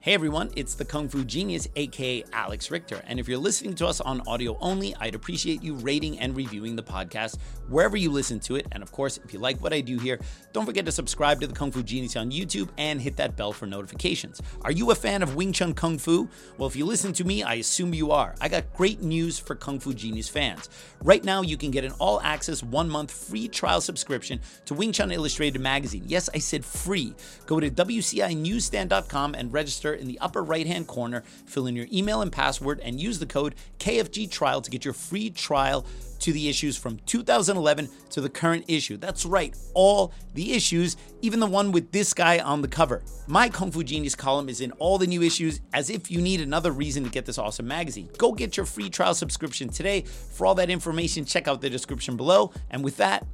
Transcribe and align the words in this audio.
Hey 0.00 0.14
everyone, 0.14 0.52
it's 0.54 0.76
the 0.76 0.84
Kung 0.84 1.08
Fu 1.08 1.24
Genius, 1.24 1.66
aka 1.74 2.22
Alex 2.32 2.70
Richter. 2.70 3.02
And 3.08 3.18
if 3.18 3.26
you're 3.26 3.36
listening 3.36 3.74
to 3.74 3.86
us 3.88 4.00
on 4.00 4.22
audio 4.28 4.56
only, 4.60 4.94
I'd 5.00 5.16
appreciate 5.16 5.60
you 5.60 5.74
rating 5.74 6.20
and 6.20 6.36
reviewing 6.36 6.76
the 6.76 6.84
podcast 6.84 7.36
wherever 7.68 7.96
you 7.96 8.12
listen 8.12 8.38
to 8.40 8.54
it. 8.54 8.68
And 8.70 8.80
of 8.80 8.92
course, 8.92 9.18
if 9.24 9.32
you 9.32 9.40
like 9.40 9.60
what 9.60 9.72
I 9.72 9.80
do 9.80 9.98
here, 9.98 10.20
don't 10.52 10.66
forget 10.66 10.86
to 10.86 10.92
subscribe 10.92 11.40
to 11.40 11.48
the 11.48 11.52
Kung 11.52 11.72
Fu 11.72 11.82
Genius 11.82 12.14
on 12.14 12.30
YouTube 12.30 12.68
and 12.78 13.00
hit 13.00 13.16
that 13.16 13.36
bell 13.36 13.52
for 13.52 13.66
notifications. 13.66 14.40
Are 14.62 14.70
you 14.70 14.92
a 14.92 14.94
fan 14.94 15.20
of 15.20 15.34
Wing 15.34 15.52
Chun 15.52 15.74
Kung 15.74 15.98
Fu? 15.98 16.28
Well, 16.58 16.68
if 16.68 16.76
you 16.76 16.84
listen 16.84 17.12
to 17.14 17.24
me, 17.24 17.42
I 17.42 17.54
assume 17.54 17.92
you 17.92 18.12
are. 18.12 18.36
I 18.40 18.48
got 18.48 18.72
great 18.74 19.02
news 19.02 19.36
for 19.40 19.56
Kung 19.56 19.80
Fu 19.80 19.92
Genius 19.92 20.28
fans. 20.28 20.70
Right 21.02 21.24
now, 21.24 21.42
you 21.42 21.56
can 21.56 21.72
get 21.72 21.84
an 21.84 21.92
all 21.98 22.20
access 22.20 22.62
one 22.62 22.88
month 22.88 23.10
free 23.10 23.48
trial 23.48 23.80
subscription 23.80 24.40
to 24.66 24.74
Wing 24.74 24.92
Chun 24.92 25.10
Illustrated 25.10 25.60
magazine. 25.60 26.04
Yes, 26.06 26.30
I 26.32 26.38
said 26.38 26.64
free. 26.64 27.16
Go 27.46 27.58
to 27.58 27.68
WCINewsstand.com 27.68 29.34
and 29.34 29.52
register 29.52 29.87
in 29.92 30.06
the 30.06 30.18
upper 30.20 30.42
right 30.42 30.66
hand 30.66 30.86
corner, 30.86 31.22
fill 31.46 31.66
in 31.66 31.76
your 31.76 31.86
email 31.92 32.22
and 32.22 32.32
password, 32.32 32.80
and 32.80 33.00
use 33.00 33.18
the 33.18 33.26
code 33.26 33.54
KFG 33.78 34.30
Trial 34.30 34.60
to 34.60 34.70
get 34.70 34.84
your 34.84 34.94
free 34.94 35.30
trial 35.30 35.84
to 36.20 36.32
the 36.32 36.48
issues 36.48 36.76
from 36.76 36.98
2011 37.06 37.88
to 38.10 38.20
the 38.20 38.28
current 38.28 38.64
issue. 38.68 38.96
That's 38.96 39.24
right, 39.24 39.56
all 39.74 40.12
the 40.34 40.52
issues, 40.52 40.96
even 41.22 41.40
the 41.40 41.46
one 41.46 41.72
with 41.72 41.92
this 41.92 42.12
guy 42.12 42.38
on 42.38 42.62
the 42.62 42.68
cover. 42.68 43.02
My 43.26 43.48
Kung 43.48 43.70
Fu 43.70 43.82
Genius 43.84 44.14
column 44.14 44.48
is 44.48 44.60
in 44.60 44.72
all 44.72 44.98
the 44.98 45.06
new 45.06 45.22
issues 45.22 45.60
as 45.72 45.90
if 45.90 46.10
you 46.10 46.20
need 46.20 46.40
another 46.40 46.72
reason 46.72 47.04
to 47.04 47.10
get 47.10 47.26
this 47.26 47.38
awesome 47.38 47.68
magazine. 47.68 48.08
Go 48.18 48.32
get 48.32 48.56
your 48.56 48.66
free 48.66 48.90
trial 48.90 49.14
subscription 49.14 49.68
today. 49.68 50.02
For 50.02 50.46
all 50.46 50.54
that 50.56 50.70
information, 50.70 51.24
check 51.24 51.46
out 51.46 51.60
the 51.60 51.70
description 51.70 52.16
below. 52.16 52.52
And 52.70 52.82
with 52.82 52.96
that, 52.96 53.26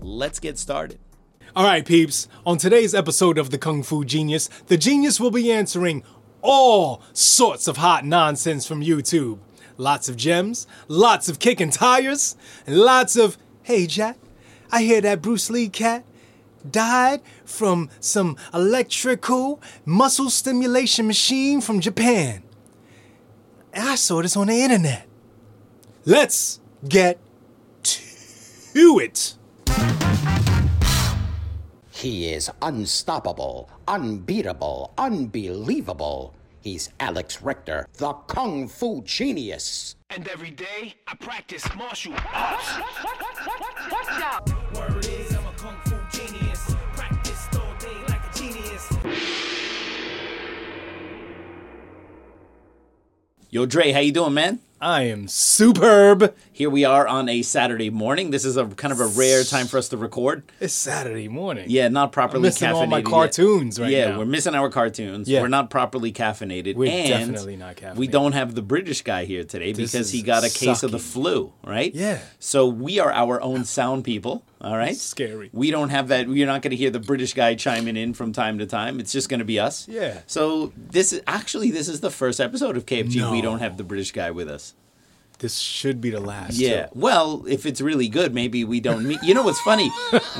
let's 0.00 0.40
get 0.40 0.58
started. 0.58 0.98
All 1.54 1.64
right, 1.64 1.84
peeps. 1.84 2.28
On 2.46 2.56
today's 2.56 2.94
episode 2.94 3.36
of 3.36 3.50
the 3.50 3.58
Kung 3.58 3.82
Fu 3.82 4.06
Genius, 4.06 4.48
the 4.68 4.78
genius 4.78 5.20
will 5.20 5.30
be 5.30 5.52
answering 5.52 6.02
all 6.40 7.02
sorts 7.12 7.68
of 7.68 7.76
hot 7.76 8.06
nonsense 8.06 8.66
from 8.66 8.80
YouTube. 8.80 9.38
Lots 9.76 10.08
of 10.08 10.16
gems, 10.16 10.66
lots 10.88 11.28
of 11.28 11.38
kicking 11.38 11.68
tires, 11.68 12.36
and 12.66 12.78
lots 12.78 13.16
of, 13.16 13.36
hey, 13.64 13.86
Jack, 13.86 14.16
I 14.70 14.82
hear 14.82 15.02
that 15.02 15.20
Bruce 15.20 15.50
Lee 15.50 15.68
cat 15.68 16.06
died 16.70 17.20
from 17.44 17.90
some 18.00 18.38
electrical 18.54 19.60
muscle 19.84 20.30
stimulation 20.30 21.06
machine 21.06 21.60
from 21.60 21.80
Japan. 21.80 22.44
I 23.74 23.96
saw 23.96 24.22
this 24.22 24.38
on 24.38 24.46
the 24.46 24.62
internet. 24.62 25.06
Let's 26.06 26.60
get 26.88 27.18
to 27.82 28.98
it. 29.00 29.34
He 32.02 32.32
is 32.32 32.50
unstoppable, 32.62 33.70
unbeatable, 33.86 34.92
unbelievable. 34.98 36.34
He's 36.60 36.90
Alex 36.98 37.40
Richter, 37.42 37.86
the 37.98 38.12
Kung 38.26 38.66
Fu 38.66 39.02
Genius. 39.02 39.94
And 40.10 40.26
every 40.26 40.50
day 40.50 40.96
I 41.06 41.14
practice 41.14 41.64
martial 41.76 42.14
arts. 42.34 42.66
Word 44.74 45.06
is 45.06 45.32
I'm 45.32 45.46
a 45.46 45.52
kung 45.56 45.76
fu 45.84 45.94
genius. 46.10 46.74
Practiced 46.96 47.54
all 47.54 47.72
day 47.78 47.96
like 48.08 48.34
a 48.34 48.36
genius. 48.36 48.88
Yo, 53.48 53.64
Dre, 53.64 53.92
how 53.92 54.00
you 54.00 54.10
doing, 54.10 54.34
man? 54.34 54.58
I 54.82 55.02
am 55.02 55.28
superb. 55.28 56.34
Here 56.50 56.68
we 56.68 56.84
are 56.84 57.06
on 57.06 57.28
a 57.28 57.42
Saturday 57.42 57.88
morning. 57.88 58.32
This 58.32 58.44
is 58.44 58.56
a 58.56 58.66
kind 58.66 58.90
of 58.90 58.98
a 58.98 59.06
rare 59.06 59.44
time 59.44 59.68
for 59.68 59.78
us 59.78 59.88
to 59.90 59.96
record. 59.96 60.42
It's 60.58 60.74
Saturday 60.74 61.28
morning. 61.28 61.66
Yeah, 61.68 61.86
not 61.86 62.10
properly 62.10 62.42
missing 62.48 62.68
caffeinated. 62.68 62.74
all 62.74 62.86
my 62.88 62.98
yet. 62.98 63.06
cartoons 63.06 63.78
right 63.78 63.92
yeah, 63.92 64.10
now. 64.10 64.18
we're 64.18 64.24
missing 64.24 64.56
our 64.56 64.68
cartoons. 64.70 65.28
Yeah. 65.28 65.40
We're 65.40 65.46
not 65.46 65.70
properly 65.70 66.12
caffeinated. 66.12 66.74
We're 66.74 66.90
and 66.90 67.08
definitely 67.08 67.56
not 67.56 67.76
caffeinated. 67.76 67.94
We 67.94 68.08
don't 68.08 68.32
have 68.32 68.56
the 68.56 68.62
British 68.62 69.02
guy 69.02 69.24
here 69.24 69.44
today 69.44 69.70
This 69.70 69.92
because 69.92 70.10
he 70.10 70.20
got 70.20 70.42
a 70.42 70.50
case 70.50 70.82
of 70.82 70.90
the 70.90 70.98
sucking. 70.98 71.22
flu, 71.22 71.52
right? 71.62 71.94
Yeah. 71.94 72.18
So 72.40 72.66
we 72.66 72.98
are 72.98 73.12
our 73.12 73.40
own 73.40 73.64
sound 73.64 74.02
people, 74.02 74.44
all 74.62 74.76
right? 74.76 74.96
Scary. 74.96 75.50
We 75.52 75.70
don't 75.70 75.90
have 75.90 76.08
that. 76.08 76.28
You're 76.28 76.46
not 76.46 76.62
going 76.62 76.70
to 76.70 76.76
hear 76.76 76.90
the 76.90 77.00
British 77.00 77.34
guy 77.34 77.54
chiming 77.54 77.96
in 77.96 78.14
from 78.14 78.32
time 78.32 78.58
to 78.58 78.66
time. 78.66 79.00
It's 79.00 79.12
just 79.12 79.28
going 79.28 79.40
to 79.40 79.44
be 79.44 79.58
us. 79.58 79.88
Yeah. 79.88 80.20
So 80.26 80.72
this 80.76 81.12
is 81.12 81.20
actually 81.26 81.70
this 81.70 81.88
is 81.88 82.00
the 82.00 82.10
first 82.10 82.40
episode 82.40 82.76
of 82.76 82.86
KFG. 82.86 83.30
We 83.32 83.42
don't 83.42 83.58
have 83.58 83.76
the 83.76 83.84
British 83.84 84.12
guy 84.12 84.30
with 84.30 84.48
us. 84.48 84.74
This 85.38 85.58
should 85.58 86.00
be 86.00 86.10
the 86.10 86.20
last. 86.20 86.56
Yeah. 86.56 86.86
too. 86.86 86.92
Well, 86.94 87.44
if 87.48 87.66
it's 87.66 87.80
really 87.80 88.08
good, 88.08 88.32
maybe 88.32 88.62
we 88.62 88.78
don't 88.78 89.04
meet. 89.04 89.20
You 89.24 89.34
know 89.34 89.42
what's 89.42 89.60
funny? 89.62 89.90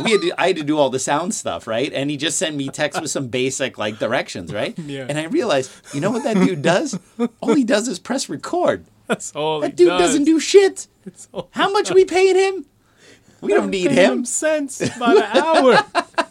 We 0.05 0.13
had 0.13 0.21
to, 0.21 0.33
I 0.39 0.47
had 0.49 0.57
to 0.57 0.63
do 0.63 0.79
all 0.79 0.91
the 0.91 1.01
sound 1.01 1.35
stuff, 1.35 1.67
right? 1.67 1.93
And 1.93 2.09
he 2.09 2.17
just 2.17 2.39
sent 2.39 2.55
me 2.55 2.69
text 2.69 3.01
with 3.01 3.11
some 3.11 3.27
basic 3.27 3.79
like 3.79 3.99
directions, 3.99 4.55
right? 4.55 4.79
Yeah. 4.93 5.07
And 5.09 5.19
I 5.19 5.25
realized, 5.25 5.71
you 5.95 6.01
know 6.01 6.11
what 6.13 6.23
that 6.25 6.35
dude 6.35 6.63
does? 6.63 6.99
All 7.41 7.55
he 7.55 7.65
does 7.65 7.89
is 7.89 7.99
press 7.99 8.29
record. 8.29 8.85
That's 9.09 9.33
all. 9.35 9.61
That 9.61 9.75
dude 9.75 9.89
does. 9.89 10.01
doesn't 10.01 10.25
do 10.25 10.39
shit. 10.39 10.87
How 11.51 11.73
much 11.73 11.91
are 11.91 11.95
we 11.95 12.05
paying 12.05 12.37
him? 12.37 12.67
We 13.43 13.53
don't 13.53 13.71
need 13.71 13.91
him. 13.91 14.25
cents 14.25 14.79
by 14.99 15.15
the 15.15 15.39
hour. 15.39 15.85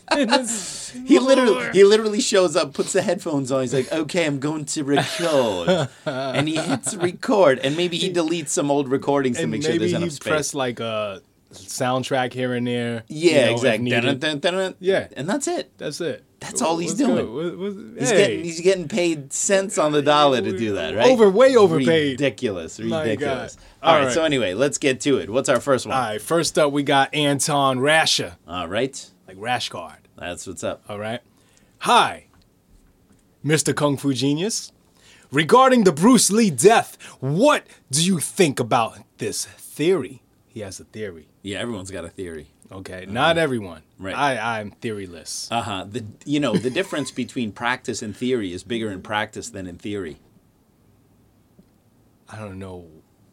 He 1.06 1.20
literally 1.20 1.72
he 1.72 1.86
literally 1.86 2.20
shows 2.20 2.58
up, 2.58 2.74
puts 2.74 2.92
the 2.92 3.02
headphones 3.02 3.50
on. 3.50 3.62
He's 3.62 3.74
like, 3.74 3.90
"Okay, 3.92 4.26
I'm 4.26 4.40
going 4.40 4.66
to 4.66 4.84
record," 4.84 5.88
and 6.06 6.50
he 6.50 6.58
hits 6.58 6.96
record, 6.96 7.60
and 7.60 7.78
maybe 7.78 7.98
he 7.98 8.12
deletes 8.12 8.50
some 8.50 8.70
old 8.70 8.90
recordings 8.90 9.38
to 9.38 9.44
and 9.44 9.52
make 9.52 9.64
sure 9.64 9.78
there's 9.78 9.94
enough 9.94 10.12
space. 10.12 10.28
press 10.28 10.54
like 10.54 10.82
a 10.82 11.22
soundtrack 11.52 12.34
here 12.34 12.54
and 12.54 12.66
there. 12.68 13.04
yeah, 13.08 13.32
you 13.32 13.46
know, 13.48 13.52
exactly. 13.54 13.90
Dun, 13.90 14.18
dun, 14.20 14.40
dun. 14.40 14.76
Yeah. 14.80 15.08
and 15.16 15.28
that's 15.30 15.48
it. 15.48 15.72
That's 15.78 16.02
it. 16.02 16.24
That's 16.40 16.62
all 16.62 16.78
he's 16.80 16.92
What's 16.92 17.02
doing. 17.02 17.16
good? 17.18 17.30
What- 17.30 17.58
what- 17.60 18.00
He's 18.00 18.10
hey, 18.10 18.18
getting 18.18 18.44
he's 18.44 18.62
getting 18.62 18.88
paid 18.88 19.32
cents 19.32 19.78
on 19.78 19.92
the 19.92 20.02
dollar 20.02 20.42
to 20.42 20.58
do 20.58 20.74
that, 20.74 20.96
right? 20.96 21.12
Over- 21.12 21.30
way 21.30 21.56
overpaid. 21.56 22.20
Ridiculous, 22.20 22.80
ridiculous. 22.80 23.58
All 23.84 23.94
All 23.94 24.00
right, 24.00 24.06
right. 24.06 24.14
so 24.14 24.24
anyway, 24.24 24.54
let's 24.56 24.78
get 24.80 25.00
to 25.02 25.18
it. 25.20 25.30
What's 25.30 25.50
our 25.50 25.60
first 25.60 25.86
one? 25.86 25.96
all 25.96 26.02
right. 26.02 26.22
First 26.22 26.58
up, 26.58 26.72
we 26.72 26.82
got 26.84 27.14
Anton 27.14 27.78
Rasha, 27.78 28.38
All 28.48 28.68
right, 28.68 29.08
like 29.28 29.38
rash 29.40 29.70
guard. 29.70 30.08
that's 30.18 30.48
what's 30.48 30.64
up. 30.64 30.82
All 30.90 30.98
right. 30.98 31.20
Hi, 31.80 32.26
Mr. 33.46 33.76
Kung 33.76 33.98
Fu 33.98 34.14
Genius. 34.14 34.72
Regarding 35.32 35.84
the 35.86 35.92
Bruce 35.94 36.30
Lee 36.30 36.50
death, 36.50 36.98
what 37.22 37.66
do 37.90 38.04
you 38.04 38.20
think 38.20 38.60
about 38.60 38.98
this 39.18 39.46
theory? 39.46 40.22
He 40.50 40.60
has 40.60 40.80
a 40.80 40.84
theory. 40.84 41.28
Yeah, 41.44 41.60
everyone's 41.60 41.92
got 41.92 42.06
a 42.06 42.10
theory. 42.10 42.48
Okay, 42.72 43.06
not 43.08 43.38
everyone. 43.38 43.80
Uh-huh. 43.80 44.04
Right. 44.06 44.16
I, 44.16 44.60
I'm 44.60 44.72
theoryless. 44.72 45.52
Uh 45.52 45.62
huh. 45.62 45.86
The 45.90 46.06
you 46.26 46.40
know 46.40 46.56
the 46.56 46.70
difference 46.70 47.12
between 47.12 47.52
practice 47.52 48.02
and 48.02 48.16
theory 48.16 48.54
is 48.54 48.64
bigger 48.64 48.90
in 48.92 49.02
practice 49.02 49.50
than 49.50 49.68
in 49.68 49.78
theory. 49.78 50.20
I 52.30 52.38
don't 52.40 52.60
know 52.60 52.86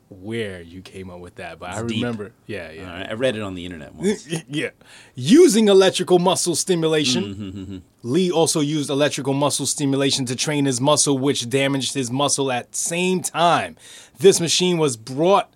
where 0.08 0.60
you 0.62 0.80
came 0.80 1.10
up 1.10 1.20
with 1.20 1.36
that, 1.36 1.58
but 1.58 1.70
I 1.70 1.80
It's 1.80 1.92
deep. 1.92 2.02
remember. 2.02 2.32
Yeah, 2.46 2.70
yeah. 2.70 2.90
Right, 2.90 3.10
I 3.10 3.12
read 3.12 3.36
it 3.36 3.42
on 3.42 3.54
the 3.54 3.64
internet 3.64 3.94
once. 3.94 4.26
yeah. 4.48 4.70
Using 5.14 5.68
electrical 5.68 6.18
muscle 6.18 6.56
stimulation. 6.56 7.24
Mm-hmm, 7.34 7.78
Lee 8.02 8.30
also 8.30 8.60
used 8.60 8.88
electrical 8.90 9.34
muscle 9.34 9.66
stimulation 9.66 10.24
to 10.26 10.34
train 10.34 10.64
his 10.64 10.80
muscle, 10.80 11.18
which 11.18 11.48
damaged 11.50 11.94
his 11.94 12.10
muscle 12.10 12.50
at 12.50 12.74
same 12.74 13.20
time. 13.20 13.76
This 14.18 14.40
machine 14.40 14.78
was 14.78 14.96
brought 14.96 15.52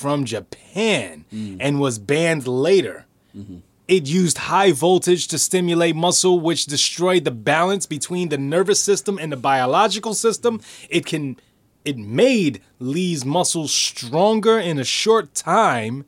from 0.00 0.24
Japan 0.24 1.24
Mm. 1.32 1.56
and 1.60 1.80
was 1.80 1.98
banned 1.98 2.46
later. 2.46 3.06
Mm-hmm. 3.36 3.58
It 3.86 4.06
used 4.06 4.38
high 4.52 4.72
voltage 4.72 5.28
to 5.28 5.38
stimulate 5.38 5.94
muscle, 5.94 6.40
which 6.40 6.66
destroyed 6.66 7.24
the 7.24 7.30
balance 7.54 7.84
between 7.86 8.28
the 8.30 8.38
nervous 8.38 8.80
system 8.80 9.18
and 9.18 9.30
the 9.32 9.36
biological 9.36 10.14
system. 10.14 10.60
It 10.88 11.04
can 11.06 11.36
it 11.84 11.98
made 11.98 12.62
Lee's 12.78 13.24
muscles 13.26 13.70
stronger 13.74 14.58
in 14.58 14.78
a 14.78 14.84
short 14.84 15.34
time, 15.34 16.04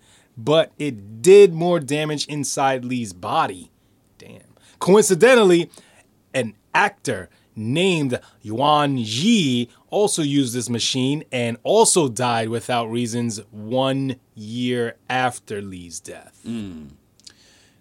but 0.50 0.72
it 0.78 1.20
did 1.20 1.52
more 1.52 1.78
damage 1.80 2.24
inside 2.28 2.82
Lee's 2.82 3.12
body. 3.12 3.70
Damn. 4.16 4.40
Coincidentally, 4.78 5.68
an 6.32 6.54
actor 6.74 7.28
named 7.54 8.18
Yuan 8.40 8.96
Yi 8.96 9.68
also 9.96 10.20
used 10.22 10.52
this 10.52 10.68
machine 10.68 11.24
and 11.32 11.56
also 11.62 12.06
died 12.06 12.50
without 12.50 12.86
reasons 12.90 13.40
one 13.50 14.16
year 14.34 14.96
after 15.08 15.62
Lee's 15.62 16.00
death. 16.00 16.38
Mm. 16.46 16.90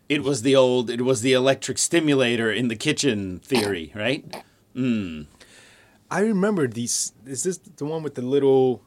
It 0.08 0.24
was 0.24 0.42
the 0.42 0.56
old, 0.56 0.90
it 0.90 1.02
was 1.02 1.20
the 1.22 1.34
electric 1.34 1.78
stimulator 1.78 2.50
in 2.50 2.70
the 2.70 2.76
kitchen 2.78 3.40
theory, 3.40 3.92
right? 3.94 4.24
Mm. 4.74 5.26
I 6.10 6.20
remember 6.22 6.68
these. 6.68 7.12
Is 7.26 7.44
this 7.44 7.58
the 7.58 7.84
one 7.86 8.02
with 8.02 8.16
the 8.16 8.22
little 8.22 8.82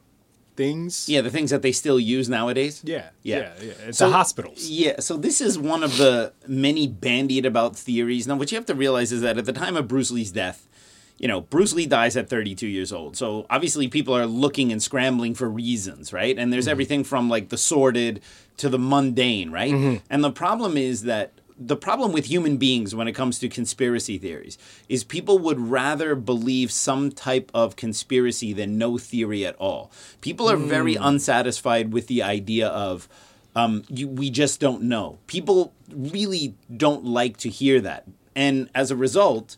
things? 0.57 1.07
Yeah, 1.07 1.21
the 1.21 1.31
things 1.31 1.51
that 1.51 1.61
they 1.61 1.73
still 1.73 2.01
use 2.01 2.31
nowadays. 2.31 2.81
Yeah. 2.83 3.11
Yeah. 3.23 3.37
Yeah. 3.39 3.53
yeah. 3.61 3.89
It's 3.89 3.99
So- 3.99 4.07
the 4.09 4.13
hospitals. 4.17 4.69
Yeah, 4.71 5.01
so 5.01 5.19
this 5.19 5.41
is 5.43 5.59
one 5.59 5.83
of 5.83 5.99
the 5.99 6.33
many 6.47 6.87
bandied 6.87 7.45
about 7.45 7.77
theories. 7.77 8.27
Now, 8.27 8.37
what 8.37 8.51
you 8.51 8.57
have 8.57 8.67
to 8.67 8.75
realize 8.75 9.13
is 9.13 9.21
that 9.21 9.37
at 9.37 9.45
the 9.45 9.53
time 9.53 9.77
of 9.77 9.87
Bruce 9.87 10.11
Lee's 10.11 10.33
death, 10.33 10.67
you 11.19 11.27
know, 11.27 11.41
Bruce 11.41 11.73
Lee 11.73 11.87
dies 11.87 12.17
at 12.17 12.29
32 12.29 12.67
years 12.67 12.93
old. 12.93 13.17
So 13.17 13.47
obviously 13.51 13.89
people 13.89 14.17
are 14.17 14.27
looking 14.27 14.71
and 14.71 14.83
scrambling 14.83 15.35
for 15.35 15.49
reasons, 15.49 16.13
right? 16.13 16.39
And 16.39 16.53
there's 16.53 16.65
mm-hmm. 16.65 16.73
everything 16.73 17.05
from 17.05 17.29
like 17.29 17.49
the 17.49 17.59
sordid 17.59 18.23
to 18.59 18.69
the 18.69 18.79
mundane, 18.79 19.51
right? 19.51 19.73
Mm-hmm. 19.73 20.05
And 20.11 20.23
the 20.23 20.31
problem 20.31 20.77
is 20.77 21.03
that 21.03 21.33
the 21.59 21.77
problem 21.77 22.13
with 22.13 22.27
human 22.27 22.57
beings 22.57 22.95
when 22.95 23.09
it 23.09 23.13
comes 23.13 23.41
to 23.41 23.49
conspiracy 23.49 24.17
theories 24.17 24.59
is 24.89 25.03
people 25.03 25.41
would 25.41 25.59
rather 25.59 26.15
believe 26.15 26.71
some 26.71 27.11
type 27.11 27.51
of 27.53 27.75
conspiracy 27.75 28.53
than 28.53 28.79
no 28.79 28.97
theory 28.97 29.45
at 29.45 29.57
all. 29.57 29.91
People 30.21 30.49
are 30.49 30.57
very 30.57 30.95
mm. 30.95 31.05
unsatisfied 31.05 31.93
with 31.93 32.07
the 32.07 32.23
idea 32.23 32.69
of 32.69 33.09
um, 33.57 33.83
you, 33.89 34.07
we 34.07 34.31
just 34.31 34.61
don't 34.61 34.83
know. 34.83 35.19
People 35.27 35.73
really 35.93 36.55
don't 36.77 37.05
like 37.05 37.39
to 37.39 37.49
hear 37.49 37.81
that, 37.81 38.07
and 38.37 38.71
as 38.73 38.93
a 38.93 38.97
result, 38.97 39.57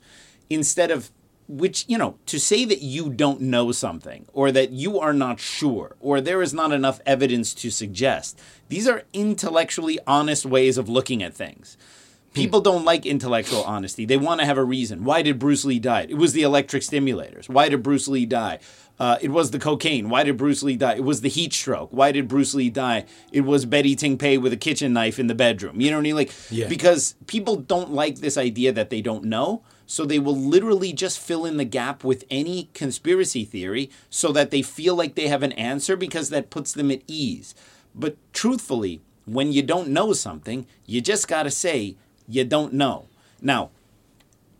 instead 0.48 0.90
of 0.90 1.10
which 1.50 1.84
you 1.88 1.98
know 1.98 2.16
to 2.26 2.38
say 2.38 2.64
that 2.64 2.80
you 2.82 3.10
don't 3.10 3.40
know 3.40 3.72
something 3.72 4.24
or 4.32 4.52
that 4.52 4.70
you 4.70 5.00
are 5.00 5.12
not 5.12 5.40
sure 5.40 5.96
or 6.00 6.20
there 6.20 6.40
is 6.42 6.54
not 6.54 6.72
enough 6.72 7.00
evidence 7.04 7.52
to 7.54 7.70
suggest 7.70 8.38
these 8.68 8.86
are 8.88 9.02
intellectually 9.12 9.98
honest 10.06 10.46
ways 10.46 10.78
of 10.78 10.88
looking 10.88 11.22
at 11.22 11.34
things. 11.34 11.76
People 12.32 12.60
don't 12.60 12.84
like 12.84 13.04
intellectual 13.04 13.64
honesty. 13.64 14.04
They 14.04 14.16
want 14.16 14.38
to 14.38 14.46
have 14.46 14.56
a 14.56 14.62
reason. 14.62 15.02
Why 15.02 15.20
did 15.22 15.40
bruce 15.40 15.64
lee 15.64 15.80
die? 15.80 16.06
It 16.08 16.14
was 16.16 16.32
the 16.32 16.42
electric 16.42 16.84
stimulators. 16.84 17.48
Why 17.48 17.68
did 17.68 17.82
bruce 17.82 18.06
lee 18.06 18.24
die? 18.24 18.60
Uh, 19.00 19.18
it 19.20 19.30
was 19.30 19.50
the 19.50 19.58
cocaine. 19.58 20.08
Why 20.08 20.22
did 20.22 20.36
bruce 20.36 20.62
lee 20.62 20.76
die? 20.76 20.94
It 20.94 21.02
was 21.02 21.22
the 21.22 21.28
heat 21.28 21.52
stroke. 21.52 21.88
Why 21.90 22.12
did 22.12 22.28
bruce 22.28 22.54
lee 22.54 22.70
die? 22.70 23.06
It 23.32 23.40
was 23.40 23.64
betty 23.64 23.96
ting 23.96 24.16
pei 24.16 24.38
with 24.38 24.52
a 24.52 24.56
kitchen 24.56 24.92
knife 24.92 25.18
in 25.18 25.26
the 25.26 25.34
bedroom. 25.34 25.80
You 25.80 25.90
know 25.90 25.96
what 25.96 26.02
i 26.02 26.04
mean? 26.04 26.14
Like 26.14 26.30
Yeah. 26.50 26.68
because 26.68 27.16
people 27.26 27.56
don't 27.56 27.92
like 27.92 28.18
this 28.18 28.36
idea 28.38 28.70
that 28.74 28.90
they 28.90 29.00
don't 29.00 29.24
know 29.24 29.62
so 29.90 30.04
they 30.04 30.20
will 30.20 30.36
literally 30.36 30.92
just 30.92 31.18
fill 31.18 31.44
in 31.44 31.56
the 31.56 31.64
gap 31.64 32.04
with 32.04 32.22
any 32.30 32.68
conspiracy 32.74 33.44
theory 33.44 33.90
so 34.08 34.30
that 34.30 34.52
they 34.52 34.62
feel 34.62 34.94
like 34.94 35.16
they 35.16 35.26
have 35.26 35.42
an 35.42 35.50
answer 35.54 35.96
because 35.96 36.28
that 36.28 36.48
puts 36.48 36.72
them 36.72 36.92
at 36.92 37.02
ease. 37.08 37.56
But 37.92 38.14
truthfully, 38.32 39.00
when 39.26 39.52
you 39.52 39.62
don't 39.62 39.88
know 39.88 40.12
something, 40.12 40.64
you 40.86 41.00
just 41.00 41.26
got 41.26 41.42
to 41.42 41.50
say 41.50 41.96
you 42.28 42.44
don't 42.44 42.72
know. 42.72 43.08
Now, 43.42 43.70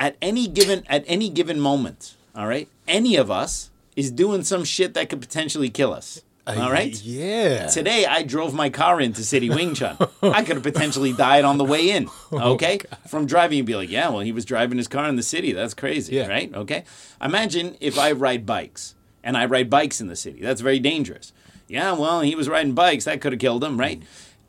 at 0.01 0.17
any 0.21 0.49
given 0.49 0.83
at 0.89 1.05
any 1.07 1.29
given 1.29 1.61
moment, 1.61 2.17
all 2.35 2.49
right? 2.49 2.69
Any 2.89 3.15
of 3.15 3.31
us 3.31 3.71
is 3.95 4.11
doing 4.11 4.43
some 4.43 4.65
shit 4.65 4.95
that 4.95 5.11
could 5.11 5.21
potentially 5.21 5.71
kill 5.71 5.95
us. 5.95 6.23
All 6.47 6.71
right? 6.73 7.01
Yeah. 7.03 7.67
Today 7.69 8.07
I 8.07 8.23
drove 8.23 8.53
my 8.55 8.71
car 8.71 9.01
into 9.01 9.23
City 9.23 9.49
Wing 9.51 9.75
Chun. 9.75 9.97
I 10.23 10.43
could 10.43 10.57
have 10.57 10.63
potentially 10.63 11.13
died 11.13 11.45
on 11.45 11.59
the 11.59 11.65
way 11.65 11.91
in. 11.91 12.09
Oh, 12.33 12.53
Okay? 12.55 12.81
From 13.09 13.27
driving, 13.27 13.59
you'd 13.59 13.67
be 13.67 13.75
like, 13.77 13.91
yeah, 13.91 14.09
well, 14.09 14.21
he 14.21 14.33
was 14.33 14.45
driving 14.45 14.79
his 14.79 14.89
car 14.89 15.09
in 15.09 15.17
the 15.17 15.23
city. 15.23 15.53
That's 15.53 15.75
crazy, 15.75 16.17
Yeah. 16.17 16.27
right? 16.29 16.53
Okay. 16.55 16.85
Imagine 17.21 17.77
if 17.81 17.99
I 17.99 18.13
ride 18.13 18.47
bikes 18.47 18.95
and 19.23 19.37
I 19.37 19.47
ride 19.47 19.69
bikes 19.71 20.01
in 20.01 20.07
the 20.09 20.17
city. 20.17 20.41
That's 20.41 20.61
very 20.61 20.79
dangerous. 20.79 21.33
Yeah, 21.69 21.93
well, 21.93 22.21
he 22.21 22.35
was 22.35 22.49
riding 22.49 22.73
bikes. 22.75 23.05
That 23.05 23.21
could 23.21 23.33
have 23.33 23.41
killed 23.41 23.63
him, 23.63 23.79
right? 23.79 24.03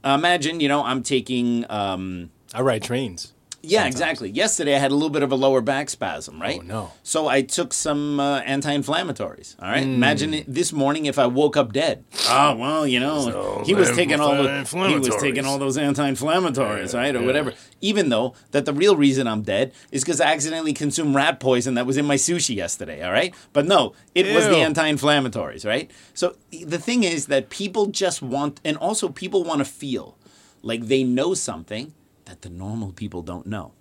Imagine, 0.03 0.59
you 0.59 0.67
know, 0.67 0.83
I'm 0.83 1.03
taking. 1.03 1.65
Um, 1.69 2.31
I 2.53 2.61
ride 2.61 2.81
trains. 2.83 3.33
Yeah, 3.63 3.85
exactly. 3.85 4.29
Yesterday 4.29 4.75
I 4.75 4.79
had 4.79 4.91
a 4.91 4.93
little 4.95 5.09
bit 5.09 5.23
of 5.23 5.31
a 5.31 5.35
lower 5.35 5.61
back 5.61 5.89
spasm, 5.89 6.41
right? 6.41 6.59
Oh, 6.61 6.65
no. 6.65 6.91
So 7.03 7.27
I 7.27 7.41
took 7.41 7.73
some 7.73 8.19
uh, 8.19 8.39
anti-inflammatories. 8.39 9.55
all 9.61 9.67
right? 9.67 9.75
Right. 9.75 9.83
Imagine 9.83 10.33
it, 10.33 10.45
this 10.47 10.73
morning 10.73 11.05
if 11.05 11.17
I 11.19 11.27
woke 11.27 11.55
up 11.57 11.73
dead. 11.73 12.03
Oh 12.29 12.55
well, 12.55 12.87
you 12.87 12.99
know, 12.99 13.63
he 13.65 13.73
was 13.73 13.91
taking 13.91 14.19
all 14.19 14.35
the, 14.35 14.63
he 14.87 14.97
was 14.97 15.15
taking 15.21 15.45
all 15.45 15.57
those 15.57 15.77
anti-inflammatories, 15.77 16.93
right, 16.93 17.15
or 17.15 17.23
whatever. 17.23 17.53
Even 17.81 18.09
though 18.09 18.35
that 18.51 18.65
the 18.65 18.73
real 18.73 18.95
reason 18.95 19.27
I'm 19.27 19.41
dead 19.41 19.73
is 19.91 20.03
because 20.03 20.21
I 20.21 20.31
accidentally 20.31 20.73
consumed 20.73 21.15
rat 21.15 21.39
poison 21.39 21.75
that 21.75 21.85
was 21.85 21.97
in 21.97 22.05
my 22.05 22.15
sushi 22.15 22.55
yesterday. 22.55 23.03
All 23.03 23.11
right. 23.11 23.33
But 23.53 23.65
no, 23.65 23.93
it 24.15 24.33
was 24.33 24.47
the 24.47 24.57
anti-inflammatories, 24.57 25.65
right? 25.65 25.89
So 26.13 26.35
the 26.51 26.77
thing 26.79 27.03
is 27.03 27.27
that 27.27 27.49
people 27.49 27.87
just 27.87 28.21
want, 28.21 28.59
and 28.65 28.77
also 28.77 29.09
people 29.09 29.43
want 29.43 29.59
to 29.59 29.65
feel 29.65 30.17
like 30.61 30.87
they 30.87 31.03
know 31.03 31.33
something 31.33 31.93
that 32.31 32.42
the 32.42 32.50
normal 32.50 32.94
people 32.94 33.22
don't 33.22 33.45
know. 33.45 33.74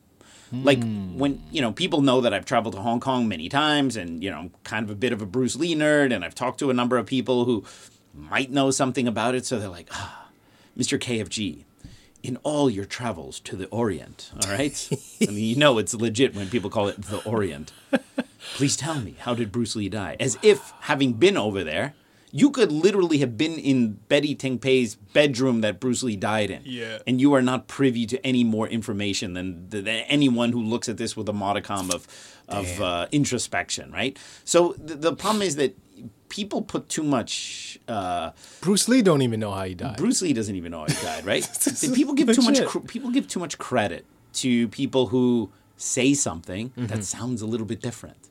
Like 0.53 0.83
when 1.15 1.41
you 1.53 1.61
know 1.63 1.71
people 1.71 2.03
know 2.03 2.21
that 2.23 2.35
I've 2.35 2.45
traveled 2.45 2.75
to 2.75 2.81
Hong 2.81 2.99
Kong 2.99 3.29
many 3.29 3.49
times, 3.49 3.97
and 3.97 4.21
you 4.21 4.33
know 4.33 4.39
I'm 4.39 4.51
kind 4.65 4.85
of 4.85 4.91
a 4.91 4.97
bit 4.97 5.13
of 5.13 5.23
a 5.23 5.27
Bruce 5.27 5.55
Lee 5.55 5.77
nerd, 5.77 6.13
and 6.13 6.25
I've 6.25 6.35
talked 6.35 6.59
to 6.59 6.71
a 6.71 6.75
number 6.75 6.99
of 6.99 7.07
people 7.07 7.45
who 7.45 7.63
might 8.13 8.51
know 8.51 8.73
something 8.73 9.07
about 9.07 9.37
it. 9.37 9.47
So 9.47 9.61
they're 9.61 9.69
like, 9.69 9.89
"Ah, 9.93 10.31
Mr. 10.77 10.99
KFG, 10.99 11.63
in 12.25 12.37
all 12.39 12.69
your 12.69 12.85
travels 12.85 13.39
to 13.41 13.55
the 13.55 13.67
Orient, 13.69 14.33
all 14.43 14.51
right? 14.51 14.89
I 15.23 15.27
mean, 15.27 15.45
you 15.45 15.55
know 15.55 15.79
it's 15.79 15.95
legit 15.95 16.35
when 16.35 16.49
people 16.49 16.69
call 16.69 16.89
it 16.89 17.01
the 17.01 17.23
Orient. 17.23 17.73
Please 18.57 18.77
tell 18.77 19.01
me, 19.01 19.15
how 19.21 19.35
did 19.35 19.53
Bruce 19.53 19.77
Lee 19.77 19.89
die? 19.89 20.17
As 20.19 20.37
if 20.43 20.73
having 20.81 21.13
been 21.13 21.37
over 21.37 21.63
there, 21.63 21.95
you 22.33 22.51
could 22.51 22.71
literally 22.71 23.19
have 23.19 23.37
been 23.37 23.59
in 23.59 23.95
Betty 24.09 24.35
Ting 24.35 24.59
Pei's 24.59 24.95
bedroom 24.95 25.61
that 25.63 25.81
Bruce 25.81 26.03
Lee 26.03 26.17
died 26.17 26.51
in. 26.51 26.63
Yeah. 26.65 26.99
And 27.07 27.21
you 27.21 27.33
are 27.35 27.43
not 27.43 27.67
privy 27.67 28.07
to 28.07 28.25
any 28.25 28.45
more 28.45 28.69
information 28.69 29.35
than, 29.35 29.69
than 29.71 29.87
anyone 29.89 30.53
who 30.53 30.63
looks 30.63 30.89
at 30.89 30.97
this 30.97 31.17
with 31.17 31.29
a 31.29 31.33
modicum 31.33 31.91
of, 31.91 32.07
of 32.49 32.81
uh, 32.81 33.07
introspection, 33.13 33.91
right? 33.93 34.17
So 34.45 34.75
the, 34.79 34.95
the 34.95 35.15
problem 35.17 35.43
is 35.43 35.57
that 35.57 35.77
people 36.29 36.63
put 36.63 36.89
too 36.89 37.03
much. 37.03 37.79
Uh, 37.89 38.31
Bruce 38.61 38.89
Lee 38.89 39.03
don't 39.03 39.23
even 39.23 39.41
know 39.41 39.51
how 39.51 39.65
he 39.65 39.75
died. 39.75 39.97
Bruce 39.97 40.23
Lee 40.23 40.33
doesn't 40.33 40.55
even 40.55 40.71
know 40.71 40.81
how 40.81 40.87
he 40.87 41.03
died, 41.05 41.27
right? 41.27 41.49
people 41.95 42.15
give 42.15 42.33
too 42.35 42.43
much. 42.43 42.65
Cr- 42.65 42.79
people 42.79 43.11
give 43.11 43.27
too 43.27 43.41
much 43.41 43.59
credit 43.59 44.07
to 44.35 44.69
people 44.69 45.09
who 45.09 45.51
say 45.77 46.15
something 46.15 46.69
Mm-hmm. 46.71 46.87
that 46.87 47.03
sounds 47.05 47.43
a 47.43 47.47
little 47.47 47.67
bit 47.67 47.81
different. 47.81 48.30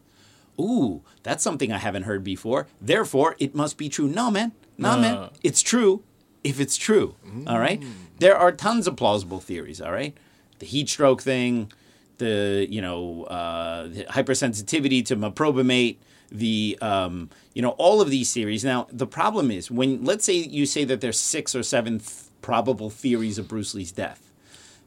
Ooh, 0.59 1.01
that's 1.23 1.44
something 1.44 1.71
I 1.71 1.77
haven't 1.77 2.03
heard 2.03 2.23
before. 2.23 2.67
Therefore, 2.81 3.35
it 3.39 3.56
must 3.56 3.77
be 3.77 3.89
true. 3.89 4.07
No, 4.07 4.29
man. 4.29 4.51
No, 4.77 4.97
man. 4.97 5.29
It's 5.44 5.61
true 5.61 6.03
if 6.44 6.59
it's 6.59 6.77
true. 6.77 7.15
All 7.47 7.59
right. 7.59 7.81
There 8.19 8.35
are 8.38 8.51
tons 8.51 8.88
of 8.88 8.95
plausible 8.95 9.39
theories. 9.39 9.79
All 9.81 9.91
right. 9.91 10.15
The 10.59 10.65
heat 10.65 10.89
stroke 10.89 11.21
thing, 11.21 11.71
the 12.17 12.67
you 12.69 12.81
know 12.81 13.23
uh, 13.23 13.88
the 13.88 14.03
hypersensitivity 14.06 15.06
to 15.06 15.15
meprobamate, 15.15 15.97
the 16.31 16.77
um, 16.81 17.29
you 17.53 17.61
know 17.61 17.71
all 17.71 18.01
of 18.01 18.09
these 18.09 18.33
theories. 18.33 18.65
Now 18.65 18.88
the 18.91 19.07
problem 19.07 19.51
is 19.51 19.71
when 19.71 20.03
let's 20.03 20.25
say 20.25 20.33
you 20.33 20.65
say 20.65 20.83
that 20.83 21.00
there's 21.00 21.19
six 21.19 21.56
or 21.56 21.63
seven 21.63 22.00
th- 22.00 22.23
probable 22.41 22.89
theories 22.89 23.38
of 23.38 23.47
Bruce 23.47 23.73
Lee's 23.73 23.91
death 23.91 24.29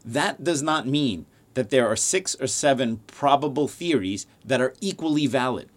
that 0.04 0.42
does 0.42 0.62
not 0.62 0.86
mean 0.86 1.26
that 1.54 1.70
there 1.70 1.86
are 1.86 1.96
six 1.96 2.34
or 2.40 2.46
seven 2.46 3.00
probable 3.06 3.68
theories 3.68 4.26
that 4.44 4.60
are 4.60 4.74
equally 4.80 5.26
valid. 5.26 5.68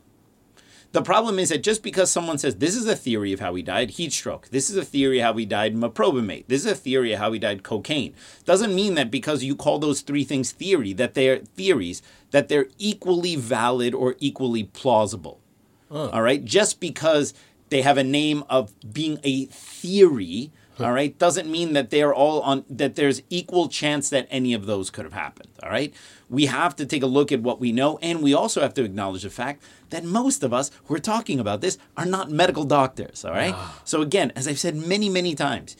The 0.95 1.01
problem 1.01 1.39
is 1.39 1.49
that 1.49 1.61
just 1.61 1.83
because 1.83 2.09
someone 2.09 2.37
says 2.37 2.55
this 2.55 2.73
is 2.73 2.87
a 2.87 2.95
theory 2.95 3.33
of 3.33 3.41
how 3.41 3.53
he 3.55 3.61
died, 3.61 3.91
heat 3.91 4.13
stroke, 4.13 4.47
this 4.47 4.69
is 4.69 4.77
a 4.77 4.85
theory 4.85 5.19
of 5.19 5.25
how 5.25 5.33
he 5.33 5.45
died, 5.45 5.75
meprobamate, 5.75 6.45
this 6.47 6.65
is 6.65 6.71
a 6.71 6.75
theory 6.75 7.11
of 7.11 7.19
how 7.19 7.33
he 7.33 7.39
died, 7.39 7.63
cocaine, 7.63 8.13
doesn't 8.45 8.73
mean 8.73 8.93
that 8.93 9.11
because 9.11 9.43
you 9.43 9.57
call 9.57 9.77
those 9.77 9.99
three 9.99 10.23
things 10.23 10.53
theory, 10.53 10.93
that 10.93 11.13
they're 11.13 11.39
theories, 11.39 12.01
that 12.31 12.47
they're 12.47 12.67
equally 12.77 13.35
valid 13.35 13.93
or 13.93 14.15
equally 14.19 14.63
plausible. 14.63 15.41
All 15.91 16.21
right, 16.21 16.45
just 16.45 16.79
because 16.79 17.33
they 17.69 17.81
have 17.81 17.97
a 17.97 18.03
name 18.03 18.45
of 18.49 18.73
being 18.93 19.19
a 19.23 19.45
theory, 19.47 20.51
all 20.79 20.91
right, 20.91 21.17
doesn't 21.17 21.49
mean 21.49 21.73
that 21.73 21.89
they're 21.89 22.13
all 22.13 22.41
on 22.41 22.65
that 22.69 22.95
there's 22.95 23.21
equal 23.29 23.67
chance 23.69 24.09
that 24.09 24.27
any 24.29 24.53
of 24.53 24.65
those 24.65 24.89
could 24.89 25.05
have 25.05 25.13
happened. 25.13 25.49
All 25.63 25.69
right, 25.69 25.93
we 26.29 26.47
have 26.47 26.75
to 26.77 26.85
take 26.85 27.03
a 27.03 27.07
look 27.07 27.31
at 27.31 27.41
what 27.41 27.59
we 27.59 27.71
know, 27.71 27.97
and 28.01 28.21
we 28.21 28.33
also 28.33 28.61
have 28.61 28.73
to 28.75 28.83
acknowledge 28.83 29.23
the 29.23 29.29
fact 29.29 29.63
that 29.89 30.03
most 30.03 30.43
of 30.43 30.53
us 30.53 30.71
who 30.85 30.95
are 30.95 30.99
talking 30.99 31.39
about 31.39 31.61
this 31.61 31.77
are 31.95 32.05
not 32.05 32.29
medical 32.29 32.63
doctors. 32.63 33.23
All 33.23 33.31
right, 33.31 33.53
ah. 33.55 33.81
so 33.85 34.01
again, 34.01 34.31
as 34.35 34.47
I've 34.47 34.59
said 34.59 34.75
many, 34.75 35.09
many 35.09 35.35
times, 35.35 35.77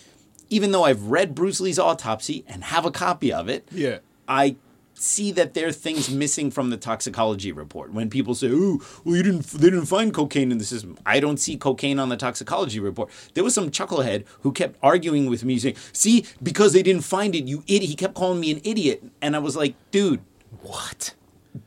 even 0.50 0.72
though 0.72 0.84
I've 0.84 1.04
read 1.08 1.36
Bruce 1.36 1.60
Lee's 1.60 1.80
autopsy 1.80 2.46
and 2.48 2.64
have 2.66 2.86
a 2.86 2.92
copy 2.92 3.34
of 3.34 3.50
it, 3.50 3.68
Yeah. 3.72 4.00
I 4.28 4.56
see 4.96 5.32
that 5.32 5.54
there 5.54 5.68
are 5.68 5.72
things 5.72 6.10
missing 6.10 6.52
from 6.52 6.70
the 6.70 6.78
toxicology 6.78 7.52
report. 7.52 7.94
When 7.94 8.10
people 8.10 8.36
say, 8.36 8.50
"Oh, 8.52 8.82
well, 9.04 9.16
you 9.16 9.24
didn't, 9.24 9.46
they 9.48 9.70
didn't 9.70 9.86
find 9.86 10.14
cocaine 10.14 10.52
in 10.52 10.58
the 10.58 10.66
system," 10.66 10.98
I 11.06 11.20
don't 11.20 11.40
see 11.40 11.58
cocaine 11.58 12.00
on 12.00 12.10
the 12.10 12.18
toxicology 12.18 12.80
report. 12.80 13.10
There 13.34 13.44
was 13.44 13.54
some 13.54 13.72
chucklehead 13.72 14.26
who 14.42 14.52
kept 14.52 14.78
arguing 14.82 15.30
with 15.30 15.44
me, 15.44 15.60
saying, 15.60 15.76
"See, 15.92 16.26
because 16.42 16.74
they 16.74 16.84
didn't 16.84 17.04
find 17.04 17.36
it, 17.36 17.46
you 17.46 17.64
idiot." 17.68 17.90
He 17.90 17.96
kept 17.96 18.16
calling 18.16 18.40
me 18.40 18.52
an 18.52 18.62
idiot, 18.64 19.04
and 19.22 19.36
I 19.36 19.40
was 19.40 19.56
like, 19.56 19.76
"Dude, 19.92 20.22
What? 20.62 21.14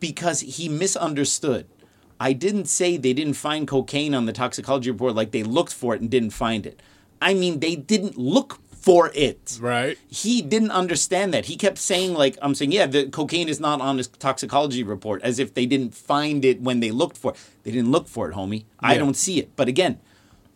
because 0.00 0.40
he 0.40 0.68
misunderstood." 0.68 1.66
I 2.20 2.32
didn't 2.32 2.66
say 2.66 2.96
they 2.96 3.12
didn't 3.12 3.34
find 3.34 3.68
cocaine 3.68 4.12
on 4.12 4.26
the 4.26 4.32
toxicology 4.32 4.90
report 4.90 5.14
like 5.14 5.30
they 5.30 5.44
looked 5.44 5.72
for 5.72 5.94
it 5.94 6.00
and 6.00 6.10
didn't 6.10 6.30
find 6.30 6.66
it. 6.66 6.80
I 7.22 7.32
mean, 7.34 7.60
they 7.60 7.76
didn't 7.76 8.18
look 8.18 8.60
for 8.88 9.10
it 9.14 9.58
Right. 9.60 9.98
he 10.08 10.42
didn't 10.42 10.70
understand 10.70 11.34
that. 11.34 11.44
He 11.46 11.56
kept 11.56 11.78
saying, 11.78 12.14
like, 12.14 12.38
I'm 12.40 12.54
saying, 12.54 12.72
yeah, 12.72 12.86
the 12.86 13.08
cocaine 13.08 13.48
is 13.48 13.60
not 13.60 13.80
on 13.80 13.98
his 13.98 14.08
toxicology 14.08 14.82
report, 14.82 15.22
as 15.22 15.38
if 15.38 15.54
they 15.54 15.66
didn't 15.66 15.94
find 15.94 16.44
it 16.44 16.60
when 16.60 16.80
they 16.80 16.90
looked 16.90 17.16
for 17.16 17.32
it. 17.32 17.38
They 17.64 17.70
didn't 17.70 17.90
look 17.90 18.08
for 18.08 18.30
it, 18.30 18.34
homie. 18.34 18.64
I 18.80 18.96
don't 18.96 19.14
see 19.14 19.38
it. 19.38 19.54
But 19.56 19.68
again, 19.68 20.00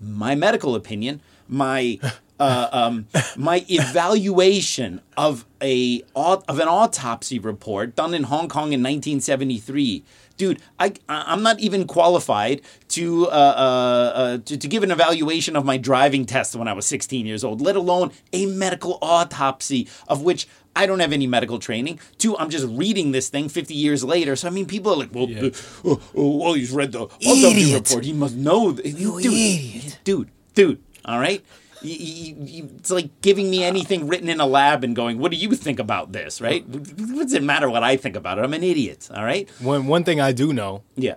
my 0.01 0.35
medical 0.35 0.75
opinion 0.75 1.21
my 1.53 1.99
uh, 2.41 2.69
um, 2.73 3.07
my 3.37 3.65
evaluation 3.69 5.01
of 5.17 5.45
a 5.61 6.03
of 6.17 6.59
an 6.59 6.69
autopsy 6.69 7.39
report 7.39 7.95
done 7.95 8.15
in 8.15 8.25
Hong 8.25 8.49
Kong 8.49 8.73
in 8.73 8.83
1973. 8.83 10.05
Dude, 10.37 10.61
I 10.79 10.93
I- 11.09 11.25
I'm 11.29 11.43
not 11.43 11.61
even 11.61 11.87
qualified 11.87 12.63
to, 12.89 13.27
uh, 13.29 13.31
uh, 13.31 14.19
uh, 14.19 14.39
to 14.45 14.57
to 14.57 14.69
give 14.69 14.83
an 14.83 14.91
evaluation 14.91 15.57
of 15.57 15.65
my 15.65 15.77
driving 15.77 16.25
test 16.27 16.55
when 16.57 16.69
I 16.69 16.73
was 16.73 16.87
16 16.87 17.27
years 17.27 17.45
old, 17.45 17.61
let 17.61 17.77
alone 17.77 18.11
a 18.33 18.47
medical 18.47 18.99
autopsy 19.03 19.89
of 20.09 20.23
which 20.23 20.47
I 20.75 20.87
don't 20.87 21.01
have 21.01 21.13
any 21.13 21.27
medical 21.27 21.59
training. 21.59 22.01
Two, 22.17 22.37
I'm 22.39 22.49
just 22.49 22.67
reading 22.67 23.13
this 23.13 23.29
thing 23.29 23.49
50 23.51 23.75
years 23.75 24.03
later. 24.05 24.35
So 24.37 24.49
I 24.49 24.51
mean, 24.51 24.67
people 24.67 24.93
are 24.93 24.97
like, 24.97 25.11
"Well, 25.13 25.25
uh, 25.25 25.51
oh, 25.85 26.01
oh, 26.17 26.37
well, 26.39 26.55
he's 26.55 26.71
read 26.73 26.93
the 26.93 27.01
autopsy 27.03 27.51
Idiot. 27.51 27.89
report. 27.91 28.05
He 28.07 28.13
must 28.15 28.35
know." 28.37 28.73
th- 28.73 28.97
dude, 28.97 29.25
idiot. 29.27 29.99
dude, 30.05 30.29
dude. 30.55 30.79
All 31.05 31.19
right. 31.19 31.45
You- 31.85 31.97
you- 31.97 32.37
you- 32.47 32.71
It's 32.79 32.91
like 32.91 33.09
giving 33.23 33.51
me 33.51 33.63
anything 33.65 34.07
written 34.09 34.29
in 34.29 34.41
a 34.41 34.47
lab 34.47 34.85
and 34.85 34.95
going, 34.97 35.19
"What 35.19 35.31
do 35.31 35.37
you 35.37 35.51
think 35.55 35.79
about 35.79 36.13
this?" 36.13 36.41
Right? 36.41 36.67
What 36.69 36.85
does 37.25 37.33
it 37.33 37.43
matter 37.43 37.69
what 37.71 37.83
I 37.83 37.97
think 37.97 38.17
about 38.17 38.39
it? 38.39 38.45
I'm 38.45 38.55
an 38.55 38.63
idiot. 38.63 39.09
All 39.15 39.25
right. 39.25 39.49
One 39.61 39.87
one 39.87 40.05
thing 40.05 40.21
I 40.21 40.33
do 40.33 40.53
know, 40.53 40.83
Yeah, 40.97 41.15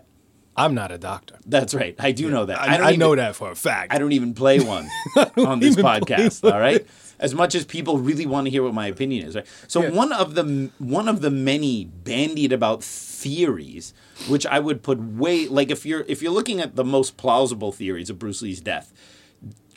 I'm 0.58 0.74
not 0.74 0.92
a 0.92 0.98
doctor. 0.98 1.36
that's 1.46 1.74
right. 1.74 1.96
I 2.00 2.12
do 2.12 2.30
know 2.30 2.46
that. 2.46 2.60
I, 2.60 2.78
don't 2.78 2.88
I 2.88 2.96
know 2.96 3.16
that 3.16 3.36
for 3.36 3.52
a 3.52 3.56
fact. 3.56 3.94
I 3.94 3.98
don't 3.98 4.12
even 4.14 4.34
play 4.34 4.60
one 4.60 4.88
on 5.38 5.60
this 5.60 5.74
even 5.74 5.86
podcast. 5.86 6.50
All 6.52 6.60
right. 6.60 6.86
As 7.18 7.34
much 7.34 7.56
as 7.56 7.64
people 7.64 7.98
really 7.98 8.26
want 8.26 8.46
to 8.46 8.52
hear 8.52 8.62
what 8.64 8.74
my 8.74 8.88
opinion 8.88 9.26
is, 9.28 9.36
right? 9.36 9.46
So 9.68 9.82
Yeah. 9.84 9.92
one 9.92 10.12
of 10.12 10.36
the 10.36 10.70
one 10.80 11.08
of 11.08 11.22
the 11.22 11.30
many 11.32 11.86
bandied 11.86 12.52
about 12.52 12.84
theories, 12.84 13.94
which 14.28 14.46
I 14.46 14.60
would 14.60 14.84
put 14.84 15.00
way 15.00 15.48
like 15.48 15.72
if 15.72 15.86
you're 15.86 16.04
if 16.08 16.22
you're 16.22 16.34
looking 16.34 16.60
at 16.60 16.76
the 16.76 16.84
most 16.84 17.16
plausible 17.18 17.72
theories 17.72 18.10
of 18.10 18.20
Bruce 18.20 18.42
Lee's 18.42 18.60
death, 18.60 18.92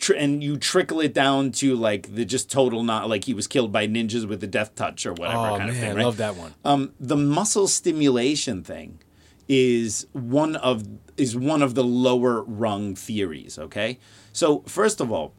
tr- 0.08 0.14
and 0.18 0.42
you 0.42 0.56
trickle 0.56 1.00
it 1.00 1.14
down 1.14 1.52
to 1.52 1.74
like 1.74 2.14
the 2.14 2.24
just 2.24 2.50
total 2.50 2.82
not 2.82 3.08
like 3.08 3.24
he 3.24 3.34
was 3.34 3.46
killed 3.46 3.70
by 3.72 3.86
ninjas 3.86 4.26
with 4.28 4.40
the 4.40 4.46
death 4.46 4.74
touch 4.74 5.06
or 5.06 5.12
whatever 5.12 5.38
oh 5.38 5.56
kind 5.58 5.58
man, 5.58 5.68
of 5.70 5.76
thing. 5.76 5.90
I 5.90 5.94
Right? 5.94 6.04
love 6.04 6.16
that 6.18 6.36
one. 6.36 6.54
um, 6.64 6.92
the 7.00 7.16
muscle 7.16 7.68
stimulation 7.68 8.62
thing 8.62 9.00
is 9.48 10.06
one 10.12 10.56
of 10.56 10.84
is 11.16 11.36
one 11.36 11.62
of 11.62 11.74
the 11.74 11.82
lower 11.84 12.42
rung 12.42 12.94
theories. 12.94 13.58
Okay, 13.58 13.98
so 14.32 14.60
first 14.66 15.00
of 15.00 15.10
all, 15.10 15.32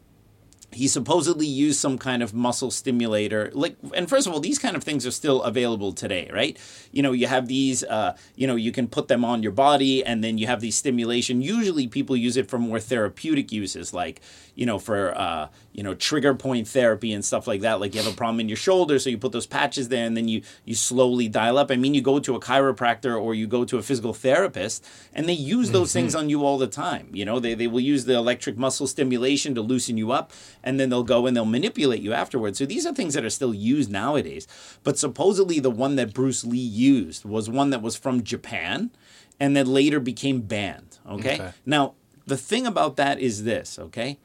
he 0.71 0.87
supposedly 0.87 1.47
used 1.47 1.79
some 1.79 1.97
kind 1.97 2.21
of 2.21 2.33
muscle 2.33 2.71
stimulator. 2.71 3.51
Like 3.53 3.75
and 3.95 4.07
first 4.07 4.27
of 4.27 4.33
all 4.33 4.39
these 4.39 4.59
kind 4.59 4.75
of 4.75 4.83
things 4.83 5.05
are 5.05 5.11
still 5.11 5.41
available 5.43 5.91
today 5.91 6.29
right? 6.31 6.57
You 6.91 7.01
know 7.01 7.11
you 7.11 7.27
have 7.27 7.47
these 7.47 7.83
uh, 7.83 8.15
you 8.35 8.47
know 8.47 8.55
you 8.55 8.71
can 8.71 8.87
put 8.87 9.07
them 9.07 9.25
on 9.25 9.41
your 9.43 9.51
body 9.51 10.03
and 10.03 10.23
then 10.23 10.37
you 10.37 10.47
have 10.47 10.61
these 10.61 10.75
stimulation. 10.75 11.41
Usually 11.41 11.87
people 11.87 12.15
use 12.15 12.37
it 12.37 12.49
for 12.49 12.59
more 12.59 12.79
therapeutic 12.79 13.51
uses 13.51 13.93
like 13.93 14.21
you 14.55 14.65
know 14.65 14.79
for 14.79 15.17
uh, 15.17 15.47
you 15.73 15.83
know 15.83 15.95
trigger 15.95 16.35
point 16.35 16.67
therapy 16.67 17.13
and 17.13 17.23
stuff 17.25 17.47
like 17.47 17.61
that. 17.61 17.79
Like 17.79 17.95
you 17.95 18.01
have 18.01 18.11
a 18.11 18.15
problem 18.15 18.39
in 18.39 18.49
your 18.49 18.57
shoulder 18.57 18.99
so 18.99 19.09
you 19.09 19.17
put 19.17 19.31
those 19.31 19.47
patches 19.47 19.89
there 19.89 20.05
and 20.05 20.15
then 20.15 20.27
you 20.27 20.41
you 20.65 20.75
slowly 20.75 21.27
dial 21.27 21.57
up. 21.57 21.71
I 21.71 21.77
mean 21.77 21.93
you 21.93 22.01
go 22.01 22.19
to 22.19 22.35
a 22.35 22.39
chiropractor 22.39 23.19
or 23.19 23.33
you 23.33 23.47
go 23.47 23.65
to 23.65 23.77
a 23.77 23.81
physical 23.81 24.13
therapist 24.13 24.85
and 25.13 25.27
they 25.27 25.33
use 25.33 25.71
those 25.71 25.93
things 25.93 26.13
on 26.15 26.29
you 26.29 26.45
all 26.45 26.57
the 26.57 26.67
time. 26.67 27.09
You 27.13 27.25
know 27.25 27.39
they, 27.39 27.55
they 27.55 27.67
will 27.67 27.79
use 27.79 28.05
the 28.05 28.15
electric 28.15 28.57
muscle 28.57 28.87
stimulation 28.87 29.55
to 29.55 29.61
loosen 29.61 29.97
you 29.97 30.11
up 30.11 30.31
and 30.63 30.79
then 30.79 30.89
they'll 30.89 31.03
go 31.03 31.25
and 31.25 31.35
they'll 31.35 31.45
manipulate 31.45 32.01
you 32.01 32.13
afterwards 32.13 32.57
so 32.57 32.65
these 32.65 32.85
are 32.85 32.93
things 32.93 33.13
that 33.13 33.25
are 33.25 33.29
still 33.29 33.53
used 33.53 33.89
nowadays 33.91 34.47
but 34.83 34.97
supposedly 34.97 35.59
the 35.59 35.71
one 35.71 35.95
that 35.95 36.13
bruce 36.13 36.43
lee 36.43 36.57
used 36.57 37.25
was 37.25 37.49
one 37.49 37.69
that 37.69 37.81
was 37.81 37.95
from 37.95 38.23
japan 38.23 38.91
and 39.39 39.55
then 39.55 39.65
later 39.67 39.99
became 39.99 40.41
banned 40.41 40.97
okay, 41.07 41.35
Okay. 41.35 41.51
now 41.65 41.93
the 42.27 42.37
thing 42.37 42.67
about 42.67 42.95
that 42.97 43.19
is 43.19 43.43
this 43.43 43.79
okay 43.79 44.17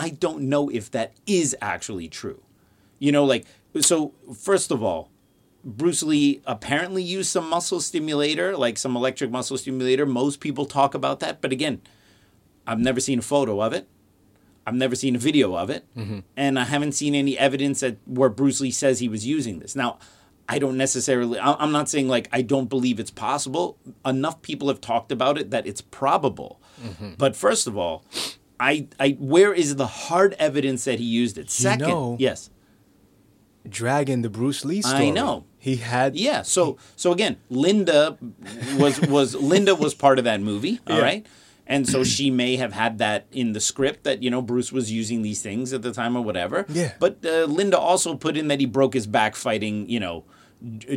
I 0.00 0.10
don't 0.10 0.42
know 0.42 0.68
if 0.68 0.92
that 0.92 1.14
is 1.26 1.56
actually 1.60 2.06
true. 2.06 2.40
You 3.00 3.10
know, 3.10 3.24
like, 3.24 3.44
so 3.80 4.12
first 4.32 4.70
of 4.70 4.80
all, 4.80 5.10
Bruce 5.64 6.04
Lee 6.04 6.40
apparently 6.46 7.02
used 7.02 7.30
some 7.30 7.50
muscle 7.50 7.80
stimulator, 7.80 8.56
like 8.56 8.78
some 8.78 8.94
electric 8.94 9.32
muscle 9.32 9.58
stimulator. 9.58 10.06
Most 10.06 10.38
people 10.38 10.66
talk 10.66 10.94
about 10.94 11.18
that. 11.18 11.40
But 11.40 11.50
again, 11.50 11.80
I've 12.64 12.78
never 12.78 13.00
seen 13.00 13.18
a 13.18 13.22
photo 13.22 13.60
of 13.60 13.72
it. 13.72 13.88
I've 14.68 14.74
never 14.74 14.94
seen 14.94 15.16
a 15.16 15.18
video 15.18 15.56
of 15.56 15.70
it. 15.70 15.86
Mm-hmm. 15.96 16.20
And 16.36 16.58
I 16.58 16.64
haven't 16.64 16.92
seen 16.92 17.14
any 17.14 17.38
evidence 17.38 17.80
that 17.80 17.96
where 18.06 18.28
Bruce 18.28 18.60
Lee 18.60 18.70
says 18.70 19.00
he 19.00 19.08
was 19.08 19.26
using 19.26 19.60
this. 19.60 19.74
Now, 19.74 19.98
I 20.46 20.58
don't 20.58 20.76
necessarily, 20.76 21.40
I'm 21.40 21.72
not 21.72 21.88
saying 21.88 22.08
like 22.08 22.28
I 22.32 22.42
don't 22.42 22.68
believe 22.68 23.00
it's 23.00 23.10
possible. 23.10 23.78
Enough 24.04 24.42
people 24.42 24.68
have 24.68 24.80
talked 24.80 25.10
about 25.10 25.38
it 25.38 25.50
that 25.50 25.66
it's 25.66 25.80
probable. 25.80 26.60
Mm-hmm. 26.82 27.12
But 27.16 27.34
first 27.34 27.66
of 27.66 27.76
all, 27.76 28.04
I, 28.60 28.88
I, 29.00 29.16
where 29.18 29.54
is 29.54 29.76
the 29.76 29.86
hard 29.86 30.34
evidence 30.38 30.84
that 30.84 30.98
he 30.98 31.04
used 31.06 31.38
it? 31.38 31.50
Second, 31.50 31.88
know- 31.88 32.16
yes. 32.18 32.50
Dragon, 33.68 34.22
the 34.22 34.30
Bruce 34.30 34.64
Lee 34.64 34.82
I 34.84 35.10
know. 35.10 35.44
He 35.58 35.76
had 35.76 36.16
Yeah. 36.16 36.42
So 36.42 36.78
so 36.96 37.12
again, 37.12 37.36
Linda 37.50 38.16
was 38.78 39.00
was 39.00 39.34
Linda 39.34 39.74
was 39.74 39.94
part 39.94 40.18
of 40.18 40.24
that 40.24 40.40
movie. 40.40 40.80
All 40.86 41.00
right, 41.00 41.24
Yeah. 41.26 41.32
And 41.70 41.86
so 41.86 42.02
she 42.02 42.30
may 42.30 42.56
have 42.56 42.72
had 42.72 42.96
that 42.98 43.26
in 43.30 43.52
the 43.52 43.60
script 43.60 44.04
that 44.04 44.22
you 44.22 44.30
know 44.30 44.40
Bruce 44.40 44.72
was 44.72 44.90
using 44.90 45.20
these 45.22 45.42
things 45.42 45.72
at 45.74 45.82
the 45.82 45.92
time 45.92 46.16
or 46.16 46.22
whatever. 46.22 46.64
Yeah. 46.70 46.92
But 46.98 47.18
uh, 47.24 47.44
Linda 47.44 47.78
also 47.78 48.14
put 48.16 48.36
in 48.38 48.48
that 48.48 48.58
he 48.58 48.66
broke 48.66 48.94
his 48.94 49.06
back 49.06 49.36
fighting 49.36 49.88
you 49.88 50.00
know 50.00 50.24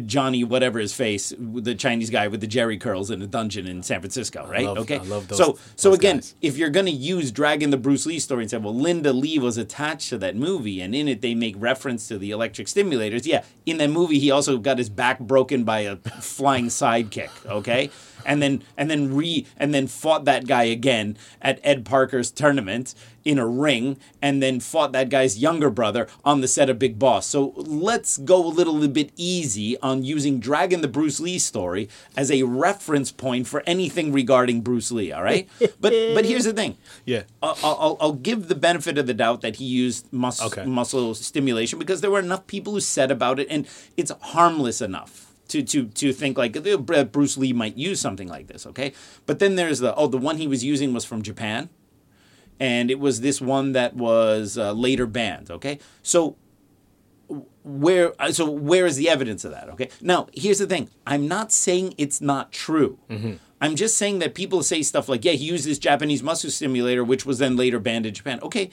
Johnny 0.06 0.44
whatever 0.44 0.80
his 0.80 0.92
face 0.94 1.32
the 1.38 1.76
Chinese 1.76 2.10
guy 2.10 2.28
with 2.28 2.42
the 2.42 2.48
Jerry 2.48 2.78
curls 2.78 3.12
in 3.12 3.22
a 3.22 3.28
dungeon 3.28 3.68
in 3.68 3.84
San 3.84 4.00
Francisco. 4.00 4.48
Right. 4.50 4.66
love- 4.66 4.80
okay. 4.80 4.98
I 4.98 5.04
love 5.04 5.28
those- 5.28 5.38
So 5.38 5.58
so 5.76 5.94
again, 5.94 6.18
guys. 6.18 6.36
if 6.42 6.58
you're 6.58 6.70
going 6.72 6.88
to 6.88 6.92
use 6.92 7.32
Dragon 7.32 7.70
the 7.70 7.78
Bruce 7.78 8.06
Lee 8.08 8.18
story 8.20 8.44
and 8.44 8.50
say, 8.50 8.58
well, 8.58 8.74
Linda 8.74 9.14
Lee 9.14 9.38
was 9.40 9.58
attached 9.58 10.10
to 10.10 10.18
that 10.20 10.36
movie, 10.36 10.82
and 10.82 10.96
in 10.96 11.08
it 11.08 11.22
they 11.22 11.36
make 11.36 11.56
reference 11.60 12.08
to 12.08 12.18
the 12.18 12.32
electric 12.32 12.68
stimulators. 12.68 13.26
Yeah, 13.26 13.44
in 13.66 13.78
that 13.78 13.90
movie 13.90 14.18
he 14.20 14.32
also 14.32 14.58
got 14.58 14.78
his 14.80 14.90
back 14.90 15.20
broken 15.20 15.64
by 15.64 15.82
a 15.82 15.96
flying 16.22 16.68
sidekick. 16.68 17.30
Okay, 17.46 17.92
and 18.26 18.42
then 18.42 18.64
and 18.78 18.90
then 18.90 19.16
re 19.16 19.46
and 19.58 19.74
then 19.74 19.88
fought 19.88 20.26
that 20.26 20.48
guy 20.48 20.64
again 20.64 21.18
at 21.42 21.60
Ed 21.64 21.86
Parker's 21.86 22.32
tournament 22.32 22.94
in 23.24 23.38
a 23.38 23.46
ring, 23.46 23.98
and 24.20 24.42
then 24.42 24.60
fought 24.60 24.94
that 24.94 25.08
guy's 25.10 25.38
younger 25.38 25.70
brother 25.70 26.08
on 26.26 26.42
the 26.42 26.48
set 26.48 26.72
of 26.72 26.80
Big 26.80 26.98
Boss. 26.98 27.28
So 27.28 27.54
let's 27.56 28.18
go 28.18 28.44
a 28.44 28.48
little 28.50 28.88
bit 28.88 29.12
easy 29.16 29.78
on 29.80 30.04
using 30.04 30.40
Dragon 30.40 30.82
the 30.82 30.88
Bruce 30.88 31.20
Lee 31.20 31.38
story 31.38 31.88
as 32.18 32.32
a 32.32 32.42
reference 32.42 33.12
point 33.12 33.46
for 33.48 33.62
anything 33.68 34.12
regarding 34.12 34.62
Bruce 34.62 34.92
Lee. 34.92 35.12
All 35.12 35.22
right, 35.24 35.48
but 35.80 35.94
but 36.16 36.26
here's 36.26 36.46
the 36.46 36.54
thing. 36.54 36.78
Yeah. 37.06 37.24
I'll, 37.44 37.58
I'll, 37.64 37.98
I'll 38.02 38.14
give 38.14 38.48
the 38.48 38.56
benefit 38.56 38.98
of 38.98 39.06
the 39.06 39.14
doubt 39.14 39.42
that 39.42 39.58
he 39.58 39.66
used 39.66 40.12
mus- 40.12 40.42
Okay. 40.42 40.66
muscle 40.66 41.14
stimulation 41.14 41.78
because 41.78 42.02
there 42.02 42.10
were 42.12 42.20
enough 42.20 42.48
people 42.48 42.74
who 42.74 42.80
said 42.80 43.12
about 43.12 43.40
it, 43.40 43.46
and 43.52 43.68
it's 43.98 44.12
harmless 44.22 44.82
enough 44.82 45.31
to 45.52 45.64
to 45.64 45.86
to 45.86 46.14
think 46.14 46.38
like 46.38 46.56
uh, 46.58 47.04
Bruce 47.04 47.38
Lee 47.38 47.54
might 47.54 47.78
use 47.78 48.00
something 48.00 48.28
like 48.28 48.48
this. 48.48 48.66
Okay, 48.66 48.94
but 49.26 49.40
then 49.40 49.56
there's 49.56 49.80
the 49.80 49.94
oh 49.96 50.08
the 50.08 50.18
one 50.18 50.38
he 50.38 50.48
was 50.48 50.64
using 50.64 50.94
was 50.94 51.06
from 51.06 51.22
Japan, 51.22 51.70
and 52.60 52.90
it 52.90 53.00
was 53.00 53.22
this 53.22 53.40
one 53.42 53.74
that 53.74 53.96
was 53.96 54.58
uh, 54.58 54.72
later 54.72 55.06
banned. 55.06 55.52
Okay, 55.52 55.80
so 56.02 56.36
where 57.64 58.14
uh, 58.20 58.32
so 58.32 58.50
where 58.50 58.86
is 58.86 58.96
the 58.96 59.08
evidence 59.10 59.46
of 59.46 59.52
that 59.52 59.70
okay? 59.70 59.90
Now 60.02 60.28
here's 60.34 60.60
the 60.60 60.68
thing. 60.68 60.90
I'm 61.06 61.28
not 61.28 61.52
saying 61.52 61.94
it's 61.98 62.20
not 62.22 62.52
true. 62.52 62.98
I'm 63.62 63.76
just 63.76 63.96
saying 63.98 64.20
that 64.20 64.34
people 64.34 64.64
say 64.64 64.82
stuff 64.82 65.08
like 65.08 65.24
yeah 65.24 65.34
he 65.34 65.46
used 65.46 65.66
this 65.66 65.78
japanese 65.80 66.24
muscle 66.24 66.50
stimulator 66.50 67.04
which 67.04 67.26
was 67.26 67.38
then 67.38 67.56
later 67.56 67.80
banned 67.80 68.06
in 68.06 68.14
japan. 68.14 68.40
Okay 68.42 68.70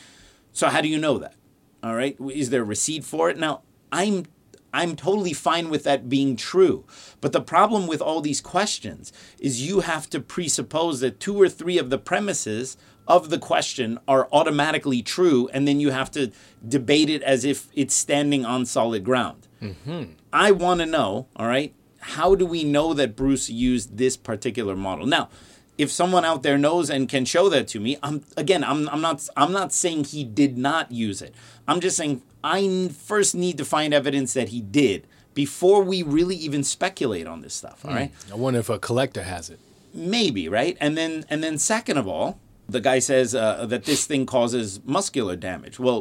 so 0.53 0.69
how 0.69 0.81
do 0.81 0.89
you 0.89 0.99
know 0.99 1.19
that? 1.19 1.35
All 1.83 1.95
right 1.95 2.17
is 2.33 2.51
there 2.51 2.63
a 2.63 2.65
receipt 2.65 3.05
for 3.05 3.31
it? 3.31 3.39
Now 3.39 3.63
i'm 3.93 4.25
i'm 4.73 4.97
totally 4.97 5.33
fine 5.33 5.71
with 5.71 5.85
that 5.85 6.09
being 6.09 6.37
true 6.37 6.85
but 7.21 7.33
the 7.33 7.41
problem 7.41 7.87
with 7.87 8.01
all 8.01 8.21
these 8.21 8.41
questions 8.41 9.13
is 9.39 9.67
you 9.67 9.81
have 9.81 10.09
to 10.11 10.21
presuppose 10.21 11.01
that 11.01 11.21
two 11.21 11.41
or 11.41 11.49
three 11.49 11.79
of 11.79 11.91
the 11.91 11.99
premises 11.99 12.77
of 13.09 13.31
the 13.31 13.39
question 13.39 13.99
are 14.07 14.29
automatically 14.33 15.03
true, 15.03 15.49
and 15.53 15.67
then 15.67 15.81
you 15.81 15.91
have 15.91 16.11
to 16.11 16.31
debate 16.67 17.09
it 17.09 17.23
as 17.23 17.45
if 17.45 17.69
it's 17.75 17.95
standing 17.95 18.45
on 18.45 18.67
solid 18.67 19.03
ground. 19.03 19.49
Mm-hmm. 19.63 20.13
I 20.33 20.51
want 20.53 20.81
to 20.81 20.87
know, 20.87 21.27
all 21.35 21.47
right, 21.47 21.75
how 22.01 22.35
do 22.35 22.45
we 22.47 22.63
know 22.63 22.93
that 22.95 23.17
Bruce 23.17 23.49
used 23.49 23.97
this 23.97 24.17
particular 24.17 24.77
model? 24.77 25.07
Now, 25.07 25.31
if 25.79 25.91
someone 25.91 26.25
out 26.25 26.43
there 26.43 26.59
knows 26.59 26.91
and 26.91 27.09
can 27.09 27.25
show 27.25 27.49
that 27.49 27.67
to 27.69 27.81
me, 27.81 27.97
I'm 28.03 28.25
again, 28.37 28.63
I'm, 28.63 28.89
I'm 28.91 29.01
not 29.01 29.27
I'm 29.37 29.53
not 29.53 29.73
saying 29.73 30.05
he 30.05 30.23
did 30.25 30.59
not 30.59 30.93
use 30.93 31.23
it. 31.23 31.35
I'm 31.67 31.81
just 31.81 31.97
saying 31.97 32.23
I 32.57 32.61
n- 32.63 32.89
first 33.11 33.35
need 33.45 33.57
to 33.59 33.65
find 33.65 33.91
evidence 33.93 34.31
that 34.39 34.49
he 34.55 34.61
did 34.83 35.01
before 35.35 35.81
we 35.93 35.99
really 36.17 36.37
even 36.47 36.63
speculate 36.65 37.27
on 37.33 37.39
this 37.45 37.55
stuff. 37.55 37.79
All 37.85 37.95
right 38.01 38.11
I 38.33 38.37
wonder 38.45 38.61
if 38.61 38.69
a 38.71 38.79
collector 38.89 39.23
has 39.35 39.45
it. 39.55 39.61
maybe 39.95 40.49
right 40.49 40.77
and 40.85 40.93
then 40.99 41.13
and 41.31 41.39
then 41.45 41.55
second 41.59 41.97
of 42.03 42.07
all 42.15 42.29
the 42.77 42.81
guy 42.91 42.99
says 43.01 43.29
uh, 43.35 43.65
that 43.73 43.85
this 43.91 44.03
thing 44.11 44.27
causes 44.27 44.81
muscular 44.85 45.37
damage 45.37 45.77
well 45.87 46.01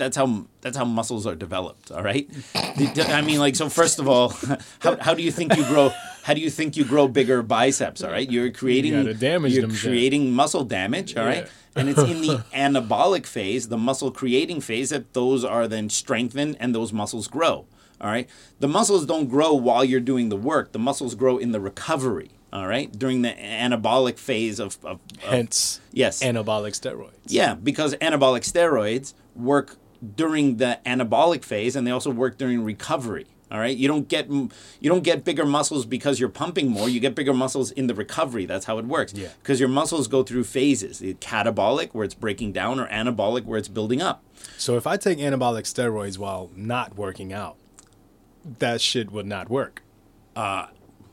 that's 0.00 0.16
how 0.16 0.26
that's 0.62 0.76
how 0.76 0.84
muscles 0.84 1.26
are 1.26 1.36
developed 1.46 1.90
all 1.92 2.02
right 2.02 2.26
i 2.56 3.20
mean 3.28 3.38
like 3.38 3.54
so 3.54 3.68
first 3.68 3.98
of 4.00 4.08
all 4.08 4.30
how, 4.84 4.96
how 5.06 5.14
do 5.14 5.22
you 5.22 5.30
think 5.30 5.54
you 5.56 5.64
grow 5.72 5.90
How 6.22 6.34
do 6.34 6.40
you 6.46 6.50
think 6.58 6.76
you 6.76 6.84
grow 6.84 7.08
bigger 7.08 7.42
biceps? 7.42 8.02
All 8.04 8.12
right, 8.16 8.28
you're 8.34 8.52
creating 8.60 8.92
gotta 8.92 9.48
you're 9.48 9.68
creating 9.84 10.22
muscle 10.40 10.64
damage. 10.78 11.16
All 11.16 11.24
right, 11.24 11.46
Yeah. 11.48 11.78
and 11.80 11.88
it's 11.88 12.04
in 12.12 12.18
the 12.28 12.36
anabolic 12.66 13.24
phase, 13.36 13.62
the 13.74 13.78
muscle 13.88 14.10
creating 14.20 14.60
phase, 14.60 14.88
that 14.94 15.04
those 15.20 15.42
are 15.54 15.66
then 15.74 15.88
strengthened 15.88 16.52
and 16.60 16.74
those 16.74 16.92
muscles 16.92 17.26
grow. 17.36 17.64
All 18.02 18.10
right, 18.14 18.28
the 18.60 18.68
muscles 18.68 19.06
don't 19.12 19.28
grow 19.36 19.52
while 19.66 19.82
you're 19.90 20.06
doing 20.12 20.28
the 20.28 20.36
work. 20.52 20.66
The 20.72 20.78
muscles 20.88 21.14
grow 21.22 21.38
in 21.44 21.52
the 21.56 21.60
recovery. 21.70 22.30
All 22.52 22.66
right, 22.74 22.88
during 23.02 23.22
the 23.26 23.32
anabolic 23.64 24.18
phase 24.18 24.60
of, 24.60 24.76
of, 24.84 24.98
of 25.24 25.30
Hence, 25.34 25.80
yes, 25.90 26.22
anabolic 26.22 26.74
steroids. 26.76 27.16
yeah, 27.38 27.54
because 27.54 27.94
anabolic 28.08 28.44
steroids 28.52 29.14
work 29.34 29.68
during 30.16 30.56
the 30.56 30.78
anabolic 30.86 31.44
phase 31.44 31.76
and 31.76 31.86
they 31.86 31.90
also 31.90 32.10
work 32.10 32.38
during 32.38 32.64
recovery. 32.64 33.26
All 33.52 33.58
right, 33.58 33.76
you 33.76 33.88
don't 33.88 34.06
get 34.06 34.30
you 34.30 34.48
don't 34.84 35.02
get 35.02 35.24
bigger 35.24 35.44
muscles 35.44 35.84
because 35.84 36.20
you're 36.20 36.28
pumping 36.28 36.68
more. 36.68 36.88
You 36.88 37.00
get 37.00 37.16
bigger 37.16 37.34
muscles 37.34 37.72
in 37.72 37.88
the 37.88 37.94
recovery. 37.96 38.46
That's 38.46 38.66
how 38.66 38.78
it 38.78 38.84
works. 38.84 39.12
Yeah. 39.12 39.30
Because 39.42 39.58
your 39.58 39.68
muscles 39.68 40.06
go 40.06 40.22
through 40.22 40.44
phases: 40.44 41.00
the 41.00 41.14
catabolic, 41.14 41.90
where 41.92 42.04
it's 42.04 42.14
breaking 42.14 42.52
down, 42.52 42.78
or 42.78 42.86
anabolic, 42.86 43.44
where 43.44 43.58
it's 43.58 43.66
building 43.66 44.00
up. 44.00 44.22
So 44.56 44.76
if 44.76 44.86
I 44.86 44.96
take 44.96 45.18
anabolic 45.18 45.62
steroids 45.62 46.16
while 46.16 46.52
not 46.54 46.94
working 46.94 47.32
out, 47.32 47.56
that 48.60 48.80
shit 48.80 49.10
would 49.10 49.26
not 49.26 49.50
work. 49.50 49.82
Uh, 50.36 50.66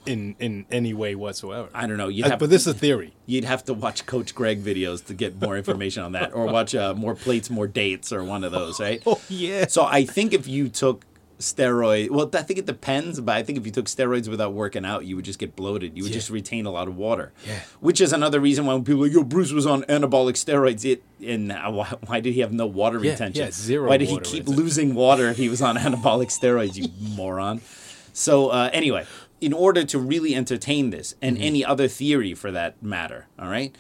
in 0.07 0.35
in 0.39 0.65
any 0.71 0.93
way 0.93 1.13
whatsoever. 1.15 1.69
I 1.73 1.85
don't 1.87 1.97
know. 1.97 2.07
You'd 2.07 2.25
Uh, 2.25 2.29
have, 2.31 2.39
but 2.39 2.49
this 2.49 2.61
is 2.65 2.67
a 2.67 2.77
theory. 2.77 3.13
you'd 3.25 3.43
have 3.43 3.63
to 3.65 3.73
watch 3.73 4.05
Coach 4.05 4.33
Greg 4.33 4.63
videos 4.63 5.05
to 5.05 5.13
get 5.13 5.41
more 5.41 5.57
information 5.57 6.03
on 6.03 6.13
that, 6.13 6.33
or 6.33 6.45
watch 6.47 6.73
uh, 6.73 6.93
more 6.95 7.15
plates, 7.15 7.49
more 7.49 7.67
dates, 7.67 8.11
or 8.11 8.23
one 8.23 8.43
of 8.43 8.51
those, 8.51 8.79
right? 8.79 9.01
Oh, 9.07 9.19
yeah. 9.29 9.67
So 9.67 9.83
I 9.85 10.05
think 10.05 10.33
if 10.33 10.47
you 10.47 10.69
took 10.69 11.05
steroid, 11.39 12.09
well, 12.09 12.27
I 12.33 12.41
think 12.41 12.57
it 12.57 12.65
depends, 12.65 13.19
but 13.21 13.35
I 13.35 13.43
think 13.43 13.59
if 13.59 13.65
you 13.67 13.71
took 13.71 13.85
steroids 13.85 14.27
without 14.27 14.53
working 14.53 14.83
out, 14.85 15.05
you 15.05 15.15
would 15.15 15.25
just 15.25 15.37
get 15.37 15.55
bloated. 15.55 15.95
You 15.95 16.03
would 16.03 16.11
just 16.11 16.29
retain 16.31 16.65
a 16.65 16.71
lot 16.71 16.87
of 16.87 16.97
water. 16.97 17.31
Yeah. 17.45 17.59
Which 17.79 18.01
is 18.01 18.11
another 18.11 18.39
reason 18.39 18.65
why 18.65 18.73
when 18.73 18.83
people 18.83 19.01
are 19.03 19.07
like, 19.07 19.13
yo, 19.13 19.23
Bruce 19.23 19.51
was 19.51 19.67
on 19.67 19.83
anabolic 19.83 20.33
steroids. 20.33 20.83
It 20.83 21.03
and 21.25 21.49
why, 21.75 21.93
why 22.07 22.19
did 22.21 22.33
he 22.33 22.39
have 22.41 22.51
no 22.51 22.65
water 22.65 22.99
Yeah, 23.03 23.11
retention? 23.11 23.45
yeah, 23.45 23.51
zero 23.51 23.87
Why 23.89 23.97
did 23.97 24.09
he 24.09 24.15
keep 24.15 24.23
retention. 24.45 24.55
losing 24.55 24.95
water 24.95 25.29
if 25.29 25.37
he 25.37 25.47
was 25.49 25.61
on 25.61 25.77
anabolic 25.87 26.27
steroids? 26.29 26.75
You 26.75 26.89
moron. 27.15 27.61
So 28.13 28.49
uh, 28.49 28.69
anyway, 28.73 29.05
in 29.39 29.53
order 29.53 29.84
to 29.84 30.00
really 30.00 30.36
entertain 30.36 30.89
this 30.89 31.15
and 31.22 31.36
Mm-hmm. 31.38 31.44
any 31.46 31.65
other 31.65 31.88
theory 31.88 32.34
for 32.34 32.51
that 32.51 32.82
matter, 32.82 33.27
all 33.39 33.50
right, 33.50 33.75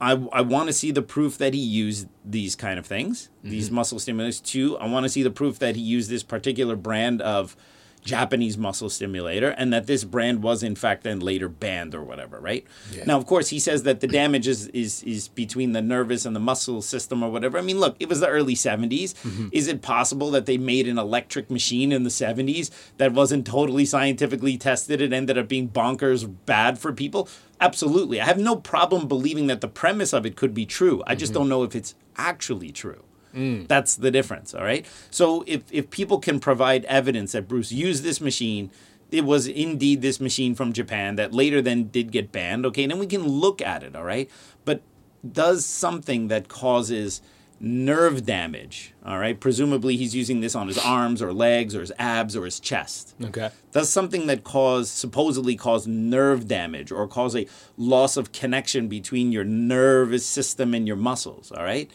I, 0.00 0.12
I 0.32 0.40
want 0.40 0.68
to 0.68 0.72
see 0.72 0.90
the 0.90 1.02
proof 1.02 1.36
that 1.38 1.52
he 1.54 1.60
used 1.60 2.08
these 2.24 2.56
kind 2.56 2.78
of 2.78 2.86
things, 2.86 3.28
Mm-hmm. 3.40 3.50
these 3.50 3.70
muscle 3.70 3.98
stimulants. 3.98 4.40
Two, 4.40 4.76
I 4.78 4.86
want 4.88 5.04
to 5.04 5.08
see 5.10 5.22
the 5.22 5.30
proof 5.30 5.58
that 5.58 5.76
he 5.76 5.82
used 5.82 6.10
this 6.10 6.22
particular 6.22 6.76
brand 6.76 7.20
of 7.22 7.56
Japanese 8.02 8.56
muscle 8.56 8.88
stimulator 8.88 9.50
and 9.50 9.72
that 9.72 9.86
this 9.86 10.04
brand 10.04 10.42
was 10.42 10.62
in 10.62 10.74
fact 10.74 11.04
then 11.04 11.20
later 11.20 11.48
banned 11.48 11.94
or 11.94 12.02
whatever, 12.02 12.40
right? 12.40 12.64
Yeah. 12.92 13.04
Now, 13.04 13.16
of 13.18 13.26
course, 13.26 13.48
he 13.48 13.58
says 13.58 13.82
that 13.84 14.00
the 14.00 14.06
damage 14.06 14.48
is, 14.48 14.68
is 14.68 15.02
is 15.02 15.28
between 15.28 15.72
the 15.72 15.82
nervous 15.82 16.24
and 16.24 16.34
the 16.34 16.40
muscle 16.40 16.82
system 16.82 17.22
or 17.22 17.30
whatever. 17.30 17.58
I 17.58 17.62
mean, 17.62 17.78
look, 17.78 17.96
it 18.00 18.08
was 18.08 18.20
the 18.20 18.28
early 18.28 18.54
70s. 18.54 19.14
Mm-hmm. 19.14 19.48
Is 19.52 19.68
it 19.68 19.82
possible 19.82 20.30
that 20.30 20.46
they 20.46 20.58
made 20.58 20.88
an 20.88 20.98
electric 20.98 21.50
machine 21.50 21.92
in 21.92 22.04
the 22.04 22.10
70s 22.10 22.70
that 22.96 23.12
wasn't 23.12 23.46
totally 23.46 23.84
scientifically 23.84 24.56
tested 24.56 25.02
and 25.02 25.12
ended 25.12 25.38
up 25.38 25.48
being 25.48 25.68
bonkers 25.68 26.32
bad 26.46 26.78
for 26.78 26.92
people? 26.92 27.28
Absolutely. 27.60 28.20
I 28.20 28.24
have 28.24 28.38
no 28.38 28.56
problem 28.56 29.06
believing 29.06 29.46
that 29.48 29.60
the 29.60 29.68
premise 29.68 30.14
of 30.14 30.24
it 30.24 30.34
could 30.34 30.54
be 30.54 30.64
true. 30.64 31.02
I 31.06 31.14
just 31.14 31.32
mm-hmm. 31.32 31.42
don't 31.42 31.48
know 31.50 31.62
if 31.62 31.76
it's 31.76 31.94
actually 32.16 32.72
true. 32.72 33.04
Mm. 33.34 33.68
That's 33.68 33.94
the 33.96 34.10
difference, 34.10 34.54
all 34.54 34.64
right? 34.64 34.84
So 35.10 35.44
if, 35.46 35.62
if 35.70 35.90
people 35.90 36.18
can 36.18 36.40
provide 36.40 36.84
evidence 36.86 37.32
that 37.32 37.48
Bruce 37.48 37.70
used 37.72 38.02
this 38.02 38.20
machine, 38.20 38.70
it 39.10 39.24
was 39.24 39.46
indeed 39.46 40.02
this 40.02 40.20
machine 40.20 40.54
from 40.54 40.72
Japan 40.72 41.16
that 41.16 41.32
later 41.32 41.60
then 41.62 41.88
did 41.88 42.12
get 42.12 42.32
banned, 42.32 42.64
okay, 42.66 42.86
then 42.86 42.98
we 42.98 43.06
can 43.06 43.26
look 43.26 43.60
at 43.60 43.82
it, 43.82 43.94
all 43.96 44.04
right? 44.04 44.28
But 44.64 44.82
does 45.30 45.66
something 45.66 46.28
that 46.28 46.48
causes 46.48 47.20
nerve 47.62 48.24
damage, 48.24 48.94
all 49.04 49.18
right? 49.18 49.38
Presumably 49.38 49.94
he's 49.96 50.14
using 50.14 50.40
this 50.40 50.54
on 50.54 50.66
his 50.66 50.78
arms 50.78 51.20
or 51.20 51.30
legs 51.32 51.74
or 51.76 51.80
his 51.80 51.92
abs 51.98 52.34
or 52.34 52.46
his 52.46 52.58
chest 52.58 53.14
Okay. 53.22 53.50
does 53.72 53.90
something 53.90 54.28
that 54.28 54.44
cause 54.44 54.90
supposedly 54.90 55.56
cause 55.56 55.86
nerve 55.86 56.48
damage 56.48 56.90
or 56.90 57.06
cause 57.06 57.36
a 57.36 57.46
loss 57.76 58.16
of 58.16 58.32
connection 58.32 58.88
between 58.88 59.30
your 59.30 59.44
nervous 59.44 60.24
system 60.24 60.72
and 60.72 60.86
your 60.86 60.96
muscles 60.96 61.52
all 61.52 61.62
right 61.62 61.90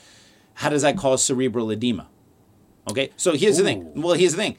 how 0.56 0.70
does 0.70 0.82
that 0.82 0.98
cause 0.98 1.24
cerebral 1.24 1.72
edema? 1.72 2.08
Okay 2.90 3.12
so 3.16 3.34
here's 3.34 3.58
the 3.58 3.64
thing. 3.64 3.92
Well 4.02 4.14
here's 4.14 4.34
the 4.34 4.42
thing. 4.42 4.58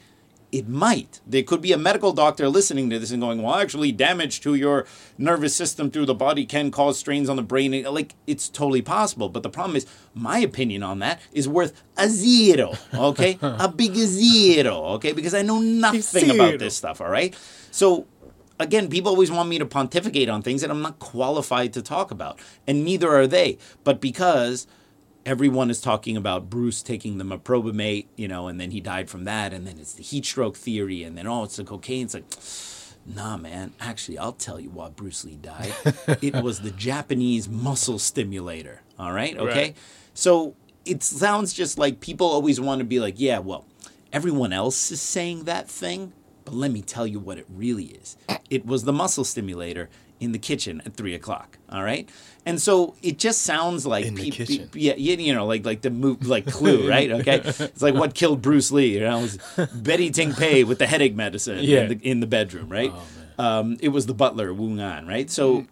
It 0.49 0.69
might. 0.69 1.19
There 1.27 1.43
could 1.43 1.61
be 1.61 1.73
a 1.73 1.77
medical 1.77 2.13
doctor 2.13 2.47
listening 2.47 2.89
to 2.91 2.99
this 2.99 3.11
and 3.11 3.21
going 3.21 3.41
well 3.41 3.55
actually 3.55 3.91
damage 3.91 4.39
to 4.41 4.55
your 4.55 4.85
nervous 5.17 5.53
system 5.53 5.91
through 5.91 6.05
the 6.05 6.15
body 6.15 6.45
can 6.45 6.71
cause 6.71 6.97
strains 6.97 7.27
on 7.27 7.35
the 7.35 7.41
brain. 7.41 7.83
Like 7.83 8.15
it's 8.25 8.47
totally 8.47 8.81
possible 8.81 9.27
but 9.27 9.43
the 9.43 9.49
problem 9.49 9.75
is 9.75 9.85
my 10.13 10.39
opinion 10.39 10.83
on 10.83 10.99
that 10.99 11.19
is 11.33 11.49
worth 11.49 11.83
a 11.97 12.07
zero 12.07 12.73
okay? 12.93 13.37
A 13.41 13.67
big 13.67 13.95
zero 13.95 14.75
okay? 14.95 15.11
Because 15.11 15.33
i 15.33 15.41
know 15.41 15.59
nothing 15.59 16.29
about 16.31 16.59
this 16.59 16.77
stuff 16.77 17.01
all 17.01 17.09
right? 17.09 17.35
So 17.71 18.07
again 18.59 18.89
people 18.89 19.11
always 19.11 19.29
want 19.31 19.49
me 19.49 19.59
to 19.59 19.65
pontificate 19.65 20.29
on 20.29 20.41
things 20.41 20.61
that 20.61 20.71
i'm 20.71 20.81
not 20.81 20.97
qualified 20.97 21.73
to 21.73 21.81
talk 21.81 22.09
about 22.09 22.39
and 22.65 22.85
neither 22.85 23.13
are 23.13 23.27
they. 23.27 23.57
But 23.83 23.99
because 23.99 24.65
everyone 25.27 25.69
is 25.69 25.81
talking 25.81 26.15
about 26.15 26.49
Bruce 26.49 26.81
taking 26.81 27.17
the 27.17 27.25
meprobamate, 27.25 28.07
you 28.15 28.29
know, 28.29 28.47
and 28.47 28.59
then 28.59 28.71
he 28.71 28.79
died 28.79 29.09
from 29.09 29.25
that, 29.25 29.53
and 29.53 29.67
then 29.67 29.77
it's 29.77 29.93
the 29.93 30.01
heat 30.01 30.25
stroke 30.25 30.55
theory, 30.55 31.03
and 31.03 31.17
then 31.17 31.27
oh, 31.27 31.43
it's 31.43 31.57
the 31.57 31.65
cocaine. 31.65 32.05
It's 32.05 32.13
like, 32.13 32.23
nah, 33.05 33.35
man. 33.35 33.73
Actually, 33.79 34.17
I'll 34.17 34.31
tell 34.31 34.59
you 34.59 34.69
why 34.69 34.89
Bruce 34.89 35.25
Lee 35.25 35.35
died. 35.35 35.73
it 36.21 36.41
was 36.41 36.61
the 36.61 36.71
Japanese 36.71 37.49
muscle 37.49 37.99
stimulator. 37.99 38.81
All 38.97 39.11
right, 39.11 39.37
okay. 39.37 39.61
Right. 39.61 39.77
So 40.13 40.55
it 40.85 41.03
sounds 41.03 41.53
just 41.53 41.77
like 41.77 41.99
people 41.99 42.25
always 42.25 42.59
want 42.61 42.79
to 42.79 42.85
be 42.85 43.01
like, 43.01 43.15
yeah, 43.17 43.39
well, 43.39 43.65
everyone 44.13 44.53
else 44.53 44.91
is 44.91 45.01
saying 45.01 45.43
that 45.43 45.69
thing, 45.69 46.13
but 46.45 46.53
let 46.53 46.71
me 46.71 46.81
tell 46.81 47.05
you 47.05 47.19
what 47.19 47.37
it 47.37 47.45
really 47.49 47.87
is. 47.87 48.15
It 48.49 48.65
was 48.65 48.85
the 48.85 48.93
muscle 48.93 49.25
stimulator 49.25 49.89
in 50.19 50.31
the 50.31 50.39
kitchen 50.39 50.81
at 50.85 50.95
three 50.95 51.13
o'clock. 51.13 51.57
All 51.69 51.83
right, 51.83 52.09
and 52.47 52.61
so 52.61 52.95
it 53.03 53.19
just 53.19 53.41
sounds 53.43 53.85
like 53.85 54.05
In 54.05 54.15
peop- 54.15 54.33
kitchen. 54.33 54.69
yeah, 54.73 54.95
you, 54.95 55.33
know, 55.33 55.45
like 55.45 55.65
like 55.65 55.81
the 55.81 55.89
move, 55.91 56.25
like 56.25 56.45
Clue, 56.47 56.89
right? 56.95 57.11
Okay, 57.11 57.41
it's 57.43 57.81
like 57.81 57.93
what 57.93 58.13
killed 58.15 58.41
Bruce 58.41 58.71
Lee. 58.71 58.93
You 58.93 59.01
know, 59.01 59.19
it 59.19 59.21
was 59.21 59.67
Betty 59.75 60.09
Ting 60.09 60.33
Pei 60.33 60.63
with 60.63 60.79
the 60.79 60.87
headache 60.87 61.15
medicine 61.15 61.59
Yeah. 61.61 61.81
in, 61.83 61.89
the, 61.89 62.09
in 62.11 62.19
the 62.21 62.27
bedroom, 62.27 62.69
right? 62.69 62.93
um, 63.37 63.77
it 63.81 63.89
was 63.89 64.05
the 64.07 64.13
butler 64.13 64.53
Wu 64.53 64.79
An, 64.79 65.05
right? 65.07 65.29
So, 65.29 65.65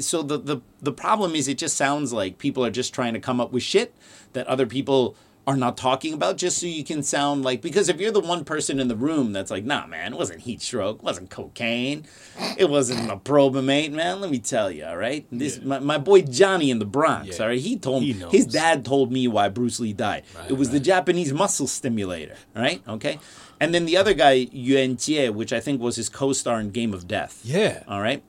so 0.00 0.22
the, 0.22 0.38
the 0.38 0.60
the 0.82 0.92
problem 0.92 1.34
is, 1.34 1.48
it 1.48 1.58
just 1.58 1.76
sounds 1.76 2.12
like 2.12 2.38
people 2.38 2.64
are 2.64 2.70
just 2.70 2.92
trying 2.92 3.14
to 3.14 3.20
come 3.20 3.40
up 3.40 3.52
with 3.52 3.62
shit 3.62 3.94
that 4.34 4.46
other 4.46 4.66
people 4.66 5.14
are 5.48 5.56
not 5.56 5.78
talking 5.78 6.12
about, 6.12 6.36
just 6.36 6.58
so 6.58 6.66
you 6.66 6.84
can 6.84 7.02
sound 7.02 7.42
like 7.42 7.62
because 7.62 7.88
if 7.88 7.98
you're 7.98 8.12
the 8.12 8.20
one 8.20 8.44
person 8.44 8.78
in 8.78 8.88
the 8.88 8.94
room 8.96 9.32
that's 9.32 9.50
like, 9.50 9.64
nah, 9.64 9.86
man, 9.86 10.12
it 10.12 10.16
wasn't 10.18 10.40
heat 10.40 10.60
stroke, 10.60 10.98
it 10.98 11.02
wasn't 11.02 11.30
cocaine, 11.30 12.04
it 12.58 12.68
wasn't 12.68 13.00
meprobamate, 13.08 13.90
man. 13.92 14.20
Let 14.20 14.30
me 14.30 14.40
tell 14.40 14.70
you, 14.70 14.84
all 14.84 14.98
right. 14.98 15.26
This 15.32 15.60
my, 15.62 15.78
my 15.78 15.96
boy 15.96 16.20
Johnny 16.22 16.70
in 16.70 16.78
the 16.80 16.84
Bronx, 16.84 17.28
Yeah. 17.38 17.42
all 17.44 17.48
right. 17.48 17.58
He 17.60 17.78
told 17.78 18.02
He 18.02 18.12
me 18.12 18.26
his 18.30 18.44
dad 18.46 18.84
told 18.84 19.10
me 19.10 19.26
why 19.26 19.48
Bruce 19.48 19.80
Lee 19.80 19.94
died. 19.94 20.24
it 20.48 20.52
was 20.52 20.68
the 20.70 20.80
Japanese 20.80 21.32
muscle 21.32 21.66
stimulator, 21.66 22.36
all 22.54 22.60
right? 22.62 22.82
Okay. 22.86 23.18
And 23.60 23.72
then 23.74 23.86
the 23.86 23.96
other 23.96 24.12
guy, 24.14 24.48
Yuan 24.52 24.96
Jie, 24.98 25.30
which 25.30 25.52
I 25.52 25.60
think 25.60 25.80
was 25.80 25.96
his 25.96 26.08
co-star 26.10 26.60
in 26.60 26.70
Game 26.70 26.92
of 26.94 27.08
Death. 27.08 27.40
Yeah. 27.42 27.82
All 27.88 28.00
right. 28.00 28.22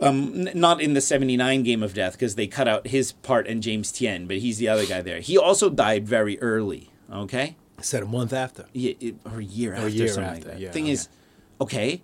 Um, 0.00 0.46
n- 0.48 0.52
not 0.54 0.80
in 0.80 0.94
the 0.94 1.00
79 1.00 1.62
Game 1.62 1.82
of 1.82 1.92
Death 1.92 2.12
because 2.14 2.34
they 2.34 2.46
cut 2.46 2.66
out 2.66 2.86
his 2.86 3.12
part 3.12 3.46
and 3.46 3.62
James 3.62 3.92
Tien, 3.92 4.26
but 4.26 4.38
he's 4.38 4.56
the 4.58 4.68
other 4.68 4.86
guy 4.86 5.02
there. 5.02 5.20
He 5.20 5.36
also 5.36 5.68
died 5.68 6.08
very 6.08 6.40
early. 6.40 6.90
Okay. 7.12 7.56
I 7.78 7.82
Said 7.82 8.02
a 8.02 8.06
month 8.06 8.32
after. 8.32 8.64
Yeah, 8.72 8.94
it, 9.00 9.16
or 9.26 9.40
a 9.40 9.44
year 9.44 9.74
after, 9.74 9.88
year 9.88 10.08
something 10.08 10.24
after, 10.24 10.48
like 10.48 10.54
that. 10.54 10.60
yeah, 10.60 10.70
Thing 10.70 10.84
okay. 10.84 10.92
is, 10.92 11.08
okay. 11.60 12.02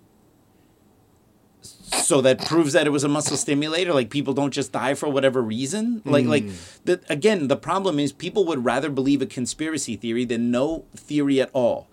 So 1.61 2.21
that 2.21 2.45
proves 2.45 2.73
that 2.73 2.85
it 2.87 2.91
was 2.91 3.03
a 3.03 3.07
muscle 3.09 3.37
stimulator. 3.37 3.93
Like 3.93 4.09
people 4.09 4.33
don't 4.33 4.53
just 4.53 4.71
die 4.71 4.93
for 4.93 5.09
whatever 5.09 5.41
reason. 5.41 6.01
Like 6.05 6.25
like 6.25 6.43
Hmm. 6.43 6.51
the 6.85 7.01
again, 7.09 7.47
the 7.47 7.57
problem 7.57 7.99
is 7.99 8.11
people 8.13 8.45
would 8.45 8.63
rather 8.63 8.89
believe 8.89 9.21
a 9.21 9.25
conspiracy 9.25 9.95
theory 9.95 10.23
than 10.25 10.51
no 10.51 10.85
theory 10.95 11.41
at 11.41 11.49
all. 11.53 11.87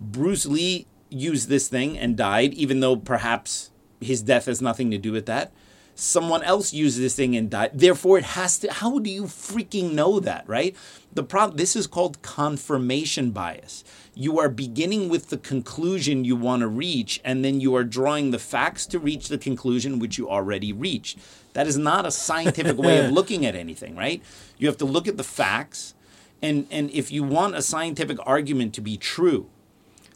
Bruce 0.00 0.46
Lee 0.46 0.86
used 1.10 1.48
this 1.48 1.68
thing 1.68 1.98
and 1.98 2.16
died, 2.16 2.54
even 2.54 2.80
though 2.80 2.96
perhaps 2.96 3.70
his 4.00 4.22
death 4.22 4.46
has 4.46 4.62
nothing 4.62 4.90
to 4.90 4.98
do 4.98 5.12
with 5.12 5.26
that. 5.26 5.52
Someone 5.94 6.44
else 6.44 6.72
used 6.72 7.00
this 7.00 7.16
thing 7.16 7.34
and 7.34 7.50
died. 7.50 7.72
Therefore, 7.74 8.18
it 8.18 8.24
has 8.24 8.56
to. 8.60 8.72
How 8.72 9.00
do 9.00 9.10
you 9.10 9.24
freaking 9.24 9.94
know 9.94 10.20
that, 10.20 10.48
right? 10.48 10.76
The 11.12 11.24
problem. 11.24 11.56
This 11.56 11.74
is 11.74 11.88
called 11.88 12.22
confirmation 12.22 13.32
bias. 13.32 13.82
You 14.14 14.38
are 14.38 14.48
beginning 14.48 15.08
with 15.08 15.30
the 15.30 15.38
conclusion 15.38 16.24
you 16.24 16.36
want 16.36 16.60
to 16.60 16.68
reach, 16.68 17.20
and 17.24 17.44
then 17.44 17.60
you 17.60 17.74
are 17.74 17.82
drawing 17.82 18.30
the 18.30 18.38
facts 18.38 18.86
to 18.86 19.00
reach 19.00 19.26
the 19.26 19.38
conclusion 19.38 19.98
which 19.98 20.18
you 20.18 20.30
already 20.30 20.72
reached. 20.72 21.18
That 21.54 21.66
is 21.66 21.76
not 21.76 22.06
a 22.06 22.12
scientific 22.12 22.78
way 22.78 23.04
of 23.04 23.10
looking 23.18 23.44
at 23.44 23.56
anything, 23.56 23.96
right? 23.96 24.22
You 24.56 24.68
have 24.68 24.76
to 24.78 24.84
look 24.84 25.08
at 25.08 25.16
the 25.16 25.24
facts, 25.24 25.94
and 26.40 26.68
and 26.70 26.92
if 26.92 27.10
you 27.10 27.24
want 27.24 27.56
a 27.56 27.62
scientific 27.62 28.18
argument 28.24 28.72
to 28.74 28.80
be 28.80 28.96
true, 28.96 29.48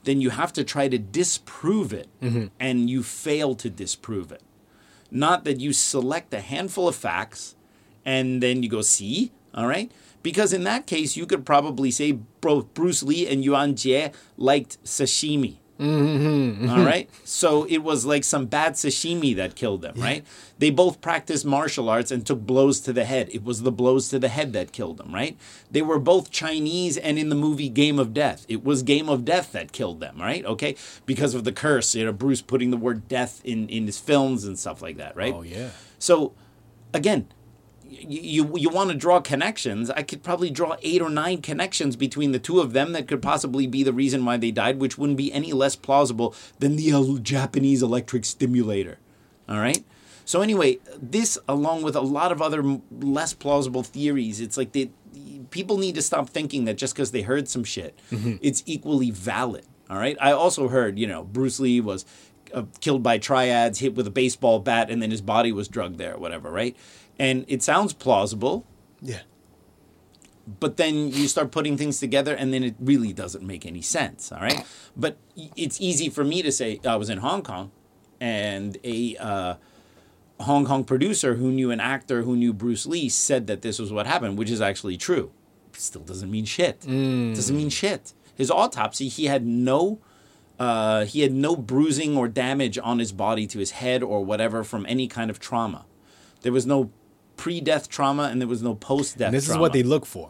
then 0.05 0.21
you 0.21 0.31
have 0.31 0.53
to 0.55 0.65
try 0.65 0.89
to 0.89 0.99
disprove 0.99 1.93
it, 1.93 2.09
mm-hmm. 2.21 2.47
and 2.59 2.91
you 2.91 3.03
fail 3.03 3.55
to 3.57 3.71
disprove 3.71 4.33
it. 4.33 4.43
Not 5.11 5.45
that 5.45 5.61
you 5.61 5.73
select 5.73 6.33
a 6.33 6.41
handful 6.41 6.89
of 6.89 6.97
facts 6.97 7.55
and 8.05 8.43
then 8.43 8.63
you 8.63 8.69
go, 8.69 8.83
see, 8.83 9.31
all 9.55 9.67
right? 9.67 9.93
Because 10.23 10.53
in 10.53 10.65
that 10.65 10.87
case, 10.87 11.17
you 11.17 11.27
could 11.27 11.45
probably 11.45 11.91
say 11.91 12.13
both 12.13 12.73
Bruce 12.75 13.03
Lee 13.03 13.27
and 13.29 13.45
Yuan 13.45 13.75
Jie 13.75 14.13
liked 14.37 14.83
sashimi. 14.85 15.57
Mm-hmm. 15.83 16.71
All 16.71 16.85
right. 16.85 17.11
So 17.25 17.65
it 17.65 17.79
was 17.79 18.07
like 18.07 18.25
some 18.25 18.47
bad 18.47 18.75
sashimi 18.75 19.35
that 19.37 19.57
killed 19.57 19.83
them, 19.83 19.95
right? 19.97 20.25
They 20.59 20.71
both 20.71 21.01
practiced 21.01 21.45
martial 21.45 21.89
arts 21.89 22.11
and 22.11 22.25
took 22.25 22.41
blows 22.41 22.79
to 22.81 22.93
the 22.93 23.05
head. 23.05 23.29
It 23.33 23.43
was 23.43 23.63
the 23.63 23.73
blows 23.73 24.09
to 24.11 24.19
the 24.19 24.29
head 24.29 24.53
that 24.53 24.73
killed 24.73 24.99
them, 24.99 25.13
right? 25.13 25.37
They 25.71 25.83
were 25.83 25.99
both 25.99 26.31
Chinese 26.31 26.97
and 26.97 27.19
in 27.19 27.29
the 27.31 27.35
movie 27.35 27.69
Game 27.69 27.99
of 27.99 28.15
Death. 28.15 28.47
It 28.49 28.65
was 28.65 28.83
Game 28.83 29.09
of 29.09 29.25
Death 29.25 29.53
that 29.53 29.73
killed 29.73 30.01
them, 30.01 30.21
right? 30.21 30.45
Okay. 30.45 30.77
Because 31.05 31.35
of 31.35 31.45
the 31.45 31.53
curse, 31.53 31.95
you 31.95 32.05
know, 32.05 32.13
Bruce 32.13 32.43
putting 32.43 32.71
the 32.71 32.77
word 32.77 33.09
death 33.09 33.41
in, 33.45 33.69
in 33.69 33.87
his 33.87 33.99
films 33.99 34.45
and 34.45 34.59
stuff 34.59 34.83
like 34.83 34.99
that, 34.99 35.17
right? 35.17 35.35
Oh 35.35 35.43
yeah. 35.43 35.71
So, 35.99 36.33
again, 36.95 37.27
you 38.09 38.51
you, 38.57 38.69
want 38.69 38.91
to 38.91 38.97
draw 38.97 39.21
connections. 39.21 39.91
I 39.91 40.03
could 40.03 40.23
probably 40.23 40.51
draw 40.51 40.77
eight 40.83 41.03
or 41.03 41.11
nine 41.11 41.43
connections 41.43 41.97
between 41.97 42.33
the 42.33 42.39
two 42.39 42.61
of 42.61 42.73
them 42.73 42.93
that 42.93 43.09
could 43.09 43.23
possibly 43.23 43.67
be 43.67 43.83
the 43.83 43.93
reason 43.93 44.25
why 44.25 44.37
they 44.37 44.51
died, 44.51 44.79
which 44.79 44.99
wouldn't 44.99 45.19
be 45.19 45.33
any 45.33 45.53
less 45.53 45.77
plausible 45.77 46.35
than 46.59 46.77
the 46.77 47.19
Japanese 47.23 47.83
electric 47.83 48.25
stimulator. 48.25 48.99
All 49.49 49.59
right. 49.59 49.85
So 50.25 50.41
anyway, 50.41 50.79
this 51.01 51.39
along 51.49 51.83
with 51.83 51.97
a 51.97 52.01
lot 52.01 52.33
of 52.33 52.41
other 52.41 52.81
less 52.91 53.33
plausible 53.35 53.83
theories, 53.83 54.41
it's 54.41 54.57
like 54.57 54.73
they 54.73 54.91
people 55.51 55.79
need 55.79 55.95
to 55.95 56.03
stop 56.03 56.29
thinking 56.29 56.65
that 56.65 56.79
just 56.79 56.95
because 56.95 57.13
they 57.13 57.23
heard 57.23 57.49
some 57.49 57.65
shit, 57.65 57.99
it's 58.11 58.63
equally 58.67 59.11
valid. 59.11 59.67
All 59.91 59.99
right. 59.99 60.17
I 60.21 60.33
also 60.33 60.69
heard, 60.69 60.99
you 60.99 61.07
know, 61.07 61.25
Bruce 61.25 61.61
Lee 61.61 61.81
was 61.81 62.07
uh, 62.55 62.65
killed 62.81 63.03
by 63.03 63.19
triads, 63.19 63.79
hit 63.79 63.95
with 63.95 64.07
a 64.07 64.11
baseball 64.11 64.59
bat, 64.59 64.91
and 64.91 65.03
then 65.03 65.11
his 65.11 65.21
body 65.21 65.53
was 65.53 65.69
drugged 65.69 65.99
there, 65.99 66.17
whatever, 66.17 66.51
right? 66.51 66.77
And 67.23 67.45
it 67.47 67.63
sounds 67.63 67.93
plausible, 67.93 68.67
Yeah. 69.01 69.21
but 70.61 70.77
then 70.77 70.95
you 71.13 71.29
start 71.29 71.53
putting 71.53 71.77
things 71.77 72.01
together, 72.01 72.35
and 72.35 72.53
then 72.53 72.65
it 72.65 72.75
really 72.81 73.13
doesn't 73.13 73.45
make 73.47 73.65
any 73.65 73.81
sense, 73.83 74.33
all 74.33 74.41
right? 74.41 74.65
But 74.97 75.17
it's 75.57 75.81
easy 75.81 76.09
for 76.09 76.25
me 76.25 76.43
to 76.43 76.51
say 76.51 76.81
I 76.85 76.97
was 76.97 77.09
in 77.09 77.19
Hong 77.19 77.43
Kong, 77.43 77.71
and 78.21 78.77
a 78.83 79.17
uh, 79.19 79.55
Hong 80.41 80.65
Kong 80.65 80.83
producer 80.85 81.37
who 81.37 81.53
knew 81.53 81.71
an 81.71 81.79
actor 81.81 82.23
who 82.23 82.35
knew 82.37 82.53
Bruce 82.53 82.87
Lee 82.87 83.09
said 83.09 83.47
that 83.47 83.63
this 83.63 83.79
was 83.79 83.93
what 83.93 84.07
happened, 84.07 84.37
which 84.37 84.51
is 84.51 84.61
actually 84.61 84.97
true. 84.97 85.31
Still 85.75 86.03
doesn't 86.03 86.31
mean 86.31 86.45
shit. 86.45 86.81
Doesn't 86.81 87.57
mean 87.57 87.71
shit. 87.71 88.13
His 88.35 88.51
autopsy, 88.51 89.07
he 89.09 89.27
had 89.27 89.47
no 89.47 90.01
uh, 90.59 91.05
he 91.07 91.21
had 91.21 91.33
no 91.33 91.57
bruising 91.57 92.17
or 92.17 92.27
damage 92.29 92.79
on 92.83 92.99
his 92.99 93.11
body 93.13 93.47
to 93.49 93.59
his 93.59 93.73
head 93.73 94.03
or 94.03 94.25
whatever 94.25 94.63
from 94.65 94.85
any 94.87 95.07
kind 95.09 95.31
of 95.31 95.39
trauma. 95.41 95.87
There 96.43 96.53
was 96.53 96.67
no 96.67 96.91
pre-death 97.43 97.89
trauma 97.89 98.25
and 98.31 98.41
there 98.41 98.49
was 98.49 98.63
no 98.63 98.75
post-death 98.77 99.27
And 99.27 99.35
this 99.35 99.47
trauma. 99.47 99.59
is 99.59 99.61
what 99.65 99.73
they 99.73 99.83
look 99.83 100.07
for. 100.07 100.29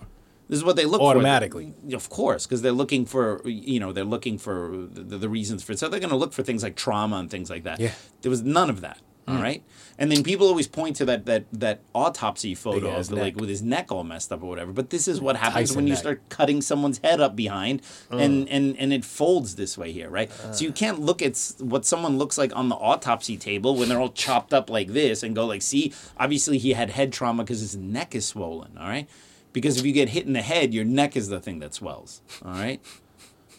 This 0.48 0.56
is 0.58 0.64
what 0.64 0.76
they 0.76 0.84
look 0.86 1.00
Automatically. 1.00 1.66
for. 1.66 1.70
Automatically, 1.70 1.94
of 1.94 2.08
course, 2.08 2.46
because 2.46 2.62
they're 2.62 2.72
looking 2.82 3.04
for, 3.06 3.40
you 3.44 3.78
know, 3.80 3.92
they're 3.92 4.12
looking 4.16 4.38
for 4.38 4.86
the, 4.92 5.18
the 5.18 5.28
reasons 5.28 5.62
for 5.62 5.72
it. 5.72 5.78
So 5.78 5.88
they're 5.88 6.00
going 6.06 6.10
to 6.10 6.16
look 6.24 6.32
for 6.32 6.42
things 6.42 6.62
like 6.62 6.74
trauma 6.76 7.16
and 7.16 7.30
things 7.30 7.48
like 7.50 7.64
that. 7.64 7.80
Yeah. 7.80 7.92
There 8.22 8.30
was 8.30 8.42
none 8.42 8.70
of 8.70 8.80
that. 8.80 8.98
Mm. 9.28 9.36
All 9.36 9.42
right. 9.42 9.62
And 9.98 10.10
then 10.10 10.22
people 10.22 10.46
always 10.46 10.66
point 10.66 10.96
to 10.96 11.04
that 11.06 11.26
that 11.26 11.44
that 11.52 11.80
autopsy 11.94 12.54
photo 12.54 12.96
of 12.96 13.08
the, 13.08 13.16
like 13.16 13.36
with 13.36 13.48
his 13.48 13.62
neck 13.62 13.92
all 13.92 14.04
messed 14.04 14.32
up 14.32 14.42
or 14.42 14.46
whatever. 14.46 14.72
But 14.72 14.90
this 14.90 15.06
is 15.06 15.20
what 15.20 15.36
happens 15.36 15.70
Tyson 15.70 15.76
when 15.76 15.86
you 15.86 15.96
start 15.96 16.22
cutting 16.28 16.60
someone's 16.60 16.98
head 16.98 17.20
up 17.20 17.36
behind 17.36 17.82
and, 18.10 18.48
and 18.48 18.76
and 18.78 18.92
it 18.92 19.04
folds 19.04 19.56
this 19.56 19.76
way 19.76 19.92
here, 19.92 20.08
right? 20.08 20.30
so 20.52 20.64
you 20.64 20.72
can't 20.72 21.00
look 21.00 21.22
at 21.22 21.38
what 21.58 21.84
someone 21.84 22.18
looks 22.18 22.38
like 22.38 22.54
on 22.56 22.68
the 22.68 22.76
autopsy 22.76 23.36
table 23.36 23.76
when 23.76 23.88
they're 23.88 24.00
all 24.00 24.08
chopped 24.08 24.52
up 24.54 24.70
like 24.70 24.88
this 24.88 25.22
and 25.22 25.34
go 25.34 25.46
like, 25.46 25.62
see, 25.62 25.92
obviously 26.18 26.58
he 26.58 26.72
had 26.72 26.90
head 26.90 27.12
trauma 27.12 27.42
because 27.42 27.60
his 27.60 27.76
neck 27.76 28.14
is 28.14 28.26
swollen. 28.26 28.76
All 28.78 28.88
right. 28.88 29.08
Because 29.52 29.78
if 29.78 29.84
you 29.84 29.92
get 29.92 30.08
hit 30.08 30.24
in 30.26 30.32
the 30.32 30.42
head, 30.42 30.72
your 30.72 30.84
neck 30.84 31.16
is 31.16 31.28
the 31.28 31.38
thing 31.38 31.58
that 31.58 31.74
swells. 31.74 32.22
All 32.44 32.52
right. 32.52 32.80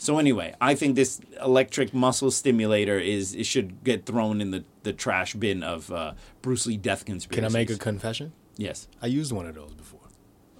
So 0.03 0.17
anyway, 0.17 0.53
I 0.59 0.75
think 0.75 0.95
this 0.97 1.21
electric 1.41 1.93
muscle 1.93 2.29
stimulator 2.29 2.99
is 2.99 3.33
it 3.33 3.45
should 3.45 3.85
get 3.85 4.05
thrown 4.05 4.41
in 4.41 4.51
the, 4.51 4.65
the 4.83 4.91
trash 4.91 5.33
bin 5.33 5.63
of 5.63 5.89
uh, 5.93 6.11
Bruce 6.41 6.65
Lee 6.65 6.75
death 6.75 7.05
conspiracies. 7.05 7.35
Can 7.35 7.45
I 7.45 7.59
make 7.61 7.69
a 7.69 7.77
confession? 7.77 8.33
yes? 8.57 8.89
I 9.01 9.07
used 9.07 9.31
one 9.31 9.45
of 9.45 9.55
those 9.55 9.73
before. 9.73 10.01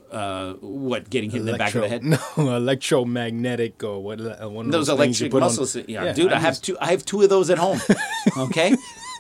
Uh, 0.10 0.54
what 0.62 1.10
getting 1.10 1.30
hit 1.30 1.42
in 1.42 1.46
the 1.46 1.58
back 1.58 1.76
of 1.76 1.82
the 1.82 1.90
head? 1.90 2.04
No, 2.38 2.56
electromagnetic 2.56 3.84
or 3.84 4.02
what? 4.02 4.22
Uh, 4.22 4.48
one 4.50 4.68
of 4.68 4.72
Those 4.72 4.88
those, 4.88 4.96
electric 4.98 5.34
on- 5.34 5.40
muscles. 5.42 5.76
yeah, 5.88 6.14
dude, 6.14 6.32
I, 6.32 6.40
have 6.40 6.52
used- 6.52 6.64
two. 6.64 6.78
I 6.80 6.92
have 6.92 7.04
two 7.04 7.22
of 7.24 7.30
those 7.30 7.50
at 7.50 7.58
home. 7.58 7.82
Okay. 8.38 8.76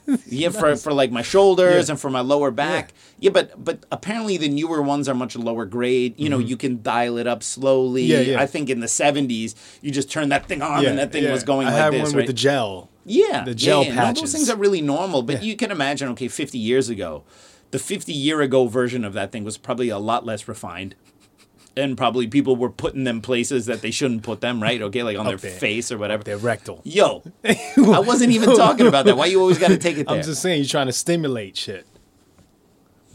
Yeah, 0.28 0.50
for, 0.50 0.76
for 0.76 0.92
like 0.94 1.12
my 1.12 1.22
shoulders 1.22 1.88
Yeah. 1.88 1.94
and 1.94 2.00
for 2.00 2.10
my 2.10 2.20
lower 2.22 2.52
back. 2.52 2.94
Yeah. 3.20 3.32
but 3.32 3.64
but 3.64 3.86
apparently 3.92 4.38
the 4.38 4.50
newer 4.50 4.82
ones 4.82 5.08
are 5.08 5.14
much 5.16 5.36
lower 5.36 5.66
grade. 5.66 6.14
You 6.18 6.30
know, 6.30 6.40
you 6.40 6.58
can 6.58 6.82
dial 6.82 7.18
it 7.18 7.28
up 7.28 7.42
slowly. 7.44 8.04
Mm-hmm. 8.08 8.12
Yeah, 8.30 8.34
yeah. 8.36 8.42
I 8.42 8.46
think 8.46 8.70
in 8.70 8.80
the 8.82 8.88
seventies, 8.88 9.56
you 9.82 9.92
just 9.92 10.12
turn 10.12 10.30
that 10.30 10.46
thing 10.48 10.62
on 10.62 10.84
Yeah, 10.84 10.90
and 10.90 11.00
that 11.00 11.12
thing 11.12 11.24
yeah. 11.24 11.32
was 11.32 11.44
going 11.44 11.68
I 11.68 11.72
like 11.72 11.80
had 11.82 11.94
this. 11.94 12.02
one 12.04 12.12
right? 12.12 12.16
with 12.18 12.28
the 12.28 12.34
gel. 12.34 12.90
Yeah, 13.06 13.44
the 13.44 13.56
gel 13.56 13.84
yeah, 13.84 13.94
yeah. 13.94 14.12
No, 14.12 14.14
those 14.22 14.32
things 14.32 14.50
are 14.50 14.58
really 14.58 14.82
normal, 14.82 15.24
but 15.24 15.36
Yeah. 15.38 15.42
you 15.50 15.56
can 15.56 15.72
imagine. 15.72 16.10
Okay, 16.10 16.28
fifty 16.28 16.58
years 16.58 16.90
ago, 16.90 17.24
the 17.72 17.80
fifty 17.80 18.14
year 18.14 18.42
ago 18.42 18.68
version 18.68 19.04
of 19.06 19.14
that 19.14 19.32
thing 19.32 19.44
was 19.44 19.58
probably 19.58 19.90
a 19.90 19.98
lot 20.00 20.26
less 20.26 20.48
refined, 20.48 20.96
and 21.76 21.98
probably 21.98 22.28
people 22.28 22.56
were 22.56 22.70
putting 22.70 23.04
them 23.04 23.22
places 23.22 23.66
that 23.68 23.82
they 23.82 23.92
shouldn't 23.92 24.24
put 24.24 24.42
them. 24.42 24.62
Right? 24.62 24.82
Okay, 24.82 25.04
like 25.04 25.18
on 25.18 25.26
their 25.26 25.38
there. 25.38 25.52
face 25.52 25.92
or 25.92 25.98
whatever. 25.98 26.24
They're 26.24 26.38
rectal. 26.38 26.82
Yo, 26.84 27.24
I 27.44 28.00
wasn't 28.00 28.32
even 28.32 28.56
talking 28.56 28.88
about 28.88 29.06
that. 29.06 29.18
Why 29.18 29.26
you 29.28 29.40
always 29.40 29.58
got 29.58 29.70
to 29.70 29.78
take 29.78 29.98
it 29.98 30.08
there? 30.08 30.18
I'm 30.18 30.24
just 30.24 30.42
saying, 30.42 30.60
you're 30.62 30.68
trying 30.70 30.88
to 30.88 30.94
stimulate 30.94 31.58
shit. 31.58 31.86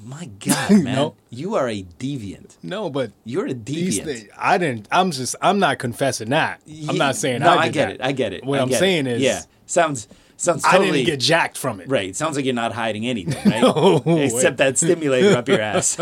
My 0.05 0.27
God, 0.45 0.71
man, 0.85 0.95
No. 0.95 1.15
you 1.29 1.55
are 1.57 1.69
a 1.69 1.83
deviant. 1.83 2.57
No, 2.63 2.89
but 2.89 3.11
You're 3.25 3.47
a 3.47 3.53
deviant. 3.55 4.05
things, 4.05 4.29
I 4.39 4.57
didn't. 4.57 4.87
I'm 4.93 5.11
just. 5.11 5.35
I'm 5.43 5.59
not 5.59 5.79
confessing 5.79 6.31
that. 6.31 6.61
I'm 6.89 6.97
not 6.97 7.17
saying. 7.17 7.41
No, 7.41 7.51
I, 7.51 7.63
I, 7.65 7.69
get 7.69 7.87
that. 7.89 7.95
it. 7.97 8.01
I 8.03 8.13
get 8.13 8.33
it. 8.33 8.45
What 8.45 8.61
I 8.61 8.63
I'm 8.63 8.71
saying 8.73 9.07
is, 9.09 9.21
yeah, 9.21 9.43
sounds 9.67 10.07
sounds 10.37 10.65
I 10.65 10.79
didn't 10.79 11.05
get 11.05 11.19
jacked 11.19 11.59
from 11.59 11.81
it. 11.81 11.89
Right. 11.89 12.15
Sounds 12.15 12.37
like 12.37 12.45
you're 12.45 12.55
not 12.55 12.73
hiding 12.73 13.07
anything, 13.07 13.51
right? 13.51 13.61
No, 13.61 14.03
Except 14.07 14.57
that 14.59 14.79
stimulator 14.79 15.37
up 15.37 15.49
your 15.49 15.61
ass. 15.61 15.99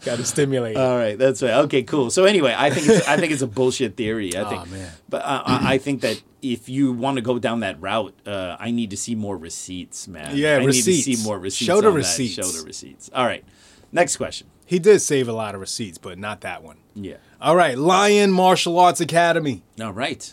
Got 0.04 0.16
to 0.16 0.24
stimulate. 0.24 0.76
All 0.76 0.96
right, 0.96 1.18
that's 1.18 1.42
right. 1.42 1.54
Okay, 1.64 1.82
cool. 1.82 2.10
So 2.10 2.24
anyway, 2.24 2.54
I 2.56 2.70
think 2.70 2.88
it's, 2.88 3.06
I 3.08 3.16
think 3.16 3.32
it's 3.32 3.42
a 3.42 3.46
bullshit 3.46 3.96
theory. 3.96 4.36
I 4.36 4.44
think, 4.48 4.62
Aw, 4.62 4.64
man. 4.66 4.92
but 5.08 5.22
uh, 5.22 5.42
I 5.46 5.74
I 5.74 5.78
think 5.78 6.00
that 6.02 6.22
if 6.42 6.68
you 6.68 6.92
want 6.92 7.16
to 7.16 7.22
go 7.22 7.38
down 7.38 7.60
that 7.60 7.80
route, 7.80 8.14
uh, 8.26 8.56
I 8.58 8.70
need 8.70 8.90
to 8.90 8.96
see 8.96 9.14
more 9.14 9.36
receipts, 9.36 10.08
man. 10.08 10.34
Yeah, 10.36 10.56
I 10.56 10.58
need 10.58 10.62
to 10.62 10.66
receipts. 10.68 11.04
see 11.20 11.24
more 11.24 11.38
receipts. 11.38 11.66
Show 11.66 11.80
the 11.80 11.88
on 11.88 11.92
that. 11.94 11.98
receipts. 11.98 12.34
Show 12.34 12.42
the 12.60 12.64
receipts. 12.66 13.10
All 13.14 13.26
right. 13.26 13.44
Next 13.92 14.16
question. 14.16 14.46
he 14.66 14.78
did 14.78 15.00
save 15.00 15.28
a 15.28 15.32
lot 15.32 15.54
of 15.54 15.60
receipts, 15.60 15.98
but 15.98 16.16
not 16.18 16.40
that 16.42 16.62
one. 16.62 16.76
Yeah. 16.94 17.16
All 17.40 17.56
right, 17.56 17.76
Lion 17.76 18.30
Martial 18.30 18.78
Arts 18.78 19.00
Academy. 19.00 19.62
All 19.80 19.92
right. 19.92 20.32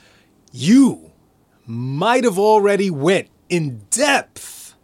You 0.51 1.11
might 1.65 2.23
have 2.23 2.37
already 2.39 2.89
went 2.89 3.27
in 3.49 3.81
depth 3.89 4.75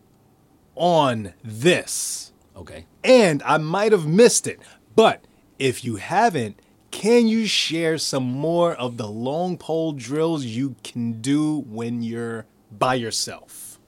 on 0.76 1.34
this. 1.44 2.32
Okay. 2.56 2.86
and 3.04 3.42
I 3.44 3.58
might 3.58 3.92
have 3.94 4.06
missed 4.06 4.46
it. 4.48 4.60
But 4.96 5.24
if 5.60 5.84
you 5.84 5.96
haven't, 5.98 6.60
can 6.92 7.28
you 7.28 7.48
share 7.48 7.98
some 7.98 8.24
more 8.24 8.74
of 8.76 8.98
the 8.98 9.08
long 9.08 9.58
pole 9.58 9.94
drills 9.94 10.46
you 10.46 10.76
can 10.84 11.22
do 11.22 11.60
when 11.68 12.02
you're 12.04 12.46
by 12.72 12.96
yourself? 12.96 13.80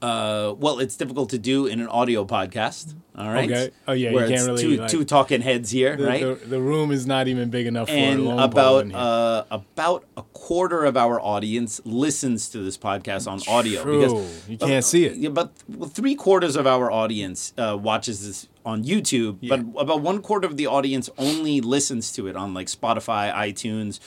Uh, 0.00 0.54
well, 0.58 0.78
it's 0.80 0.96
difficult 0.96 1.30
to 1.30 1.38
do 1.38 1.66
in 1.66 1.80
an 1.80 1.88
audio 1.88 2.24
podcast. 2.24 2.94
All 3.16 3.28
right. 3.30 3.50
Okay. 3.50 3.70
Oh, 3.86 3.92
yeah, 3.92 4.10
you 4.10 4.16
Where 4.16 4.28
can't 4.28 4.46
really, 4.46 4.62
two, 4.62 4.76
like- 4.76 4.90
two 4.90 5.04
talking 5.04 5.40
heads 5.40 5.70
here, 5.70 5.96
The, 5.96 6.04
right? 6.06 6.20
the, 6.22 6.34
the 6.46 6.60
room 6.60 6.90
is 6.90 7.06
not 7.06 7.28
even 7.28 7.48
big 7.48 7.66
enough 7.66 7.88
for 7.88 7.94
a 7.94 7.98
and 7.98 8.24
long 8.24 8.36
pole 8.38 8.44
about 8.44 8.84
in 8.86 8.94
uh, 8.94 9.44
about 9.50 10.04
a 10.16 10.22
quarter 10.22 10.84
of 10.84 10.96
our 10.96 11.20
audience 11.20 11.80
listens 11.84 12.48
to 12.50 12.58
this 12.58 12.76
podcast 12.76 13.30
on 13.30 13.40
audio 13.48 13.82
True. 13.82 14.26
You 14.48 14.58
can't 14.58 14.84
see 14.84 15.04
it. 15.04 15.16
Yeah, 15.16 15.28
but 15.28 15.52
three 15.90 16.14
quarters 16.16 16.56
of 16.56 16.66
our 16.66 16.90
audience 16.90 17.52
uh, 17.56 17.78
watches 17.80 18.26
this 18.26 18.48
on 18.64 18.82
YouTube, 18.84 19.38
Yeah. 19.40 19.56
but 19.56 19.80
about 19.82 20.00
one 20.00 20.20
quarter 20.22 20.46
of 20.46 20.56
the 20.56 20.66
audience 20.66 21.10
only 21.18 21.60
listens 21.60 22.12
to 22.12 22.26
it 22.26 22.36
on 22.36 22.54
like 22.54 22.66
Spotify, 22.68 23.32
iTunes. 23.34 24.00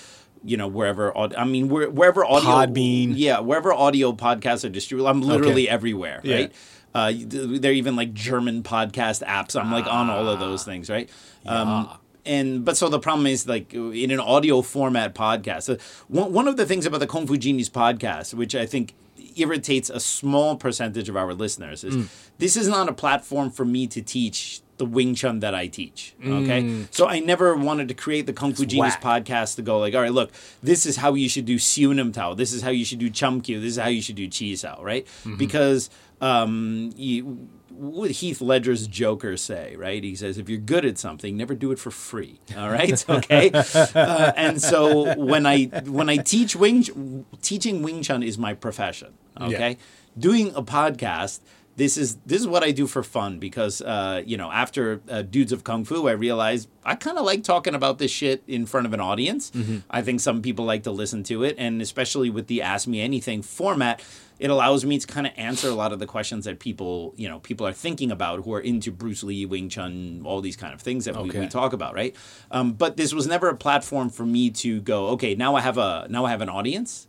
You 0.45 0.55
know, 0.55 0.67
wherever 0.67 1.17
I 1.17 1.43
mean, 1.45 1.67
where, 1.67 1.89
wherever 1.89 2.23
audio, 2.23 2.49
Podbean. 2.49 3.13
yeah, 3.17 3.39
wherever 3.39 3.73
audio 3.73 4.11
podcasts 4.13 4.63
are 4.63 4.69
distributed. 4.69 5.09
I'm 5.09 5.21
literally 5.21 5.63
Okay. 5.67 5.73
everywhere, 5.73 6.21
Yeah. 6.23 6.35
right? 6.35 6.51
Uh, 6.93 7.11
they're 7.59 7.73
even 7.73 7.95
like 7.95 8.13
German 8.13 8.61
podcast 8.63 9.25
apps. 9.25 9.59
I'm 9.59 9.71
like 9.71 9.87
on 9.87 10.09
all 10.09 10.27
of 10.29 10.39
those 10.39 10.63
things, 10.63 10.89
right? 10.89 11.09
Um, 11.45 11.89
and 12.25 12.63
but 12.63 12.77
so 12.77 12.87
the 12.87 12.99
problem 12.99 13.25
is 13.27 13.47
like 13.47 13.73
in 13.73 14.11
an 14.11 14.19
audio 14.19 14.61
format 14.61 15.15
podcast. 15.15 15.73
Uh, 15.73 15.77
one 16.07 16.31
one 16.33 16.47
of 16.47 16.55
the 16.55 16.65
things 16.65 16.85
about 16.85 16.99
the 16.99 17.07
Kung 17.07 17.25
Fu 17.27 17.35
Genius 17.35 17.69
podcast, 17.69 18.33
which 18.33 18.53
I 18.55 18.65
think 18.67 18.93
irritates 19.37 19.89
a 19.89 19.99
small 19.99 20.55
percentage 20.55 21.09
of 21.09 21.15
our 21.17 21.33
listeners, 21.33 21.83
is 21.83 21.95
Mm. 21.95 22.07
this 22.37 22.55
is 22.57 22.67
not 22.67 22.89
a 22.89 22.93
platform 22.93 23.49
for 23.51 23.65
me 23.65 23.87
to 23.87 24.01
teach 24.01 24.61
the 24.77 24.85
Wing 24.85 25.15
Chun 25.15 25.39
that 25.39 25.55
I 25.55 25.65
teach. 25.67 26.13
Okay. 26.23 26.85
So 26.91 27.07
I 27.07 27.19
never 27.19 27.55
wanted 27.55 27.87
to 27.87 27.95
create 27.95 28.27
the 28.27 28.33
Kung 28.33 28.53
Fu 28.53 28.63
Genius 28.65 28.95
Mm. 28.95 29.03
whack. 29.03 29.25
podcast 29.25 29.55
to 29.55 29.63
go 29.63 29.79
like, 29.79 29.95
all 29.95 30.01
right, 30.01 30.13
look, 30.13 30.31
this 30.61 30.85
is 30.85 30.97
how 30.97 31.15
you 31.15 31.27
should 31.27 31.45
do 31.45 31.57
Siu 31.57 31.93
Nam 31.95 32.11
Tao. 32.11 32.35
This 32.35 32.53
is 32.53 32.61
how 32.61 32.69
you 32.69 32.85
should 32.85 32.99
do 32.99 33.09
Chum 33.09 33.41
Kiu. 33.41 33.59
This 33.59 33.71
is 33.71 33.77
how 33.77 33.87
you 33.89 34.01
should 34.03 34.15
do 34.17 34.29
Chi 34.29 34.53
Sao, 34.53 34.79
right? 34.83 35.05
Mm-hmm. 35.05 35.37
Because 35.37 35.89
um, 36.21 36.91
you, 36.95 37.47
what 37.77 38.01
would 38.01 38.11
Heath 38.11 38.41
Ledger's 38.41 38.87
Joker 38.87 39.37
say, 39.37 39.75
right? 39.75 40.03
He 40.03 40.15
says, 40.15 40.37
if 40.37 40.49
you're 40.49 40.59
good 40.59 40.85
at 40.85 40.97
something, 40.97 41.37
never 41.37 41.55
do 41.55 41.71
it 41.71 41.79
for 41.79 41.91
free. 41.91 42.39
All 42.57 42.69
right, 42.69 43.09
okay. 43.09 43.51
uh, 43.53 44.33
and 44.35 44.61
so 44.61 45.15
when 45.15 45.45
I 45.45 45.65
when 45.85 46.09
I 46.09 46.17
teach 46.17 46.55
Wing 46.55 47.25
teaching 47.41 47.81
Wing 47.83 48.01
Chun 48.01 48.23
is 48.23 48.37
my 48.37 48.53
profession. 48.53 49.13
Okay, 49.39 49.77
doing 50.17 50.53
a 50.55 50.63
podcast. 50.63 51.39
This 51.77 51.95
is 51.95 52.15
this 52.25 52.41
is 52.41 52.47
what 52.47 52.63
I 52.63 52.71
do 52.71 52.87
for 52.87 53.03
fun 53.03 53.37
because 53.37 53.83
uh, 53.83 54.23
you 54.25 54.35
know 54.35 54.51
after 54.51 54.99
uh, 55.07 55.21
Dudes 55.21 55.51
of 55.51 55.63
Kung 55.63 55.85
Fu 55.85 56.07
I 56.07 56.13
realized 56.13 56.67
I 56.83 56.95
kind 56.95 57.19
of 57.19 57.25
like 57.25 57.43
talking 57.43 57.75
about 57.75 57.99
this 57.99 58.09
shit 58.09 58.41
in 58.47 58.65
front 58.65 58.87
of 58.87 58.93
an 58.93 58.99
audience. 58.99 59.51
I 59.89 60.01
think 60.01 60.19
some 60.19 60.41
people 60.41 60.65
like 60.65 60.81
to 60.83 60.91
listen 60.91 61.21
to 61.23 61.43
it, 61.43 61.55
and 61.59 61.79
especially 61.81 62.31
with 62.31 62.47
the 62.47 62.63
Ask 62.63 62.87
Me 62.87 62.99
Anything 62.99 63.43
format, 63.43 64.01
it 64.39 64.49
allows 64.49 64.85
me 64.85 64.97
to 64.97 65.05
kind 65.05 65.27
of 65.27 65.33
answer 65.37 65.69
a 65.69 65.75
lot 65.75 65.93
of 65.93 65.99
the 65.99 66.07
questions 66.07 66.45
that 66.45 66.57
people 66.59 67.13
you 67.15 67.29
know 67.29 67.39
people 67.41 67.67
are 67.67 67.73
thinking 67.73 68.11
about 68.11 68.43
who 68.43 68.53
are 68.55 68.59
into 68.59 68.91
Bruce 68.91 69.21
Lee, 69.23 69.45
Wing 69.45 69.69
Chun, 69.69 70.23
all 70.25 70.41
these 70.41 70.57
kind 70.57 70.73
of 70.73 70.81
things 70.81 71.05
that 71.05 71.15
we, 71.21 71.29
we 71.29 71.47
talk 71.47 71.73
about, 71.73 71.93
right? 71.93 72.15
Um, 72.49 72.73
but 72.73 72.97
this 72.97 73.13
was 73.13 73.27
never 73.27 73.49
a 73.49 73.55
platform 73.55 74.09
for 74.09 74.25
me 74.25 74.49
to 74.49 74.81
go. 74.81 75.09
Okay, 75.09 75.35
now 75.35 75.53
I 75.53 75.61
have 75.61 75.77
a 75.77 76.07
now 76.09 76.25
I 76.25 76.31
have 76.31 76.41
an 76.41 76.49
audience. 76.49 77.07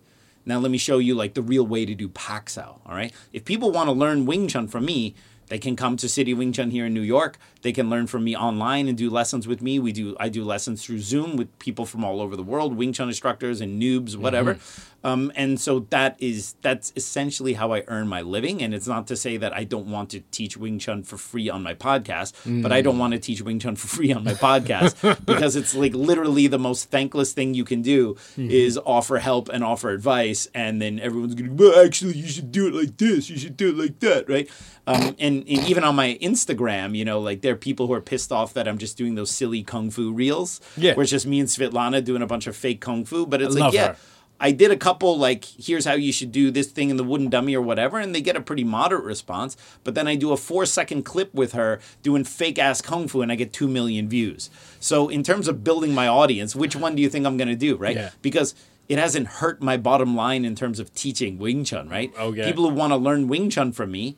Now 0.48 0.58
let 0.58 0.70
me 0.70 0.78
show 0.78 0.98
you 0.98 1.14
like 1.14 1.34
the 1.34 1.42
real 1.42 1.66
way 1.66 1.84
to 1.84 1.94
do 1.94 2.08
Pak 2.08 2.48
Sao. 2.48 2.80
All 2.86 2.94
right. 2.94 3.12
If 3.34 3.44
people 3.44 3.70
want 3.70 3.88
to 3.88 3.92
learn 3.92 4.24
Wing 4.24 4.48
Chun 4.48 4.66
from 4.66 4.86
me, 4.86 5.14
they 5.48 5.58
can 5.58 5.76
come 5.76 5.96
to 5.98 6.08
City 6.08 6.32
Wing 6.32 6.52
Chun 6.52 6.70
here 6.70 6.86
in 6.86 6.94
New 6.94 7.02
York. 7.02 7.38
They 7.62 7.72
can 7.72 7.90
learn 7.90 8.06
from 8.06 8.24
me 8.24 8.34
online 8.34 8.88
and 8.88 8.96
do 8.96 9.10
lessons 9.10 9.46
with 9.46 9.60
me. 9.60 9.78
We 9.78 9.92
do 9.92 10.16
I 10.18 10.30
do 10.30 10.44
lessons 10.44 10.84
through 10.84 11.00
Zoom 11.00 11.36
with 11.36 11.58
people 11.58 11.84
from 11.84 12.02
all 12.02 12.20
over 12.20 12.34
the 12.34 12.42
world, 12.42 12.76
Wing 12.76 12.94
Chun 12.94 13.08
instructors 13.08 13.60
and 13.60 13.80
noobs, 13.80 14.16
whatever. 14.16 14.54
Mm-hmm. 14.54 14.97
Um, 15.04 15.30
and 15.36 15.60
so 15.60 15.80
that 15.90 16.16
is 16.18 16.56
that's 16.60 16.92
essentially 16.96 17.52
how 17.54 17.72
I 17.72 17.84
earn 17.86 18.08
my 18.08 18.20
living. 18.20 18.62
And 18.62 18.74
it's 18.74 18.88
not 18.88 19.06
to 19.08 19.16
say 19.16 19.36
that 19.36 19.52
I 19.54 19.64
don't 19.64 19.90
want 19.90 20.10
to 20.10 20.20
teach 20.32 20.56
Wing 20.56 20.78
Chun 20.78 21.02
for 21.04 21.16
free 21.16 21.48
on 21.48 21.62
my 21.62 21.74
podcast, 21.74 22.32
but 22.62 22.72
I 22.72 22.80
don't 22.82 22.98
want 22.98 23.12
to 23.12 23.18
teach 23.20 23.40
Wing 23.42 23.60
Chun 23.60 23.76
for 23.76 23.86
free 23.86 24.12
on 24.12 24.24
my 24.24 24.34
podcast 24.34 25.24
because 25.26 25.54
it's 25.54 25.74
like 25.74 25.94
literally 25.94 26.48
the 26.48 26.58
most 26.58 26.90
thankless 26.90 27.32
thing 27.32 27.54
you 27.54 27.64
can 27.64 27.80
do 27.80 28.16
is 28.36 28.78
offer 28.84 29.18
help 29.18 29.48
and 29.48 29.62
offer 29.62 29.90
advice, 29.90 30.48
and 30.54 30.82
then 30.82 30.98
everyone's 30.98 31.34
gonna 31.34 31.52
well, 31.52 31.84
actually 31.84 32.14
you 32.14 32.26
should 32.26 32.50
do 32.50 32.66
it 32.66 32.74
like 32.74 32.96
this, 32.96 33.30
you 33.30 33.38
should 33.38 33.56
do 33.56 33.68
it 33.70 33.76
like 33.76 34.00
that, 34.00 34.28
right? 34.28 34.50
Um, 34.86 35.14
and, 35.20 35.44
and 35.46 35.48
even 35.68 35.84
on 35.84 35.94
my 35.94 36.18
Instagram, 36.20 36.96
you 36.96 37.04
know, 37.04 37.20
like 37.20 37.42
there 37.42 37.52
are 37.52 37.56
people 37.56 37.86
who 37.86 37.92
are 37.92 38.00
pissed 38.00 38.32
off 38.32 38.54
that 38.54 38.66
I'm 38.66 38.78
just 38.78 38.96
doing 38.96 39.14
those 39.14 39.30
silly 39.30 39.62
kung 39.62 39.90
fu 39.90 40.12
reels, 40.12 40.60
Yeah. 40.76 40.94
where 40.94 41.02
it's 41.02 41.10
just 41.12 41.26
me 41.26 41.40
and 41.40 41.48
Svetlana 41.48 42.02
doing 42.02 42.22
a 42.22 42.26
bunch 42.26 42.46
of 42.46 42.56
fake 42.56 42.80
kung 42.80 43.04
fu, 43.04 43.26
but 43.26 43.40
it's 43.42 43.54
like 43.54 43.74
yeah. 43.74 43.88
her. 43.88 43.96
I 44.40 44.52
did 44.52 44.70
a 44.70 44.76
couple 44.76 45.18
like 45.18 45.44
here's 45.44 45.84
how 45.84 45.94
you 45.94 46.12
should 46.12 46.30
do 46.30 46.50
this 46.50 46.68
thing 46.68 46.90
in 46.90 46.96
the 46.96 47.02
wooden 47.04 47.28
dummy 47.28 47.56
or 47.56 47.62
whatever, 47.62 47.98
and 47.98 48.14
they 48.14 48.20
get 48.20 48.36
a 48.36 48.40
pretty 48.40 48.62
moderate 48.64 49.04
response. 49.04 49.56
But 49.84 49.94
then 49.96 50.06
I 50.06 50.14
do 50.14 50.30
a 50.32 50.36
four 50.36 50.64
second 50.64 51.02
clip 51.02 51.34
with 51.34 51.52
her 51.54 51.80
doing 52.02 52.24
fake 52.24 52.58
ass 52.58 52.80
kung 52.80 53.08
fu, 53.08 53.20
and 53.20 53.32
I 53.32 53.34
get 53.34 53.52
two 53.52 53.66
million 53.68 54.08
views. 54.08 54.48
So 54.80 55.08
in 55.08 55.22
terms 55.24 55.48
of 55.48 55.64
building 55.64 55.92
my 55.94 56.06
audience, 56.06 56.54
which 56.54 56.76
one 56.76 56.94
do 56.94 57.02
you 57.02 57.08
think 57.08 57.26
I'm 57.26 57.36
going 57.36 57.48
to 57.48 57.56
do? 57.56 57.76
Right? 57.76 57.96
Yeah. 57.96 58.10
Because 58.22 58.54
it 58.88 58.98
hasn't 58.98 59.26
hurt 59.26 59.60
my 59.60 59.76
bottom 59.76 60.14
line 60.14 60.44
in 60.44 60.54
terms 60.54 60.78
of 60.78 60.94
teaching 60.94 61.38
Wing 61.38 61.64
Chun. 61.64 61.88
Right? 61.88 62.12
Okay. 62.16 62.44
People 62.44 62.68
who 62.68 62.74
want 62.76 62.92
to 62.92 62.96
learn 62.96 63.26
Wing 63.28 63.50
Chun 63.50 63.72
from 63.72 63.90
me 63.90 64.16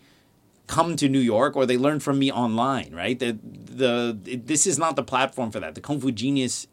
come 0.66 0.94
to 0.96 1.09
New 1.09 1.18
York 1.18 1.56
or 1.56 1.66
they 1.66 1.76
learn 1.76 1.98
from 1.98 2.18
me 2.18 2.30
online, 2.30 2.92
right? 2.94 3.18
The 3.18 3.38
the 3.42 4.18
it- 4.26 4.46
this 4.46 4.66
is 4.66 4.78
not 4.78 4.94
the 4.96 5.02
platform 5.02 5.50
for 5.50 5.59
that. 5.61 5.74
The 5.74 5.80
Kung 5.80 5.98
Fu 6.00 6.12
Genius 6.12 6.66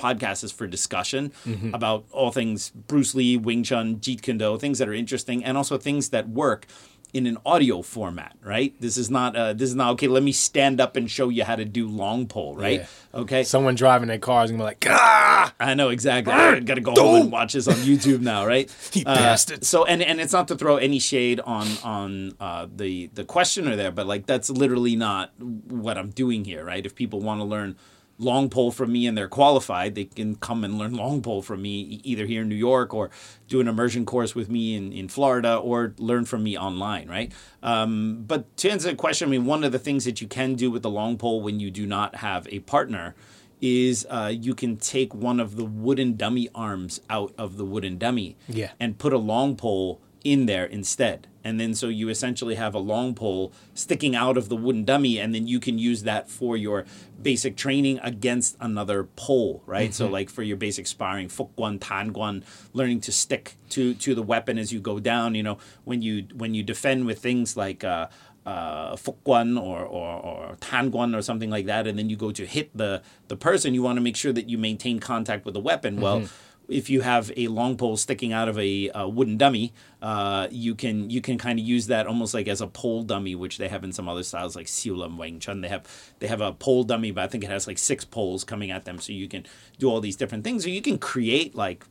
podcast 0.00 0.42
is 0.44 0.52
for 0.52 0.66
discussion 0.66 1.32
about 1.72 2.04
all 2.12 2.30
things 2.32 2.70
Bruce 2.70 3.14
Lee, 3.14 3.36
Wing 3.36 3.62
Chun, 3.62 3.96
Jeet 3.96 4.22
Kune 4.22 4.38
Do, 4.38 4.58
things 4.58 4.78
that 4.78 4.88
are 4.88 4.94
interesting 4.94 5.44
and 5.44 5.56
also 5.56 5.76
things 5.78 6.08
that 6.10 6.28
work 6.28 6.66
in 7.12 7.26
an 7.26 7.36
audio 7.44 7.82
format, 7.82 8.36
right? 8.40 8.72
This 8.80 8.96
is 8.96 9.10
not 9.10 9.34
uh, 9.34 9.52
this 9.52 9.68
is 9.68 9.74
not 9.74 9.90
okay, 9.94 10.06
let 10.06 10.22
me 10.22 10.30
stand 10.30 10.80
up 10.80 10.94
and 10.96 11.10
show 11.10 11.28
you 11.28 11.42
how 11.42 11.56
to 11.56 11.64
do 11.64 11.88
long 11.88 12.28
pole, 12.28 12.54
right? 12.54 12.80
Yeah. 12.82 13.20
Okay. 13.22 13.42
Someone 13.42 13.74
driving 13.74 14.06
their 14.06 14.20
car 14.20 14.44
is 14.44 14.52
gonna 14.52 14.62
be 14.62 14.64
like, 14.72 14.86
ah, 14.88 15.52
I 15.58 15.74
know 15.74 15.88
exactly. 15.88 16.32
I 16.32 16.60
gotta 16.60 16.80
go 16.80 16.92
home 16.94 17.22
and 17.22 17.32
watch 17.32 17.54
this 17.54 17.66
on 17.66 17.74
YouTube 17.90 18.20
now, 18.20 18.46
right? 18.46 18.70
You 18.94 19.02
Uh, 19.06 19.16
bastards. 19.16 19.66
So 19.66 19.84
and 19.84 20.00
and 20.02 20.20
it's 20.20 20.32
not 20.32 20.46
to 20.48 20.56
throw 20.56 20.76
any 20.76 21.00
shade 21.00 21.40
on 21.40 21.66
on 21.82 22.32
uh, 22.38 22.68
the 22.82 23.10
the 23.14 23.24
questioner 23.24 23.74
there, 23.74 23.90
but 23.90 24.06
like 24.06 24.26
that's 24.26 24.48
literally 24.48 24.94
not 24.94 25.32
what 25.40 25.98
I'm 25.98 26.10
doing 26.10 26.44
here, 26.44 26.64
right? 26.64 26.86
If 26.86 26.94
people 26.94 27.20
want 27.20 27.40
to 27.40 27.44
learn 27.44 27.74
long 28.20 28.50
pole 28.50 28.70
from 28.70 28.92
me 28.92 29.06
and 29.06 29.16
they're 29.16 29.28
qualified, 29.28 29.94
they 29.94 30.04
can 30.04 30.36
come 30.36 30.62
and 30.62 30.76
learn 30.78 30.94
long 30.94 31.22
pole 31.22 31.40
from 31.42 31.62
me 31.62 32.00
either 32.04 32.26
here 32.26 32.42
in 32.42 32.48
New 32.50 32.54
York 32.54 32.92
or 32.92 33.10
do 33.48 33.60
an 33.60 33.66
immersion 33.66 34.04
course 34.04 34.34
with 34.34 34.48
me 34.50 34.74
in, 34.76 34.92
in 34.92 35.08
Florida 35.08 35.56
or 35.56 35.94
learn 35.98 36.24
from 36.26 36.42
me 36.42 36.56
online, 36.56 37.08
right? 37.08 37.32
Um, 37.62 38.22
but 38.26 38.54
to 38.58 38.70
answer 38.70 38.90
the 38.90 38.94
question, 38.96 39.28
I 39.28 39.30
mean, 39.30 39.46
one 39.46 39.64
of 39.64 39.72
the 39.72 39.78
things 39.78 40.04
that 40.04 40.20
you 40.20 40.28
can 40.28 40.54
do 40.54 40.70
with 40.70 40.82
the 40.82 40.90
long 40.90 41.16
pole 41.16 41.40
when 41.40 41.60
you 41.60 41.70
do 41.70 41.86
not 41.86 42.16
have 42.16 42.46
a 42.50 42.58
partner 42.60 43.14
is 43.62 44.06
uh, 44.10 44.32
you 44.34 44.54
can 44.54 44.76
take 44.76 45.14
one 45.14 45.40
of 45.40 45.56
the 45.56 45.64
wooden 45.64 46.16
dummy 46.16 46.48
arms 46.54 47.00
out 47.10 47.32
of 47.38 47.56
the 47.56 47.64
wooden 47.64 47.98
dummy 47.98 48.36
Yeah. 48.48 48.70
and 48.78 48.98
put 48.98 49.12
a 49.12 49.18
long 49.18 49.56
pole 49.56 50.00
in 50.24 50.46
there 50.46 50.64
instead. 50.64 51.26
And 51.42 51.58
then 51.58 51.74
so 51.74 51.88
you 51.88 52.10
essentially 52.10 52.56
have 52.56 52.74
a 52.74 52.78
long 52.78 53.14
pole 53.14 53.52
sticking 53.72 54.14
out 54.14 54.36
of 54.36 54.50
the 54.50 54.56
wooden 54.56 54.84
dummy, 54.84 55.18
and 55.18 55.34
then 55.34 55.46
you 55.46 55.58
can 55.58 55.78
use 55.78 56.02
that 56.02 56.28
for 56.28 56.54
your 56.54 56.84
basic 57.22 57.56
training 57.56 57.98
against 58.02 58.56
another 58.60 59.04
pole, 59.04 59.62
right? 59.64 59.94
So 59.94 60.06
like 60.06 60.28
for 60.28 60.42
your 60.42 60.58
basic 60.58 60.86
sparring, 60.86 61.28
fukguan, 61.28 61.78
tanguan, 61.78 62.42
learning 62.74 63.00
to 63.02 63.12
stick 63.12 63.54
to 63.70 63.94
to 63.94 64.14
the 64.14 64.22
weapon 64.22 64.58
as 64.58 64.70
you 64.70 64.80
go 64.80 65.00
down. 65.00 65.34
You 65.34 65.42
know, 65.42 65.58
when 65.84 66.02
you 66.02 66.26
when 66.34 66.52
you 66.52 66.62
defend 66.62 67.06
with 67.06 67.20
things 67.20 67.56
like 67.56 67.84
uh, 67.84 68.08
uh, 68.44 68.96
fukguan 68.96 69.60
or, 69.60 69.80
or, 69.84 70.20
or 70.20 70.56
tanguan 70.60 71.16
or 71.16 71.22
something 71.22 71.50
like 71.50 71.66
that, 71.66 71.86
and 71.86 71.98
then 71.98 72.10
you 72.10 72.16
go 72.16 72.32
to 72.32 72.46
hit 72.46 72.74
the, 72.76 73.02
the 73.28 73.36
person, 73.36 73.74
you 73.74 73.82
want 73.82 73.96
to 73.96 74.00
make 74.00 74.16
sure 74.16 74.32
that 74.32 74.48
you 74.48 74.58
maintain 74.58 74.98
contact 74.98 75.44
with 75.44 75.54
the 75.54 75.60
weapon. 75.60 76.00
Well, 76.00 76.22
if 76.70 76.88
you 76.88 77.00
have 77.00 77.32
a 77.36 77.48
long 77.48 77.76
pole 77.76 77.96
sticking 77.96 78.32
out 78.32 78.48
of 78.48 78.58
a, 78.58 78.90
uh 78.90 79.06
wooden 79.08 79.36
dummy, 79.36 79.72
uh, 80.00 80.46
you 80.50 80.74
can 80.74 81.10
you 81.10 81.20
can 81.20 81.36
kind 81.36 81.58
of 81.58 81.64
use 81.66 81.86
that 81.88 82.06
almost 82.06 82.32
like 82.32 82.48
as 82.48 82.60
a 82.60 82.66
pole 82.66 83.02
dummy, 83.02 83.34
which 83.34 83.58
they 83.58 83.68
have 83.68 83.84
in 83.84 83.92
some 83.92 84.08
other 84.08 84.22
styles 84.22 84.54
like 84.56 84.66
Siulam 84.66 85.16
Wing 85.18 85.40
Chun. 85.40 85.60
They 85.60 85.68
have 85.68 85.84
they 86.20 86.28
have 86.28 86.40
a 86.40 86.52
pole 86.52 86.84
dummy, 86.84 87.10
but 87.10 87.24
I 87.24 87.26
think 87.26 87.44
it 87.44 87.50
has 87.50 87.66
like 87.66 87.78
six 87.78 88.04
poles 88.04 88.44
coming 88.44 88.70
at 88.70 88.84
them, 88.84 88.98
so 89.00 89.12
you 89.12 89.28
can 89.28 89.44
do 89.78 89.90
all 89.90 90.00
these 90.00 90.16
different 90.16 90.44
things. 90.44 90.64
or 90.64 90.70
you 90.70 90.82
can 90.82 90.98
create 90.98 91.54
like 91.54 91.84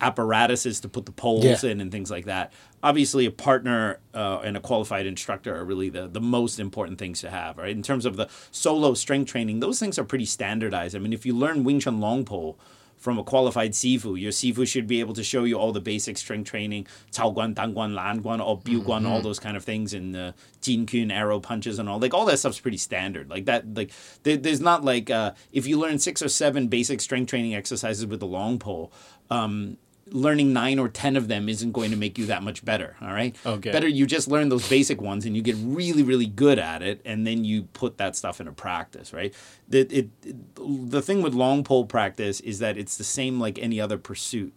apparatuses 0.00 0.80
to 0.80 0.88
put 0.88 1.06
the 1.06 1.12
poles 1.12 1.44
Yeah. 1.64 1.70
in 1.70 1.80
and 1.80 1.90
things 1.90 2.10
like 2.10 2.26
that. 2.26 2.52
Obviously, 2.82 3.24
a 3.24 3.30
partner 3.30 3.98
uh, 4.14 4.40
and 4.44 4.56
a 4.56 4.60
qualified 4.60 5.06
instructor 5.06 5.56
are 5.56 5.64
really 5.64 5.88
the, 5.88 6.06
the 6.06 6.20
most 6.20 6.60
important 6.60 6.98
things 6.98 7.20
to 7.22 7.30
have, 7.30 7.56
right? 7.56 7.70
In 7.70 7.82
terms 7.82 8.04
of 8.04 8.16
the 8.16 8.28
solo 8.50 8.92
strength 8.94 9.30
training, 9.30 9.60
those 9.60 9.80
things 9.80 9.98
are 9.98 10.04
pretty 10.04 10.26
standardized. 10.26 10.94
I 10.94 10.98
mean, 10.98 11.14
if 11.14 11.24
you 11.24 11.34
learn 11.34 11.64
Wing 11.64 11.80
Chun 11.80 11.98
long 12.00 12.24
pole 12.26 12.58
from 13.06 13.20
a 13.20 13.22
qualified 13.22 13.70
Sifu, 13.70 14.20
your 14.20 14.32
Sifu 14.32 14.66
should 14.66 14.88
be 14.88 14.98
able 14.98 15.14
to 15.14 15.22
show 15.22 15.44
you 15.44 15.56
all 15.56 15.70
the 15.70 15.80
basic 15.80 16.18
strength 16.18 16.50
training, 16.50 16.88
Cao 17.12 17.32
Guan, 17.32 17.54
Dang 17.54 17.72
Guan, 17.72 17.94
Lan 17.94 18.20
Guan, 18.20 18.44
or 18.44 18.58
Biu 18.58 18.82
Guan, 18.82 19.08
all 19.08 19.22
those 19.22 19.38
kind 19.38 19.56
of 19.56 19.62
things, 19.62 19.94
and 19.94 20.16
uh, 20.16 20.32
Jin 20.60 20.86
Kun 20.86 21.12
arrow 21.12 21.38
punches 21.38 21.78
and 21.78 21.88
all. 21.88 22.00
Like, 22.00 22.14
all 22.14 22.24
that 22.24 22.40
stuff's 22.40 22.58
pretty 22.58 22.78
standard. 22.78 23.30
Like, 23.30 23.44
that, 23.44 23.76
like, 23.76 23.92
there, 24.24 24.36
there's 24.36 24.60
not 24.60 24.82
like, 24.84 25.08
uh, 25.08 25.34
if 25.52 25.68
you 25.68 25.78
learn 25.78 26.00
six 26.00 26.20
or 26.20 26.28
seven 26.28 26.66
basic 26.66 27.00
strength 27.00 27.30
training 27.30 27.54
exercises 27.54 28.04
with 28.04 28.18
the 28.18 28.26
long 28.26 28.58
pole, 28.58 28.92
um, 29.30 29.76
learning 30.10 30.52
nine 30.52 30.78
or 30.78 30.88
ten 30.88 31.16
of 31.16 31.26
them 31.28 31.48
isn't 31.48 31.72
going 31.72 31.90
to 31.90 31.96
make 31.96 32.16
you 32.18 32.26
that 32.26 32.42
much 32.42 32.64
better. 32.64 32.96
All 33.00 33.12
right. 33.12 33.34
Okay. 33.44 33.72
Better 33.72 33.88
you 33.88 34.06
just 34.06 34.28
learn 34.28 34.48
those 34.48 34.68
basic 34.68 35.00
ones 35.00 35.26
and 35.26 35.34
you 35.34 35.42
get 35.42 35.56
really, 35.58 36.02
really 36.02 36.26
good 36.26 36.58
at 36.58 36.82
it, 36.82 37.00
and 37.04 37.26
then 37.26 37.44
you 37.44 37.64
put 37.72 37.98
that 37.98 38.14
stuff 38.16 38.38
into 38.40 38.52
practice. 38.52 39.12
Right. 39.12 39.34
The 39.68 39.80
it, 39.80 40.10
it- 40.24 40.90
the 40.90 41.02
thing 41.02 41.22
with 41.22 41.34
long 41.34 41.64
pole 41.64 41.84
practice 41.86 42.40
is 42.40 42.58
that 42.60 42.76
it's 42.78 42.96
the 42.96 43.04
same 43.04 43.40
like 43.40 43.58
any 43.58 43.80
other 43.80 43.98
pursuit. 43.98 44.52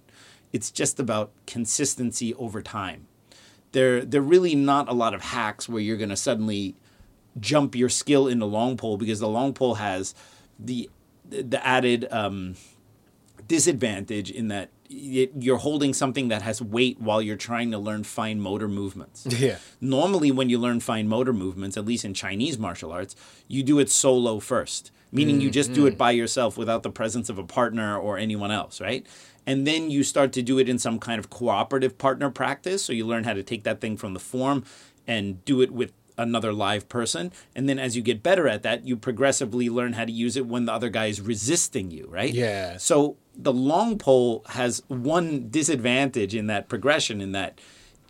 It's 0.51 0.71
just 0.71 0.99
about 0.99 1.31
consistency 1.45 2.33
over 2.35 2.62
time. 2.63 3.07
There, 3.71 4.03
there 4.03 4.21
really 4.21 4.55
not 4.55 4.89
a 4.89 4.93
lot 4.93 5.13
of 5.13 5.21
hacks 5.21 5.69
where 5.69 5.79
you're 5.81 5.97
going 5.97 6.09
to 6.09 6.15
suddenly 6.15 6.75
jump 7.39 7.75
your 7.75 7.89
skill 7.89 8.27
into 8.27 8.45
long 8.47 8.75
pole 8.75 8.97
because 8.97 9.19
the 9.19 9.27
long 9.27 9.53
pole 9.53 9.75
has 9.75 10.15
the 10.57 10.89
the 11.29 11.63
added 11.65 12.07
um, 12.09 12.55
disadvantage 13.49 14.31
in 14.31 14.47
that 14.47 14.69
it, 14.89 15.31
you're 15.38 15.57
holding 15.57 15.93
something 15.93 16.29
that 16.29 16.41
has 16.43 16.62
weight 16.62 17.01
while 17.01 17.21
you're 17.21 17.35
trying 17.35 17.71
to 17.71 17.77
learn 17.77 18.05
fine 18.05 18.39
motor 18.39 18.69
movements. 18.69 19.27
Yeah. 19.39 19.57
Normally, 19.81 20.31
when 20.31 20.49
you 20.49 20.57
learn 20.57 20.79
fine 20.79 21.07
motor 21.07 21.33
movements, 21.33 21.75
at 21.77 21.85
least 21.85 22.05
in 22.05 22.13
Chinese 22.13 22.57
martial 22.57 22.91
arts, 22.91 23.15
you 23.47 23.63
do 23.63 23.79
it 23.79 23.89
solo 23.89 24.39
first, 24.39 24.91
meaning 25.12 25.41
you 25.41 25.49
just 25.49 25.73
do 25.73 25.85
it 25.85 25.97
by 25.97 26.12
yourself 26.12 26.57
without 26.57 26.83
the 26.83 26.89
presence 26.89 27.29
of 27.29 27.38
a 27.38 27.43
partner 27.43 27.97
or 27.97 28.17
anyone 28.17 28.51
else, 28.51 28.79
right? 28.81 29.05
And 29.45 29.65
then 29.65 29.89
you 29.89 30.03
start 30.03 30.33
to 30.33 30.41
do 30.41 30.59
it 30.59 30.67
in 30.67 30.77
some 30.77 30.99
kind 30.99 31.19
of 31.19 31.29
cooperative 31.29 31.97
partner 31.97 32.29
practice. 32.29 32.83
So 32.83 32.93
you 32.93 33.05
learn 33.05 33.23
how 33.23 33.33
to 33.33 33.43
take 33.43 33.63
that 33.63 33.79
thing 33.81 33.97
from 33.97 34.13
the 34.13 34.19
form 34.19 34.63
and 35.07 35.43
do 35.45 35.62
it 35.62 35.71
with 35.71 35.93
another 36.19 36.51
live 36.53 36.88
person. 36.89 37.31
And 37.55 37.67
then 37.67 37.79
as 37.79 37.95
you 37.95 38.01
get 38.01 38.21
better 38.21 38.47
at 38.47 38.62
that, 38.63 38.85
you 38.85 38.97
progressively 38.97 39.69
learn 39.69 39.93
how 39.93 40.05
to 40.05 40.12
use 40.12 40.35
it 40.35 40.45
when 40.45 40.65
the 40.65 40.73
other 40.73 40.89
guy 40.89 41.05
is 41.05 41.21
resisting 41.21 41.89
you, 41.89 42.07
right? 42.09 42.33
Yeah. 42.33 42.77
So 42.77 43.17
the 43.41 43.54
long 43.54 43.97
pole 43.97 44.43
has 44.49 44.84
one 44.88 45.49
disadvantage 45.49 46.36
in 46.36 46.47
that 46.47 46.67
progression, 46.67 47.21
in 47.21 47.32
that 47.32 47.60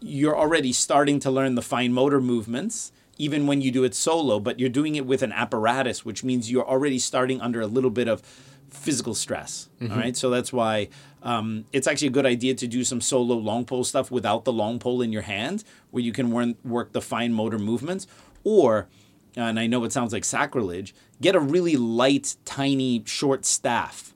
you're 0.01 0.37
already 0.37 0.73
starting 0.73 1.19
to 1.19 1.29
learn 1.29 1.55
the 1.55 1.61
fine 1.61 1.93
motor 1.93 2.19
movements. 2.19 2.91
Even 3.21 3.47
when 3.47 3.59
you 3.59 3.69
do 3.69 3.83
it 3.83 3.93
solo, 3.93 4.39
but 4.39 4.61
you're 4.61 4.69
doing 4.69 4.95
it 4.95 5.05
with 5.05 5.21
an 5.21 5.33
apparatus, 5.33 6.05
which 6.05 6.23
means 6.23 6.49
you're 6.49 6.65
already 6.65 6.97
starting 6.97 7.41
under 7.41 7.59
a 7.59 7.67
little 7.67 7.89
bit 7.89 8.07
of 8.07 8.21
physical 8.69 9.13
stress. 9.13 9.67
all 9.81 9.97
right. 9.97 10.15
So 10.15 10.29
that's 10.29 10.53
why 10.53 10.87
um, 11.21 11.65
it's 11.73 11.85
actually 11.85 12.07
a 12.07 12.11
good 12.11 12.25
idea 12.25 12.53
to 12.53 12.65
do 12.65 12.85
some 12.85 13.01
solo 13.01 13.35
long 13.35 13.65
pole 13.65 13.83
stuff 13.83 14.09
without 14.09 14.45
the 14.45 14.53
long 14.53 14.79
pole 14.79 15.01
in 15.01 15.11
your 15.11 15.23
hand, 15.23 15.65
where 15.91 16.01
you 16.01 16.13
can 16.13 16.31
work 16.63 16.93
the 16.93 17.01
fine 17.01 17.33
motor 17.33 17.59
movements. 17.59 18.07
Or, 18.45 18.87
and 19.35 19.59
I 19.59 19.67
know 19.67 19.83
it 19.83 19.91
sounds 19.91 20.13
like 20.13 20.23
sacrilege, 20.23 20.95
get 21.19 21.35
a 21.35 21.41
really 21.41 21.75
light, 21.75 22.37
tiny, 22.45 23.03
short 23.05 23.45
staff 23.45 24.13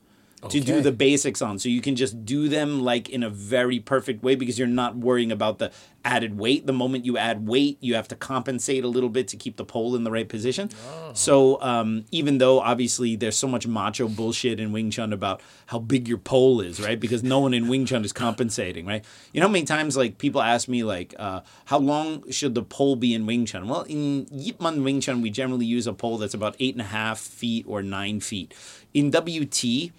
to 0.48 0.60
do 0.60 0.80
the 0.80 0.92
basics 0.92 1.42
on. 1.42 1.58
So 1.58 1.68
you 1.68 1.80
can 1.80 1.96
just 1.96 2.24
do 2.24 2.48
them 2.48 2.82
like 2.82 3.08
in 3.08 3.22
a 3.22 3.30
very 3.30 3.80
perfect 3.80 4.22
way 4.22 4.34
because 4.34 4.58
you're 4.58 4.68
not 4.68 4.96
worrying 4.96 5.32
about 5.32 5.58
the 5.58 5.70
added 6.04 6.38
weight. 6.38 6.66
The 6.66 6.72
moment 6.72 7.04
you 7.06 7.16
add 7.16 7.48
weight, 7.48 7.78
you 7.80 7.94
have 7.94 8.08
to 8.08 8.16
compensate 8.16 8.84
a 8.84 8.88
little 8.88 9.08
bit 9.08 9.26
to 9.28 9.36
keep 9.36 9.56
the 9.56 9.64
pole 9.64 9.96
in 9.96 10.04
the 10.04 10.10
right 10.10 10.28
position. 10.28 10.70
So 11.14 11.60
um, 11.62 12.04
even 12.10 12.38
though 12.38 12.60
obviously 12.60 13.16
there's 13.16 13.36
so 13.36 13.48
much 13.48 13.66
macho 13.66 14.08
bullshit 14.08 14.60
in 14.60 14.72
Wing 14.72 14.90
Chun 14.90 15.12
about 15.12 15.40
how 15.66 15.78
big 15.78 16.06
your 16.06 16.18
pole 16.18 16.60
is, 16.60 16.80
right? 16.80 17.00
Because 17.00 17.22
no 17.22 17.40
one 17.40 17.54
in 17.54 17.68
Wing 17.68 17.86
Chun 17.86 18.04
is 18.04 18.12
compensating, 18.12 18.86
right? 18.86 19.04
You 19.32 19.40
know 19.40 19.46
how 19.46 19.52
many 19.52 19.64
times 19.64 19.96
like 19.96 20.18
people 20.18 20.42
ask 20.42 20.68
me 20.68 20.84
like, 20.84 21.14
uh, 21.18 21.40
how 21.66 21.78
long 21.78 22.30
should 22.30 22.54
the 22.54 22.62
pole 22.62 22.96
be 22.96 23.14
in 23.14 23.24
Wing 23.26 23.46
Chun? 23.46 23.66
Well, 23.66 23.82
in 23.82 24.26
Yip 24.30 24.60
Man 24.60 24.84
Wing 24.84 25.00
Chun, 25.00 25.22
we 25.22 25.30
generally 25.30 25.66
use 25.66 25.86
a 25.86 25.92
pole 25.92 26.18
that's 26.18 26.34
about 26.34 26.56
eight 26.60 26.74
and 26.74 26.82
a 26.82 26.84
half 26.84 27.18
feet 27.18 27.64
or 27.66 27.82
nine 27.82 28.20
feet. 28.20 28.54
In 28.92 29.10
WT, 29.10 29.90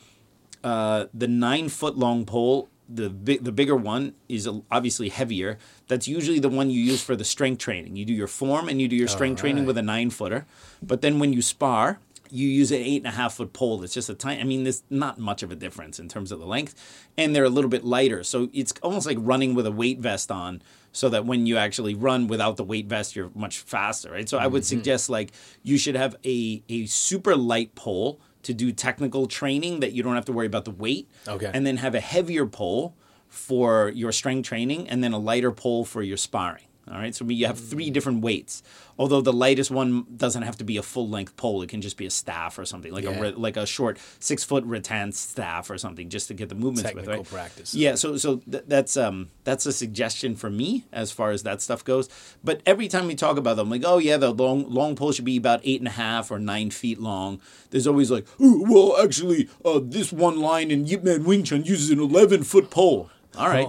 uh, 0.66 1.06
the 1.14 1.28
nine 1.28 1.70
foot 1.70 1.96
long 1.96 2.26
pole, 2.26 2.70
the 2.90 3.08
big, 3.08 3.44
the 3.44 3.52
bigger 3.52 3.76
one 3.76 4.16
is 4.28 4.50
obviously 4.72 5.10
heavier. 5.10 5.60
That's 5.88 6.08
usually 6.08 6.40
the 6.40 6.50
one 6.50 6.72
you 6.72 6.82
use 6.82 7.04
for 7.04 7.16
the 7.16 7.24
strength 7.24 7.60
training. 7.60 7.96
You 7.96 8.04
do 8.04 8.14
your 8.14 8.28
form 8.28 8.68
and 8.68 8.82
you 8.82 8.88
do 8.88 8.96
your 8.96 9.08
strength 9.08 9.40
training 9.40 9.66
with 9.68 9.78
a 9.78 9.84
nine 9.84 10.10
footer. 10.10 10.48
But 10.82 11.02
then 11.02 11.20
when 11.20 11.34
you 11.34 11.44
spar, 11.44 12.00
you 12.32 12.48
use 12.48 12.72
an 12.72 12.80
eight 12.80 13.04
and 13.04 13.08
a 13.08 13.12
half 13.12 13.36
foot 13.36 13.54
pole. 13.54 13.84
It's 13.84 13.94
just 13.94 14.10
a 14.10 14.16
tiny. 14.16 14.42
I 14.42 14.44
mean, 14.44 14.64
there's 14.64 14.82
not 14.90 15.20
much 15.20 15.44
of 15.44 15.52
a 15.52 15.56
difference 15.56 16.00
in 16.00 16.10
terms 16.10 16.32
of 16.32 16.40
the 16.40 16.48
length, 16.48 16.74
and 17.16 17.36
they're 17.36 17.44
a 17.44 17.50
little 17.50 17.70
bit 17.70 17.84
lighter. 17.84 18.24
So 18.24 18.50
it's 18.52 18.74
almost 18.82 19.06
like 19.06 19.18
running 19.22 19.54
with 19.54 19.68
a 19.68 19.72
weight 19.72 20.00
vest 20.00 20.32
on. 20.32 20.64
So 20.92 21.10
that 21.10 21.26
when 21.26 21.46
you 21.46 21.58
actually 21.58 21.94
run 21.94 22.28
without 22.28 22.56
the 22.56 22.64
weight 22.64 22.88
vest, 22.88 23.18
you're 23.18 23.30
much 23.36 23.60
faster, 23.60 24.12
right? 24.12 24.30
So 24.30 24.38
I 24.38 24.48
would 24.48 24.64
suggest 24.66 25.10
like 25.10 25.34
you 25.62 25.78
should 25.78 25.96
have 25.96 26.16
a 26.26 26.64
a 26.70 26.86
super 26.86 27.36
light 27.36 27.76
pole 27.76 28.20
to 28.46 28.54
do 28.54 28.72
technical 28.72 29.28
training 29.28 29.82
that 29.82 29.92
you 29.92 30.02
don't 30.02 30.16
have 30.16 30.26
to 30.26 30.32
worry 30.32 30.48
about 30.48 30.66
the 30.66 30.72
weight. 30.72 31.10
Okay. 31.28 31.52
And 31.54 31.66
then 31.66 31.78
have 31.78 31.96
a 31.96 32.00
heavier 32.00 32.46
pole 32.46 32.96
for 33.28 33.90
your 33.90 34.12
strength 34.12 34.48
training 34.48 34.88
and 34.88 35.04
then 35.04 35.12
a 35.12 35.20
lighter 35.20 35.52
pole 35.52 35.84
for 35.84 36.02
your 36.02 36.18
sparring. 36.18 36.66
All 36.92 37.00
right. 37.00 37.16
So 37.16 37.26
you 37.26 37.48
have 37.48 37.60
three 37.60 37.90
different 37.90 38.22
weights. 38.22 38.62
Although 39.00 39.22
the 39.22 39.34
lightest 39.34 39.72
one 39.72 40.06
doesn't 40.16 40.44
have 40.44 40.56
to 40.58 40.64
be 40.64 40.78
a 40.78 40.84
full 40.84 41.10
length 41.10 41.36
pole, 41.36 41.62
it 41.64 41.70
can 41.70 41.82
just 41.82 41.98
be 41.98 42.06
a 42.06 42.10
staff 42.12 42.60
or 42.60 42.66
something 42.66 42.94
like 42.94 43.04
a 43.06 43.12
Yeah. 43.12 43.20
ri- 43.20 43.32
like 43.32 43.58
a 43.58 43.66
short 43.66 43.98
six 44.20 44.44
foot 44.44 44.64
rattan 44.66 45.12
staff 45.12 45.70
or 45.72 45.78
something, 45.80 46.10
just 46.10 46.28
to 46.28 46.34
get 46.36 46.50
the 46.50 46.56
movements 46.56 46.84
with. 46.94 47.06
Technical 47.06 47.24
Right? 47.24 47.26
practice. 47.32 47.74
Yeah. 47.74 47.96
So 47.96 48.18
so 48.18 48.38
th- 48.50 48.66
that's 48.68 48.96
um 48.98 49.30
that's 49.44 49.66
a 49.66 49.74
suggestion 49.74 50.36
for 50.36 50.50
me 50.52 50.86
as 50.94 51.12
far 51.12 51.32
as 51.32 51.42
that 51.44 51.62
stuff 51.62 51.84
goes. 51.84 52.08
But 52.44 52.62
every 52.66 52.88
time 52.88 53.08
we 53.08 53.16
talk 53.16 53.38
about 53.38 53.56
them, 53.56 53.70
like 53.70 53.82
oh 53.84 53.98
yeah, 53.98 54.18
the 54.18 54.32
long 54.32 54.70
long 54.70 54.96
pole 54.96 55.12
should 55.12 55.26
be 55.26 55.38
about 55.38 55.62
eight 55.64 55.82
and 55.82 55.88
a 55.88 55.92
half 55.92 56.30
or 56.30 56.38
nine 56.40 56.70
feet 56.70 57.00
long. 57.02 57.42
There's 57.72 57.88
always 57.88 58.12
like 58.12 58.28
oh, 58.40 58.64
well 58.70 59.04
actually 59.04 59.50
uh, 59.66 59.80
this 59.84 60.14
one 60.14 60.40
line 60.40 60.70
in 60.70 60.86
Yip 60.86 61.04
Man 61.04 61.24
Wing 61.24 61.44
Chun 61.44 61.66
uses 61.66 61.90
an 61.90 62.00
eleven 62.00 62.44
foot 62.44 62.70
pole. 62.70 63.10
All 63.36 63.50
right. 63.50 63.68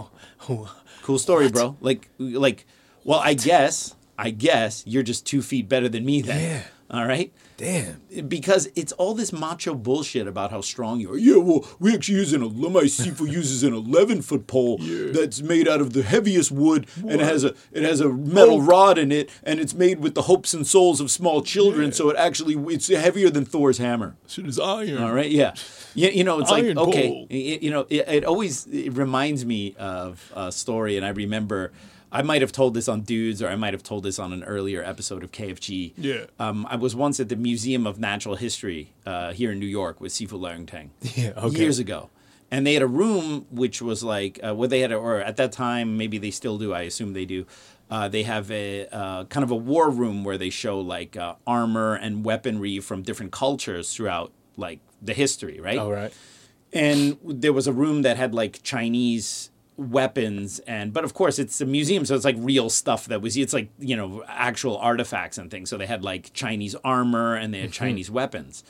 Oh, 0.50 0.72
Cool 1.02 1.18
story, 1.20 1.48
bro. 1.48 1.76
Like, 1.80 2.08
like, 2.18 2.66
well, 3.06 3.20
I 3.20 3.34
guess, 3.34 3.94
I 4.18 4.30
guess 4.30 4.82
you're 4.86 5.02
just 5.02 5.24
two 5.26 5.42
feet 5.42 5.68
better 5.68 5.88
than 5.88 6.04
me 6.04 6.22
then. 6.22 6.40
Yeah. 6.40 6.62
All 6.88 7.04
right. 7.04 7.32
damn. 7.56 8.00
Because 8.28 8.68
it's 8.76 8.92
all 8.92 9.12
this 9.14 9.32
macho 9.32 9.74
bullshit 9.74 10.28
about 10.28 10.52
how 10.52 10.60
strong 10.60 11.00
you 11.00 11.10
are. 11.12 11.16
Yeah, 11.18 11.38
well, 11.38 11.66
we 11.80 11.92
actually 11.92 12.18
use 12.18 12.32
an 12.32 12.42
my 12.42 12.82
Sifu 12.84 13.28
uses 13.40 13.64
an 13.64 13.74
eleven 13.74 14.22
foot 14.22 14.46
pole 14.46 14.78
that's 14.78 15.42
made 15.42 15.66
out 15.66 15.80
of 15.80 15.92
the 15.94 16.04
heaviest 16.04 16.52
wood 16.52 16.86
and 16.98 17.20
it 17.20 17.20
has 17.20 17.42
a 17.42 17.54
it 17.72 17.82
has 17.82 18.00
a 18.00 18.08
metal 18.08 18.62
rod 18.62 18.98
in 18.98 19.10
it 19.10 19.30
and 19.42 19.58
it's 19.58 19.74
made 19.74 19.98
with 19.98 20.14
the 20.14 20.22
hopes 20.22 20.54
and 20.54 20.64
souls 20.64 21.00
of 21.00 21.10
small 21.10 21.42
children. 21.42 21.90
So 21.90 22.08
it 22.08 22.16
actually 22.16 22.54
it's 22.72 22.86
heavier 22.86 23.30
than 23.30 23.44
Thor's 23.44 23.78
hammer. 23.78 24.14
Shit 24.28 24.46
is 24.46 24.60
iron. 24.60 25.02
All 25.02 25.12
right, 25.12 25.30
yeah, 25.30 25.54
you, 25.96 26.08
you 26.10 26.22
know, 26.22 26.38
it's 26.38 26.52
like 26.52 26.66
okay, 26.66 27.26
y- 27.28 27.58
you 27.62 27.70
know, 27.72 27.86
it, 27.90 28.06
it 28.08 28.24
always 28.24 28.64
it 28.68 28.90
reminds 28.96 29.44
me 29.44 29.74
of 29.76 30.32
a 30.36 30.52
story, 30.52 30.96
and 30.96 31.04
I 31.04 31.08
remember 31.08 31.72
I 32.12 32.22
might 32.22 32.40
have 32.40 32.52
told 32.52 32.74
this 32.74 32.88
on 32.88 33.00
Dudes, 33.02 33.42
or 33.42 33.48
I 33.48 33.56
might 33.56 33.74
have 33.74 33.82
told 33.82 34.04
this 34.04 34.18
on 34.18 34.32
an 34.32 34.44
earlier 34.44 34.82
episode 34.82 35.22
of 35.24 35.32
KFG. 35.32 35.92
Yeah. 35.96 36.26
um, 36.38 36.66
I 36.70 36.76
was 36.76 36.94
once 36.94 37.18
at 37.20 37.28
the 37.28 37.36
Museum 37.36 37.86
of 37.86 37.98
Natural 37.98 38.36
History 38.36 38.92
uh, 39.04 39.32
here 39.32 39.52
in 39.52 39.58
New 39.58 39.66
York 39.66 40.00
with 40.00 40.12
Sifu 40.12 40.38
Leung 40.38 40.66
Ting 40.70 40.90
Yeah, 41.16 41.32
okay. 41.36 41.58
years 41.58 41.78
ago. 41.78 42.10
And 42.50 42.64
they 42.66 42.74
had 42.74 42.82
a 42.82 42.86
room 42.86 43.46
which 43.50 43.82
was 43.82 44.04
like 44.04 44.38
uh, 44.46 44.54
what 44.54 44.70
they 44.70 44.80
had, 44.80 44.92
or 44.92 45.18
at 45.20 45.36
that 45.36 45.50
time 45.52 45.96
maybe 45.96 46.16
they 46.18 46.30
still 46.30 46.58
do. 46.58 46.72
I 46.72 46.82
assume 46.82 47.12
they 47.12 47.24
do. 47.24 47.44
Uh, 47.90 48.08
they 48.08 48.22
have 48.22 48.50
a 48.52 48.86
uh, 48.92 49.24
kind 49.24 49.42
of 49.44 49.50
a 49.50 49.56
war 49.56 49.90
room 49.90 50.22
where 50.24 50.38
they 50.38 50.50
show 50.50 50.78
like 50.80 51.16
uh, 51.16 51.34
armor 51.46 51.94
and 51.94 52.24
weaponry 52.24 52.78
from 52.80 53.02
different 53.02 53.32
cultures 53.32 53.92
throughout 53.94 54.32
like 54.56 54.78
the 55.02 55.12
history, 55.14 55.60
right? 55.60 55.78
All 55.78 55.92
right. 55.92 56.12
and 56.72 57.16
there 57.24 57.52
was 57.52 57.66
a 57.66 57.72
room 57.72 58.02
that 58.02 58.16
had 58.16 58.32
like 58.34 58.62
Chinese 58.62 59.50
weapons 59.78 60.58
and 60.60 60.92
but 60.94 61.04
of 61.04 61.12
course 61.12 61.38
it's 61.38 61.60
a 61.60 61.66
museum 61.66 62.06
so 62.06 62.14
it's 62.14 62.24
like 62.24 62.36
real 62.38 62.70
stuff 62.70 63.04
that 63.06 63.20
was 63.20 63.36
it's 63.36 63.52
like 63.52 63.68
you 63.78 63.94
know 63.94 64.24
actual 64.26 64.78
artifacts 64.78 65.36
and 65.36 65.50
things 65.50 65.68
so 65.68 65.76
they 65.76 65.86
had 65.86 66.02
like 66.02 66.32
Chinese 66.32 66.74
armor 66.82 67.34
and 67.34 67.52
they 67.52 67.60
had 67.60 67.72
Chinese 67.72 68.10
weapons 68.10 68.64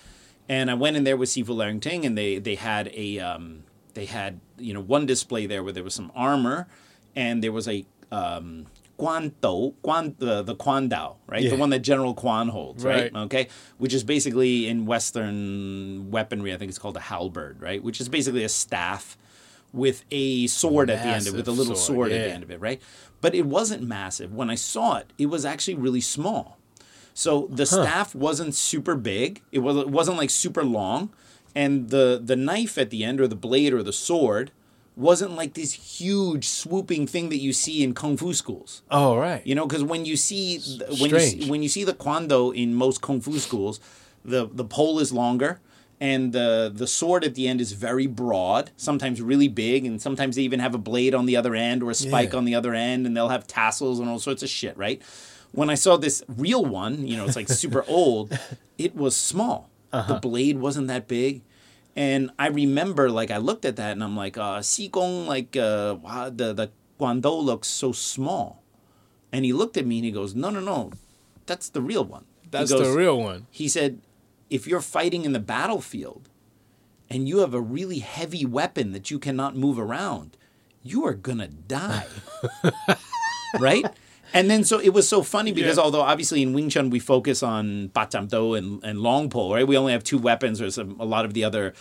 and 0.49 0.71
I 0.71 0.75
went 0.75 0.97
in 0.97 1.05
there 1.05 1.17
with 1.17 1.29
Sifu 1.29 1.47
Leung 1.47 1.81
Ting 1.81 2.05
and 2.05 2.17
they 2.17 2.39
they 2.39 2.55
had 2.55 2.91
a 2.95 3.19
um, 3.21 3.65
they 3.95 4.07
had 4.07 4.41
you 4.59 4.75
know 4.75 4.81
one 4.81 5.07
display 5.07 5.47
there 5.47 5.63
where 5.63 5.73
there 5.73 5.85
was 5.85 5.95
some 5.95 6.13
armor 6.15 6.67
and 7.15 7.43
there 7.43 7.53
was 7.53 7.69
a 7.69 7.85
um, 8.13 8.67
Guan 8.99 9.33
Dou, 9.41 9.75
Guan 9.85 10.17
the 10.19 10.43
the 10.43 10.55
Quan 10.55 10.89
Dao, 10.89 11.17
right? 11.27 11.43
Yeah. 11.43 11.51
The 11.51 11.57
one 11.57 11.71
that 11.71 11.81
General 11.81 12.15
Quan 12.15 12.49
holds, 12.49 12.85
right? 12.85 13.13
Right. 13.13 13.23
Okay, 13.25 13.49
which 13.79 13.93
is 13.93 14.05
basically 14.05 14.69
in 14.69 14.87
Western 14.87 16.11
weaponry, 16.11 16.55
I 16.55 16.57
think 16.57 16.69
it's 16.69 16.79
called 16.79 16.97
a 16.97 17.01
halberd, 17.01 17.61
right? 17.61 17.83
Which 17.83 18.01
is 18.01 18.09
basically 18.09 18.45
a 18.45 18.49
staff 18.49 19.19
with 19.77 20.05
a 20.11 20.47
sword 20.47 20.89
at 20.91 21.03
the 21.03 21.09
end 21.09 21.27
of 21.29 21.35
it, 21.35 21.37
with 21.37 21.49
a 21.49 21.53
little 21.53 21.77
sword, 21.77 22.09
sword, 22.09 22.13
at 22.13 22.25
the 22.25 22.33
end 22.33 22.43
of 22.43 22.51
it, 22.51 22.59
right? 22.61 22.81
But 23.21 23.35
it 23.35 23.47
wasn't 23.47 23.83
massive. 23.83 24.33
When 24.33 24.49
I 24.49 24.55
saw 24.55 24.97
it, 24.97 25.13
it 25.19 25.27
was 25.27 25.45
actually 25.45 25.75
really 25.75 26.01
small. 26.01 26.59
So 27.13 27.49
the 27.51 27.67
staff 27.67 28.15
wasn't 28.15 28.55
super 28.55 28.95
big. 28.95 29.43
It 29.53 29.61
was 29.61 29.77
it 29.77 29.89
wasn't 29.89 30.19
like 30.19 30.31
super 30.31 30.65
long, 30.65 31.11
and 31.55 31.91
the 31.91 32.21
the 32.23 32.37
knife 32.37 32.77
at 32.77 32.91
the 32.91 33.05
end 33.05 33.21
or 33.21 33.29
the 33.29 33.37
blade 33.37 33.73
or 33.73 33.83
the 33.83 33.93
sword 33.93 34.51
wasn't 34.97 35.33
like 35.33 35.55
this 35.55 35.73
huge 35.73 36.47
swooping 36.49 37.07
thing 37.07 37.29
that 37.29 37.39
you 37.39 37.53
see 37.53 37.83
in 37.83 37.95
kung 37.95 38.17
fu 38.17 38.33
schools. 38.33 38.83
Oh 38.91 39.17
right. 39.17 39.47
You 39.47 39.55
know, 39.55 39.67
because 39.67 39.85
when 39.85 40.05
you 40.05 40.17
see 40.17 40.59
when 41.01 41.11
you 41.11 41.21
see, 41.21 41.51
when 41.51 41.63
you 41.63 41.69
see 41.69 41.85
the 41.85 41.95
kwando 41.95 42.55
in 42.55 42.75
most 42.75 43.01
kung 43.03 43.21
fu 43.21 43.39
schools, 43.39 43.81
the 44.25 44.49
the 44.51 44.65
pole 44.65 44.99
is 44.99 45.13
longer 45.13 45.61
and 46.01 46.33
the 46.33 46.71
the 46.75 46.87
sword 46.87 47.25
at 47.25 47.35
the 47.35 47.49
end 47.49 47.61
is 47.61 47.73
very 47.73 48.07
broad, 48.07 48.71
sometimes 48.77 49.21
really 49.23 49.49
big, 49.49 49.85
and 49.85 50.01
sometimes 50.01 50.37
they 50.37 50.43
even 50.43 50.61
have 50.61 50.75
a 50.75 50.79
blade 50.79 51.15
on 51.15 51.27
the 51.27 51.37
other 51.37 51.55
end 51.55 51.83
or 51.83 51.91
a 51.91 51.95
spike 51.95 52.33
Yeah. 52.33 52.39
on 52.39 52.45
the 52.45 52.55
other 52.55 52.75
end, 52.75 53.07
and 53.07 53.17
they'll 53.17 53.29
have 53.31 53.47
tassels 53.47 53.99
and 54.01 54.09
all 54.09 54.19
sorts 54.19 54.43
of 54.43 54.49
shit, 54.49 54.77
right? 54.77 55.01
When 55.53 55.71
I 55.71 55.75
saw 55.75 55.97
this 55.97 56.23
real 56.29 56.65
one, 56.65 57.07
you 57.07 57.17
know, 57.17 57.25
it's 57.25 57.37
like 57.37 57.49
super 57.49 57.85
old, 57.89 58.39
it 58.77 58.95
was 58.95 59.17
small. 59.17 59.71
The 59.93 60.19
blade 60.21 60.59
wasn't 60.59 60.89
that 60.89 61.09
big. 61.09 61.41
And 61.95 62.31
I 62.39 62.49
remember, 62.49 63.09
like, 63.11 63.31
I 63.31 63.39
looked 63.39 63.65
at 63.65 63.77
that 63.77 63.93
and 63.93 64.05
I'm 64.05 64.15
like, 64.15 64.37
uh, 64.37 64.59
Sigung, 64.59 65.27
like, 65.27 65.57
uh, 65.57 65.97
wow, 66.03 66.29
the, 66.29 66.53
the 66.53 66.71
Guando 67.01 67.43
looks 67.43 67.69
so 67.69 67.93
small. 67.93 68.63
And 69.33 69.47
he 69.47 69.55
looked 69.55 69.79
at 69.79 69.87
me 69.87 69.97
and 69.99 70.05
he 70.05 70.11
goes, 70.11 70.35
No, 70.35 70.51
no, 70.51 70.61
no, 70.61 70.93
that's 71.47 71.71
the 71.71 71.81
real 71.81 72.05
one. 72.05 72.27
That's 72.51 72.71
goes- 72.71 72.87
the 72.87 72.95
real 72.95 73.19
one. 73.19 73.47
He 73.51 73.67
said, 73.69 74.03
If 74.51 74.67
you're 74.67 74.81
fighting 74.81 75.25
in 75.25 75.33
the 75.33 75.41
battlefield 75.41 76.29
and 77.11 77.29
you 77.29 77.39
have 77.39 77.55
a 77.55 77.61
really 77.61 78.01
heavy 78.01 78.45
weapon 78.45 78.93
that 78.93 79.11
you 79.11 79.19
cannot 79.19 79.57
move 79.57 79.79
around, 79.79 80.37
you 80.83 81.05
are 81.07 81.15
going 81.15 81.39
to 81.39 81.49
die. 81.49 82.07
right? 83.59 83.85
And 84.33 84.51
then 84.51 84.65
so 84.65 84.79
it 84.81 84.91
was 84.91 85.09
so 85.09 85.23
funny 85.23 85.53
because 85.53 85.77
Yeah. 85.77 85.83
although 85.85 86.01
obviously 86.03 86.43
in 86.43 86.53
Wing 86.53 86.69
Chun 86.69 86.91
we 86.91 86.99
focus 86.99 87.43
on 87.43 87.89
Bacham 87.89 88.29
Do 88.29 88.55
and, 88.55 88.83
and 88.85 89.01
Long 89.01 89.31
Pole, 89.31 89.55
right? 89.55 89.67
We 89.67 89.77
only 89.77 89.93
have 89.93 90.05
two 90.05 90.19
weapons. 90.19 90.59
There's 90.59 90.79
a, 90.79 90.83
a 90.85 91.05
lot 91.07 91.25
of 91.25 91.33
the 91.35 91.45
other 91.45 91.75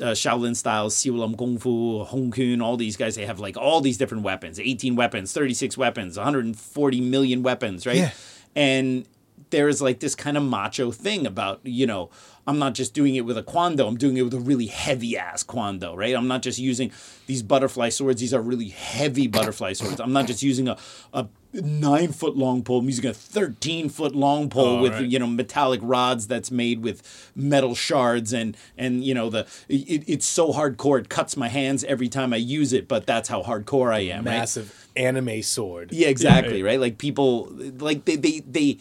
uh, 0.00 0.12
Shaolin 0.12 0.54
styles, 0.54 0.94
Siwulam 0.94 1.36
Kung 1.36 1.58
Fu, 1.58 2.04
Hung 2.04 2.30
Kuen, 2.30 2.62
all 2.62 2.76
these 2.76 2.96
guys, 2.96 3.16
they 3.16 3.26
have 3.26 3.40
like 3.40 3.56
all 3.56 3.80
these 3.80 3.98
different 3.98 4.22
weapons 4.22 4.60
18 4.60 4.94
weapons, 4.94 5.32
36 5.32 5.76
weapons, 5.76 6.16
140 6.16 7.00
million 7.00 7.42
weapons, 7.42 7.84
right? 7.84 7.96
Yeah. 7.96 8.10
And 8.54 9.06
there 9.50 9.68
is 9.68 9.80
like 9.82 10.00
this 10.00 10.14
kind 10.14 10.36
of 10.36 10.42
macho 10.42 10.90
thing 10.90 11.26
about, 11.26 11.60
you 11.62 11.86
know, 11.86 12.10
I'm 12.46 12.58
not 12.58 12.74
just 12.74 12.94
doing 12.94 13.14
it 13.14 13.22
with 13.26 13.36
a 13.36 13.42
kwando, 13.42 13.86
I'm 13.86 13.96
doing 13.98 14.16
it 14.16 14.22
with 14.22 14.32
a 14.34 14.40
really 14.40 14.66
heavy 14.66 15.18
ass 15.18 15.44
kwando, 15.44 15.94
right? 15.96 16.14
I'm 16.16 16.28
not 16.28 16.40
just 16.42 16.58
using 16.58 16.90
these 17.26 17.42
butterfly 17.42 17.90
swords, 17.90 18.20
these 18.20 18.32
are 18.32 18.40
really 18.40 18.68
heavy 18.68 19.26
butterfly 19.26 19.74
swords. 19.74 20.00
I'm 20.00 20.12
not 20.14 20.26
just 20.26 20.42
using 20.42 20.66
a, 20.66 20.78
a 21.12 21.28
nine 21.52 22.10
foot 22.12 22.36
long 22.38 22.62
pole, 22.62 22.78
I'm 22.78 22.86
using 22.86 23.04
a 23.06 23.12
13 23.12 23.90
foot 23.90 24.14
long 24.14 24.48
pole 24.48 24.78
Oh, 24.78 24.82
with, 24.82 24.92
right. 24.94 25.06
you 25.06 25.18
know, 25.18 25.26
metallic 25.26 25.80
rods 25.82 26.26
that's 26.26 26.50
made 26.50 26.82
with 26.82 27.30
metal 27.36 27.74
shards 27.74 28.32
and, 28.32 28.56
and 28.78 29.04
you 29.04 29.12
know, 29.12 29.28
the 29.28 29.46
it, 29.68 30.04
it's 30.06 30.26
so 30.26 30.52
hardcore, 30.52 30.98
it 31.00 31.10
cuts 31.10 31.36
my 31.36 31.48
hands 31.48 31.84
every 31.84 32.08
time 32.08 32.32
I 32.32 32.36
use 32.36 32.72
it, 32.72 32.88
but 32.88 33.06
that's 33.06 33.28
how 33.28 33.42
hardcore 33.42 33.92
I 33.92 34.00
am, 34.00 34.24
right? 34.24 34.38
Massive 34.38 34.88
anime 34.96 35.42
sword. 35.42 35.92
Yeah, 35.92 36.08
exactly, 36.08 36.62
right? 36.62 36.80
Like 36.80 36.96
people 36.96 37.52
like 37.78 38.06
they 38.06 38.16
they 38.16 38.40
they 38.40 38.78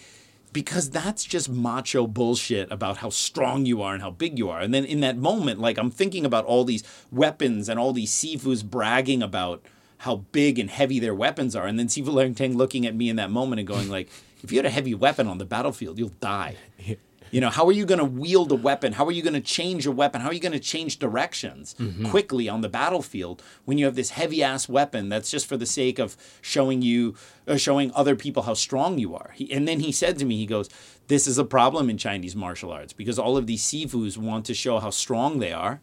because 0.53 0.89
that's 0.89 1.23
just 1.23 1.49
macho 1.49 2.07
bullshit 2.07 2.71
about 2.71 2.97
how 2.97 3.09
strong 3.09 3.65
you 3.65 3.81
are 3.81 3.93
and 3.93 4.01
how 4.01 4.11
big 4.11 4.37
you 4.39 4.49
are. 4.49 4.59
And 4.59 4.73
then 4.73 4.85
in 4.85 5.01
that 5.01 5.17
moment, 5.17 5.59
like 5.59 5.77
I'm 5.77 5.91
thinking 5.91 6.25
about 6.25 6.45
all 6.45 6.63
these 6.63 6.83
weapons 7.11 7.69
and 7.69 7.79
all 7.79 7.93
these 7.93 8.11
Sifus 8.11 8.63
bragging 8.63 9.21
about 9.21 9.63
how 9.99 10.17
big 10.31 10.59
and 10.59 10.69
heavy 10.69 10.99
their 10.99 11.15
weapons 11.15 11.55
are. 11.55 11.65
And 11.65 11.77
then 11.77 11.87
Sifu 11.87 12.07
Leung 12.07 12.35
Ting 12.35 12.57
looking 12.57 12.85
at 12.85 12.95
me 12.95 13.09
in 13.09 13.15
that 13.15 13.31
moment 13.31 13.59
and 13.59 13.67
going 13.67 13.89
like, 13.89 14.09
if 14.43 14.51
you 14.51 14.57
had 14.57 14.65
a 14.65 14.71
heavy 14.71 14.93
weapon 14.93 15.27
on 15.27 15.37
the 15.37 15.45
battlefield, 15.45 15.97
you'll 15.97 16.09
die. 16.19 16.55
You 17.31 17.41
know, 17.41 17.49
how 17.49 17.65
are 17.67 17.71
you 17.71 17.85
going 17.85 17.99
to 17.99 18.05
wield 18.05 18.51
a 18.51 18.55
weapon? 18.55 18.93
How 18.93 19.05
are 19.05 19.11
you 19.11 19.21
going 19.21 19.33
to 19.33 19.41
change 19.41 19.85
a 19.85 19.91
weapon? 19.91 20.21
How 20.21 20.29
are 20.29 20.33
you 20.33 20.39
going 20.39 20.53
to 20.53 20.59
change 20.59 20.99
directions 20.99 21.75
quickly 22.09 22.47
on 22.49 22.61
the 22.61 22.69
battlefield 22.69 23.41
when 23.65 23.77
you 23.77 23.85
have 23.85 23.95
this 23.95 24.11
heavy 24.11 24.43
ass 24.43 24.69
weapon 24.69 25.09
that's 25.09 25.29
just 25.29 25.45
for 25.47 25.57
the 25.57 25.65
sake 25.65 25.99
of 25.99 26.15
showing 26.41 26.81
you, 26.81 27.15
uh, 27.47 27.57
showing 27.57 27.91
other 27.93 28.15
people 28.15 28.43
how 28.43 28.53
strong 28.53 28.97
you 28.97 29.15
are? 29.15 29.31
He, 29.35 29.51
and 29.51 29.67
then 29.67 29.79
he 29.81 29.91
said 29.91 30.17
to 30.19 30.25
me, 30.25 30.37
he 30.37 30.45
goes, 30.45 30.69
"This 31.07 31.27
is 31.27 31.37
a 31.37 31.45
problem 31.45 31.89
in 31.89 31.97
Chinese 31.97 32.35
martial 32.35 32.71
arts 32.71 32.93
because 32.93 33.19
all 33.19 33.37
of 33.37 33.47
these 33.47 33.63
sifus 33.63 34.17
want 34.17 34.45
to 34.45 34.53
show 34.53 34.79
how 34.79 34.89
strong 34.89 35.39
they 35.39 35.51
are." 35.51 35.81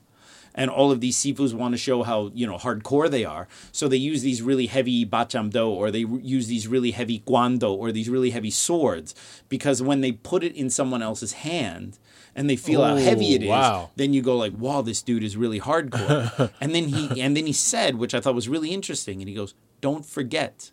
And 0.54 0.70
all 0.70 0.90
of 0.92 1.00
these 1.00 1.16
sifus 1.16 1.52
want 1.52 1.72
to 1.72 1.78
show 1.78 2.02
how 2.04 2.30
you 2.34 2.46
know 2.46 2.56
hardcore 2.58 3.10
they 3.10 3.24
are. 3.24 3.48
So 3.72 3.88
they 3.88 3.96
use 3.96 4.22
these 4.22 4.40
really 4.42 4.66
heavy 4.66 5.04
bachamdo, 5.04 5.68
or 5.68 5.90
they 5.90 6.00
use 6.00 6.46
these 6.46 6.68
really 6.68 6.92
heavy 6.92 7.20
guando, 7.26 7.72
or 7.72 7.90
these 7.92 8.08
really 8.08 8.30
heavy 8.30 8.50
swords, 8.50 9.14
because 9.48 9.82
when 9.82 10.00
they 10.00 10.12
put 10.12 10.44
it 10.44 10.54
in 10.54 10.70
someone 10.70 11.02
else's 11.02 11.32
hand 11.32 11.98
and 12.36 12.48
they 12.50 12.56
feel 12.56 12.82
how 12.84 12.94
Oh, 12.94 12.96
heavy 12.96 13.34
it 13.34 13.42
is, 13.42 13.48
wow. 13.48 13.90
then 13.96 14.12
you 14.12 14.22
go 14.22 14.36
like, 14.36 14.52
"Wow, 14.56 14.82
this 14.82 15.02
dude 15.02 15.22
is 15.24 15.36
really 15.36 15.60
hardcore." 15.60 16.50
and 16.60 16.74
then 16.74 16.88
he 16.88 17.20
and 17.20 17.36
then 17.36 17.46
he 17.46 17.52
said, 17.52 17.96
which 17.96 18.14
I 18.14 18.20
thought 18.20 18.34
was 18.34 18.48
really 18.48 18.70
interesting, 18.70 19.20
and 19.20 19.28
he 19.28 19.34
goes, 19.34 19.54
"Don't 19.80 20.04
forget, 20.06 20.70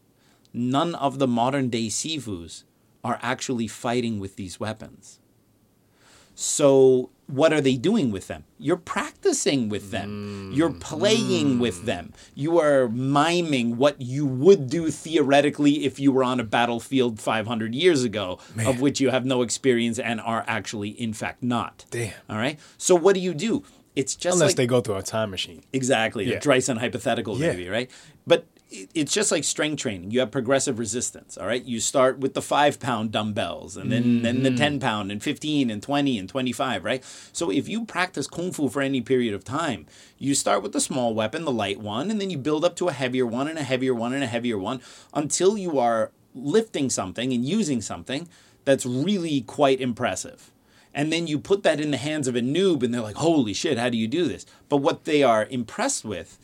none 0.53 0.95
of 0.95 1.19
the 1.19 1.27
modern 1.27 1.69
day 1.69 1.87
sifus 1.87 2.63
are 3.03 3.19
actually 3.21 3.67
fighting 3.67 4.19
with 4.19 4.35
these 4.35 4.59
weapons." 4.59 5.19
So 6.35 7.09
what 7.31 7.53
are 7.53 7.61
they 7.61 7.75
doing 7.75 8.11
with 8.11 8.27
them? 8.27 8.43
You're 8.59 8.77
practicing 8.77 9.69
with 9.69 9.91
them. 9.91 10.51
You're 10.53 10.69
mm. 10.69 10.79
playing 10.79 11.57
mm. 11.57 11.59
with 11.59 11.85
them. 11.85 12.13
You 12.35 12.59
are 12.59 12.89
miming 12.89 13.77
what 13.77 14.01
you 14.01 14.25
would 14.25 14.69
do 14.69 14.91
theoretically 14.91 15.85
if 15.85 15.99
you 15.99 16.11
were 16.11 16.23
on 16.23 16.39
a 16.39 16.43
battlefield 16.43 17.19
500 17.19 17.73
years 17.73 18.03
ago, 18.03 18.39
of 18.65 18.81
which 18.81 18.99
you 18.99 19.09
have 19.09 19.25
no 19.25 19.41
experience 19.41 19.97
and 19.97 20.19
are 20.21 20.43
actually, 20.47 20.89
in 20.89 21.13
fact, 21.13 21.41
not. 21.41 21.85
Damn. 21.89 22.13
All 22.29 22.37
right. 22.37 22.59
So 22.77 22.95
what 22.95 23.15
do 23.15 23.21
you 23.21 23.33
do? 23.33 23.63
It's 23.95 24.15
just 24.15 24.35
Unless 24.35 24.51
like 24.51 24.55
they 24.55 24.67
go 24.67 24.79
through 24.81 24.95
a 24.95 25.03
time 25.03 25.31
machine. 25.31 25.63
Exactly. 25.73 26.29
Yeah. 26.29 26.37
A 26.37 26.39
Dreisen 26.39 26.77
hypothetical, 26.77 27.37
Yeah. 27.37 27.51
maybe, 27.51 27.67
right? 27.67 27.91
But 28.25 28.45
it's 28.71 29.13
just 29.13 29.31
like 29.31 29.43
strength 29.43 29.81
training. 29.81 30.11
You 30.11 30.21
have 30.21 30.31
progressive 30.31 30.79
resistance, 30.79 31.37
all 31.37 31.45
right? 31.45 31.63
You 31.63 31.79
start 31.79 32.19
with 32.19 32.33
the 32.33 32.41
five 32.41 32.79
pound 32.79 33.11
dumbbells 33.11 33.75
and 33.75 33.91
then, 33.91 34.21
then 34.21 34.35
Mm-hmm. 34.35 34.43
the 34.43 34.55
10 34.57 34.79
pound 34.79 35.11
and 35.11 35.21
15 35.21 35.69
and 35.69 35.83
20 35.83 36.17
and 36.17 36.29
25, 36.29 36.83
right? 36.85 37.03
So 37.33 37.51
if 37.51 37.67
you 37.67 37.85
practice 37.85 38.27
Kung 38.27 38.51
Fu 38.51 38.69
for 38.69 38.81
any 38.81 39.01
period 39.01 39.33
of 39.33 39.43
time, 39.43 39.85
you 40.17 40.33
start 40.33 40.63
with 40.63 40.71
the 40.71 40.79
small 40.79 41.13
weapon, 41.13 41.43
the 41.43 41.51
light 41.51 41.79
one, 41.81 42.09
and 42.09 42.21
then 42.21 42.29
you 42.29 42.37
build 42.37 42.63
up 42.63 42.75
to 42.77 42.87
a 42.87 42.93
heavier 42.93 43.25
one 43.25 43.47
and 43.47 43.59
a 43.59 43.63
heavier 43.63 43.93
one 43.93 44.13
and 44.13 44.23
a 44.23 44.27
heavier 44.27 44.57
one 44.57 44.79
until 45.13 45.57
you 45.57 45.77
are 45.77 46.11
lifting 46.33 46.89
something 46.89 47.33
and 47.33 47.43
using 47.45 47.81
something 47.81 48.27
that's 48.63 48.85
really 48.85 49.41
quite 49.41 49.81
impressive 49.81 50.51
and 50.93 51.11
then 51.11 51.25
you 51.27 51.39
put 51.39 51.63
that 51.63 51.79
in 51.79 51.91
the 51.91 51.97
hands 51.97 52.27
of 52.27 52.35
a 52.35 52.41
noob 52.41 52.83
and 52.83 52.93
they're 52.93 53.01
like 53.01 53.15
holy 53.17 53.53
shit 53.53 53.77
how 53.77 53.89
do 53.89 53.97
you 53.97 54.07
do 54.07 54.27
this 54.27 54.45
but 54.69 54.77
what 54.77 55.03
they 55.05 55.23
are 55.23 55.45
impressed 55.49 56.05
with 56.05 56.37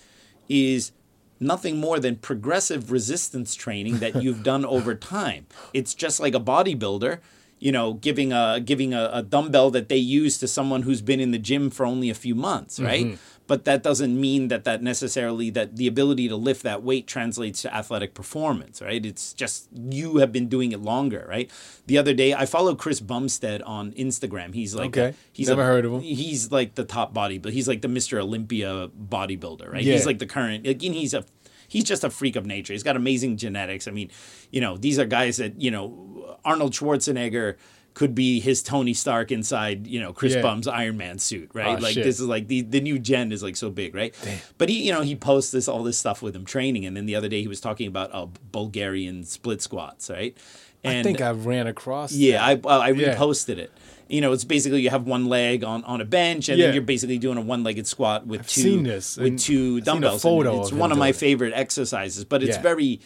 is 0.49 0.91
nothing 1.39 1.77
more 1.77 1.99
than 1.99 2.15
progressive 2.15 2.91
resistance 2.91 3.55
training 3.55 3.99
that 3.99 4.21
you've 4.21 4.43
done 4.43 4.65
over 4.65 4.95
time. 4.95 5.47
It's 5.73 5.93
just 5.93 6.19
like 6.19 6.35
a 6.35 6.39
bodybuilder 6.39 7.19
you 7.59 7.71
know 7.71 7.93
giving 7.93 8.31
a 8.31 8.59
giving 8.63 8.93
a, 8.93 9.09
a 9.13 9.23
dumbbell 9.23 9.71
that 9.71 9.89
they 9.89 9.97
use 9.97 10.38
to 10.38 10.47
someone 10.47 10.83
who's 10.83 11.01
been 11.01 11.19
in 11.19 11.31
the 11.31 11.39
gym 11.39 11.69
for 11.69 11.85
only 11.85 12.09
a 12.09 12.13
few 12.13 12.35
months 12.35 12.79
right 12.79 13.05
mm-hmm. 13.05 13.36
But 13.47 13.63
that 13.65 13.81
doesn't 13.81 14.19
mean 14.19 14.49
that 14.49 14.63
that 14.65 14.83
necessarily 14.83 15.49
that 15.49 15.75
the 15.77 15.87
ability 15.87 16.27
to 16.27 16.35
lift 16.35 16.63
that 16.63 16.83
weight 16.83 17.07
translates 17.07 17.61
to 17.61 17.73
athletic 17.73 18.13
performance 18.13 18.81
right 18.81 19.05
it's 19.05 19.33
just 19.33 19.67
you 19.73 20.17
have 20.17 20.31
been 20.31 20.47
doing 20.47 20.71
it 20.71 20.79
longer 20.81 21.25
right 21.29 21.49
the 21.87 21.97
other 21.97 22.13
day 22.13 22.33
i 22.33 22.45
follow 22.45 22.75
chris 22.75 22.99
bumstead 22.99 23.61
on 23.63 23.91
instagram 23.93 24.53
he's 24.53 24.75
like 24.75 24.95
Okay. 24.97 25.13
he's 25.31 25.47
Never 25.49 25.61
a- 25.61 25.65
heard 25.65 25.85
of 25.85 25.93
him. 25.93 26.01
he's 26.01 26.51
like 26.51 26.75
the 26.75 26.83
top 26.85 27.13
bodybuilder 27.13 27.51
he's 27.51 27.67
like 27.67 27.81
the 27.81 27.87
mr 27.87 28.19
olympia 28.19 28.89
bodybuilder 28.89 29.71
right 29.71 29.83
Yeah. 29.83 29.93
he's 29.93 30.05
like 30.05 30.19
the 30.19 30.25
current 30.27 30.65
like, 30.65 30.83
and 30.83 30.93
he's 30.93 31.13
a 31.13 31.23
he's 31.69 31.83
just 31.83 32.03
a 32.03 32.09
freak 32.09 32.35
of 32.35 32.45
nature 32.45 32.73
he's 32.73 32.83
got 32.83 32.95
amazing 32.95 33.37
genetics 33.37 33.87
i 33.87 33.91
mean 33.91 34.09
you 34.51 34.61
know 34.61 34.77
these 34.77 34.99
are 34.99 35.05
guys 35.05 35.37
that 35.37 35.59
you 35.61 35.71
know 35.71 36.37
arnold 36.45 36.73
schwarzenegger 36.73 37.55
could 37.97 38.13
be 38.13 38.39
his 38.39 38.61
Tony 38.61 38.93
Stark 38.93 39.31
inside, 39.31 39.87
you 39.87 39.99
know, 39.99 40.13
Chris 40.13 40.35
Yeah. 40.35 40.43
Bum's 40.43 40.67
Iron 40.67 40.97
Man 40.97 41.17
suit, 41.17 41.49
right? 41.55 41.79
Oh, 41.79 41.81
like 41.81 41.95
shit. 41.95 42.03
this 42.03 42.19
is 42.19 42.27
like 42.27 42.47
the 42.47 42.61
the 42.61 42.79
new 42.79 42.99
gen 42.99 43.31
is 43.31 43.41
like 43.41 43.55
so 43.57 43.71
big, 43.71 43.95
right? 43.95 44.13
But 44.59 44.69
he, 44.69 44.83
you 44.85 44.93
know, 44.93 45.01
he 45.01 45.15
posts 45.15 45.51
this 45.51 45.67
all 45.67 45.81
this 45.81 45.97
stuff 45.97 46.21
with 46.21 46.35
him 46.35 46.45
training, 46.45 46.85
and 46.85 46.95
then 46.95 47.07
the 47.07 47.15
other 47.15 47.27
day 47.27 47.41
he 47.41 47.47
was 47.47 47.59
talking 47.59 47.87
about 47.87 48.11
uh, 48.13 48.27
Bulgarian 48.51 49.23
split 49.23 49.61
squats, 49.63 50.09
right? 50.11 50.37
And 50.83 50.99
I 50.99 51.03
think 51.03 51.21
I 51.21 51.31
ran 51.31 51.65
across. 51.65 52.11
yeah, 52.13 52.45
I 52.45 52.53
uh, 52.53 52.79
I 52.79 52.89
Yeah. 52.91 53.15
reposted 53.15 53.57
it. 53.57 53.71
You 54.09 54.21
know, 54.21 54.31
it's 54.31 54.45
basically 54.45 54.81
you 54.83 54.89
have 54.91 55.05
one 55.05 55.25
leg 55.25 55.63
on, 55.65 55.83
on 55.83 55.99
a 55.99 56.05
bench, 56.05 56.47
and 56.49 56.57
Yeah. 56.59 56.67
then 56.67 56.75
you're 56.75 56.83
basically 56.83 57.17
doing 57.17 57.37
a 57.37 57.41
one 57.41 57.63
legged 57.63 57.87
squat 57.87 58.25
with 58.27 58.47
two 58.47 58.61
seen 58.61 58.83
this, 58.83 59.17
with 59.17 59.39
two 59.39 59.77
I've 59.77 59.85
dumbbells. 59.85 60.23
it's 60.23 60.71
of 60.71 60.77
one 60.77 60.91
of 60.91 60.97
my 60.99 61.09
it. 61.09 61.15
favorite 61.15 61.53
exercises, 61.55 62.23
but 62.23 62.43
it's 62.43 62.57
very 62.57 62.99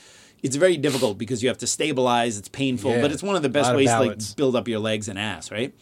it's 0.44 0.56
very 0.56 0.78
difficult 0.78 1.18
because 1.18 1.42
you 1.44 1.50
have 1.50 1.58
to 1.60 1.68
stabilize. 1.68 2.38
It's 2.38 2.50
painful, 2.50 2.92
Yeah. 2.92 3.02
but 3.02 3.12
it's 3.12 3.24
one 3.24 3.36
of 3.36 3.42
the 3.44 3.50
best 3.50 3.76
ways 3.76 3.90
to 3.90 4.00
like 4.00 4.36
build 4.36 4.56
up 4.56 4.68
your 4.68 4.80
legs 4.80 5.08
and 5.08 5.18
ass, 5.20 5.52
right? 5.52 5.74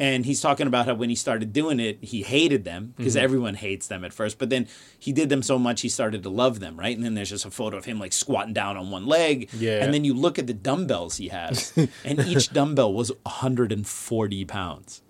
And 0.00 0.24
he's 0.24 0.40
talking 0.40 0.68
about 0.68 0.86
how 0.86 0.94
when 0.94 1.08
he 1.10 1.16
started 1.16 1.52
doing 1.52 1.80
it, 1.80 1.98
he 2.02 2.22
hated 2.22 2.62
them 2.62 2.94
because 2.96 3.16
Mm-hmm. 3.16 3.24
everyone 3.24 3.54
hates 3.54 3.88
them 3.88 4.04
at 4.04 4.12
first. 4.12 4.38
But 4.38 4.48
then 4.48 4.68
he 4.96 5.12
did 5.12 5.28
them 5.28 5.42
so 5.42 5.58
much 5.58 5.80
he 5.80 5.88
started 5.88 6.22
to 6.22 6.28
love 6.28 6.60
them, 6.60 6.78
right? 6.78 6.96
And 6.96 7.04
then 7.04 7.14
there's 7.14 7.30
just 7.30 7.44
a 7.44 7.50
photo 7.50 7.76
of 7.78 7.84
him 7.84 7.98
like 7.98 8.12
squatting 8.12 8.52
down 8.52 8.76
on 8.76 8.92
one 8.92 9.06
leg. 9.06 9.48
Yeah. 9.58 9.82
And 9.84 9.92
then 9.92 10.04
you 10.04 10.14
look 10.14 10.38
at 10.38 10.46
the 10.46 10.54
dumbbells 10.54 11.16
he 11.16 11.28
has, 11.28 11.72
and 12.04 12.20
each 12.20 12.52
dumbbell 12.52 12.92
was 12.94 13.10
140 13.24 14.44
pounds. 14.44 15.02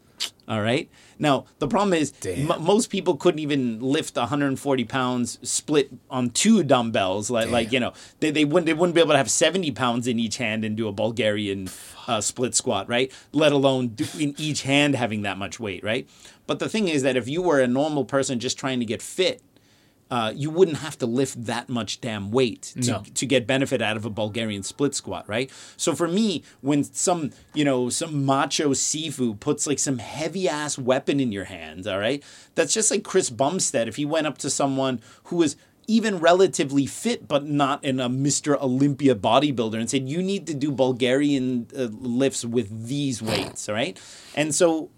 All 0.49 0.62
right. 0.62 0.89
Now 1.19 1.45
the 1.59 1.69
problem 1.69 1.93
is 1.93 2.12
m- 2.51 2.62
most 2.62 2.91
people 2.91 3.16
couldn't 3.16 3.41
even 3.41 3.81
lift 3.81 4.16
140 4.16 4.85
pounds 4.85 5.39
split 5.43 5.91
on 6.11 6.31
two 6.31 6.62
dumbbells. 6.62 7.31
Like, 7.31 7.49
like 7.53 7.73
you 7.73 7.81
know, 7.81 7.93
they, 8.21 8.31
they 8.31 8.45
wouldn't 8.45 8.66
they 8.66 8.75
wouldn't 8.75 8.95
be 8.95 9.01
able 9.01 9.12
to 9.12 9.19
have 9.19 9.31
70 9.31 9.71
pounds 9.73 10.07
in 10.07 10.19
each 10.19 10.39
hand 10.39 10.64
and 10.64 10.77
do 10.77 10.89
a 10.89 10.93
Bulgarian 10.93 11.69
uh, 12.07 12.21
split 12.21 12.55
squat, 12.55 12.89
right? 12.89 13.12
Let 13.33 13.53
alone 13.53 13.89
do, 13.89 14.07
in 14.19 14.35
each 14.39 14.62
hand 14.62 14.95
having 14.95 15.23
that 15.23 15.37
much 15.39 15.61
weight, 15.61 15.85
right? 15.85 16.09
But 16.47 16.61
the 16.61 16.69
thing 16.69 16.89
is 16.89 17.03
that 17.03 17.16
if 17.16 17.29
you 17.29 17.43
were 17.43 17.61
a 17.61 17.66
normal 17.66 18.05
person 18.05 18.39
just 18.41 18.59
trying 18.59 18.81
to 18.81 18.87
get 18.87 19.03
fit, 19.03 19.43
uh, 20.11 20.33
you 20.35 20.51
wouldn't 20.51 20.79
have 20.79 20.97
to 20.99 21.07
lift 21.07 21.45
that 21.45 21.69
much 21.69 22.01
damn 22.01 22.31
weight 22.31 22.63
to, 22.81 22.91
No. 22.91 23.03
to 23.15 23.27
get 23.27 23.47
benefit 23.47 23.83
out 23.83 23.97
of 23.97 24.05
a 24.05 24.11
Bulgarian 24.11 24.63
split 24.63 24.95
squat, 24.95 25.29
right? 25.29 25.51
So 25.77 25.95
for 25.95 26.09
me, 26.09 26.43
when 26.61 26.85
some 26.85 27.31
you 27.55 27.65
know 27.65 27.89
some 27.91 28.25
macho 28.25 28.71
Sifu 28.71 29.39
puts 29.39 29.67
like 29.67 29.79
some 29.79 29.99
heavy 29.99 30.49
ass 30.49 30.79
weapon 30.79 31.21
in 31.21 31.31
your 31.33 31.45
hands, 31.45 31.87
all 31.87 31.99
right, 31.99 32.23
that's 32.55 32.73
just 32.73 32.91
like 32.91 33.05
Chris 33.05 33.29
Bumstead 33.31 33.89
if 33.89 33.97
he 33.97 34.05
went 34.05 34.27
up 34.27 34.39
to 34.39 34.51
someone 34.51 35.01
who 35.25 35.37
was 35.37 35.57
even 35.91 36.19
relatively 36.19 36.85
fit 36.85 37.27
but 37.27 37.47
not 37.47 37.83
in 37.83 37.99
a 37.99 38.11
Mr. 38.11 38.61
Olympia 38.61 39.15
bodybuilder 39.15 39.79
and 39.81 39.89
said 39.89 40.07
you 40.07 40.23
need 40.23 40.47
to 40.47 40.53
do 40.53 40.71
Bulgarian 40.71 41.67
uh, 41.75 41.85
lifts 41.91 42.45
with 42.45 42.89
these 42.89 43.23
weights, 43.23 43.69
all 43.71 43.75
right? 43.75 43.99
And 44.35 44.55
so 44.55 44.91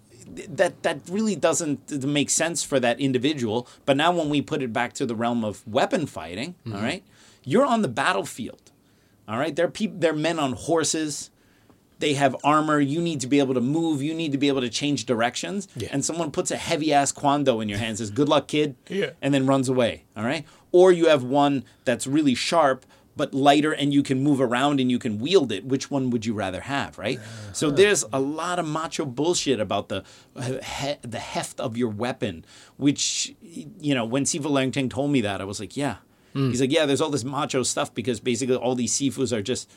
that 0.49 0.83
that 0.83 1.01
really 1.11 1.37
doesn't 1.37 2.05
make 2.05 2.31
sense 2.31 2.63
for 2.63 2.81
that 2.81 3.01
individual. 3.01 3.67
But 3.87 3.97
now 3.97 4.13
when 4.13 4.29
we 4.29 4.43
put 4.43 4.63
it 4.63 4.73
back 4.73 4.93
to 4.95 5.07
the 5.07 5.15
realm 5.15 5.45
of 5.45 5.67
weapon 5.67 6.07
fighting, 6.07 6.55
mm-hmm. 6.67 6.77
all 6.77 6.83
right, 6.83 7.03
you're 7.45 7.67
on 7.67 7.83
the 7.83 7.89
battlefield. 7.89 8.71
All 9.29 9.39
right, 9.39 9.55
they're 9.55 9.69
people, 9.69 9.99
they're 9.99 10.13
men 10.13 10.39
on 10.39 10.53
horses. 10.55 11.31
They 12.01 12.15
have 12.15 12.35
armor. 12.43 12.81
You 12.81 13.01
need 13.03 13.21
to 13.21 13.27
be 13.27 13.41
able 13.41 13.53
to 13.55 13.61
move. 13.61 14.03
You 14.03 14.15
need 14.15 14.33
to 14.33 14.39
be 14.39 14.49
able 14.49 14.63
to 14.63 14.71
change 14.71 15.05
directions. 15.05 15.69
Yeah. 15.77 15.91
And 15.93 16.03
someone 16.03 16.31
puts 16.31 16.51
a 16.51 16.57
heavy 16.57 16.95
ass 16.95 17.13
kwando 17.13 17.63
in 17.63 17.69
your 17.69 17.79
hand, 17.79 17.99
says 17.99 18.11
"Good 18.11 18.29
luck, 18.29 18.49
kid," 18.49 18.75
Yeah. 18.89 19.11
and 19.21 19.35
then 19.35 19.47
runs 19.47 19.69
away. 19.69 20.05
All 20.17 20.25
right. 20.25 20.47
Or 20.73 20.93
you 20.93 21.09
have 21.09 21.23
one 21.23 21.65
that's 21.85 22.07
really 22.07 22.35
sharp, 22.35 22.87
but 23.21 23.35
lighter 23.35 23.73
and 23.81 23.93
you 23.93 24.03
can 24.03 24.19
move 24.29 24.41
around 24.41 24.81
and 24.81 24.91
you 24.91 24.99
can 24.99 25.19
wield 25.19 25.53
it. 25.53 25.63
Which 25.73 25.91
one 25.91 26.09
would 26.11 26.25
you 26.25 26.33
rather 26.33 26.63
have, 26.63 26.97
right? 26.97 27.19
So 27.53 27.71
there's 27.71 28.03
a 28.13 28.21
lot 28.41 28.59
of 28.59 28.67
macho 28.67 29.05
bullshit 29.05 29.61
about 29.61 29.85
the 29.91 30.05
he, 30.81 30.95
the 31.03 31.19
heft 31.19 31.61
of 31.61 31.77
your 31.77 31.91
weapon, 31.91 32.45
which 32.79 33.35
you 33.89 33.95
know 33.95 34.07
when 34.07 34.25
Sifu 34.25 34.49
Leung 34.57 34.73
Ting 34.73 34.89
told 34.89 35.11
me 35.11 35.21
that 35.21 35.41
I 35.41 35.45
was 35.45 35.61
like, 35.61 35.77
yeah. 35.77 35.97
He's 36.51 36.61
like, 36.61 36.73
yeah, 36.73 36.87
there's 36.87 37.01
all 37.01 37.11
this 37.11 37.25
macho 37.25 37.63
stuff 37.65 37.93
because 37.93 38.21
basically 38.21 38.57
all 38.57 38.77
these 38.77 38.93
sifus 38.97 39.33
are 39.37 39.43
just, 39.43 39.69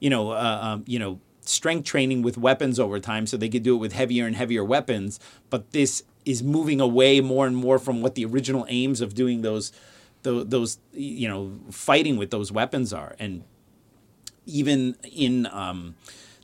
you 0.00 0.08
know, 0.10 0.30
uh, 0.32 0.58
um, 0.62 0.84
you 0.86 0.98
know, 0.98 1.20
strength 1.42 1.84
training 1.84 2.22
with 2.22 2.36
weapons 2.38 2.80
over 2.80 2.98
time, 2.98 3.26
so 3.26 3.36
they 3.36 3.48
could 3.50 3.62
do 3.62 3.74
it 3.74 3.78
with 3.78 3.92
heavier 3.92 4.26
and 4.26 4.34
heavier 4.34 4.64
weapons. 4.64 5.20
But 5.50 5.70
this 5.72 6.02
is 6.24 6.42
moving 6.42 6.80
away 6.80 7.20
more 7.20 7.46
and 7.46 7.56
more 7.56 7.78
from 7.78 8.00
what 8.02 8.14
the 8.14 8.24
original 8.24 8.64
aims 8.68 9.00
of 9.02 9.14
doing 9.14 9.42
those, 9.42 9.70
those, 10.28 10.46
those 10.46 10.78
you 10.92 11.28
know, 11.28 11.58
fighting 11.70 12.16
with 12.16 12.30
those 12.30 12.52
weapons 12.52 12.92
are, 12.92 13.16
and 13.18 13.44
even 14.46 14.96
in 15.10 15.46
um, 15.46 15.94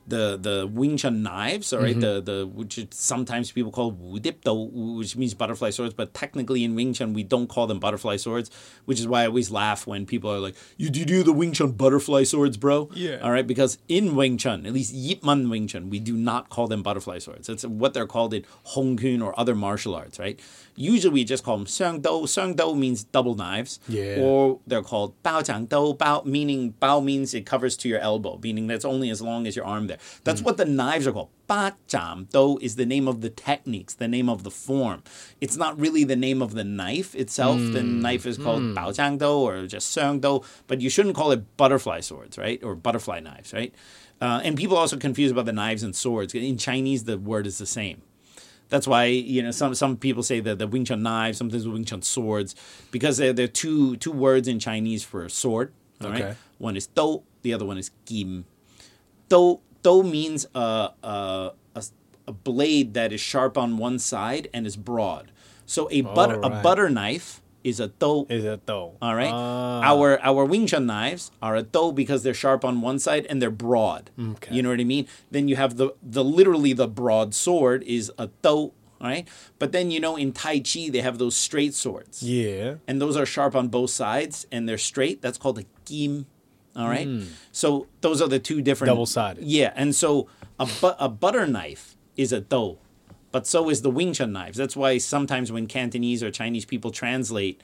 the 0.07 0.37
the 0.37 0.67
Wing 0.67 0.97
Chun 0.97 1.23
knives, 1.23 1.73
all 1.73 1.81
right, 1.81 1.97
mm-hmm. 1.97 2.01
the 2.01 2.21
the 2.21 2.47
which 2.47 2.87
sometimes 2.91 3.53
people 3.53 3.73
call 3.73 3.93
wudipdo, 3.93 4.71
which 4.97 5.17
means 5.17 5.35
butterfly 5.35 5.71
swords, 5.71 5.95
but 5.95 6.15
technically 6.15 6.65
in 6.65 6.75
Wing 6.75 6.93
Chun 6.93 7.13
we 7.13 7.23
don't 7.23 7.49
call 7.49 7.67
them 7.67 7.79
butterfly 7.79 8.17
swords, 8.17 8.51
which 8.85 9.01
is 9.01 9.09
why 9.09 9.23
I 9.23 9.27
always 9.27 9.51
laugh 9.51 9.87
when 9.87 10.07
people 10.07 10.31
are 10.31 10.41
like, 10.41 10.57
"You 10.77 10.91
do 10.91 11.01
you 11.01 11.07
do 11.07 11.23
the 11.23 11.33
Wing 11.33 11.53
Chun 11.53 11.73
butterfly 11.73 12.25
swords, 12.25 12.57
bro?" 12.57 12.91
Yeah. 12.95 13.19
All 13.23 13.31
right, 13.31 13.47
because 13.47 13.79
in 13.89 14.15
Wing 14.15 14.37
Chun, 14.39 14.67
at 14.67 14.73
least 14.73 14.93
Yip 14.93 15.25
Man 15.25 15.49
Wing 15.49 15.67
Chun, 15.67 15.91
we 15.91 16.01
do 16.01 16.17
not 16.17 16.51
call 16.51 16.69
them 16.69 16.83
butterfly 16.83 17.19
swords. 17.19 17.49
It's 17.49 17.65
what 17.65 17.95
they're 17.95 18.07
called 18.07 18.35
in 18.35 18.45
Hong 18.65 18.97
Kong 18.97 19.23
or 19.23 19.39
other 19.39 19.55
martial 19.55 19.95
arts, 19.95 20.19
right? 20.19 20.39
Usually 20.77 21.13
we 21.13 21.25
just 21.25 21.45
call 21.45 21.57
them 21.59 21.67
Seung 21.67 22.03
Do. 22.03 22.27
Seung 22.27 22.57
Do 22.57 22.75
means 22.75 23.05
double 23.05 23.35
knives. 23.35 23.79
Yeah. 23.89 24.19
Or 24.21 24.61
they're 24.67 24.83
called 24.83 25.15
Bao 25.23 25.41
Jiang 25.41 25.69
Do. 25.69 25.95
Bao 25.95 26.25
meaning 26.25 26.75
Bao 26.83 27.03
means 27.03 27.33
it 27.35 27.47
covers 27.47 27.77
to 27.79 27.89
your 27.89 28.01
elbow, 28.01 28.39
meaning 28.43 28.67
that's 28.67 28.85
only 28.85 29.11
as 29.11 29.23
long 29.23 29.47
as 29.47 29.57
your 29.57 29.65
arm 29.65 29.87
there. 29.87 29.94
That's 30.25 30.43
what 30.43 30.57
the 30.57 30.65
knives 30.65 31.07
are 31.07 31.13
called. 31.13 31.31
Ba 31.47 31.77
Jiang 31.89 32.29
Do 32.31 32.59
is 32.63 32.77
the 32.77 32.87
name 32.87 33.07
of 33.07 33.21
the 33.21 33.29
techniques, 33.31 33.95
the 33.95 34.09
name 34.09 34.29
of 34.29 34.43
the 34.45 34.51
form. 34.51 35.03
It's 35.41 35.57
not 35.57 35.79
really 35.79 36.05
the 36.05 36.17
name 36.17 36.41
of 36.43 36.55
the 36.55 36.65
knife 36.65 37.15
itself. 37.15 37.59
The 37.61 37.83
knife 37.83 38.25
is 38.27 38.39
called 38.39 38.63
Bao 38.63 38.89
Jiang 38.97 39.19
Do 39.19 39.27
or 39.31 39.67
just 39.67 39.97
Seung 39.97 40.21
Do, 40.21 40.43
but 40.67 40.81
you 40.81 40.89
shouldn't 40.89 41.15
call 41.17 41.33
it 41.33 41.57
butterfly 41.57 42.01
swords, 42.01 42.39
right? 42.39 42.63
Or 42.65 42.75
butterfly 42.75 43.21
knives, 43.21 43.53
right? 43.53 43.75
Uh, 44.21 44.41
and 44.45 44.57
people 44.57 44.77
also 44.77 44.97
confuse 44.97 45.31
about 45.31 45.45
the 45.45 45.53
knives 45.53 45.83
and 45.83 45.95
swords. 45.95 46.35
In 46.35 46.57
Chinese, 46.57 47.05
the 47.05 47.19
word 47.19 47.47
is 47.47 47.59
the 47.59 47.67
same. 47.67 48.01
That's 48.71 48.87
why 48.89 49.05
you 49.05 49.43
know 49.43 49.51
some 49.51 49.75
some 49.75 49.97
people 49.99 50.23
say 50.23 50.41
that 50.41 50.59
the 50.59 50.67
Wing 50.67 50.87
Chun 50.87 51.03
knives, 51.03 51.37
sometimes 51.37 51.65
the 51.65 51.71
Wing 51.71 51.85
Chun 51.85 52.01
swords, 52.01 52.55
because 52.91 53.19
they're, 53.19 53.35
they're 53.35 53.47
two 53.47 53.97
two 53.99 54.11
words 54.11 54.49
in 54.49 54.59
Chinese 54.59 55.05
for 55.05 55.25
a 55.25 55.31
sword. 55.31 55.73
All 56.03 56.11
right, 56.11 56.23
Okay. 56.23 56.35
one 56.59 56.75
is 56.77 56.87
do, 56.87 57.23
the 57.43 57.53
other 57.53 57.67
one 57.67 57.77
is 57.79 57.91
kim. 58.07 58.47
Do 59.29 59.61
do 59.85 60.03
means 60.03 60.47
a, 60.55 60.91
a 61.05 61.53
a 61.77 61.83
a 62.27 62.33
blade 62.33 62.95
that 62.95 63.13
is 63.13 63.21
sharp 63.21 63.57
on 63.57 63.77
one 63.79 64.01
side 64.01 64.49
and 64.53 64.67
is 64.67 64.77
broad. 64.77 65.31
So 65.67 65.89
a 65.93 66.01
butter 66.01 66.41
a 66.43 66.51
butter 66.51 66.91
knife 66.91 67.41
is 67.63 67.81
a 67.81 67.89
do. 67.89 68.27
Is 68.29 68.45
it 68.45 68.67
though? 68.67 68.97
All 69.01 69.15
right. 69.15 69.33
Ah. 69.33 69.81
Our 69.83 70.21
our 70.23 70.45
Wing 70.45 70.67
Chun 70.67 70.87
knives 70.87 71.31
are 71.41 71.57
a 71.57 71.63
do 71.63 71.93
because 71.93 72.23
they're 72.23 72.35
sharp 72.35 72.65
on 72.65 72.81
one 72.81 72.99
side 72.99 73.27
and 73.31 73.41
they're 73.41 73.51
broad. 73.51 74.11
Okay. 74.19 74.55
You 74.55 74.63
know 74.63 74.69
what 74.69 74.81
I 74.81 74.85
mean? 74.85 75.07
Then 75.31 75.49
you 75.49 75.57
have 75.57 75.77
the 75.77 75.95
the 76.03 76.25
literally 76.25 76.73
the 76.75 76.89
broad 76.89 77.35
sword 77.35 77.83
is 77.85 78.13
a 78.19 78.29
do. 78.43 78.73
All 79.01 79.11
right. 79.11 79.27
But 79.59 79.73
then 79.73 79.91
you 79.91 80.01
know 80.01 80.17
in 80.17 80.33
Tai 80.33 80.61
Chi 80.61 80.89
they 80.91 81.01
have 81.01 81.17
those 81.19 81.35
straight 81.37 81.75
swords. 81.75 82.23
Yeah. 82.23 82.77
And 82.87 83.01
those 83.01 83.17
are 83.17 83.27
sharp 83.27 83.57
on 83.57 83.69
both 83.69 83.91
sides 83.91 84.47
and 84.53 84.69
they're 84.69 84.79
straight. 84.79 85.23
That's 85.23 85.39
called 85.39 85.59
a 85.59 85.65
kim. 85.85 86.27
All 86.77 86.89
right. 86.89 87.09
So 87.53 87.87
those 88.01 88.21
are 88.21 88.29
the 88.29 88.39
two 88.39 88.61
different 88.61 88.91
Hmm. 88.91 88.95
Double-sided. 88.95 89.45
Yeah. 89.45 89.73
And 89.77 89.95
so 89.95 90.29
a 90.59 90.67
bu- 90.67 90.99
a 90.99 91.09
butter 91.09 91.47
knife 91.47 91.97
is 92.17 92.33
a 92.33 92.41
do. 92.41 92.79
But 93.33 93.47
so 93.47 93.69
is 93.69 93.83
the 93.83 93.91
Wing 93.91 94.13
Chun 94.13 94.33
knives. 94.33 94.57
That's 94.57 94.77
why 94.77 94.99
sometimes 94.99 95.51
when 95.51 95.67
Cantonese 95.67 96.23
or 96.23 96.31
Chinese 96.31 96.65
people 96.65 96.91
translate, 96.93 97.61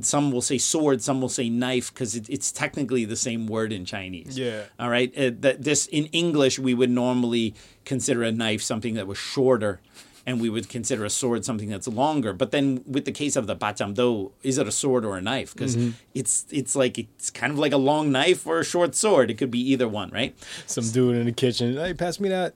some 0.00 0.32
will 0.32 0.42
say 0.42 0.58
sword, 0.58 1.02
some 1.02 1.20
will 1.20 1.28
say 1.28 1.48
knife, 1.48 1.94
because 1.94 2.16
it, 2.16 2.28
it's 2.28 2.50
technically 2.50 3.04
the 3.04 3.14
same 3.14 3.46
word 3.46 3.72
in 3.72 3.84
Chinese. 3.84 4.36
Yeah. 4.36 4.62
All 4.78 4.90
right. 4.90 5.16
Uh, 5.16 5.30
that 5.40 5.62
this 5.62 5.86
in 5.86 6.06
English 6.06 6.58
we 6.58 6.74
would 6.74 6.90
normally 6.90 7.54
consider 7.84 8.24
a 8.24 8.32
knife 8.32 8.60
something 8.60 8.94
that 8.94 9.06
was 9.06 9.18
shorter, 9.18 9.80
and 10.26 10.40
we 10.40 10.48
would 10.48 10.68
consider 10.68 11.04
a 11.04 11.10
sword 11.10 11.44
something 11.44 11.68
that's 11.68 11.86
longer. 11.86 12.32
But 12.32 12.50
then 12.50 12.82
with 12.86 13.04
the 13.04 13.12
case 13.12 13.36
of 13.36 13.46
the 13.46 13.54
bacham 13.56 13.94
do, 13.94 14.32
is 14.42 14.58
it 14.58 14.66
a 14.66 14.72
sword 14.72 15.04
or 15.04 15.16
a 15.16 15.20
knife? 15.20 15.52
Because 15.52 15.76
Mm-hmm. 15.76 15.90
it's 16.14 16.46
it's 16.50 16.74
like 16.74 16.98
it's 16.98 17.30
kind 17.30 17.52
of 17.52 17.58
like 17.58 17.72
a 17.72 17.76
long 17.76 18.10
knife 18.12 18.46
or 18.46 18.58
a 18.60 18.64
short 18.64 18.94
sword. 18.94 19.30
It 19.30 19.34
could 19.34 19.50
be 19.50 19.60
either 19.72 19.86
one, 19.88 20.10
right? 20.10 20.34
Some 20.66 20.88
dude 20.90 21.16
in 21.16 21.26
the 21.26 21.32
kitchen. 21.32 21.76
Hey, 21.76 21.94
pass 21.94 22.18
me 22.20 22.28
that. 22.30 22.54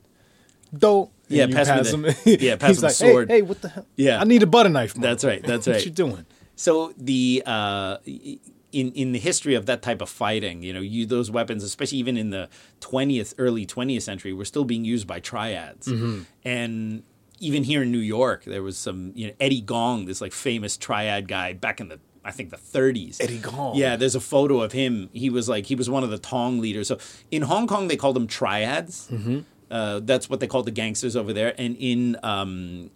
Dope. 0.76 1.12
Yeah, 1.28 1.46
pass 1.46 1.68
me 1.68 1.82
the- 2.02 2.38
yeah, 2.40 2.56
pass 2.60 2.68
He's 2.70 2.78
him 2.78 2.82
like, 2.84 2.92
sword. 2.94 3.28
Hey, 3.28 3.36
hey, 3.36 3.42
what 3.42 3.60
the 3.62 3.68
hell? 3.68 3.86
Yeah. 3.96 4.20
I 4.20 4.24
need 4.24 4.42
a 4.42 4.46
butter 4.46 4.68
knife. 4.70 4.96
man. 4.96 5.02
That's 5.02 5.24
right. 5.24 5.42
That's 5.42 5.66
right. 5.68 5.76
What 5.76 5.84
you 5.84 5.90
doing? 5.90 6.26
So 6.56 6.92
the 6.96 7.42
uh, 7.46 7.98
in 8.06 8.92
in 8.92 9.12
the 9.12 9.18
history 9.18 9.54
of 9.54 9.66
that 9.66 9.80
type 9.82 10.00
of 10.02 10.08
fighting, 10.10 10.62
you 10.62 10.72
know, 10.72 10.80
you 10.80 11.06
those 11.06 11.30
weapons, 11.30 11.62
especially 11.64 11.98
even 11.98 12.16
in 12.16 12.30
the 12.30 12.48
twentieth, 12.80 13.34
early 13.38 13.64
twentieth 13.66 14.02
century, 14.02 14.32
were 14.32 14.44
still 14.44 14.64
being 14.64 14.84
used 14.84 15.06
by 15.06 15.20
triads, 15.20 15.86
Mm-hmm. 15.86 16.22
and 16.44 17.02
even 17.40 17.64
here 17.64 17.82
in 17.82 17.92
New 17.92 17.98
York, 17.98 18.44
there 18.44 18.62
was 18.62 18.76
some 18.76 19.12
you 19.14 19.28
know 19.28 19.32
Eddie 19.40 19.60
Gong, 19.60 20.06
this 20.06 20.20
like 20.20 20.32
famous 20.32 20.76
triad 20.76 21.28
guy 21.28 21.52
back 21.52 21.80
in 21.80 21.88
the 21.88 22.00
I 22.24 22.30
think 22.30 22.50
the 22.50 22.56
30s. 22.56 23.22
Eddie 23.22 23.38
Gong. 23.38 23.74
Yeah, 23.74 23.96
there's 23.96 24.14
a 24.14 24.20
photo 24.20 24.60
of 24.60 24.72
him. 24.72 25.08
He 25.12 25.30
was 25.30 25.48
like 25.48 25.66
he 25.66 25.74
was 25.74 25.88
one 25.88 26.04
of 26.04 26.10
the 26.10 26.18
Tong 26.18 26.60
leaders. 26.60 26.88
So 26.88 26.98
in 27.30 27.42
Hong 27.42 27.66
Kong, 27.66 27.88
they 27.88 27.96
called 27.96 28.16
them 28.16 28.26
triads. 28.26 29.08
Mm-hmm. 29.10 29.40
Uh, 29.70 30.00
that's 30.02 30.28
what 30.28 30.40
they 30.40 30.46
call 30.46 30.62
the 30.62 30.70
gangsters 30.70 31.16
over 31.16 31.32
there. 31.32 31.54
And 31.58 31.76
in 31.78 32.16
um, 32.22 32.90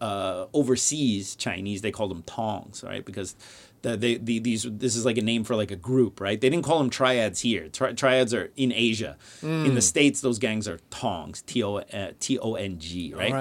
uh, 0.00 0.46
overseas 0.54 1.34
Chinese, 1.36 1.82
they 1.82 1.90
call 1.90 2.08
them 2.08 2.22
tongs, 2.22 2.82
right? 2.82 3.04
Because 3.04 3.34
the, 3.82 3.96
they, 3.96 4.16
the, 4.16 4.38
these 4.38 4.64
this 4.68 4.94
is 4.94 5.04
like 5.06 5.16
a 5.18 5.22
name 5.22 5.42
for 5.44 5.56
like 5.56 5.70
a 5.70 5.76
group, 5.76 6.20
right? 6.20 6.40
They 6.40 6.50
didn't 6.50 6.64
call 6.64 6.78
them 6.78 6.90
triads 6.90 7.40
here. 7.40 7.68
Tri- 7.68 7.92
triads 7.92 8.34
are 8.34 8.50
in 8.56 8.72
Asia. 8.72 9.16
In 9.42 9.48
Mm. 9.48 9.74
the 9.74 9.82
states, 9.82 10.20
those 10.20 10.38
gangs 10.38 10.68
are 10.68 10.78
tongs, 10.90 11.42
T 11.42 11.62
O 11.62 11.76
uh, 11.76 12.12
T 12.20 12.38
O 12.38 12.54
N 12.54 12.78
G, 12.78 13.14
right? 13.14 13.32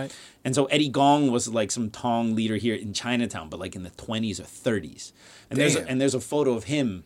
And 0.45 0.55
so 0.55 0.65
Eddie 0.65 0.89
Gong 0.89 1.29
was 1.31 1.47
like 1.49 1.71
some 1.71 1.89
Tong 1.89 2.35
leader 2.35 2.55
here 2.55 2.75
in 2.75 2.93
Chinatown, 2.93 3.49
but 3.49 3.59
like 3.59 3.75
in 3.75 3.83
the 3.83 3.89
twenties 3.91 4.39
or 4.39 4.43
thirties. 4.45 5.11
And 5.49 5.59
there's 5.59 5.75
a, 5.75 5.89
and 5.89 5.99
there's 5.99 6.15
a 6.15 6.19
photo 6.21 6.53
of 6.53 6.65
him 6.65 7.03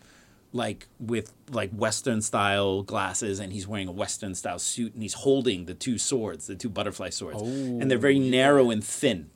like 0.56 0.88
with 1.00 1.34
like 1.50 1.72
Western 1.72 2.22
style 2.22 2.84
glasses, 2.84 3.40
and 3.40 3.52
he's 3.52 3.68
wearing 3.68 3.88
a 3.88 3.92
Western 3.92 4.36
style 4.36 4.60
suit, 4.60 4.94
and 4.94 5.02
he's 5.02 5.16
holding 5.16 5.66
the 5.66 5.74
two 5.74 5.98
swords, 5.98 6.46
the 6.46 6.56
two 6.56 6.70
butterfly 6.70 7.10
swords, 7.10 7.42
and 7.42 7.90
they're 7.90 7.98
very 7.98 8.20
narrow 8.20 8.70
and 8.70 8.84
thin, 8.84 9.32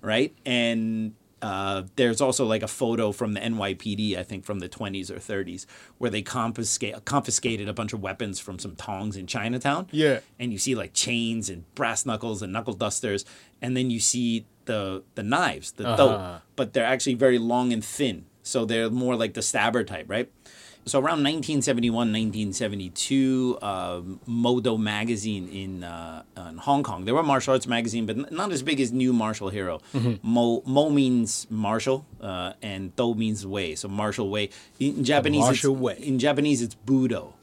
right? 0.00 0.34
And 0.46 1.12
uh, 1.42 1.82
there's 1.96 2.20
also 2.20 2.46
like 2.46 2.62
a 2.62 2.68
photo 2.68 3.10
from 3.12 3.32
the 3.34 3.40
NYPD, 3.40 4.16
I 4.16 4.22
think 4.22 4.44
from 4.44 4.60
the 4.60 4.68
20s 4.68 5.10
or 5.10 5.16
30s, 5.16 5.66
where 5.98 6.10
they 6.10 6.22
confiscate 6.22 7.04
confiscated 7.04 7.68
a 7.68 7.72
bunch 7.74 7.92
of 7.92 8.00
weapons 8.00 8.38
from 8.40 8.58
some 8.58 8.76
tongs 8.76 9.16
in 9.16 9.26
Chinatown. 9.26 9.88
Yeah. 9.90 10.20
and 10.38 10.52
you 10.52 10.58
see 10.58 10.74
like 10.74 10.92
chains 10.94 11.50
and 11.50 11.64
brass 11.74 12.06
knuckles 12.06 12.42
and 12.42 12.52
knuckle 12.52 12.74
dusters, 12.74 13.24
and 13.60 13.76
then 13.76 13.90
you 13.90 13.98
see 14.00 14.46
the 14.66 15.02
the 15.16 15.22
knives, 15.24 15.72
the 15.72 15.88
Uh-huh. 15.88 15.96
dough, 15.96 16.40
but 16.56 16.72
they're 16.72 16.84
actually 16.94 17.14
very 17.14 17.38
long 17.38 17.72
and 17.72 17.84
thin, 17.84 18.24
so 18.44 18.64
they're 18.64 18.88
more 18.90 19.16
like 19.16 19.34
the 19.34 19.42
stabber 19.42 19.82
type, 19.84 20.06
right? 20.08 20.30
So 20.84 20.98
around 20.98 21.22
1971, 21.22 21.94
1972, 21.94 23.58
uh, 23.62 24.00
Modo 24.26 24.76
magazine 24.76 25.48
in, 25.48 25.84
uh, 25.84 26.24
in 26.36 26.56
Hong 26.58 26.82
Kong. 26.82 27.04
There 27.04 27.14
were 27.14 27.22
martial 27.22 27.54
arts 27.54 27.68
magazine, 27.68 28.04
but 28.04 28.32
not 28.32 28.50
as 28.50 28.64
big 28.64 28.80
as 28.80 28.90
New 28.90 29.12
Martial 29.12 29.48
Hero. 29.48 29.80
Mo, 30.22 30.62
Mo 30.66 30.90
means 30.90 31.46
martial, 31.48 32.04
uh, 32.20 32.54
and 32.62 32.94
Do 32.96 33.14
means 33.14 33.46
way. 33.46 33.76
So 33.76 33.86
martial 33.86 34.28
way. 34.28 34.50
In 34.80 35.04
Japanese, 35.04 35.42
martial 35.42 35.74
it's, 35.74 35.80
way. 35.80 35.96
In 36.00 36.18
Japanese, 36.18 36.62
it's 36.62 36.74
Budo. 36.74 37.34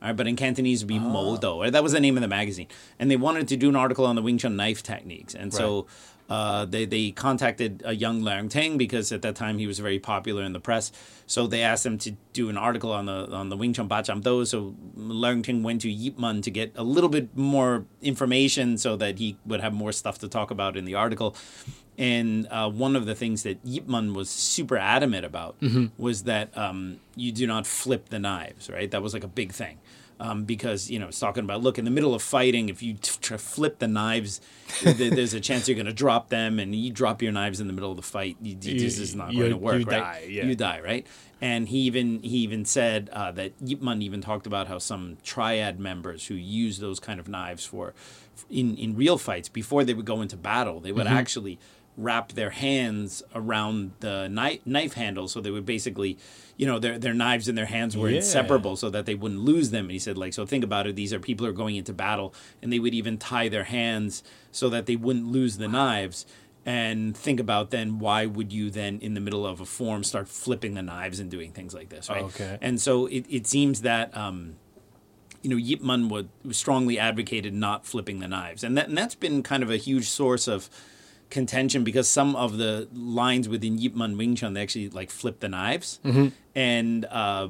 All 0.00 0.08
right, 0.08 0.16
but 0.16 0.26
in 0.26 0.36
Cantonese, 0.36 0.80
it'd 0.80 0.88
be 0.88 0.98
Modo. 0.98 1.60
Right? 1.62 1.72
That 1.72 1.84
was 1.84 1.92
the 1.92 2.00
name 2.00 2.16
of 2.16 2.22
the 2.22 2.28
magazine. 2.28 2.66
And 2.98 3.10
they 3.10 3.16
wanted 3.16 3.46
to 3.48 3.56
do 3.56 3.68
an 3.68 3.76
article 3.76 4.06
on 4.06 4.16
the 4.16 4.22
Wing 4.22 4.38
Chun 4.38 4.56
knife 4.56 4.82
techniques. 4.82 5.34
And 5.34 5.52
so 5.52 5.86
uh, 6.28 6.66
they, 6.66 6.84
they 6.84 7.10
contacted 7.10 7.82
a 7.84 7.94
young 7.94 8.20
Leung 8.20 8.50
Ting 8.50 8.76
because 8.76 9.12
at 9.12 9.22
that 9.22 9.34
time 9.34 9.58
he 9.58 9.66
was 9.66 9.78
very 9.78 9.98
popular 9.98 10.42
in 10.42 10.52
the 10.52 10.60
press. 10.60 10.92
So 11.26 11.46
they 11.46 11.62
asked 11.62 11.86
him 11.86 11.98
to 11.98 12.16
do 12.32 12.48
an 12.48 12.58
article 12.58 12.92
on 12.92 13.06
the 13.06 13.30
on 13.30 13.48
the 13.48 13.56
Wing 13.56 13.72
Chun 13.72 13.88
Bacham 13.88 14.22
Do. 14.22 14.44
So 14.44 14.74
Leung 14.96 15.42
Ting 15.42 15.62
went 15.62 15.82
to 15.82 15.90
Yip 15.90 16.18
Man 16.18 16.42
to 16.42 16.50
get 16.50 16.72
a 16.76 16.82
little 16.82 17.10
bit 17.10 17.36
more 17.36 17.84
information 18.02 18.78
so 18.78 18.96
that 18.96 19.18
he 19.18 19.36
would 19.46 19.60
have 19.60 19.72
more 19.72 19.92
stuff 19.92 20.18
to 20.18 20.28
talk 20.28 20.50
about 20.50 20.76
in 20.76 20.84
the 20.84 20.94
article. 20.94 21.34
And 21.96 22.46
uh, 22.50 22.70
one 22.70 22.94
of 22.94 23.06
the 23.06 23.14
things 23.14 23.42
that 23.42 23.58
Yip 23.64 23.88
Man 23.88 24.14
was 24.14 24.30
super 24.30 24.76
adamant 24.76 25.24
about 25.26 25.56
was 25.98 26.24
that 26.24 26.56
um, 26.56 27.00
you 27.16 27.32
do 27.32 27.46
not 27.46 27.66
flip 27.66 28.10
the 28.10 28.18
knives, 28.18 28.70
right? 28.70 28.90
That 28.90 29.02
was 29.02 29.14
like 29.14 29.24
a 29.24 29.28
big 29.28 29.52
thing. 29.52 29.78
Um, 30.20 30.42
because 30.44 30.90
you 30.90 30.98
know 30.98 31.06
it's 31.08 31.20
talking 31.20 31.44
about 31.44 31.62
look 31.62 31.78
in 31.78 31.84
the 31.84 31.92
middle 31.92 32.12
of 32.12 32.22
fighting 32.22 32.68
if 32.70 32.82
you 32.82 32.94
t- 32.94 33.12
to 33.22 33.38
flip 33.38 33.78
the 33.78 33.86
knives 33.86 34.40
th- 34.80 34.96
there's 35.14 35.32
a 35.32 35.38
chance 35.38 35.68
you're 35.68 35.76
going 35.76 35.86
to 35.86 35.92
drop 35.92 36.28
them 36.28 36.58
and 36.58 36.74
you 36.74 36.90
drop 36.90 37.22
your 37.22 37.30
knives 37.30 37.60
in 37.60 37.68
the 37.68 37.72
middle 37.72 37.92
of 37.92 37.96
the 37.96 38.02
fight 38.02 38.36
you, 38.42 38.56
you- 38.60 38.80
this 38.80 38.98
is 38.98 39.14
not 39.14 39.32
you- 39.32 39.38
going 39.38 39.52
to 39.52 39.56
work 39.56 39.78
you 39.78 39.84
right 39.86 40.00
die, 40.00 40.26
yeah. 40.28 40.44
you 40.44 40.56
die 40.56 40.80
right 40.80 41.06
and 41.40 41.68
he 41.68 41.78
even 41.82 42.20
he 42.24 42.38
even 42.38 42.64
said 42.64 43.08
uh, 43.12 43.30
that 43.30 43.52
Yip 43.64 43.80
Man 43.80 44.02
even 44.02 44.20
talked 44.20 44.48
about 44.48 44.66
how 44.66 44.78
some 44.78 45.18
triad 45.22 45.78
members 45.78 46.26
who 46.26 46.34
use 46.34 46.80
those 46.80 46.98
kind 46.98 47.20
of 47.20 47.28
knives 47.28 47.64
for 47.64 47.94
in 48.50 48.76
in 48.76 48.96
real 48.96 49.18
fights 49.18 49.48
before 49.48 49.84
they 49.84 49.94
would 49.94 50.04
go 50.06 50.20
into 50.20 50.36
battle 50.36 50.80
they 50.80 50.90
would 50.90 51.06
Mm-hmm. 51.06 51.16
actually 51.16 51.58
wrap 51.98 52.32
their 52.32 52.50
hands 52.50 53.22
around 53.34 53.90
the 54.00 54.28
knife 54.28 54.60
knife 54.64 54.92
handle 54.94 55.26
so 55.26 55.40
they 55.40 55.50
would 55.50 55.66
basically 55.66 56.16
you 56.56 56.64
know 56.64 56.78
their 56.78 56.96
their 56.96 57.12
knives 57.12 57.48
in 57.48 57.56
their 57.56 57.66
hands 57.66 57.96
were 57.96 58.08
Yeah. 58.08 58.18
inseparable 58.18 58.76
so 58.76 58.88
that 58.90 59.04
they 59.04 59.16
wouldn't 59.16 59.40
lose 59.40 59.70
them. 59.70 59.86
And 59.86 59.90
he 59.90 59.98
said 59.98 60.16
like 60.16 60.32
so 60.32 60.46
think 60.46 60.62
about 60.62 60.86
it. 60.86 60.94
These 60.96 61.12
are 61.12 61.18
people 61.18 61.44
who 61.44 61.50
are 61.50 61.60
going 61.64 61.74
into 61.76 61.92
battle 61.92 62.32
and 62.62 62.72
they 62.72 62.78
would 62.78 62.94
even 62.94 63.18
tie 63.18 63.48
their 63.48 63.64
hands 63.64 64.22
so 64.52 64.68
that 64.70 64.86
they 64.86 64.96
wouldn't 64.96 65.26
lose 65.26 65.58
the 65.58 65.66
knives. 65.68 66.24
And 66.64 67.16
think 67.16 67.40
about 67.40 67.70
then 67.70 67.98
why 67.98 68.26
would 68.26 68.52
you 68.52 68.70
then 68.70 68.98
in 69.00 69.14
the 69.14 69.20
middle 69.20 69.44
of 69.46 69.60
a 69.60 69.64
form 69.66 70.04
start 70.04 70.28
flipping 70.28 70.74
the 70.74 70.82
knives 70.82 71.18
and 71.18 71.30
doing 71.30 71.50
things 71.52 71.74
like 71.74 71.88
this 71.88 72.08
right? 72.08 72.22
Okay. 72.24 72.58
and 72.60 72.80
so 72.80 73.06
it, 73.06 73.24
it 73.28 73.46
seems 73.46 73.82
that 73.82 74.16
um 74.16 74.54
you 75.42 75.50
know, 75.50 75.56
Yip 75.56 75.80
Man 75.80 76.08
would 76.08 76.28
strongly 76.50 76.98
advocated 76.98 77.54
not 77.54 77.86
flipping 77.86 78.18
the 78.18 78.26
knives, 78.26 78.64
and 78.64 78.76
that 78.76 78.88
and 78.88 78.98
that's 78.98 79.14
been 79.14 79.42
kind 79.44 79.62
of 79.62 79.70
a 79.70 79.76
huge 79.76 80.08
source 80.10 80.48
of 80.48 80.68
contention 81.30 81.84
because 81.84 82.08
some 82.08 82.34
of 82.36 82.58
the 82.58 82.88
lines 82.94 83.48
within 83.48 83.78
Yip 83.78 83.94
Man 83.94 84.16
Wing 84.16 84.34
Chun 84.34 84.54
they 84.54 84.62
actually 84.62 84.88
like 84.90 85.10
flip 85.10 85.40
the 85.40 85.48
knives, 85.48 86.00
and 86.54 87.04
uh, 87.06 87.48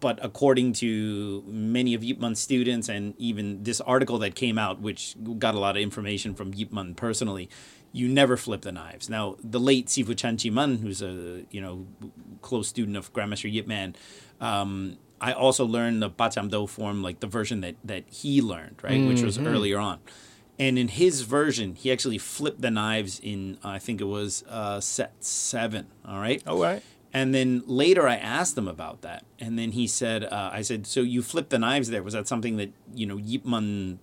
but 0.00 0.18
according 0.22 0.72
to 0.74 1.44
many 1.46 1.94
of 1.94 2.02
Yip 2.02 2.18
Man 2.18 2.34
students 2.34 2.88
and 2.88 3.14
even 3.18 3.62
this 3.62 3.80
article 3.82 4.18
that 4.18 4.34
came 4.34 4.58
out, 4.58 4.80
which 4.80 5.16
got 5.38 5.54
a 5.54 5.58
lot 5.58 5.76
of 5.76 5.82
information 5.82 6.34
from 6.34 6.54
Yip 6.54 6.72
Man 6.72 6.94
personally. 6.94 7.48
You 7.92 8.06
never 8.06 8.36
flip 8.36 8.62
the 8.62 8.70
knives. 8.70 9.10
Now, 9.10 9.36
the 9.42 9.58
late 9.58 9.88
Sifu 9.88 10.16
Chan 10.16 10.38
Chi 10.38 10.48
Man, 10.50 10.78
who's 10.78 11.02
a 11.02 11.42
you 11.50 11.60
know 11.60 11.86
close 12.40 12.68
student 12.68 12.96
of 12.96 13.12
Grandmaster 13.12 13.52
Yip 13.52 13.66
Man, 13.66 13.96
um, 14.40 14.96
I 15.20 15.32
also 15.32 15.64
learned 15.66 16.00
the 16.00 16.08
Bacham 16.08 16.48
Do 16.50 16.66
form, 16.66 17.02
like 17.02 17.20
the 17.20 17.26
version 17.26 17.60
that 17.62 17.74
that 17.84 18.04
he 18.08 18.40
learned, 18.40 18.76
right, 18.82 19.06
which 19.08 19.22
was 19.22 19.38
earlier 19.38 19.78
on. 19.78 19.98
And 20.60 20.78
in 20.78 20.88
his 20.88 21.22
version, 21.22 21.74
he 21.74 21.90
actually 21.90 22.18
flipped 22.18 22.60
the 22.60 22.70
knives 22.70 23.18
in, 23.18 23.56
I 23.64 23.78
think 23.78 24.00
it 24.00 24.04
was 24.04 24.44
uh, 24.46 24.78
set 24.80 25.24
seven. 25.24 25.86
All 26.06 26.20
right. 26.20 26.46
All 26.46 26.60
right. 26.60 26.82
And 27.14 27.34
then 27.34 27.62
later, 27.66 28.06
I 28.06 28.16
asked 28.16 28.56
him 28.56 28.68
about 28.68 29.00
that, 29.02 29.24
and 29.40 29.58
then 29.58 29.72
he 29.72 29.88
said, 29.88 30.22
uh, 30.22 30.50
"I 30.52 30.62
said, 30.62 30.86
so 30.86 31.00
you 31.00 31.22
flipped 31.22 31.50
the 31.50 31.58
knives 31.58 31.90
there? 31.90 32.04
Was 32.04 32.14
that 32.14 32.28
something 32.28 32.56
that 32.58 32.72
you 32.94 33.04
know 33.04 33.16
Yip 33.16 33.44
Man 33.44 33.98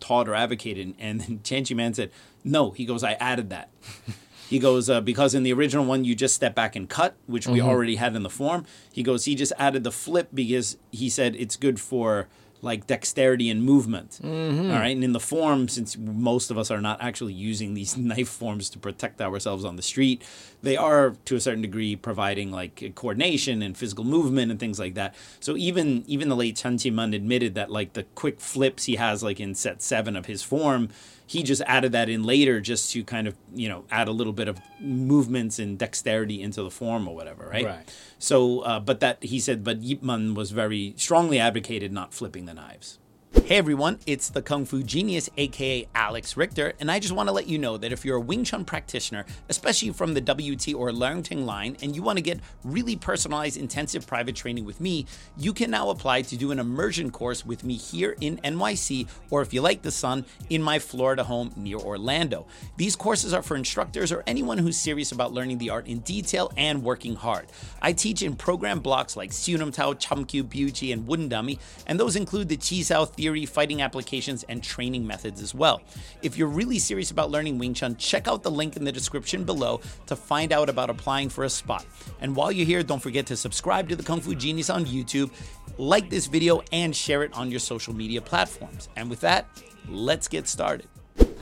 taught 0.00 0.28
or 0.28 0.34
advocated?" 0.34 0.94
And 0.98 1.20
then 1.20 1.40
Chan 1.42 1.66
Chi 1.66 1.74
Man 1.74 1.92
said, 1.92 2.10
"No." 2.42 2.70
He 2.70 2.86
goes, 2.86 3.04
"I 3.04 3.12
added 3.14 3.50
that." 3.50 3.68
He 4.48 4.58
goes, 4.58 4.90
uh, 4.90 5.00
because 5.00 5.34
in 5.34 5.44
the 5.44 5.52
original 5.54 5.86
one, 5.86 6.04
you 6.04 6.14
just 6.14 6.34
step 6.34 6.54
back 6.54 6.76
and 6.76 6.86
cut, 6.86 7.16
which 7.24 7.46
we 7.46 7.62
already 7.62 7.96
had 7.96 8.14
in 8.14 8.22
the 8.22 8.28
form. 8.28 8.66
He 8.92 9.02
goes, 9.02 9.24
he 9.24 9.34
just 9.34 9.54
added 9.58 9.82
the 9.82 9.90
flip 9.90 10.28
because 10.34 10.76
he 10.90 11.08
said 11.08 11.34
it's 11.36 11.56
good 11.56 11.80
for 11.80 12.28
like 12.62 12.86
dexterity 12.86 13.50
and 13.50 13.64
movement. 13.64 14.20
Mm-hmm. 14.22 14.70
All 14.70 14.78
right. 14.78 14.94
And 14.94 15.02
in 15.02 15.12
the 15.12 15.20
form, 15.20 15.66
since 15.68 15.98
most 15.98 16.50
of 16.50 16.56
us 16.56 16.70
are 16.70 16.80
not 16.80 17.02
actually 17.02 17.32
using 17.32 17.74
these 17.74 17.96
knife 18.12 18.28
forms 18.28 18.70
to 18.70 18.78
protect 18.78 19.20
ourselves 19.20 19.64
on 19.64 19.74
the 19.76 19.82
street, 19.82 20.22
they 20.62 20.76
are 20.76 21.16
to 21.24 21.34
a 21.34 21.40
certain 21.40 21.60
degree 21.60 21.96
providing 21.96 22.52
like 22.52 22.92
coordination 22.94 23.62
and 23.62 23.76
physical 23.76 24.04
movement 24.04 24.52
and 24.52 24.60
things 24.60 24.78
like 24.78 24.94
that. 24.94 25.14
So 25.40 25.56
even 25.56 26.04
even 26.06 26.28
the 26.28 26.36
late 26.36 26.56
Chan 26.56 26.78
Chi 26.78 26.90
Man 26.90 27.12
admitted 27.12 27.56
that 27.56 27.70
like 27.70 27.94
the 27.94 28.04
quick 28.14 28.40
flips 28.40 28.84
he 28.84 28.94
has 28.96 29.22
like 29.24 29.40
in 29.40 29.54
set 29.56 29.82
seven 29.82 30.14
of 30.14 30.26
his 30.26 30.42
form, 30.42 30.88
he 31.26 31.42
just 31.42 31.62
added 31.66 31.92
that 31.92 32.08
in 32.08 32.24
later 32.24 32.60
just 32.60 32.92
to 32.92 33.04
kind 33.04 33.26
of 33.26 33.36
you 33.54 33.68
know 33.68 33.84
add 33.90 34.08
a 34.08 34.12
little 34.12 34.32
bit 34.32 34.48
of 34.48 34.60
movements 34.80 35.58
and 35.58 35.78
dexterity 35.78 36.42
into 36.42 36.62
the 36.62 36.70
form 36.70 37.08
or 37.08 37.14
whatever, 37.14 37.48
right? 37.48 37.64
Right. 37.64 37.94
So, 38.18 38.60
uh, 38.60 38.80
but 38.80 39.00
that 39.00 39.22
he 39.22 39.40
said, 39.40 39.64
but 39.64 39.82
Yip 39.82 40.02
Man 40.02 40.34
was 40.34 40.50
very 40.50 40.94
strongly 40.96 41.38
advocated 41.38 41.92
not 41.92 42.12
flipping 42.12 42.46
the 42.46 42.54
knives. 42.54 42.98
Hey 43.44 43.58
everyone, 43.58 43.98
it's 44.06 44.30
the 44.30 44.40
Kung 44.40 44.64
Fu 44.64 44.84
Genius, 44.84 45.28
aka 45.36 45.88
Alex 45.96 46.36
Richter, 46.36 46.74
and 46.78 46.88
I 46.88 47.00
just 47.00 47.12
want 47.12 47.28
to 47.28 47.32
let 47.32 47.48
you 47.48 47.58
know 47.58 47.76
that 47.76 47.90
if 47.90 48.04
you're 48.04 48.16
a 48.16 48.20
Wing 48.20 48.44
Chun 48.44 48.64
practitioner, 48.64 49.26
especially 49.48 49.90
from 49.90 50.14
the 50.14 50.20
WT 50.20 50.74
or 50.74 50.90
Leung 50.90 51.24
Ting 51.24 51.44
line, 51.44 51.76
and 51.82 51.94
you 51.94 52.04
want 52.04 52.18
to 52.18 52.22
get 52.22 52.38
really 52.62 52.94
personalized 52.94 53.56
intensive 53.56 54.06
private 54.06 54.36
training 54.36 54.64
with 54.64 54.80
me, 54.80 55.06
you 55.36 55.52
can 55.52 55.72
now 55.72 55.90
apply 55.90 56.22
to 56.22 56.36
do 56.36 56.52
an 56.52 56.60
immersion 56.60 57.10
course 57.10 57.44
with 57.44 57.64
me 57.64 57.74
here 57.74 58.16
in 58.20 58.36
NYC, 58.38 59.08
or 59.28 59.42
if 59.42 59.52
you 59.52 59.60
like 59.60 59.82
the 59.82 59.90
sun, 59.90 60.24
in 60.48 60.62
my 60.62 60.78
Florida 60.78 61.24
home 61.24 61.52
near 61.56 61.78
Orlando. 61.78 62.46
These 62.76 62.94
courses 62.94 63.34
are 63.34 63.42
for 63.42 63.56
instructors 63.56 64.12
or 64.12 64.22
anyone 64.24 64.58
who's 64.58 64.76
serious 64.76 65.10
about 65.10 65.32
learning 65.32 65.58
the 65.58 65.70
art 65.70 65.88
in 65.88 65.98
detail 65.98 66.52
and 66.56 66.84
working 66.84 67.16
hard. 67.16 67.46
I 67.82 67.92
teach 67.92 68.22
in 68.22 68.36
program 68.36 68.78
blocks 68.78 69.16
like 69.16 69.32
Siu 69.32 69.58
Nim 69.58 69.72
Tao, 69.72 69.94
Chum 69.94 70.24
Chumkyu, 70.24 70.44
Buchi, 70.44 70.92
and 70.92 71.08
Wooden 71.08 71.28
Dummy, 71.28 71.58
and 71.88 71.98
those 71.98 72.14
include 72.14 72.48
the 72.48 72.56
Chi 72.56 72.82
Sao 72.82 73.04
theory, 73.04 73.31
fighting 73.46 73.82
applications, 73.82 74.44
and 74.44 74.62
training 74.62 75.06
methods 75.06 75.40
as 75.40 75.54
well. 75.54 75.82
If 76.22 76.36
you're 76.36 76.48
really 76.48 76.78
serious 76.78 77.10
about 77.10 77.30
learning 77.30 77.58
Wing 77.58 77.74
Chun, 77.74 77.96
check 77.96 78.28
out 78.28 78.42
the 78.42 78.50
link 78.50 78.76
in 78.76 78.84
the 78.84 78.92
description 78.92 79.44
below 79.44 79.80
to 80.06 80.16
find 80.16 80.52
out 80.52 80.68
about 80.68 80.90
applying 80.90 81.28
for 81.28 81.44
a 81.44 81.50
spot. 81.50 81.84
And 82.20 82.36
while 82.36 82.52
you're 82.52 82.66
here, 82.66 82.82
don't 82.82 83.02
forget 83.02 83.26
to 83.26 83.36
subscribe 83.36 83.88
to 83.88 83.96
the 83.96 84.02
Kung 84.02 84.20
Fu 84.20 84.34
Genius 84.34 84.70
on 84.70 84.84
YouTube, 84.84 85.30
like 85.78 86.10
this 86.10 86.26
video, 86.26 86.62
and 86.72 86.94
share 86.94 87.22
it 87.22 87.32
on 87.34 87.50
your 87.50 87.60
social 87.60 87.94
media 87.94 88.20
platforms. 88.20 88.88
And 88.96 89.08
with 89.10 89.20
that, 89.20 89.46
let's 89.88 90.28
get 90.28 90.48
started. 90.48 90.86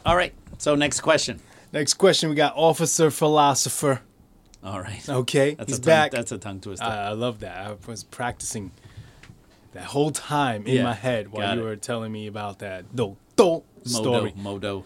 All 0.07 0.17
right, 0.17 0.33
so 0.59 0.75
next 0.75 1.01
question. 1.01 1.41
Next 1.73 1.95
question, 1.95 2.31
we 2.31 2.37
got 2.37 2.55
Officer 2.57 3.11
Philosopher. 3.11 4.01
All 4.63 4.81
right. 4.81 5.09
Okay, 5.09 5.55
That's 5.55 5.71
he's 5.71 5.79
a 5.79 5.83
tongue, 5.83 5.87
back. 5.87 6.11
That's 6.11 6.33
a 6.33 6.39
tongue 6.39 6.61
twister. 6.61 6.85
I, 6.85 7.09
I 7.09 7.13
love 7.13 7.41
that. 7.41 7.67
I 7.67 7.77
was 7.87 8.05
practicing 8.05 8.73
that 9.73 9.85
whole 9.85 10.11
time 10.11 10.67
in 10.67 10.77
Yeah, 10.77 10.85
my 10.85 10.95
head 10.95 11.33
while 11.33 11.55
you 11.57 11.63
it. 11.63 11.65
were 11.65 11.77
telling 11.77 12.13
me 12.13 12.27
about 12.27 12.59
that 12.61 12.95
do 12.95 13.17
do 13.37 13.63
story. 13.85 14.33
Modo. 14.37 14.43
Modo. 14.43 14.85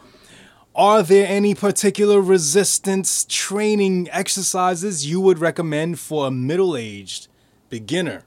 Are 0.76 1.02
there 1.04 1.26
any 1.28 1.54
particular 1.54 2.20
resistance 2.20 3.24
training 3.28 4.08
exercises 4.10 5.06
you 5.08 5.20
would 5.20 5.38
recommend 5.38 6.00
for 6.00 6.26
a 6.26 6.30
middle-aged 6.32 7.28
beginner 7.70 8.24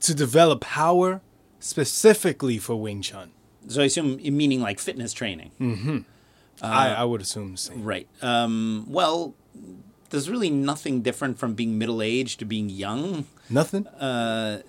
to 0.00 0.12
develop 0.14 0.60
power 0.62 1.20
specifically 1.60 2.58
for 2.58 2.74
Wing 2.76 3.02
Chun? 3.02 3.30
So 3.68 3.82
I 3.82 3.84
assume 3.84 4.16
meaning 4.16 4.60
like 4.60 4.78
fitness 4.80 5.12
training. 5.12 5.52
Mm-hmm. 5.60 5.98
Uh, 6.60 6.66
I, 6.66 6.88
I 6.88 7.04
would 7.04 7.20
assume 7.20 7.52
the 7.52 7.58
same. 7.58 7.84
Right. 7.84 8.08
Um, 8.20 8.86
well, 8.88 9.34
there's 10.10 10.28
really 10.28 10.50
nothing 10.50 11.02
different 11.02 11.38
from 11.38 11.54
being 11.54 11.78
middle 11.78 12.02
aged 12.02 12.38
to 12.40 12.44
being 12.44 12.68
young. 12.68 13.26
Nothing. 13.48 13.86
Uh, 13.86 14.62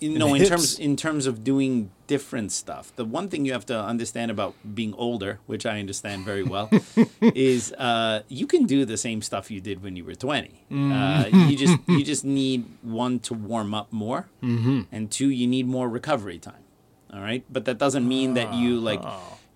You 0.00 0.18
know, 0.18 0.34
in 0.34 0.40
hips. 0.40 0.48
terms 0.48 0.78
in 0.78 0.96
terms 0.96 1.26
of 1.26 1.44
doing 1.44 1.90
different 2.06 2.50
stuff. 2.52 2.92
The 2.96 3.04
one 3.04 3.28
thing 3.28 3.44
you 3.44 3.52
have 3.52 3.66
to 3.66 3.78
understand 3.78 4.30
about 4.30 4.54
being 4.74 4.94
older, 4.94 5.38
which 5.46 5.64
I 5.66 5.78
understand 5.78 6.24
very 6.24 6.42
well, 6.42 6.70
is 7.20 7.72
uh, 7.74 8.22
you 8.28 8.46
can 8.46 8.64
do 8.64 8.84
the 8.84 8.96
same 8.96 9.22
stuff 9.22 9.50
you 9.50 9.60
did 9.60 9.82
when 9.82 9.96
you 9.96 10.04
were 10.04 10.14
20. 10.14 10.64
Uh, 10.72 11.24
you 11.32 11.56
just 11.56 11.78
you 11.86 12.02
just 12.02 12.24
need 12.24 12.64
one 12.82 13.18
to 13.20 13.34
warm 13.34 13.74
up 13.74 13.92
more, 13.92 14.28
and 14.42 15.10
two 15.10 15.28
you 15.28 15.46
need 15.46 15.66
more 15.66 15.88
recovery 15.88 16.38
time. 16.38 16.64
All 17.12 17.20
right, 17.20 17.44
but 17.50 17.64
that 17.66 17.78
doesn't 17.78 18.06
mean 18.06 18.34
that 18.34 18.54
you 18.54 18.78
like 18.80 19.02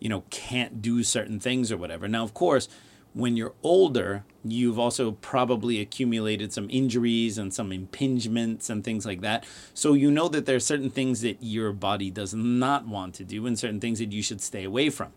you 0.01 0.09
know 0.09 0.25
can't 0.31 0.83
do 0.83 1.03
certain 1.03 1.41
things 1.41 1.73
or 1.73 1.77
whatever. 1.77 2.07
Now, 2.09 2.23
of 2.23 2.35
course, 2.35 2.69
when 3.15 3.37
you're 3.37 3.55
older, 3.63 4.25
you've 4.45 4.79
also 4.79 5.13
probably 5.13 5.81
accumulated 5.81 6.53
some 6.53 6.69
injuries 6.69 7.39
and 7.39 7.55
some 7.55 7.71
impingements 7.71 8.69
and 8.69 8.85
things 8.85 9.07
like 9.07 9.21
that. 9.23 9.47
So 9.73 9.95
you 9.95 10.11
know 10.11 10.29
that 10.29 10.47
there 10.47 10.57
are 10.57 10.61
certain 10.61 10.91
things 10.91 11.21
that 11.23 11.39
your 11.41 11.73
body 11.73 12.11
does 12.11 12.35
not 12.35 12.87
want 12.87 13.15
to 13.15 13.25
do 13.25 13.47
and 13.47 13.59
certain 13.59 13.81
things 13.81 14.01
that 14.01 14.13
you 14.13 14.23
should 14.23 14.41
stay 14.41 14.65
away 14.65 14.91
from. 14.91 15.13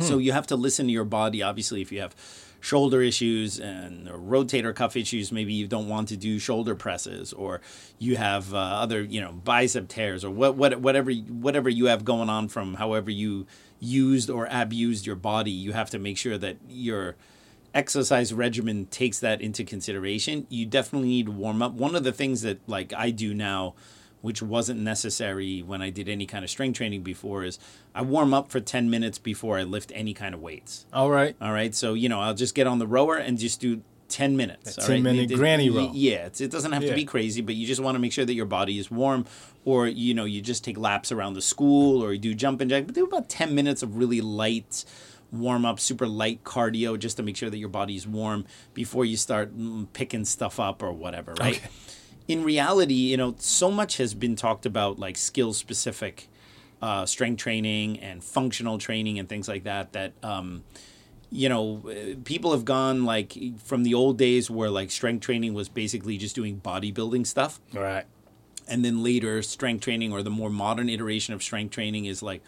So 0.00 0.18
you 0.18 0.32
have 0.32 0.46
to 0.48 0.56
listen 0.56 0.86
to 0.86 0.92
your 0.92 1.04
body. 1.06 1.42
Obviously, 1.42 1.80
if 1.80 1.90
you 1.90 2.02
have 2.02 2.14
shoulder 2.60 3.00
issues 3.00 3.58
and 3.58 4.06
rotator 4.06 4.74
cuff 4.74 4.96
issues, 4.96 5.32
maybe 5.32 5.54
you 5.54 5.66
don't 5.66 5.88
want 5.88 6.08
to 6.08 6.16
do 6.16 6.38
shoulder 6.38 6.74
presses, 6.74 7.32
or 7.32 7.62
you 7.98 8.16
have 8.16 8.52
uh, 8.52 8.58
other, 8.58 9.02
you 9.02 9.18
know, 9.18 9.32
bicep 9.32 9.88
tears, 9.88 10.26
or 10.26 10.30
what, 10.30 10.56
what, 10.56 10.78
whatever, 10.78 11.10
whatever 11.12 11.70
you 11.70 11.86
have 11.86 12.04
going 12.04 12.28
on 12.28 12.48
from 12.48 12.74
however 12.74 13.10
you 13.10 13.46
used 13.82 14.30
or 14.30 14.46
abused 14.50 15.06
your 15.06 15.16
body. 15.16 15.50
You 15.50 15.72
have 15.72 15.90
to 15.90 15.98
make 15.98 16.16
sure 16.16 16.38
that 16.38 16.56
your 16.68 17.16
exercise 17.74 18.32
regimen 18.32 18.86
takes 18.86 19.18
that 19.18 19.40
into 19.40 19.64
consideration. 19.64 20.46
You 20.48 20.66
definitely 20.66 21.08
need 21.08 21.26
to 21.26 21.32
warm 21.32 21.62
up. 21.62 21.72
One 21.72 21.94
of 21.94 22.04
the 22.04 22.12
things 22.12 22.42
that 22.42 22.60
like 22.68 22.92
I 22.96 23.10
do 23.10 23.34
now 23.34 23.74
which 24.22 24.40
wasn't 24.40 24.80
necessary 24.80 25.62
when 25.62 25.82
I 25.82 25.90
did 25.90 26.08
any 26.08 26.26
kind 26.26 26.44
of 26.44 26.50
strength 26.50 26.76
training 26.76 27.02
before, 27.02 27.42
is 27.44 27.58
I 27.94 28.02
warm 28.02 28.32
up 28.32 28.50
for 28.50 28.60
10 28.60 28.88
minutes 28.88 29.18
before 29.18 29.58
I 29.58 29.64
lift 29.64 29.92
any 29.94 30.14
kind 30.14 30.32
of 30.32 30.40
weights. 30.40 30.86
All 30.92 31.10
right. 31.10 31.36
All 31.40 31.52
right. 31.52 31.74
So, 31.74 31.94
you 31.94 32.08
know, 32.08 32.20
I'll 32.20 32.34
just 32.34 32.54
get 32.54 32.68
on 32.68 32.78
the 32.78 32.86
rower 32.86 33.16
and 33.16 33.36
just 33.36 33.60
do 33.60 33.82
10 34.08 34.36
minutes. 34.36 34.78
A 34.78 34.82
all 34.82 34.88
right? 34.88 35.00
10-minute 35.00 35.30
It- 35.32 35.34
granny 35.34 35.70
roll. 35.70 35.90
Yeah, 35.92 36.26
it's, 36.26 36.40
it 36.40 36.50
doesn't 36.50 36.72
have 36.72 36.84
to 36.84 36.94
be 36.94 37.04
crazy, 37.04 37.42
but 37.42 37.56
you 37.56 37.66
just 37.66 37.80
want 37.80 37.96
to 37.96 37.98
make 37.98 38.12
sure 38.12 38.24
that 38.24 38.34
your 38.34 38.46
body 38.46 38.78
is 38.78 38.90
warm, 38.90 39.26
or 39.64 39.86
you 39.86 40.14
know, 40.14 40.24
you 40.24 40.40
just 40.40 40.64
take 40.64 40.78
laps 40.78 41.12
around 41.12 41.34
the 41.34 41.42
school, 41.42 42.02
or 42.02 42.12
you 42.12 42.18
do 42.18 42.34
jump 42.34 42.60
and 42.60 42.70
jack. 42.70 42.86
But 42.86 42.94
do 42.94 43.04
about 43.04 43.28
10 43.28 43.54
minutes 43.54 43.82
of 43.82 43.96
really 43.96 44.20
light 44.20 44.84
warm 45.30 45.64
up, 45.64 45.80
super 45.80 46.06
light 46.06 46.44
cardio, 46.44 46.98
just 46.98 47.16
to 47.16 47.22
make 47.22 47.36
sure 47.36 47.48
that 47.48 47.58
your 47.58 47.68
body's 47.68 48.06
warm 48.06 48.44
before 48.74 49.04
you 49.04 49.16
start 49.16 49.56
mm, 49.56 49.86
picking 49.92 50.24
stuff 50.24 50.60
up 50.60 50.82
or 50.82 50.92
whatever, 50.92 51.34
right? 51.40 51.56
Okay. 51.56 51.68
In 52.28 52.44
reality, 52.44 52.94
you 52.94 53.16
know, 53.16 53.34
so 53.38 53.70
much 53.70 53.96
has 53.96 54.14
been 54.14 54.36
talked 54.36 54.66
about 54.66 54.98
like 54.98 55.16
skill 55.16 55.52
specific 55.52 56.28
uh, 56.82 57.06
strength 57.06 57.38
training 57.40 57.98
and 58.00 58.22
functional 58.22 58.76
training 58.76 59.18
and 59.18 59.28
things 59.28 59.48
like 59.48 59.64
that 59.64 59.92
that 59.92 60.12
um, 60.22 60.64
you 61.30 61.48
know 61.48 61.82
uh, 61.88 62.16
people 62.24 62.50
have 62.50 62.64
gone 62.64 63.04
like 63.04 63.36
from 63.58 63.84
the 63.84 63.94
old 63.94 64.18
days 64.18 64.50
where 64.50 64.68
like 64.68 64.90
strength 64.90 65.24
training 65.24 65.54
was 65.54 65.68
basically 65.68 66.18
just 66.18 66.34
doing 66.34 66.60
bodybuilding 66.60 67.26
stuff 67.26 67.60
All 67.76 67.82
right. 67.82 68.04
And 68.68 68.84
then 68.84 69.02
later 69.02 69.42
strength 69.42 69.82
training 69.82 70.12
or 70.12 70.22
the 70.22 70.30
more 70.30 70.50
modern 70.50 70.88
iteration 70.88 71.34
of 71.34 71.42
strength 71.42 71.72
training 71.72 72.04
is 72.04 72.22
like 72.22 72.42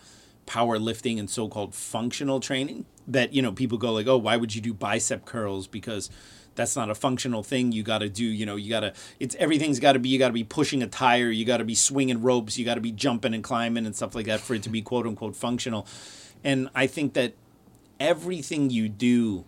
powerlifting 0.47 1.19
and 1.19 1.31
so-called 1.31 1.75
functional 1.75 2.39
training 2.39 2.85
that 3.09 3.33
you 3.33 3.41
know 3.41 3.53
people 3.53 3.79
go 3.79 3.93
like 3.93 4.07
oh 4.07 4.17
why 4.17 4.37
would 4.37 4.55
you 4.55 4.61
do 4.61 4.75
bicep 4.75 5.25
curls? 5.25 5.67
Because 5.67 6.11
that's 6.55 6.77
not 6.77 6.89
a 6.89 6.95
functional 6.95 7.43
thing. 7.43 7.73
You 7.73 7.83
got 7.83 7.99
to 7.99 8.09
do 8.09 8.25
you 8.25 8.47
know 8.47 8.57
you 8.57 8.71
got 8.71 8.81
to 8.81 8.93
it's 9.19 9.35
everything's 9.37 9.81
got 9.81 9.93
to 9.93 9.99
be 9.99 10.09
you 10.09 10.19
got 10.19 10.29
to 10.29 10.35
be 10.35 10.45
pushing 10.45 10.83
a 10.83 10.87
tire. 10.87 11.31
You 11.31 11.45
got 11.45 11.59
to 11.59 11.65
be 11.65 11.75
swinging 11.75 12.23
ropes. 12.23 12.59
You 12.59 12.65
got 12.65 12.75
to 12.75 12.81
be 12.81 12.93
jumping 12.93 13.35
and 13.35 13.43
climbing 13.43 13.87
and 13.87 13.97
stuff 13.97 14.15
like 14.15 14.27
that 14.27 14.41
for 14.41 14.55
it 14.55 14.63
to 14.65 14.71
be 14.71 14.83
quote 14.83 15.07
unquote 15.07 15.37
functional. 15.37 15.87
And 16.43 16.69
i 16.75 16.87
think 16.87 17.15
that 17.15 17.35
everything 17.99 18.71
you 18.71 18.89
do 18.89 19.45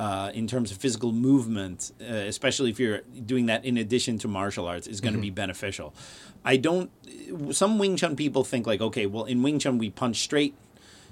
uh, 0.00 0.30
in 0.32 0.46
terms 0.46 0.72
of 0.72 0.78
physical 0.78 1.12
movement, 1.12 1.92
uh, 2.00 2.04
especially 2.06 2.70
if 2.70 2.80
you're 2.80 3.02
doing 3.26 3.44
that 3.46 3.66
in 3.66 3.76
addition 3.76 4.18
to 4.18 4.26
martial 4.26 4.66
arts, 4.66 4.86
is 4.86 4.98
going 4.98 5.12
to 5.12 5.20
be 5.20 5.28
beneficial. 5.28 5.92
I 6.42 6.56
don't. 6.56 6.90
Some 7.50 7.78
Wing 7.78 7.96
Chun 7.96 8.16
people 8.16 8.42
think 8.42 8.66
like, 8.66 8.80
okay, 8.80 9.04
well, 9.04 9.26
in 9.26 9.42
Wing 9.42 9.58
Chun 9.58 9.76
we 9.76 9.90
punch 9.90 10.16
straight, 10.20 10.54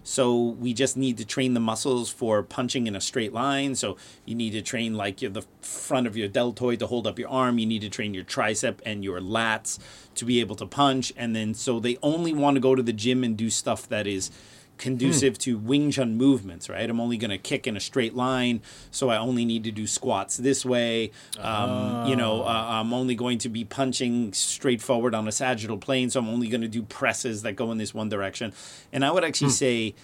so 0.04 0.34
we 0.58 0.72
just 0.72 0.96
need 0.96 1.18
to 1.18 1.26
train 1.26 1.52
the 1.52 1.60
muscles 1.60 2.08
for 2.08 2.42
punching 2.42 2.86
in 2.86 2.96
a 2.96 3.00
straight 3.00 3.34
line. 3.34 3.74
So 3.74 3.98
you 4.24 4.34
need 4.34 4.52
to 4.52 4.62
train 4.62 4.94
like 4.94 5.18
the 5.18 5.44
front 5.60 6.06
of 6.06 6.16
your 6.16 6.28
deltoid 6.28 6.78
to 6.78 6.86
hold 6.86 7.06
up 7.06 7.18
your 7.18 7.28
arm. 7.28 7.58
You 7.58 7.66
need 7.66 7.82
to 7.82 7.90
train 7.90 8.14
your 8.14 8.24
tricep 8.24 8.78
and 8.86 9.04
your 9.04 9.20
lats 9.20 9.78
to 10.14 10.24
be 10.24 10.40
able 10.40 10.56
to 10.56 10.66
punch. 10.66 11.12
And 11.14 11.36
then 11.36 11.52
so 11.52 11.78
they 11.78 11.98
only 12.02 12.32
want 12.32 12.54
to 12.54 12.60
go 12.60 12.74
to 12.74 12.82
the 12.82 12.94
gym 12.94 13.22
and 13.22 13.36
do 13.36 13.50
stuff 13.50 13.86
that 13.90 14.06
is 14.06 14.30
conducive 14.78 15.38
to 15.40 15.58
Wing 15.58 15.90
Chun 15.90 16.16
movements, 16.16 16.68
right? 16.68 16.88
I'm 16.88 17.00
only 17.00 17.16
going 17.16 17.30
to 17.30 17.38
kick 17.38 17.66
in 17.66 17.76
a 17.76 17.80
straight 17.80 18.14
line, 18.14 18.62
so 18.90 19.10
I 19.10 19.18
only 19.18 19.44
need 19.44 19.64
to 19.64 19.70
do 19.70 19.86
squats 19.86 20.36
this 20.36 20.64
way. 20.64 21.10
Um, 21.38 22.06
You 22.08 22.16
know, 22.16 22.42
uh, 22.42 22.66
I'm 22.68 22.94
only 22.94 23.14
going 23.14 23.38
to 23.38 23.48
be 23.48 23.64
punching 23.64 24.32
straight 24.32 24.80
forward 24.80 25.14
on 25.14 25.28
a 25.28 25.32
sagittal 25.32 25.78
plane, 25.78 26.10
so 26.10 26.20
I'm 26.20 26.28
only 26.28 26.48
going 26.48 26.62
to 26.62 26.68
do 26.68 26.82
presses 26.82 27.42
that 27.42 27.54
go 27.54 27.70
in 27.72 27.78
this 27.78 27.92
one 27.92 28.08
direction. 28.08 28.52
And 28.92 29.04
I 29.04 29.10
would 29.10 29.24
actually 29.24 29.50
say, 29.50 29.94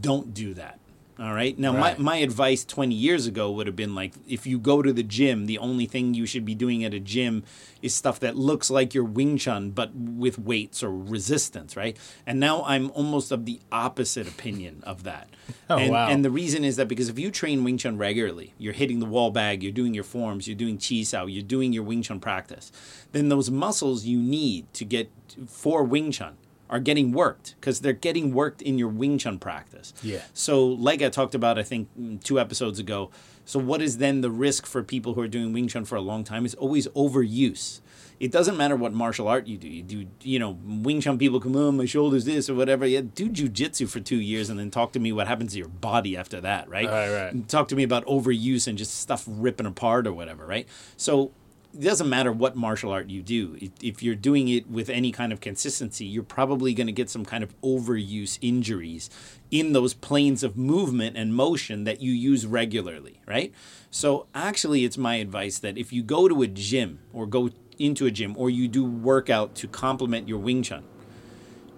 don't 0.00 0.34
do 0.34 0.54
that. 0.54 0.78
All 1.18 1.32
right. 1.32 1.58
Now, 1.58 1.72
Right. 1.74 1.98
my, 1.98 2.16
my 2.16 2.16
advice 2.18 2.62
20 2.62 2.94
years 2.94 3.26
ago 3.26 3.50
would 3.50 3.66
have 3.66 3.74
been 3.76 3.94
like 3.94 4.12
if 4.28 4.46
you 4.46 4.58
go 4.58 4.82
to 4.82 4.92
the 4.92 5.02
gym, 5.02 5.46
the 5.46 5.56
only 5.56 5.86
thing 5.86 6.12
you 6.12 6.26
should 6.26 6.44
be 6.44 6.54
doing 6.54 6.84
at 6.84 6.92
a 6.92 7.00
gym 7.00 7.42
is 7.80 7.94
stuff 7.94 8.20
that 8.20 8.36
looks 8.36 8.68
like 8.70 8.92
your 8.92 9.04
Wing 9.04 9.38
Chun, 9.38 9.70
but 9.70 9.94
with 9.94 10.38
weights 10.38 10.82
or 10.82 10.90
resistance, 10.90 11.74
right? 11.74 11.96
And 12.26 12.38
now 12.38 12.62
I'm 12.64 12.90
almost 12.90 13.32
of 13.32 13.46
the 13.46 13.60
opposite 13.72 14.28
opinion 14.28 14.82
of 14.86 15.04
that. 15.04 15.28
Oh, 15.68 15.78
and, 15.78 15.90
wow. 15.92 16.08
and 16.08 16.24
the 16.24 16.30
reason 16.30 16.64
is 16.64 16.76
that 16.76 16.86
because 16.86 17.08
if 17.08 17.18
you 17.18 17.28
train 17.30 17.64
Wing 17.64 17.76
Chun 17.76 17.98
regularly, 17.98 18.54
you're 18.56 18.72
hitting 18.72 19.00
the 19.00 19.06
wall 19.06 19.32
bag, 19.32 19.64
you're 19.64 19.72
doing 19.72 19.94
your 19.94 20.04
forms, 20.04 20.46
you're 20.46 20.56
doing 20.56 20.78
Chi 20.78 21.02
Sao, 21.02 21.26
you're 21.26 21.42
doing 21.42 21.72
your 21.72 21.82
Wing 21.82 22.02
Chun 22.02 22.20
practice, 22.20 22.70
then 23.10 23.30
those 23.30 23.50
muscles 23.50 24.04
you 24.04 24.20
need 24.20 24.72
to 24.74 24.84
get 24.84 25.10
for 25.48 25.82
Wing 25.82 26.12
Chun 26.12 26.36
are 26.68 26.80
getting 26.80 27.12
worked 27.12 27.54
because 27.60 27.80
they're 27.80 27.92
getting 27.92 28.32
worked 28.32 28.62
in 28.62 28.78
your 28.78 28.88
Wing 28.88 29.18
Chun 29.18 29.38
practice. 29.38 29.94
Yeah. 30.02 30.22
So, 30.34 30.66
like 30.66 31.02
I 31.02 31.08
talked 31.08 31.34
about, 31.34 31.58
I 31.58 31.62
think 31.62 31.88
mm, 31.98 32.22
two 32.22 32.40
episodes 32.40 32.78
ago. 32.78 33.10
So, 33.44 33.58
what 33.58 33.80
is 33.80 33.98
then 33.98 34.20
the 34.20 34.30
risk 34.30 34.66
for 34.66 34.82
people 34.82 35.14
who 35.14 35.20
are 35.20 35.28
doing 35.28 35.52
Wing 35.52 35.68
Chun 35.68 35.84
for 35.84 35.96
a 35.96 36.00
long 36.00 36.24
time 36.24 36.44
is 36.44 36.54
always 36.54 36.88
overuse. 36.88 37.80
It 38.18 38.32
doesn't 38.32 38.56
matter 38.56 38.76
what 38.76 38.94
martial 38.94 39.28
art 39.28 39.46
you 39.46 39.58
do. 39.58 39.68
You 39.68 39.82
do, 39.82 40.06
you 40.22 40.38
know, 40.38 40.58
Wing 40.64 41.00
Chun 41.00 41.18
people 41.18 41.38
come, 41.38 41.54
oh, 41.54 41.70
my 41.70 41.84
shoulder's 41.84 42.24
this 42.24 42.48
or 42.48 42.54
whatever. 42.54 42.86
Yeah, 42.86 43.02
do 43.02 43.28
jujitsu 43.28 43.88
for 43.88 44.00
two 44.00 44.16
years 44.16 44.48
and 44.48 44.58
then 44.58 44.70
talk 44.70 44.92
to 44.92 44.98
me 44.98 45.12
what 45.12 45.28
happens 45.28 45.52
to 45.52 45.58
your 45.58 45.68
body 45.68 46.16
after 46.16 46.40
that, 46.40 46.68
right? 46.68 46.88
Right, 46.88 47.10
right. 47.12 47.48
Talk 47.48 47.68
to 47.68 47.76
me 47.76 47.82
about 47.82 48.06
overuse 48.06 48.66
and 48.66 48.78
just 48.78 48.94
stuff 49.00 49.24
ripping 49.28 49.66
apart 49.66 50.06
or 50.06 50.14
whatever, 50.14 50.46
right? 50.46 50.66
So, 50.96 51.32
it 51.76 51.84
doesn't 51.84 52.08
matter 52.08 52.32
what 52.32 52.56
martial 52.56 52.90
art 52.90 53.10
you 53.10 53.22
do. 53.22 53.58
If, 53.82 54.02
you're 54.02 54.14
doing 54.14 54.48
it 54.48 54.68
with 54.70 54.88
any 54.88 55.12
kind 55.12 55.32
of 55.32 55.40
consistency, 55.40 56.06
you're 56.06 56.22
probably 56.22 56.72
going 56.72 56.86
to 56.86 56.92
get 56.92 57.10
some 57.10 57.24
kind 57.24 57.44
of 57.44 57.60
overuse 57.60 58.38
injuries 58.40 59.10
in 59.50 59.72
those 59.72 59.92
planes 59.92 60.42
of 60.42 60.56
movement 60.56 61.16
and 61.16 61.34
motion 61.34 61.84
that 61.84 62.00
you 62.00 62.12
use 62.12 62.46
regularly, 62.46 63.20
right? 63.26 63.52
So, 63.90 64.26
actually, 64.34 64.84
it's 64.84 64.96
my 64.96 65.16
advice 65.16 65.58
that 65.58 65.76
if 65.76 65.92
you 65.92 66.02
go 66.02 66.28
to 66.28 66.42
a 66.42 66.46
gym 66.46 67.00
or 67.12 67.26
go 67.26 67.50
into 67.78 68.06
a 68.06 68.10
gym 68.10 68.34
or 68.38 68.48
you 68.48 68.68
do 68.68 68.84
workout 68.84 69.54
to 69.56 69.68
complement 69.68 70.28
your 70.28 70.38
Wing 70.38 70.62
Chun, 70.62 70.84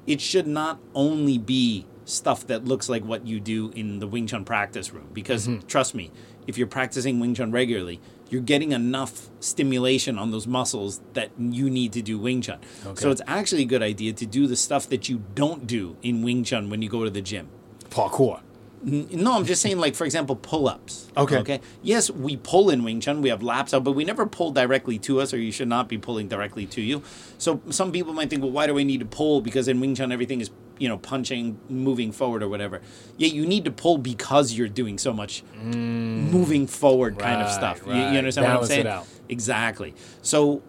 it 0.07 0.21
should 0.21 0.47
not 0.47 0.79
only 0.95 1.39
be 1.39 1.87
stuff 2.05 2.47
that 2.47 2.65
looks 2.65 2.89
like 2.89 3.05
what 3.05 3.27
you 3.27 3.41
do 3.41 3.71
in 3.75 3.99
the 3.99 4.07
Wing 4.07 4.27
Chun 4.27 4.45
practice 4.45 4.93
room. 4.93 5.09
Because 5.13 5.49
mm-hmm. 5.49 5.67
trust 5.67 5.95
me, 5.95 6.11
if 6.47 6.57
you're 6.57 6.67
practicing 6.67 7.21
Wing 7.21 7.35
Chun 7.35 7.53
regularly, 7.53 8.01
you're 8.31 8.43
getting 8.43 8.73
enough 8.73 9.29
stimulation 9.41 10.19
on 10.19 10.31
those 10.31 10.47
muscles 10.47 11.01
that 11.15 11.31
you 11.39 11.71
need 11.71 11.93
to 11.93 12.03
do 12.03 12.19
Wing 12.19 12.43
Chun. 12.43 12.59
Okay. 12.87 13.01
So 13.01 13.11
it's 13.11 13.23
actually 13.27 13.63
a 13.63 13.67
good 13.67 13.83
idea 13.83 14.13
to 14.13 14.27
do 14.27 14.47
the 14.47 14.57
stuff 14.57 14.89
that 14.91 15.09
you 15.09 15.23
don't 15.35 15.67
do 15.67 15.97
in 16.03 16.23
Wing 16.23 16.45
Chun 16.45 16.71
when 16.71 16.83
you 16.83 16.89
go 16.89 17.05
to 17.05 17.11
the 17.11 17.23
gym. 17.23 17.49
Parkour. 17.91 18.41
No, 18.81 19.35
I'm 19.35 19.45
just 19.45 19.61
saying, 19.61 19.79
like, 19.79 19.97
for 19.97 20.05
example, 20.05 20.37
pull 20.37 20.69
ups. 20.69 21.11
Okay. 21.17 21.39
Okay. 21.39 21.61
Yes, 21.83 22.11
we 22.11 22.37
pull 22.37 22.71
in 22.71 22.85
Wing 22.85 23.01
Chun, 23.01 23.23
we 23.23 23.29
have 23.29 23.43
laps 23.43 23.75
out, 23.75 23.83
but 23.83 23.93
we 23.93 24.05
never 24.05 24.25
pull 24.25 24.53
directly 24.53 25.01
to 25.01 25.21
us, 25.21 25.35
or 25.35 25.39
you 25.39 25.51
should 25.51 25.67
not 25.67 25.89
be 25.89 25.99
pulling 25.99 26.29
directly 26.29 26.65
to 26.67 26.81
you. 26.81 27.03
So 27.39 27.61
some 27.71 27.91
people 27.91 28.13
might 28.13 28.31
think, 28.31 28.43
well, 28.43 28.53
why 28.53 28.69
do 28.69 28.79
I 28.79 28.85
need 28.85 29.01
to 29.01 29.07
pull? 29.07 29.41
Because 29.41 29.67
in 29.67 29.81
Wing 29.81 29.97
Chun, 29.97 30.13
everything 30.13 30.41
is, 30.41 30.51
you 30.79 30.89
know, 30.89 30.97
punching, 30.99 31.59
moving 31.69 32.13
forward, 32.13 32.43
or 32.43 32.49
whatever. 32.49 32.81
Yeah, 33.17 33.29
you 33.29 33.47
need 33.47 33.65
to 33.65 33.71
pull 33.71 33.99
because 33.99 34.53
you're 34.53 34.69
doing 34.69 34.99
so 34.99 35.13
much 35.13 35.43
moving 35.63 36.67
forward 36.67 37.19
kind 37.19 37.43
of 37.43 37.51
stuff. 37.51 37.83
You- 37.87 37.93
right. 37.93 38.13
You, 38.13 38.19
understand 38.19 38.47
Balance 38.47 38.69
what 38.69 38.75
I'm 38.75 38.81
it 38.81 38.83
saying? 38.85 38.87
out. 38.87 39.07
Exactly. 39.29 39.95
So 40.23 40.63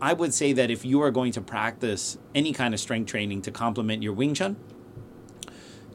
I 0.00 0.12
would 0.12 0.34
say 0.34 0.52
that 0.52 0.70
if 0.70 0.84
you 0.84 1.00
are 1.02 1.10
going 1.10 1.32
to 1.32 1.40
practice 1.40 2.18
any 2.34 2.52
kind 2.52 2.74
of 2.74 2.80
strength 2.80 3.08
training 3.10 3.42
to 3.42 3.50
complement 3.50 4.02
your 4.02 4.12
Wing 4.12 4.34
Chun, 4.34 4.56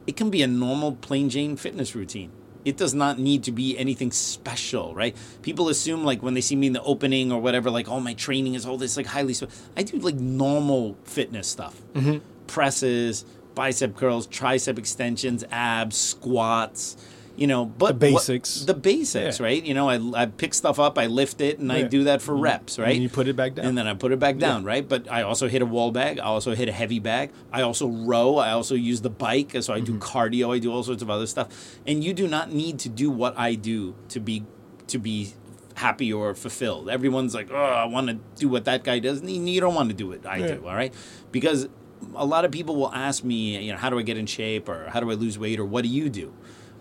it 0.07 0.15
can 0.17 0.29
be 0.29 0.41
a 0.41 0.47
normal 0.47 0.93
plain 0.93 1.29
Jane 1.29 1.55
fitness 1.55 1.95
routine. 1.95 2.31
It 2.63 2.77
does 2.77 2.93
not 2.93 3.17
need 3.17 3.43
to 3.45 3.51
be 3.51 3.75
anything 3.77 4.11
special, 4.11 4.93
right? 4.93 5.15
People 5.41 5.69
assume 5.69 6.03
like 6.03 6.21
when 6.21 6.35
they 6.35 6.41
see 6.41 6.55
me 6.55 6.67
in 6.67 6.73
the 6.73 6.81
opening 6.83 7.31
or 7.31 7.41
whatever, 7.41 7.71
like, 7.71 7.87
oh, 7.89 7.99
my 7.99 8.13
training 8.13 8.53
is 8.53 8.65
all 8.67 8.77
this 8.77 8.97
like 8.97 9.07
highly. 9.07 9.33
Spe-. 9.33 9.49
I 9.75 9.81
do 9.83 9.97
like 9.97 10.15
normal 10.15 10.95
fitness 11.03 11.47
stuff, 11.47 11.79
Mm-hmm. 11.93 12.19
presses, 12.47 13.25
bicep 13.55 13.95
curls, 13.95 14.27
tricep 14.27 14.77
extensions, 14.77 15.43
abs, 15.51 15.97
squats. 15.97 16.97
You 17.37 17.47
know, 17.47 17.65
but 17.65 17.99
The 17.99 18.11
what- 18.11 18.19
basics. 18.19 18.65
the 18.65 18.73
basics, 18.73 19.39
Yeah. 19.39 19.45
right? 19.45 19.63
You 19.63 19.73
know, 19.73 19.89
I, 19.89 19.99
I 20.13 20.25
pick 20.25 20.53
stuff 20.53 20.79
up, 20.79 20.97
I 20.97 21.07
lift 21.07 21.39
it, 21.39 21.59
and 21.59 21.71
I 21.71 21.75
Yeah. 21.77 21.81
Mm-hmm. 21.83 21.89
do 21.89 22.03
that 22.03 22.21
for 22.21 22.35
reps, 22.35 22.77
right? 22.77 22.93
And 22.93 23.01
you 23.01 23.07
put 23.09 23.27
it 23.29 23.35
back 23.37 23.55
down. 23.55 23.65
And 23.65 23.77
then 23.77 23.87
I 23.87 23.93
put 23.93 24.11
it 24.11 24.19
back 24.19 24.37
down, 24.37 24.63
right? 24.65 24.87
But 24.87 25.09
I 25.09 25.21
also 25.23 25.47
hit 25.47 25.61
a 25.61 25.65
wall 25.65 25.91
bag. 25.91 26.19
I 26.19 26.23
also 26.25 26.53
hit 26.53 26.67
a 26.67 26.73
heavy 26.73 26.99
bag. 26.99 27.31
I 27.51 27.61
also 27.61 27.87
row. 27.87 28.35
I 28.37 28.51
also 28.51 28.75
use 28.75 28.99
the 29.01 29.09
bike. 29.09 29.55
So 29.61 29.73
I 29.73 29.79
do 29.79 29.93
Mm-hmm. 29.93 30.01
cardio. 30.01 30.53
I 30.53 30.59
do 30.59 30.71
all 30.73 30.83
sorts 30.83 31.01
of 31.01 31.09
other 31.09 31.25
stuff. 31.25 31.47
And 31.87 32.03
you 32.03 32.13
do 32.13 32.27
not 32.27 32.51
need 32.51 32.77
to 32.79 32.89
do 32.89 33.09
what 33.09 33.33
I 33.39 33.55
do 33.55 33.95
to 34.09 34.19
be 34.19 34.43
to 34.87 34.99
be 34.99 35.33
happy 35.75 36.11
or 36.11 36.35
fulfilled. 36.35 36.89
Everyone's 36.89 37.33
like, 37.33 37.49
oh, 37.49 37.55
I 37.55 37.85
want 37.85 38.07
to 38.07 38.19
do 38.35 38.49
what 38.49 38.65
that 38.65 38.83
guy 38.83 38.99
does. 38.99 39.21
And 39.21 39.49
You 39.49 39.61
don't 39.61 39.73
want 39.73 39.89
to 39.89 39.95
do 39.95 40.09
what 40.09 40.25
I 40.25 40.35
Yeah. 40.37 40.47
do, 40.55 40.67
all 40.67 40.75
right? 40.75 40.93
Because 41.31 41.69
a 42.15 42.25
lot 42.25 42.45
of 42.45 42.51
people 42.51 42.75
will 42.75 42.93
ask 42.93 43.23
me, 43.23 43.57
you 43.63 43.71
know, 43.71 43.77
how 43.77 43.89
do 43.89 43.97
I 43.99 44.01
get 44.01 44.17
in 44.17 44.25
shape 44.25 44.67
or 44.69 44.89
how 44.89 44.99
do 44.99 45.09
I 45.11 45.13
lose 45.13 45.37
weight 45.39 45.59
or 45.59 45.65
what 45.65 45.83
do 45.83 45.89
you 45.89 46.09
do? 46.09 46.33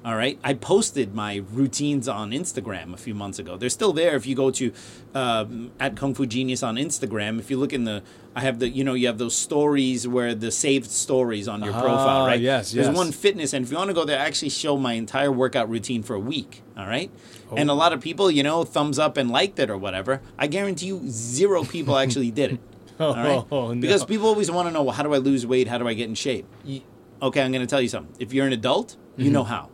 All 0.02 0.16
right. 0.16 0.38
I 0.42 0.54
posted 0.54 1.14
my 1.14 1.42
routines 1.52 2.08
on 2.08 2.30
Instagram 2.30 2.94
a 2.94 2.96
few 2.96 3.14
months 3.14 3.38
ago. 3.38 3.58
They're 3.58 3.68
still 3.68 3.92
there. 3.92 4.16
If 4.16 4.24
you 4.26 4.34
go 4.34 4.50
to 4.50 4.72
um, 5.14 5.72
at 5.78 5.94
Kung 5.94 6.14
Fu 6.14 6.24
Genius 6.24 6.62
on 6.62 6.76
Instagram, 6.76 7.38
if 7.38 7.50
you 7.50 7.58
look 7.58 7.74
in 7.74 7.84
the, 7.84 8.02
I 8.34 8.40
have 8.40 8.60
the, 8.60 8.70
you 8.70 8.82
know, 8.82 8.94
you 8.94 9.08
have 9.08 9.18
those 9.18 9.36
stories 9.36 10.08
where 10.08 10.34
the 10.34 10.50
saved 10.50 10.90
stories 10.90 11.48
on 11.48 11.62
your 11.62 11.74
profile, 11.74 12.22
Ah, 12.22 12.26
right? 12.26 12.40
yes, 12.40 12.72
There's 12.72 12.86
yes. 12.86 12.96
one 12.96 13.12
fitness, 13.12 13.52
and 13.52 13.62
if 13.64 13.70
you 13.70 13.76
want 13.76 13.88
to 13.88 13.94
go 13.94 14.06
there, 14.06 14.18
I 14.18 14.24
actually 14.24 14.48
show 14.48 14.78
my 14.78 14.94
entire 14.94 15.30
workout 15.32 15.68
routine 15.68 16.02
for 16.02 16.14
a 16.14 16.20
week. 16.20 16.62
All 16.78 16.86
right. 16.86 17.10
And 17.54 17.68
Oh. 17.70 17.74
a 17.74 17.76
lot 17.76 17.92
of 17.92 18.00
people, 18.00 18.30
you 18.30 18.42
know, 18.42 18.64
thumbs 18.64 18.98
up 18.98 19.18
and 19.18 19.30
liked 19.30 19.58
it 19.58 19.68
or 19.68 19.76
whatever. 19.76 20.22
I 20.38 20.46
guarantee 20.46 20.86
you, 20.86 21.02
zero 21.08 21.62
people 21.64 21.98
actually 21.98 22.30
did 22.30 22.52
it. 22.52 22.60
All 23.04 23.14
right. 23.14 23.44
Oh, 23.50 23.72
no. 23.72 23.80
Because 23.80 24.04
people 24.04 24.26
always 24.26 24.50
want 24.50 24.68
to 24.68 24.72
know, 24.72 24.82
well, 24.82 24.94
how 24.94 25.02
do 25.02 25.14
I 25.14 25.18
lose 25.18 25.46
weight? 25.46 25.68
How 25.68 25.78
do 25.78 25.88
I 25.88 25.94
get 25.94 26.08
in 26.08 26.14
shape? 26.14 26.46
You- 26.64 26.82
okay, 27.22 27.42
I'm 27.42 27.50
going 27.52 27.62
to 27.62 27.66
tell 27.70 27.80
you 27.80 27.88
something. 27.88 28.14
If 28.18 28.32
you're 28.32 28.46
an 28.46 28.52
adult, 28.52 28.96
you 29.16 29.24
Mm-hmm. 29.26 29.32
know 29.34 29.44
how. 29.44 29.70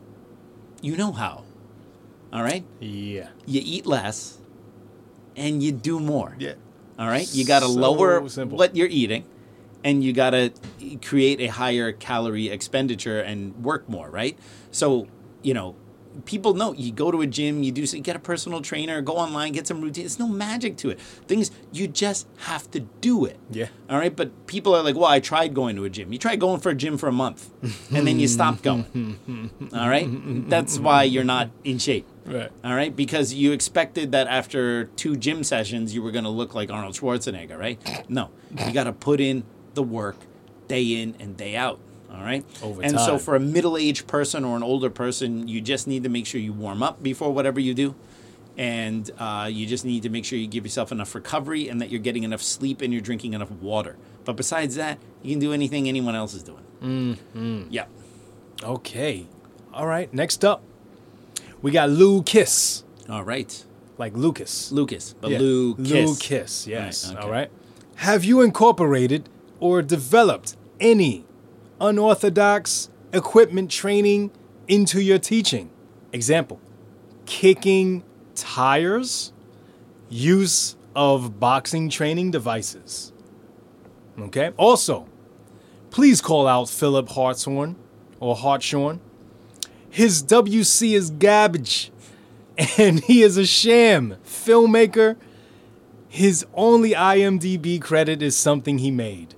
You 0.83 0.97
know 0.97 1.13
how. 1.13 1.45
All 2.33 2.43
right, 2.43 2.65
Yeah. 2.81 3.29
you 3.47 3.61
eat 3.65 3.87
less, 3.87 4.39
and 5.37 5.63
you 5.63 5.73
do 5.73 5.99
more. 6.01 6.37
Yeah. 6.39 6.55
All 6.99 7.07
right, 7.09 7.29
you 7.35 7.45
got 7.45 7.61
to 7.61 7.67
So 7.67 7.73
lower 7.73 8.29
simple. 8.29 8.59
what 8.59 8.75
you're 8.77 8.89
eating, 8.89 9.25
and 9.85 10.03
you 10.03 10.13
got 10.13 10.31
to 10.31 10.53
create 11.03 11.41
a 11.41 11.47
higher 11.47 11.93
calorie 11.93 12.49
expenditure 12.49 13.21
and 13.21 13.55
work 13.65 13.89
more. 13.89 14.11
Right. 14.11 14.39
So 14.71 15.07
you 15.43 15.55
know, 15.55 15.77
people 16.25 16.55
know 16.55 16.73
you 16.73 16.93
go 16.93 17.11
to 17.11 17.21
a 17.21 17.27
gym, 17.27 17.63
you 17.63 17.73
do 17.73 17.83
you 17.83 18.01
get 18.01 18.17
a 18.17 18.19
personal 18.19 18.61
trainer, 18.61 19.01
go 19.03 19.17
online, 19.17 19.53
get 19.53 19.67
some 19.67 19.81
routine. 19.81 20.05
There's 20.05 20.19
no 20.19 20.29
magic 20.29 20.77
to 20.79 20.91
it. 20.91 21.01
Things 21.01 21.51
you 21.73 21.89
just 21.89 22.27
have 22.39 22.71
to 22.73 22.81
do 22.81 23.25
it. 23.25 23.39
Yeah. 23.51 23.69
All 23.91 23.99
right. 23.99 24.15
But 24.15 24.47
people 24.47 24.75
are 24.75 24.83
like, 24.83 24.97
well, 24.97 25.07
I 25.07 25.21
tried 25.21 25.55
going 25.55 25.77
to 25.77 25.85
a 25.85 25.91
gym. 25.91 26.13
You 26.13 26.19
tried 26.19 26.41
going 26.41 26.61
for 26.61 26.71
a 26.71 26.75
gym 26.75 26.99
for 26.99 27.09
a 27.09 27.13
month, 27.13 27.51
and 27.95 28.07
then 28.07 28.19
you 28.19 28.29
stopped 28.29 28.63
going. 28.63 29.51
All 29.73 29.89
right. 29.89 30.09
That's 30.49 30.79
why 30.79 31.05
you're 31.05 31.25
not 31.25 31.51
in 31.65 31.79
shape. 31.79 32.07
Right. 32.27 32.51
All 32.65 32.75
right, 32.75 32.95
because 32.95 33.33
you 33.35 33.53
expected 33.53 34.11
that 34.11 34.27
after 34.27 34.87
two 34.87 35.15
gym 35.15 35.45
sessions 35.45 35.95
you 35.95 36.03
were 36.03 36.11
going 36.11 36.25
to 36.25 36.31
look 36.31 36.57
like 36.57 36.73
Arnold 36.73 36.97
Schwarzenegger, 36.97 37.57
right? 37.57 37.79
No, 38.09 38.31
you 38.67 38.73
got 38.73 38.85
to 38.85 38.93
put 38.93 39.21
in 39.21 39.45
the 39.75 39.83
work 39.85 40.17
day 40.67 41.01
in 41.01 41.15
and 41.21 41.37
day 41.37 41.55
out. 41.55 41.79
All 42.17 42.23
right, 42.23 42.45
Over 42.63 42.83
and 42.83 42.99
so 42.99 43.19
for 43.19 43.37
a 43.37 43.41
middle-aged 43.41 44.07
person 44.07 44.43
or 44.45 44.57
an 44.57 44.63
older 44.63 44.89
person, 44.89 45.49
you 45.49 45.61
just 45.61 45.87
need 45.87 46.03
to 46.05 46.09
make 46.09 46.25
sure 46.25 46.41
you 46.41 46.53
warm 46.55 46.83
up 46.83 47.03
before 47.03 47.31
whatever 47.33 47.61
you 47.61 47.75
do, 47.75 47.95
and 48.57 49.11
uh, 49.19 49.51
you 49.53 49.67
just 49.67 49.85
need 49.85 50.03
to 50.05 50.09
make 50.09 50.25
sure 50.25 50.39
you 50.39 50.47
give 50.47 50.65
yourself 50.65 50.91
enough 50.91 51.15
recovery 51.15 51.69
and 51.69 51.79
that 51.83 51.91
you're 51.91 52.01
getting 52.01 52.23
enough 52.23 52.41
sleep 52.43 52.81
and 52.81 52.91
you're 52.91 53.03
drinking 53.03 53.35
enough 53.35 53.51
water. 53.51 53.97
But 54.25 54.35
besides 54.37 54.77
that, 54.77 54.99
you 55.23 55.33
can 55.33 55.41
do 55.41 55.53
anything 55.53 55.89
anyone 55.89 56.15
else 56.15 56.33
is 56.33 56.43
doing. 56.43 56.65
Mm-hmm. 56.83 57.65
Yeah. 57.71 57.85
Okay. 58.63 59.27
All 59.75 59.87
right. 59.87 60.13
Next 60.15 60.43
up, 60.43 60.63
we 61.61 61.71
got 61.71 61.91
Lou 61.91 62.23
Kiss, 62.23 62.83
All 63.11 63.25
right, 63.25 63.63
like 63.99 64.17
Lucas. 64.17 64.73
Lucas, 64.73 65.15
but 65.21 65.33
Yeah. 65.33 65.39
Lou 65.41 65.75
Kiss. 65.77 65.91
Lou 65.91 66.17
Kiss. 66.17 66.67
Yes. 66.67 67.09
Right, 67.09 67.17
okay. 67.19 67.25
All 67.27 67.31
right. 67.31 67.51
Have 67.97 68.25
you 68.25 68.41
incorporated 68.41 69.29
or 69.61 69.83
developed 69.83 70.57
any 70.81 71.26
unorthodox 71.81 72.91
equipment 73.13 73.71
training 73.71 74.31
into 74.69 75.01
your 75.01 75.19
teaching? 75.19 75.71
Example: 76.13 76.61
kicking 77.27 78.05
tires, 78.35 79.33
use 80.09 80.77
of 80.95 81.39
boxing 81.39 81.89
training 81.91 82.31
devices. 82.31 83.13
Okay. 84.19 84.53
Also, 84.57 85.07
please 85.91 86.21
call 86.21 86.47
out 86.47 86.69
Philip 86.69 87.09
Hartshorn 87.11 87.77
or 88.19 88.35
Hartshorn. 88.35 89.01
His 89.91 90.23
WC 90.23 90.93
is 90.95 91.11
garbage, 91.11 91.91
and 92.79 93.01
he 93.01 93.23
is 93.23 93.37
a 93.37 93.47
sham 93.47 94.17
filmmaker. 94.25 95.17
His 96.09 96.47
only 96.55 96.93
IMDb 96.93 97.81
credit 97.81 98.23
is 98.23 98.37
something 98.37 98.79
he 98.79 98.91
made. 98.91 99.35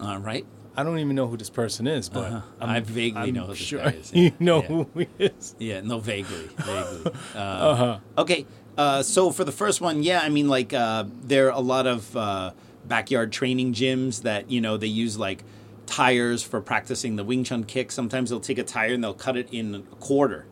All 0.00 0.18
right. 0.18 0.44
I 0.78 0.84
don't 0.84 1.00
even 1.00 1.16
know 1.16 1.26
who 1.26 1.36
this 1.36 1.50
person 1.50 1.88
is, 1.88 2.08
but 2.08 2.30
Uh-huh. 2.32 2.40
I 2.60 2.78
vaguely 2.80 3.20
I'm 3.20 3.34
know 3.34 3.42
who 3.46 3.48
this 3.48 3.58
sure 3.58 3.80
guy 3.80 3.90
is, 4.00 4.12
you 4.14 4.22
yeah. 4.24 4.30
know 4.38 4.60
Yeah. 4.62 4.68
who 4.68 4.86
he 4.94 5.08
is. 5.18 5.54
Yeah, 5.58 5.80
no, 5.80 5.98
vaguely, 5.98 6.48
vaguely. 6.56 7.12
Uh, 7.34 7.38
Uh-huh. 7.38 7.98
Okay, 8.18 8.46
uh, 8.76 9.02
so 9.02 9.30
for 9.32 9.42
the 9.44 9.52
first 9.52 9.80
one, 9.80 10.04
yeah, 10.04 10.20
I 10.20 10.28
mean, 10.28 10.48
like 10.48 10.72
uh, 10.72 11.04
there 11.22 11.48
are 11.48 11.56
a 11.58 11.60
lot 11.74 11.86
of 11.88 12.16
uh, 12.16 12.52
backyard 12.86 13.32
training 13.32 13.72
gyms 13.74 14.22
that 14.22 14.50
you 14.52 14.60
know 14.60 14.76
they 14.76 14.86
use 14.86 15.18
like 15.18 15.42
tires 15.86 16.42
for 16.44 16.60
practicing 16.60 17.16
the 17.16 17.24
Wing 17.24 17.42
Chun 17.42 17.64
kick. 17.64 17.90
Sometimes 17.90 18.30
they'll 18.30 18.38
take 18.50 18.58
a 18.58 18.62
tire 18.64 18.94
and 18.94 19.02
they'll 19.02 19.14
cut 19.14 19.36
it 19.36 19.48
in 19.52 19.74
a 19.74 19.80
quarter. 19.96 20.46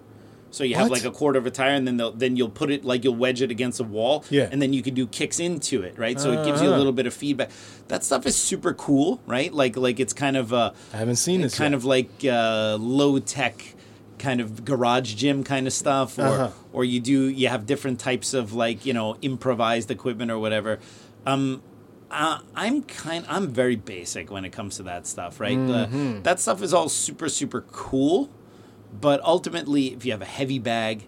So 0.51 0.65
you 0.65 0.75
have 0.77 0.89
What? 0.89 1.03
like 1.03 1.05
a 1.05 1.11
quarter 1.11 1.39
of 1.39 1.45
a 1.47 1.51
tire, 1.51 1.75
and 1.75 1.87
then 1.87 1.97
they'll, 1.99 2.13
then 2.13 2.37
you'll 2.37 2.49
put 2.49 2.71
it 2.71 2.85
like 2.85 3.05
you'll 3.05 3.17
wedge 3.17 3.43
it 3.43 3.51
against 3.51 3.79
a 3.81 3.85
wall, 3.85 4.25
Yeah. 4.31 4.49
and 4.51 4.63
then 4.63 4.73
you 4.73 4.83
can 4.83 4.95
do 4.95 5.07
kicks 5.07 5.39
into 5.39 5.83
it, 5.83 5.99
right? 5.99 6.19
So 6.19 6.31
it 6.33 6.45
gives 6.45 6.61
you 6.63 6.69
a 6.69 6.71
Uh-huh. 6.71 6.79
little 6.79 6.93
bit 6.93 7.07
of 7.07 7.13
feedback. 7.15 7.51
That 7.89 8.05
stuff 8.05 8.25
is 8.27 8.37
super 8.37 8.73
cool, 8.73 9.21
right? 9.27 9.53
Like 9.53 9.77
like 9.77 10.01
it's 10.01 10.13
kind 10.15 10.37
of 10.37 10.53
uh, 10.53 10.73
I 10.95 10.97
haven't 10.97 11.17
seen 11.17 11.43
this 11.43 11.55
kind 11.59 11.73
yet. 11.73 11.77
of 11.79 11.85
like 11.85 12.09
uh, 12.25 12.77
low 12.81 13.19
tech 13.19 13.75
kind 14.19 14.41
of 14.41 14.65
garage 14.65 15.15
gym 15.15 15.45
kind 15.45 15.67
of 15.67 15.75
stuff 15.75 16.19
or 16.19 16.23
Uh-huh. 16.23 16.51
or 16.73 16.85
you 16.87 17.01
do 17.01 17.29
you 17.29 17.49
have 17.49 17.67
different 17.67 18.01
types 18.01 18.33
of 18.33 18.55
like 18.55 18.87
you 18.87 18.95
know 18.95 19.17
improvised 19.21 19.91
equipment 19.91 20.31
or 20.31 20.39
whatever 20.39 20.79
um 21.27 21.61
uh, 22.11 22.39
I'm 22.55 22.83
kind 22.83 23.27
I'm 23.29 23.49
very 23.49 23.77
basic 23.77 24.31
when 24.31 24.47
it 24.47 24.53
comes 24.53 24.79
to 24.79 24.85
that 24.85 25.07
stuff 25.07 25.39
right 25.39 25.59
Mm-hmm. 25.59 26.15
the, 26.15 26.21
that 26.23 26.41
stuff 26.41 26.63
is 26.63 26.73
all 26.73 26.89
super 26.89 27.29
super 27.29 27.61
cool 27.73 28.31
but 28.93 29.21
ultimately 29.23 29.89
if 29.95 30.05
you 30.05 30.13
have 30.13 30.23
a 30.23 30.27
heavy 30.27 30.59
bag 30.59 31.07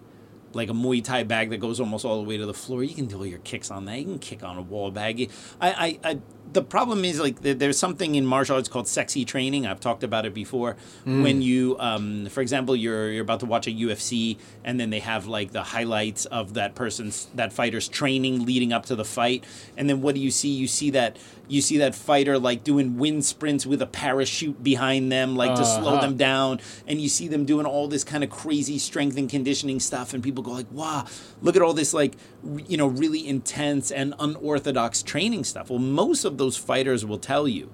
like 0.53 0.69
a 0.69 0.73
Muay 0.73 1.03
Thai 1.03 1.23
bag 1.23 1.49
that 1.51 1.59
goes 1.59 1.79
almost 1.79 2.05
all 2.05 2.21
the 2.21 2.27
way 2.27 2.37
to 2.37 2.45
the 2.45 2.53
floor. 2.53 2.83
You 2.83 2.95
can 2.95 3.05
do 3.05 3.17
all 3.17 3.25
your 3.25 3.39
kicks 3.39 3.69
on 3.69 3.85
that. 3.85 3.99
You 3.99 4.05
can 4.05 4.19
kick 4.19 4.43
on 4.43 4.57
a 4.57 4.61
wall 4.61 4.91
bag. 4.91 5.29
I, 5.61 5.99
I, 6.03 6.09
I 6.09 6.19
the 6.51 6.63
problem 6.63 7.05
is 7.05 7.19
like 7.19 7.41
there's 7.41 7.77
something 7.77 8.15
in 8.15 8.25
martial 8.25 8.55
arts 8.55 8.67
called 8.67 8.87
sexy 8.87 9.23
training. 9.23 9.67
I've 9.67 9.79
talked 9.79 10.03
about 10.03 10.25
it 10.25 10.33
before. 10.33 10.77
When 11.23 11.41
you, 11.43 11.77
um, 11.79 12.25
for 12.27 12.41
example, 12.41 12.75
you're 12.75 13.11
you're 13.11 13.21
about 13.21 13.41
to 13.41 13.45
watch 13.45 13.67
a 13.67 13.71
UFC, 13.71 14.37
and 14.63 14.79
then 14.79 14.89
they 14.89 14.99
have 14.99 15.27
like 15.27 15.51
the 15.51 15.61
highlights 15.61 16.25
of 16.25 16.55
that 16.55 16.73
person's 16.73 17.27
that 17.35 17.53
fighter's 17.53 17.87
training 17.87 18.45
leading 18.45 18.73
up 18.73 18.87
to 18.87 18.95
the 18.95 19.05
fight, 19.05 19.43
and 19.77 19.87
then 19.87 20.01
what 20.01 20.15
do 20.15 20.21
you 20.21 20.31
see? 20.31 20.49
You 20.49 20.67
see 20.67 20.89
that 20.91 21.17
you 21.49 21.61
see 21.61 21.77
that 21.79 21.95
fighter 21.95 22.37
like 22.39 22.63
doing 22.63 22.97
wind 22.97 23.25
sprints 23.25 23.65
with 23.65 23.81
a 23.81 23.85
parachute 23.87 24.63
behind 24.63 25.11
them, 25.11 25.35
like 25.35 25.55
to 25.55 25.65
slow 25.65 25.93
Uh-huh. 25.95 26.01
them 26.01 26.15
down, 26.15 26.59
and 26.87 27.01
you 27.01 27.09
see 27.09 27.27
them 27.27 27.43
doing 27.43 27.65
all 27.65 27.87
this 27.87 28.03
kind 28.03 28.23
of 28.23 28.29
crazy 28.29 28.77
strength 28.77 29.17
and 29.17 29.29
conditioning 29.29 29.79
stuff, 29.79 30.13
and 30.13 30.23
people 30.23 30.43
go 30.43 30.51
like, 30.51 30.71
"Wow, 30.71 31.05
look 31.41 31.55
at 31.55 31.61
all 31.61 31.73
this 31.73 31.93
like 31.93 32.15
r- 32.49 32.59
you 32.67 32.77
know 32.77 32.87
really 32.87 33.27
intense 33.27 33.91
and 33.91 34.13
unorthodox 34.19 35.03
training 35.03 35.43
stuff." 35.43 35.69
Well, 35.69 35.79
most 35.79 36.23
of 36.23 36.37
those 36.37 36.55
fighters 36.55 37.03
will 37.05 37.19
tell 37.19 37.47
you 37.47 37.69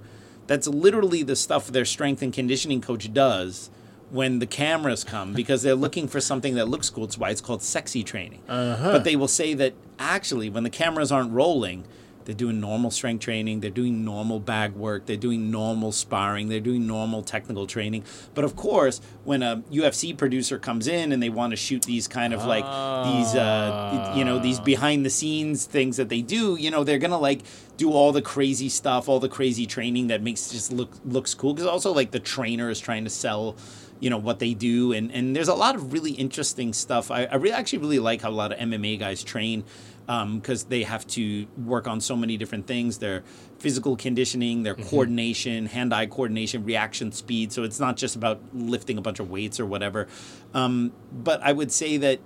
that's 0.48 0.68
literally 0.68 1.22
the 1.24 1.36
stuff 1.36 1.68
their 1.68 1.86
strength 1.86 2.22
and 2.22 2.32
conditioning 2.32 2.80
coach 2.80 3.12
does 3.14 3.70
when 4.12 4.40
the 4.40 4.46
cameras 4.46 5.04
come 5.04 5.34
because 5.42 5.64
they're 5.64 5.76
looking 5.76 6.08
for 6.08 6.22
something 6.22 6.56
that 6.56 6.68
looks 6.70 6.90
cool. 6.90 7.04
It's 7.04 7.18
why 7.18 7.32
it's 7.32 7.42
called 7.42 7.62
sexy 7.62 8.04
training. 8.04 8.42
But 8.48 9.04
they 9.04 9.16
will 9.16 9.28
say 9.28 9.54
that 9.56 9.74
actually, 10.00 10.50
when 10.50 10.64
the 10.64 10.70
cameras 10.70 11.12
aren't 11.12 11.32
rolling, 11.34 11.84
they're 12.26 12.36
doing 12.36 12.60
normal 12.60 12.92
strength 12.92 13.22
training, 13.24 13.62
they're 13.62 13.70
doing 13.70 14.04
normal 14.04 14.40
bag 14.40 14.74
work, 14.74 15.06
they're 15.06 15.16
doing 15.16 15.52
normal 15.52 15.92
sparring, 15.92 16.50
they're 16.50 16.60
doing 16.60 16.86
normal 16.86 17.22
technical 17.22 17.68
training. 17.68 18.04
But 18.34 18.44
of 18.44 18.56
course, 18.56 19.00
when 19.24 19.44
a 19.44 19.64
UFC 19.72 20.18
producer 20.18 20.60
comes 20.60 20.88
in 20.88 21.12
and 21.12 21.22
they 21.22 21.30
want 21.30 21.52
to 21.52 21.58
shoot 21.58 21.84
these 21.84 22.08
kind 22.08 22.34
of 22.34 22.46
like 22.46 22.66
these, 23.06 23.36
uh, 23.36 24.14
you 24.16 24.26
know, 24.26 24.40
these 24.40 24.60
behind 24.60 25.06
the 25.06 25.10
scenes 25.10 25.66
things 25.66 25.98
that 25.98 26.10
they 26.10 26.22
do, 26.22 26.56
you 26.56 26.72
know, 26.72 26.84
they're 26.84 27.00
gonna 27.00 27.18
like 27.18 27.42
do 27.78 27.92
all 27.92 28.12
the 28.12 28.22
crazy 28.22 28.70
stuff, 28.70 29.08
all 29.08 29.20
the 29.20 29.30
crazy 29.30 29.66
training 29.66 30.08
that 30.08 30.22
makes 30.22 30.50
just 30.50 30.72
look 30.72 30.92
looks 31.06 31.34
cool. 31.34 31.54
Because 31.54 31.68
also 31.68 31.94
like 31.94 32.12
the 32.12 32.20
trainer 32.20 32.70
is 32.70 32.80
trying 32.80 33.04
to 33.04 33.10
sell 33.10 33.56
you 34.00 34.10
know 34.10 34.18
what 34.18 34.40
they 34.40 34.54
do. 34.54 34.92
And 34.92 35.12
and 35.12 35.36
there's 35.36 35.48
a 35.48 35.54
lot 35.54 35.76
of 35.76 35.94
really 35.94 36.12
interesting 36.12 36.74
stuff. 36.74 37.12
I, 37.12 37.26
I 37.26 37.36
really 37.36 37.56
actually 37.56 37.80
really 37.80 38.00
like 38.00 38.22
how 38.22 38.30
a 38.30 38.32
lot 38.32 38.52
of 38.52 38.60
mma 38.60 39.00
guys 39.00 39.24
train 39.24 39.64
because 40.06 40.66
they 40.66 40.84
have 40.84 41.06
to 41.08 41.48
work 41.58 41.88
on 41.88 42.00
so 42.00 42.16
many 42.16 42.38
different 42.38 42.68
things. 42.68 43.00
Their 43.00 43.24
physical 43.60 43.96
conditioning 43.96 44.64
their 44.64 44.76
coordination 44.76 45.66
hand-eye 45.66 46.06
coordination 46.08 46.64
reaction 46.64 47.12
speed. 47.12 47.52
So 47.52 47.64
it's 47.64 47.80
not 47.80 47.98
just 47.98 48.16
about 48.16 48.40
lifting 48.54 48.98
a 48.98 49.02
bunch 49.02 49.20
of 49.20 49.30
weights 49.30 49.60
or 49.60 49.66
whatever. 49.66 50.08
Um, 50.54 50.92
but 51.12 51.42
i 51.42 51.52
would 51.52 51.72
say 51.72 51.98
that 51.98 52.20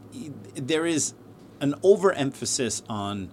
there 0.56 0.86
is 0.86 1.14
an 1.62 1.76
overemphasis 1.84 2.84
on 2.90 3.30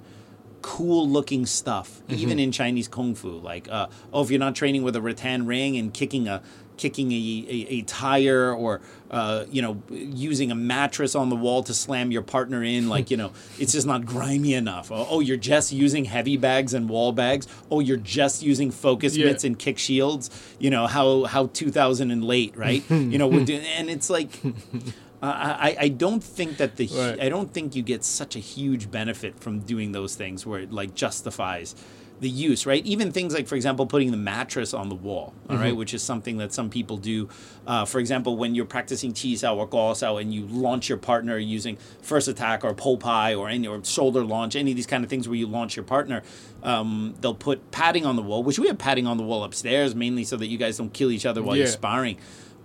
cool 0.63 1.09
looking 1.09 1.47
stuff, 1.47 2.03
even 2.09 2.39
in 2.41 2.51
Chinese 2.51 2.89
kung 2.89 3.15
fu. 3.15 3.39
Like, 3.39 3.69
uh, 3.71 3.87
oh, 4.13 4.23
if 4.23 4.31
you're 4.31 4.41
not 4.41 4.57
training 4.57 4.83
with 4.83 4.97
a 4.97 5.01
rattan 5.01 5.47
ring 5.47 5.77
and 5.77 5.95
kicking 5.95 6.27
a 6.27 6.43
kicking 6.77 7.11
a, 7.13 7.15
a, 7.49 7.67
a 7.79 7.83
tire 7.83 8.53
or 8.53 8.81
uh, 9.11 9.45
you 9.51 9.63
know 9.63 9.81
using 9.91 10.51
a 10.51 10.55
mattress 10.55 11.15
on 11.15 11.29
the 11.31 11.37
wall 11.37 11.63
to 11.63 11.73
slam 11.73 12.11
your 12.11 12.23
partner 12.23 12.63
in 12.63 12.89
like 12.95 13.11
you 13.11 13.17
know 13.17 13.33
it's 13.59 13.73
just 13.73 13.87
not 13.87 14.05
grimy 14.05 14.53
enough 14.55 14.91
oh, 14.93 15.07
oh, 15.11 15.21
you're 15.21 15.37
just 15.37 15.73
using 15.73 16.05
heavy 16.05 16.37
bags 16.37 16.75
and 16.75 16.89
wall 16.89 17.13
bags 17.13 17.47
oh 17.71 17.81
you're 17.81 17.97
just 17.97 18.43
using 18.43 18.71
focus 18.71 19.17
Yeah. 19.17 19.27
mitts 19.27 19.45
and 19.45 19.59
kick 19.59 19.79
shields 19.79 20.29
you 20.59 20.71
know 20.71 20.87
how 20.87 21.25
how 21.25 21.47
2000 21.47 22.11
and 22.11 22.25
late 22.25 22.57
right 22.57 22.83
you 22.91 23.17
know 23.19 23.29
we're 23.29 23.45
doing 23.45 23.65
and 23.65 23.89
it's 23.89 24.11
like 24.11 24.31
I, 25.23 25.29
I, 25.31 25.77
I 25.81 25.89
don't 25.89 26.23
think 26.23 26.59
that 26.59 26.77
the 26.77 26.89
Right. 26.93 27.21
I 27.21 27.29
don't 27.31 27.51
think 27.53 27.75
you 27.75 27.83
get 27.83 28.05
such 28.05 28.37
a 28.37 28.39
huge 28.39 28.91
benefit 28.91 29.41
from 29.41 29.61
doing 29.61 29.93
those 29.93 30.15
things 30.15 30.45
where 30.45 30.61
it 30.61 30.73
like 30.73 30.95
justifies 30.95 31.75
the 32.21 32.31
use, 32.31 32.65
right? 32.65 32.85
Even 32.87 33.13
things 33.13 33.35
like, 33.35 33.47
for 33.47 33.57
example, 33.57 33.87
putting 33.87 34.11
the 34.11 34.17
mattress 34.17 34.73
on 34.73 34.89
the 34.89 34.95
wall, 34.95 35.35
right? 35.49 35.77
which 35.77 35.93
is 35.93 36.03
something 36.03 36.39
that 36.39 36.53
some 36.53 36.71
people 36.71 36.97
do. 36.97 37.29
Uh, 37.67 37.85
for 37.85 37.99
example, 37.99 38.37
when 38.37 38.55
you're 38.55 38.65
practicing 38.65 39.13
chi 39.13 39.35
sao 39.35 39.57
or 39.57 39.67
gao 39.67 39.93
sao 39.93 40.17
and 40.17 40.33
you 40.33 40.47
launch 40.47 40.89
your 40.89 40.99
partner 40.99 41.37
using 41.37 41.77
first 42.01 42.27
attack 42.29 42.65
or 42.65 42.73
po 42.73 42.97
pai 42.97 43.35
or 43.35 43.49
any 43.49 43.67
or 43.67 43.85
shoulder 43.85 44.25
launch, 44.25 44.57
any 44.57 44.71
of 44.71 44.77
these 44.77 44.87
kind 44.87 45.05
of 45.05 45.11
things 45.11 45.29
where 45.29 45.37
you 45.37 45.47
launch 45.47 45.77
your 45.77 45.85
partner, 45.85 46.23
um, 46.63 47.15
they'll 47.21 47.35
put 47.35 47.71
padding 47.71 48.07
on 48.07 48.17
the 48.17 48.23
wall, 48.23 48.43
which 48.43 48.59
we 48.59 48.67
have 48.69 48.79
padding 48.79 49.07
on 49.07 49.19
the 49.19 49.23
wall 49.23 49.45
upstairs 49.45 49.95
mainly 49.95 50.25
so 50.25 50.37
that 50.37 50.47
you 50.47 50.57
guys 50.59 50.79
don't 50.79 50.93
kill 50.93 51.11
each 51.11 51.27
other 51.27 51.43
while 51.43 51.57
you're 51.57 51.67
sparring. 51.73 52.17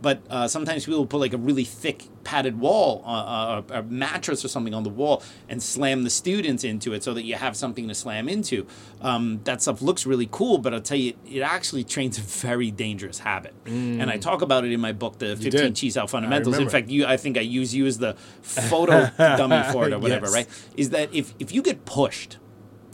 But 0.02 0.24
uh, 0.30 0.48
sometimes 0.48 0.86
people 0.86 1.06
put 1.06 1.20
like 1.20 1.34
a 1.34 1.38
really 1.38 1.64
thick 1.64 2.06
padded 2.24 2.60
wall, 2.60 3.04
uh, 3.06 3.10
uh, 3.10 3.62
a 3.70 3.84
mattress 3.84 4.44
or 4.44 4.48
something 4.48 4.74
on 4.74 4.84
the 4.84 4.90
wall, 4.90 5.22
and 5.48 5.62
slam 5.62 6.04
the 6.04 6.10
students 6.10 6.64
into 6.64 6.94
it 6.94 7.04
so 7.04 7.14
that 7.14 7.24
you 7.24 7.36
have 7.36 7.56
something 7.56 7.88
to 7.88 7.94
slam 7.96 8.28
into. 8.28 8.66
Um, 9.02 9.42
that 9.44 9.62
stuff 9.62 9.82
looks 9.82 10.06
really 10.06 10.28
cool, 10.32 10.58
but 10.58 10.74
I'll 10.74 10.82
tell 10.82 10.98
you, 10.98 11.14
it 11.30 11.42
actually 11.42 11.84
trains 11.96 12.18
a 12.18 12.22
very 12.22 12.72
dangerous 12.72 13.20
habit. 13.20 13.54
And 13.66 14.10
I 14.10 14.18
talk 14.18 14.42
about 14.42 14.66
it 14.66 14.72
in 14.72 14.80
my 14.82 14.92
book, 14.92 15.20
The 15.20 15.36
15 15.36 15.52
did. 15.52 15.80
Chi 15.80 15.90
Sao 15.90 16.08
Fundamentals. 16.08 16.58
In 16.58 16.70
fact, 16.70 16.90
you, 16.90 17.06
I 17.06 17.18
think 17.18 17.38
I 17.38 17.42
use 17.42 17.74
you 17.76 17.86
as 17.86 18.00
the 18.00 18.16
photo 18.42 19.10
dummy 19.18 19.62
for 19.72 19.88
it 19.88 19.94
or 19.94 20.00
whatever, 20.00 20.26
Yes. 20.26 20.34
right? 20.34 20.48
Is 20.78 20.90
that 20.92 21.14
if, 21.14 21.34
if 21.40 21.52
you 21.52 21.62
get 21.62 21.86
pushed, 21.86 22.38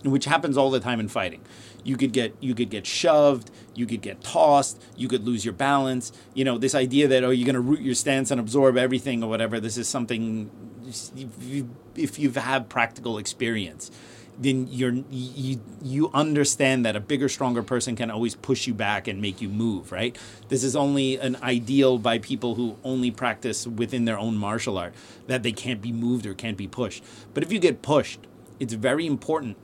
which 0.03 0.25
happens 0.25 0.57
all 0.57 0.69
the 0.71 0.79
time 0.79 0.99
in 0.99 1.07
fighting. 1.07 1.41
You 1.87 1.95
could 1.95 2.11
get 2.11 2.35
you 2.41 2.53
could 2.53 2.69
get 2.69 2.85
shoved, 2.85 3.49
you 3.73 3.85
could 3.85 4.01
get 4.01 4.21
tossed, 4.21 4.83
you 4.97 5.07
could 5.07 5.25
lose 5.25 5.45
your 5.45 5.53
balance. 5.53 6.11
You 6.33 6.43
know 6.43 6.57
this 6.57 6.75
idea 6.75 7.07
that 7.07 7.23
oh 7.23 7.29
you're 7.29 7.45
going 7.45 7.55
to 7.55 7.61
root 7.61 7.79
your 7.79 7.95
stance 7.95 8.29
and 8.29 8.41
absorb 8.41 8.75
everything 8.75 9.23
or 9.23 9.29
whatever. 9.29 9.61
This 9.61 9.77
is 9.77 9.87
something 9.87 10.51
if 10.85 11.31
you 11.41 11.69
if 11.95 12.19
you've 12.19 12.35
had 12.35 12.67
practical 12.67 13.17
experience, 13.17 13.89
then 14.37 14.67
you're 14.69 14.95
you 15.09 15.61
you 15.81 16.11
understand 16.13 16.85
that 16.85 16.97
a 16.97 16.99
bigger, 16.99 17.29
stronger 17.29 17.63
person 17.63 17.95
can 17.95 18.11
always 18.11 18.35
push 18.35 18.67
you 18.67 18.73
back 18.73 19.07
and 19.07 19.21
make 19.21 19.41
you 19.41 19.47
move. 19.47 19.93
Right. 19.93 20.17
This 20.49 20.65
is 20.65 20.75
only 20.75 21.17
an 21.17 21.37
ideal 21.41 21.99
by 21.99 22.19
people 22.19 22.55
who 22.55 22.75
only 22.83 23.11
practice 23.11 23.65
within 23.65 24.03
their 24.03 24.19
own 24.19 24.35
martial 24.35 24.77
art 24.77 24.93
that 25.27 25.41
they 25.41 25.53
can't 25.53 25.81
be 25.81 25.93
moved 25.93 26.25
or 26.25 26.33
can't 26.33 26.57
be 26.57 26.67
pushed. 26.67 27.01
But 27.33 27.43
if 27.43 27.51
you 27.53 27.59
get 27.59 27.81
pushed, 27.81 28.19
it's 28.59 28.73
very 28.73 29.05
important 29.05 29.55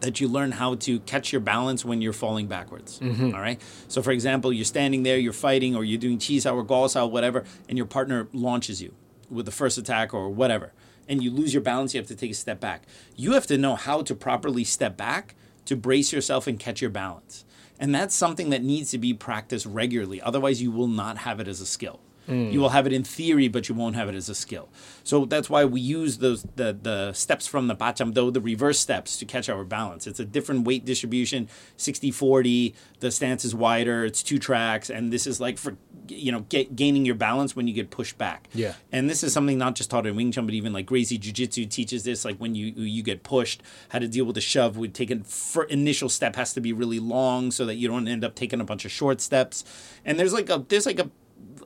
that 0.00 0.20
you 0.20 0.28
learn 0.28 0.52
how 0.52 0.74
to 0.76 1.00
catch 1.00 1.32
your 1.32 1.40
balance 1.40 1.84
when 1.84 2.00
you're 2.00 2.12
falling 2.12 2.46
backwards. 2.46 2.98
Mm-hmm. 3.00 3.34
all 3.34 3.40
right. 3.40 3.60
So, 3.88 4.02
for 4.02 4.12
example, 4.12 4.52
you're 4.52 4.64
standing 4.64 5.02
there, 5.02 5.18
you're 5.18 5.32
fighting, 5.32 5.74
or 5.74 5.84
you're 5.84 5.98
doing 5.98 6.18
cheese 6.18 6.46
or 6.46 6.62
gao 6.62 7.06
whatever, 7.06 7.44
and 7.68 7.76
your 7.76 7.86
partner 7.86 8.28
launches 8.32 8.80
you 8.80 8.94
with 9.30 9.46
the 9.46 9.52
first 9.52 9.78
attack 9.78 10.14
or 10.14 10.28
whatever, 10.28 10.72
and 11.08 11.22
you 11.22 11.30
lose 11.30 11.52
your 11.52 11.62
balance. 11.62 11.94
You 11.94 12.00
have 12.00 12.08
to 12.08 12.16
take 12.16 12.30
a 12.30 12.34
step 12.34 12.60
back. 12.60 12.84
You 13.16 13.32
have 13.32 13.46
to 13.48 13.58
know 13.58 13.74
how 13.74 14.02
to 14.02 14.14
properly 14.14 14.64
step 14.64 14.96
back 14.96 15.34
to 15.64 15.76
brace 15.76 16.12
yourself 16.12 16.46
and 16.46 16.58
catch 16.58 16.80
your 16.80 16.90
balance. 16.90 17.44
And 17.78 17.94
that's 17.94 18.14
something 18.14 18.50
that 18.50 18.62
needs 18.62 18.90
to 18.90 18.98
be 18.98 19.14
practiced 19.14 19.66
regularly. 19.66 20.20
Otherwise, 20.20 20.60
you 20.60 20.70
will 20.70 20.88
not 20.88 21.18
have 21.18 21.40
it 21.40 21.46
as 21.46 21.60
a 21.60 21.66
skill. 21.66 22.00
Mm. 22.28 22.52
You 22.52 22.60
will 22.60 22.68
have 22.68 22.86
it 22.86 22.92
in 22.92 23.04
theory, 23.04 23.48
but 23.48 23.68
you 23.68 23.74
won't 23.74 23.96
have 23.96 24.08
it 24.08 24.14
as 24.14 24.28
a 24.28 24.34
skill. 24.34 24.68
So 25.02 25.24
that's 25.24 25.48
why 25.48 25.64
we 25.64 25.80
use 25.80 26.18
those 26.18 26.42
the 26.56 26.76
the 26.80 27.12
steps 27.12 27.46
from 27.46 27.68
the 27.68 27.74
Bacham 27.74 28.12
Do, 28.12 28.30
the 28.30 28.40
reverse 28.40 28.78
steps, 28.78 29.16
to 29.18 29.24
catch 29.24 29.48
our 29.48 29.64
balance. 29.64 30.06
It's 30.06 30.20
a 30.20 30.24
different 30.24 30.66
weight 30.66 30.84
distribution, 30.84 31.48
60-40. 31.78 32.74
The 33.00 33.10
stance 33.10 33.44
is 33.44 33.54
wider. 33.54 34.04
It's 34.04 34.22
two 34.22 34.38
tracks, 34.38 34.90
and 34.90 35.12
this 35.12 35.26
is 35.26 35.40
like 35.40 35.58
for 35.58 35.76
you 36.08 36.32
know 36.32 36.40
get, 36.48 36.76
gaining 36.76 37.04
your 37.04 37.14
balance 37.14 37.56
when 37.56 37.66
you 37.66 37.74
get 37.74 37.90
pushed 37.90 38.18
back. 38.18 38.48
Yeah. 38.52 38.74
And 38.92 39.08
this 39.08 39.22
is 39.22 39.32
something 39.32 39.58
not 39.58 39.74
just 39.74 39.90
taught 39.90 40.06
in 40.06 40.16
Wing 40.16 40.32
Chun, 40.32 40.46
but 40.46 40.54
even 40.54 40.72
like 40.72 40.86
Gracie 40.86 41.18
Jiu 41.18 41.32
Jitsu 41.32 41.66
teaches 41.66 42.04
this. 42.04 42.24
Like 42.24 42.36
when 42.36 42.54
you 42.54 42.66
you 42.76 43.02
get 43.02 43.22
pushed, 43.22 43.62
how 43.90 43.98
to 43.98 44.08
deal 44.08 44.24
with 44.24 44.34
the 44.34 44.40
shove. 44.40 44.76
Would 44.76 44.94
take 44.94 45.10
an 45.10 45.24
initial 45.70 46.08
step 46.08 46.36
has 46.36 46.52
to 46.52 46.60
be 46.60 46.72
really 46.72 47.00
long 47.00 47.50
so 47.50 47.64
that 47.66 47.76
you 47.76 47.88
don't 47.88 48.06
end 48.06 48.24
up 48.24 48.34
taking 48.34 48.60
a 48.60 48.64
bunch 48.64 48.84
of 48.84 48.90
short 48.90 49.20
steps. 49.20 49.64
And 50.04 50.18
there's 50.18 50.32
like 50.32 50.50
a 50.50 50.64
there's 50.68 50.86
like 50.86 50.98
a 50.98 51.10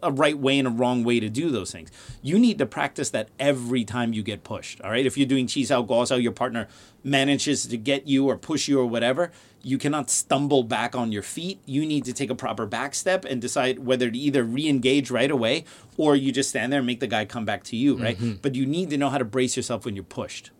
a 0.03 0.11
right 0.11 0.39
way 0.39 0.59
and 0.59 0.69
a 0.69 0.71
wrong 0.71 1.05
way 1.05 1.21
to 1.21 1.29
do 1.29 1.51
those 1.51 1.73
things. 1.73 1.91
You 2.23 2.39
need 2.39 2.59
to 2.59 2.67
practice 2.67 3.11
that 3.11 3.29
every 3.39 3.85
time 3.85 4.13
you 4.13 4.23
get 4.23 4.45
pushed. 4.45 4.81
All 4.81 4.91
right. 4.91 5.07
If 5.07 5.17
you're 5.17 5.27
doing 5.27 5.47
Chi 5.47 5.63
Sao, 5.63 5.83
gauze 5.83 6.11
out, 6.13 6.23
your 6.23 6.33
partner 6.33 6.69
manages 7.05 7.67
to 7.67 7.77
get 7.77 8.07
you 8.07 8.29
or 8.29 8.37
push 8.37 8.69
you 8.69 8.79
or 8.81 8.87
whatever, 8.87 9.33
you 9.63 9.79
cannot 9.79 10.11
stumble 10.11 10.63
back 10.63 10.95
on 10.95 11.13
your 11.13 11.23
feet. 11.23 11.61
You 11.67 11.87
need 11.87 12.05
to 12.05 12.13
take 12.13 12.31
a 12.31 12.35
proper 12.35 12.67
back 12.67 12.95
step 12.95 13.25
and 13.25 13.41
decide 13.41 13.81
whether 13.81 14.11
to 14.11 14.19
either 14.19 14.45
re 14.45 14.69
engage 14.69 15.11
right 15.11 15.31
away 15.31 15.65
or 15.97 16.17
you 16.17 16.33
just 16.33 16.51
stand 16.51 16.73
there 16.73 16.81
and 16.81 16.87
make 16.87 17.01
the 17.01 17.07
guy 17.07 17.25
come 17.25 17.45
back 17.45 17.63
to 17.65 17.77
you. 17.77 17.97
Right. 17.97 18.17
Mm-hmm. 18.17 18.35
But 18.43 18.55
you 18.55 18.67
need 18.67 18.91
to 18.91 18.97
know 18.97 19.11
how 19.11 19.19
to 19.19 19.25
brace 19.25 19.57
yourself 19.57 19.85
when 19.85 19.95
you're 19.95 20.05
pushed 20.05 20.51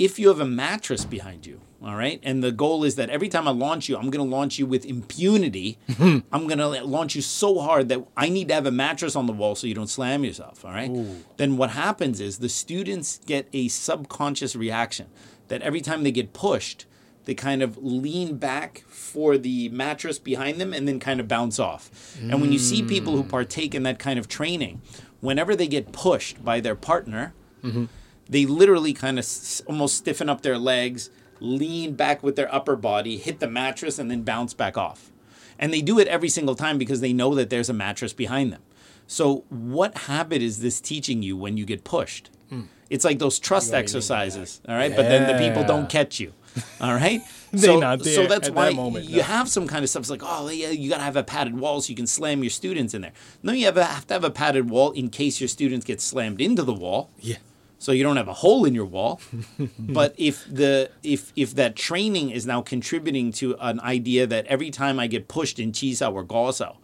if 0.00 0.18
you 0.18 0.28
have 0.28 0.40
a 0.40 0.46
mattress 0.46 1.04
behind 1.04 1.44
you, 1.44 1.60
all 1.82 1.96
right, 1.96 2.20
and 2.22 2.42
the 2.44 2.52
goal 2.52 2.84
is 2.84 2.96
that 2.96 3.08
every 3.08 3.28
time 3.28 3.48
I 3.48 3.52
launch 3.52 3.88
you, 3.88 3.96
I'm 3.96 4.10
going 4.10 4.28
to 4.28 4.36
launch 4.36 4.58
you 4.58 4.66
with 4.66 4.84
impunity. 4.84 5.78
I'm 5.98 6.46
going 6.46 6.58
to 6.58 6.68
launch 6.84 7.14
you 7.14 7.22
so 7.22 7.58
hard 7.58 7.88
that 7.88 8.04
I 8.16 8.28
need 8.28 8.48
to 8.48 8.54
have 8.54 8.66
a 8.66 8.70
mattress 8.70 9.16
on 9.16 9.26
the 9.26 9.32
wall 9.32 9.54
so 9.54 9.66
you 9.66 9.74
don't 9.74 9.88
slam 9.88 10.22
yourself, 10.22 10.64
all 10.64 10.72
right? 10.72 10.90
Then 11.38 11.56
what 11.56 11.70
happens 11.70 12.20
is 12.20 12.38
the 12.38 12.50
students 12.50 13.20
get 13.24 13.48
a 13.54 13.68
subconscious 13.68 14.54
reaction 14.54 15.06
that 15.48 15.62
every 15.62 15.80
time 15.80 16.02
they 16.02 16.12
get 16.12 16.34
pushed, 16.34 16.84
they 17.24 17.34
kind 17.34 17.62
of 17.62 17.78
lean 17.78 18.36
back 18.36 18.84
for 18.88 19.38
the 19.38 19.68
mattress 19.70 20.18
behind 20.18 20.60
them 20.60 20.72
and 20.72 20.86
then 20.88 20.98
kind 21.00 21.20
of 21.20 21.28
bounce 21.28 21.58
off. 21.58 22.16
And 22.32 22.40
when 22.40 22.52
you 22.52 22.58
see 22.58 22.82
people 22.82 23.16
who 23.16 23.24
mm. 23.24 23.28
partake 23.28 23.74
in 23.74 23.82
that 23.84 23.98
kind 23.98 24.18
of 24.18 24.28
training, 24.28 24.82
whenever 25.20 25.54
they 25.54 25.66
get 25.66 25.92
pushed 25.92 26.44
by 26.44 26.60
their 26.60 26.74
partner, 26.74 27.32
mm-hmm. 27.62 27.84
they 28.28 28.46
literally 28.46 28.92
kind 28.92 29.18
of 29.18 29.24
s- 29.24 29.62
almost 29.66 29.96
stiffen 29.96 30.28
up 30.28 30.42
their 30.42 30.58
legs, 30.58 31.10
lean 31.40 31.94
back 31.94 32.22
with 32.22 32.36
their 32.36 32.52
upper 32.54 32.76
body, 32.76 33.16
hit 33.16 33.40
the 33.40 33.48
mattress, 33.48 33.98
and 33.98 34.10
then 34.10 34.22
bounce 34.22 34.54
back 34.54 34.76
off. 34.76 35.10
And 35.58 35.72
they 35.72 35.82
do 35.82 35.98
it 35.98 36.08
every 36.08 36.28
single 36.28 36.54
time 36.54 36.78
because 36.78 37.00
they 37.00 37.12
know 37.12 37.34
that 37.34 37.50
there's 37.50 37.68
a 37.68 37.74
mattress 37.74 38.12
behind 38.12 38.52
them. 38.52 38.62
So, 39.06 39.44
what 39.48 39.96
habit 39.98 40.40
is 40.40 40.60
this 40.60 40.80
teaching 40.80 41.22
you 41.22 41.36
when 41.36 41.56
you 41.56 41.64
get 41.66 41.84
pushed? 41.84 42.30
Hmm. 42.48 42.62
It's 42.88 43.04
like 43.04 43.18
those 43.18 43.38
trust 43.38 43.72
exercises, 43.74 44.60
all 44.68 44.74
right? 44.74 44.94
But 44.94 45.02
then 45.02 45.26
the 45.26 45.44
people 45.44 45.64
don't 45.64 45.88
catch 45.88 46.20
you, 46.20 46.32
all 46.80 46.94
right? 46.94 47.20
They 47.52 47.66
so, 47.66 47.80
not 47.80 48.04
so 48.04 48.28
that's 48.28 48.46
at 48.46 48.54
why 48.54 48.66
that 48.66 48.76
moment, 48.76 49.06
you 49.06 49.16
no. 49.16 49.22
have 49.24 49.48
some 49.48 49.66
kind 49.66 49.82
of 49.82 49.90
stuff. 49.90 50.02
It's 50.02 50.10
like, 50.10 50.22
oh, 50.24 50.48
yeah, 50.50 50.68
you 50.68 50.88
got 50.88 50.98
to 50.98 51.02
have 51.02 51.16
a 51.16 51.24
padded 51.24 51.58
wall 51.58 51.80
so 51.80 51.90
you 51.90 51.96
can 51.96 52.06
slam 52.06 52.44
your 52.44 52.50
students 52.50 52.94
in 52.94 53.02
there. 53.02 53.10
No, 53.42 53.52
you 53.52 53.64
have, 53.64 53.76
a, 53.76 53.84
have 53.84 54.06
to 54.06 54.14
have 54.14 54.22
a 54.22 54.30
padded 54.30 54.70
wall 54.70 54.92
in 54.92 55.10
case 55.10 55.40
your 55.40 55.48
students 55.48 55.84
get 55.84 56.00
slammed 56.00 56.40
into 56.40 56.62
the 56.62 56.72
wall 56.72 57.10
Yeah. 57.18 57.38
So 57.80 57.92
you 57.92 58.02
don't 58.02 58.18
have 58.18 58.28
a 58.28 58.34
hole 58.34 58.66
in 58.66 58.74
your 58.74 58.84
wall. 58.84 59.20
but 59.78 60.14
if 60.18 60.44
the 60.44 60.90
if 61.02 61.32
if 61.34 61.54
that 61.54 61.74
training 61.74 62.30
is 62.30 62.46
now 62.46 62.60
contributing 62.60 63.32
to 63.32 63.56
an 63.58 63.80
idea 63.80 64.26
that 64.26 64.46
every 64.46 64.70
time 64.70 65.00
I 65.00 65.06
get 65.06 65.28
pushed 65.28 65.58
in 65.58 65.72
chisao 65.72 66.12
or 66.12 66.22
gaosao, 66.22 66.76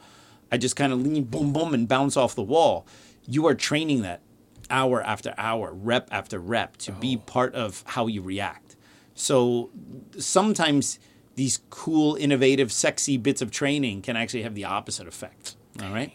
I 0.51 0.57
just 0.57 0.75
kind 0.75 0.95
of 0.95 1.03
lean 1.03 1.25
boom 1.25 1.53
boom 1.53 1.75
and 1.75 1.87
bounce 1.87 2.17
off 2.17 2.35
the 2.35 2.43
wall, 2.43 2.87
you 3.29 3.47
are 3.47 3.55
training 3.55 4.01
that 4.03 4.23
hour 4.71 5.03
after 5.03 5.35
hour, 5.37 5.71
rep 5.73 6.09
after 6.11 6.39
rep 6.39 6.79
to 6.79 6.93
be 6.93 7.17
oh. 7.17 7.31
part 7.31 7.55
of 7.55 7.85
how 7.89 8.07
you 8.07 8.23
react. 8.23 8.75
So 9.15 9.71
sometimes 10.19 10.99
these 11.35 11.61
cool, 11.69 12.15
innovative, 12.17 12.73
sexy 12.73 13.19
bits 13.19 13.43
of 13.43 13.51
training 13.51 14.01
can 14.01 14.17
actually 14.17 14.45
have 14.45 14.55
the 14.55 14.65
opposite 14.65 15.07
effect. 15.07 15.57
All 15.83 15.93
right. 15.93 16.11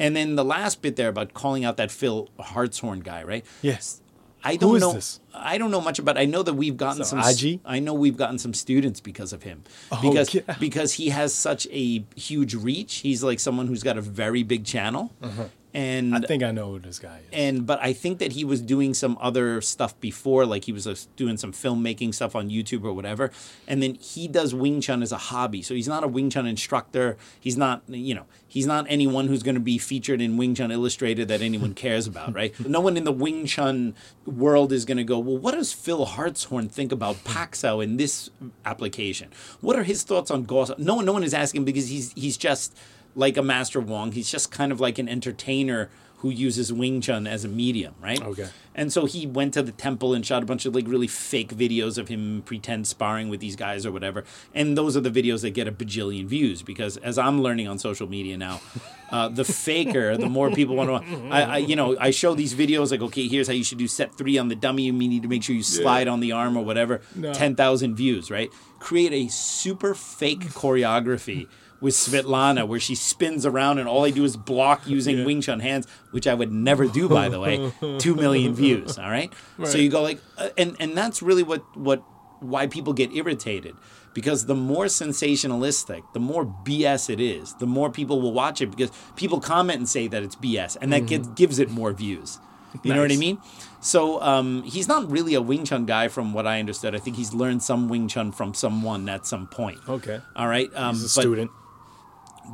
And 0.00 0.16
then 0.16 0.34
the 0.34 0.44
last 0.44 0.82
bit 0.82 0.96
there 0.96 1.08
about 1.08 1.32
calling 1.32 1.64
out 1.64 1.76
that 1.76 1.92
Phil 1.92 2.28
Hartshorn 2.40 3.00
guy, 3.00 3.22
right? 3.22 3.46
Yes. 3.62 4.02
I 4.46 4.56
don't 4.56 4.76
is 4.76 4.80
know. 4.82 4.92
this? 4.92 5.20
I 5.34 5.58
don't 5.58 5.70
know 5.70 5.80
much 5.80 5.98
about. 5.98 6.16
I 6.16 6.24
know 6.24 6.42
that 6.42 6.54
we've 6.54 6.76
gotten 6.76 7.04
So, 7.04 7.18
some. 7.18 7.18
IG? 7.18 7.60
I 7.64 7.78
know 7.80 7.94
we've 7.94 8.16
gotten 8.16 8.38
some 8.38 8.54
students 8.54 9.00
because 9.00 9.32
of 9.32 9.42
him, 9.42 9.64
oh, 9.90 10.00
because 10.00 10.34
yeah. 10.34 10.42
because 10.60 10.92
he 10.94 11.08
has 11.10 11.34
such 11.34 11.66
a 11.70 12.04
huge 12.14 12.54
reach. 12.54 12.96
He's 12.96 13.22
like 13.22 13.40
someone 13.40 13.66
who's 13.66 13.82
got 13.82 13.98
a 13.98 14.00
very 14.00 14.42
big 14.42 14.64
channel, 14.64 15.12
uh-huh. 15.22 15.44
And. 15.74 16.14
I 16.14 16.20
think 16.20 16.42
I 16.42 16.52
know 16.52 16.72
who 16.72 16.78
this 16.78 16.98
guy 16.98 17.18
is. 17.18 17.26
and 17.32 17.66
but 17.66 17.78
I 17.82 17.92
think 17.92 18.18
that 18.18 18.32
he 18.32 18.44
was 18.44 18.60
doing 18.60 18.94
some 18.94 19.18
other 19.20 19.60
stuff 19.60 19.98
before, 20.00 20.46
like 20.46 20.64
he 20.64 20.72
was 20.72 20.86
uh, 20.86 20.94
doing 21.16 21.36
some 21.36 21.52
filmmaking 21.52 22.14
stuff 22.14 22.34
on 22.34 22.48
YouTube 22.48 22.84
or 22.84 22.92
whatever. 22.92 23.30
And 23.68 23.82
then 23.82 23.94
he 23.96 24.28
does 24.28 24.54
Wing 24.54 24.80
Chun 24.80 25.02
as 25.02 25.12
a 25.12 25.18
hobby, 25.18 25.62
so 25.62 25.74
he's 25.74 25.88
not 25.88 26.04
a 26.04 26.08
Wing 26.08 26.30
Chun 26.30 26.46
instructor. 26.46 27.16
He's 27.38 27.56
not, 27.56 27.82
you 27.88 28.14
know, 28.14 28.26
he's 28.48 28.66
not 28.66 28.86
anyone 28.88 29.28
who's 29.28 29.42
going 29.42 29.54
to 29.54 29.60
be 29.60 29.78
featured 29.78 30.20
in 30.20 30.36
Wing 30.36 30.54
Chun 30.54 30.70
Illustrated 30.70 31.28
that 31.28 31.42
anyone 31.42 31.74
cares 31.86 32.06
about, 32.06 32.34
right? 32.34 32.58
no 32.66 32.80
one 32.80 32.96
in 32.96 33.04
the 33.04 33.12
Wing 33.12 33.46
Chun 33.46 33.94
world 34.24 34.72
is 34.72 34.84
going 34.84 34.96
to 34.96 35.04
go, 35.04 35.18
well, 35.18 35.38
what 35.38 35.54
does 35.54 35.72
Phil 35.72 36.04
Hartshorn 36.04 36.68
think 36.68 36.92
about 36.92 37.22
Pak 37.24 37.54
Sao 37.54 37.80
in 37.80 37.96
this 37.96 38.30
application? 38.64 39.30
What 39.60 39.76
are 39.76 39.82
his 39.82 40.02
thoughts 40.02 40.30
on 40.30 40.46
Gosa? 40.46 40.78
No 40.78 40.96
one, 40.96 41.04
no 41.04 41.12
one 41.12 41.22
is 41.24 41.34
asking 41.34 41.64
because 41.64 41.88
he's 41.88 42.12
he's 42.12 42.36
just 42.36 42.76
like 43.16 43.36
a 43.36 43.42
Master 43.42 43.80
Wong. 43.80 44.12
He's 44.12 44.30
just 44.30 44.52
kind 44.52 44.70
of 44.70 44.80
like 44.80 44.98
an 44.98 45.08
entertainer 45.08 45.90
who 46.18 46.30
uses 46.30 46.72
Wing 46.72 47.00
Chun 47.00 47.26
as 47.26 47.44
a 47.44 47.48
medium, 47.48 47.94
right? 48.00 48.22
Okay. 48.22 48.48
And 48.74 48.92
so 48.92 49.04
he 49.04 49.26
went 49.26 49.54
to 49.54 49.62
the 49.62 49.72
temple 49.72 50.14
and 50.14 50.24
shot 50.24 50.42
a 50.42 50.46
bunch 50.46 50.64
of 50.64 50.74
like 50.74 50.86
really 50.86 51.06
fake 51.06 51.54
videos 51.54 51.98
of 51.98 52.08
him 52.08 52.42
pretend 52.46 52.86
sparring 52.86 53.28
with 53.28 53.40
these 53.40 53.54
guys 53.54 53.84
or 53.84 53.92
whatever. 53.92 54.24
And 54.54 54.78
those 54.78 54.96
are 54.96 55.00
the 55.00 55.10
videos 55.10 55.42
that 55.42 55.50
get 55.50 55.68
a 55.68 55.72
bajillion 55.72 56.26
views 56.26 56.62
because 56.62 56.96
as 56.98 57.18
I'm 57.18 57.42
learning 57.42 57.68
on 57.68 57.78
social 57.78 58.08
media 58.08 58.38
now, 58.38 58.60
uh, 59.10 59.28
the 59.28 59.44
faker, 59.44 60.16
the 60.16 60.28
more 60.28 60.50
people 60.50 60.74
want 60.74 61.06
to, 61.06 61.28
I, 61.28 61.42
I, 61.42 61.56
you 61.58 61.76
know, 61.76 61.96
I 61.98 62.10
show 62.10 62.34
these 62.34 62.54
videos 62.54 62.90
like, 62.90 63.02
okay, 63.02 63.28
here's 63.28 63.46
how 63.46 63.54
you 63.54 63.64
should 63.64 63.78
do 63.78 63.88
set 63.88 64.16
three 64.16 64.38
on 64.38 64.48
the 64.48 64.56
dummy. 64.56 64.84
You 64.84 64.92
need 64.94 65.22
to 65.22 65.28
make 65.28 65.42
sure 65.42 65.54
you 65.54 65.62
slide 65.62 66.08
on 66.08 66.20
the 66.20 66.32
arm 66.32 66.56
or 66.56 66.64
whatever. 66.64 67.02
No. 67.14 67.34
10,000 67.34 67.94
views, 67.94 68.30
right? 68.30 68.50
Create 68.78 69.12
a 69.12 69.28
super 69.28 69.94
fake 69.94 70.46
choreography 70.46 71.46
with 71.80 71.94
Svetlana 71.94 72.66
where 72.66 72.80
she 72.80 72.94
spins 72.94 73.44
around 73.44 73.78
and 73.78 73.88
all 73.88 74.04
I 74.04 74.10
do 74.10 74.24
is 74.24 74.36
block 74.36 74.86
using 74.86 75.24
Wing 75.24 75.40
Chun 75.40 75.60
hands, 75.60 75.86
which 76.10 76.26
I 76.26 76.34
would 76.34 76.52
never 76.52 76.86
do, 76.86 77.08
by 77.08 77.28
the 77.28 77.40
way. 77.40 77.72
Two 77.98 78.14
million 78.14 78.54
views, 78.54 78.98
all 78.98 79.10
right? 79.10 79.32
So 79.64 79.78
you 79.78 79.90
go 79.90 80.02
like, 80.02 80.20
uh, 80.38 80.50
and, 80.56 80.76
and 80.80 80.96
that's 80.96 81.22
really 81.22 81.42
what, 81.42 81.76
what 81.76 82.02
why 82.40 82.66
people 82.66 82.92
get 82.92 83.12
irritated 83.12 83.74
because 84.16 84.46
the 84.46 84.54
more 84.54 84.86
sensationalistic, 84.86 86.02
the 86.14 86.20
more 86.20 86.46
BS 86.46 87.10
it 87.10 87.20
is, 87.20 87.54
the 87.56 87.66
more 87.66 87.90
people 87.90 88.20
will 88.20 88.32
watch 88.32 88.62
it 88.62 88.68
because 88.68 88.90
people 89.14 89.40
comment 89.40 89.76
and 89.78 89.86
say 89.88 90.06
that 90.08 90.22
it's 90.22 90.34
BS, 90.36 90.76
and 90.80 90.90
that 90.90 91.06
gets, 91.06 91.28
gives 91.28 91.58
it 91.58 91.68
more 91.68 91.92
views. 91.92 92.38
You 92.82 92.94
know 92.94 93.02
what 93.02 93.12
I 93.12 93.16
mean? 93.16 93.38
So 93.80 94.20
um, 94.22 94.62
he's 94.62 94.88
not 94.88 95.10
really 95.10 95.34
a 95.34 95.42
Wing 95.42 95.64
Chun 95.64 95.84
guy, 95.84 96.08
from 96.08 96.32
what 96.32 96.46
I 96.46 96.60
understood. 96.60 96.94
I 96.94 96.98
think 96.98 97.16
he's 97.16 97.34
learned 97.34 97.62
some 97.62 97.88
Wing 97.88 98.08
Chun 98.08 98.32
from 98.32 98.54
someone 98.54 99.08
at 99.08 99.26
some 99.26 99.46
point. 99.48 99.78
Okay. 99.88 100.20
All 100.34 100.48
right. 100.48 100.70
Um, 100.74 100.94
He's 100.94 101.02
a 101.02 101.16
but, 101.16 101.22
student. 101.22 101.50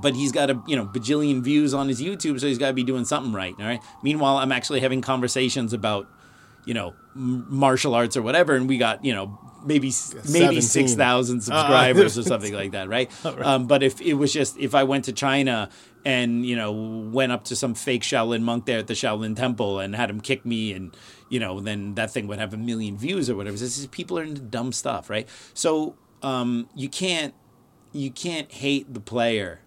But 0.01 0.14
he's 0.14 0.32
got 0.32 0.51
a 0.51 0.61
you 0.66 0.76
know 0.76 0.86
bajillion 0.86 1.43
views 1.43 1.74
on 1.74 1.88
his 1.88 2.01
YouTube, 2.01 2.40
so 2.40 2.47
he's 2.47 2.59
got 2.59 2.68
to 2.68 2.72
be 2.74 2.84
doing 2.84 3.05
something 3.05 3.32
right. 3.32 3.55
All 3.59 3.66
right. 3.66 3.80
Meanwhile, 4.03 4.38
I'm 4.38 4.53
actually 4.53 4.80
having 4.80 5.01
conversations 5.01 5.72
about 5.72 6.09
you 6.64 6.74
know 6.74 6.95
m- 7.14 7.47
martial 7.49 7.95
arts 7.95 8.16
or 8.16 8.22
whatever, 8.22 8.55
and 8.55 8.68
we 8.68 8.78
got 8.78 9.05
you 9.05 9.14
know 9.14 9.38
maybe 9.64 9.93
maybe 10.30 10.61
17. 10.61 10.62
six 10.62 10.95
thousand 10.95 11.40
subscribers 11.43 12.18
or 12.18 12.22
something 12.22 12.53
like 12.61 12.72
that, 12.72 12.88
right? 12.88 13.11
Um, 13.24 13.66
but 13.66 13.82
if 13.82 14.01
it 14.01 14.14
was 14.14 14.32
just 14.32 14.59
if 14.59 14.74
I 14.74 14.84
went 14.84 15.05
to 15.07 15.12
China 15.12 15.70
and 16.05 16.45
you 16.45 16.57
know 16.57 16.72
went 16.72 17.30
up 17.32 17.45
to 17.45 17.57
some 17.57 17.74
fake 17.74 18.03
Shaolin 18.03 18.43
monk 18.43 18.66
there 18.66 18.78
at 18.78 18.86
the 18.88 18.95
Shaolin 18.95 19.36
Temple 19.36 19.78
and 19.78 19.95
had 19.95 20.11
him 20.11 20.20
kick 20.20 20.45
me 20.45 20.72
and 20.72 20.97
you 21.28 21.38
know 21.38 21.61
then 21.61 21.95
that 21.95 22.11
thing 22.11 22.26
would 22.26 22.38
have 22.38 22.53
a 22.53 22.57
million 22.57 22.97
views 22.97 23.30
or 23.30 23.36
whatever. 23.36 23.57
This 23.57 23.78
is 23.78 23.86
people 23.86 24.18
are 24.18 24.24
into 24.24 24.40
dumb 24.40 24.72
stuff, 24.72 25.09
right? 25.09 25.28
So 25.55 25.95
um, 26.22 26.68
you 26.74 26.88
can't 26.88 27.34
you 27.93 28.11
can't 28.11 28.51
hate 28.51 28.93
the 28.93 29.01
player. 29.01 29.61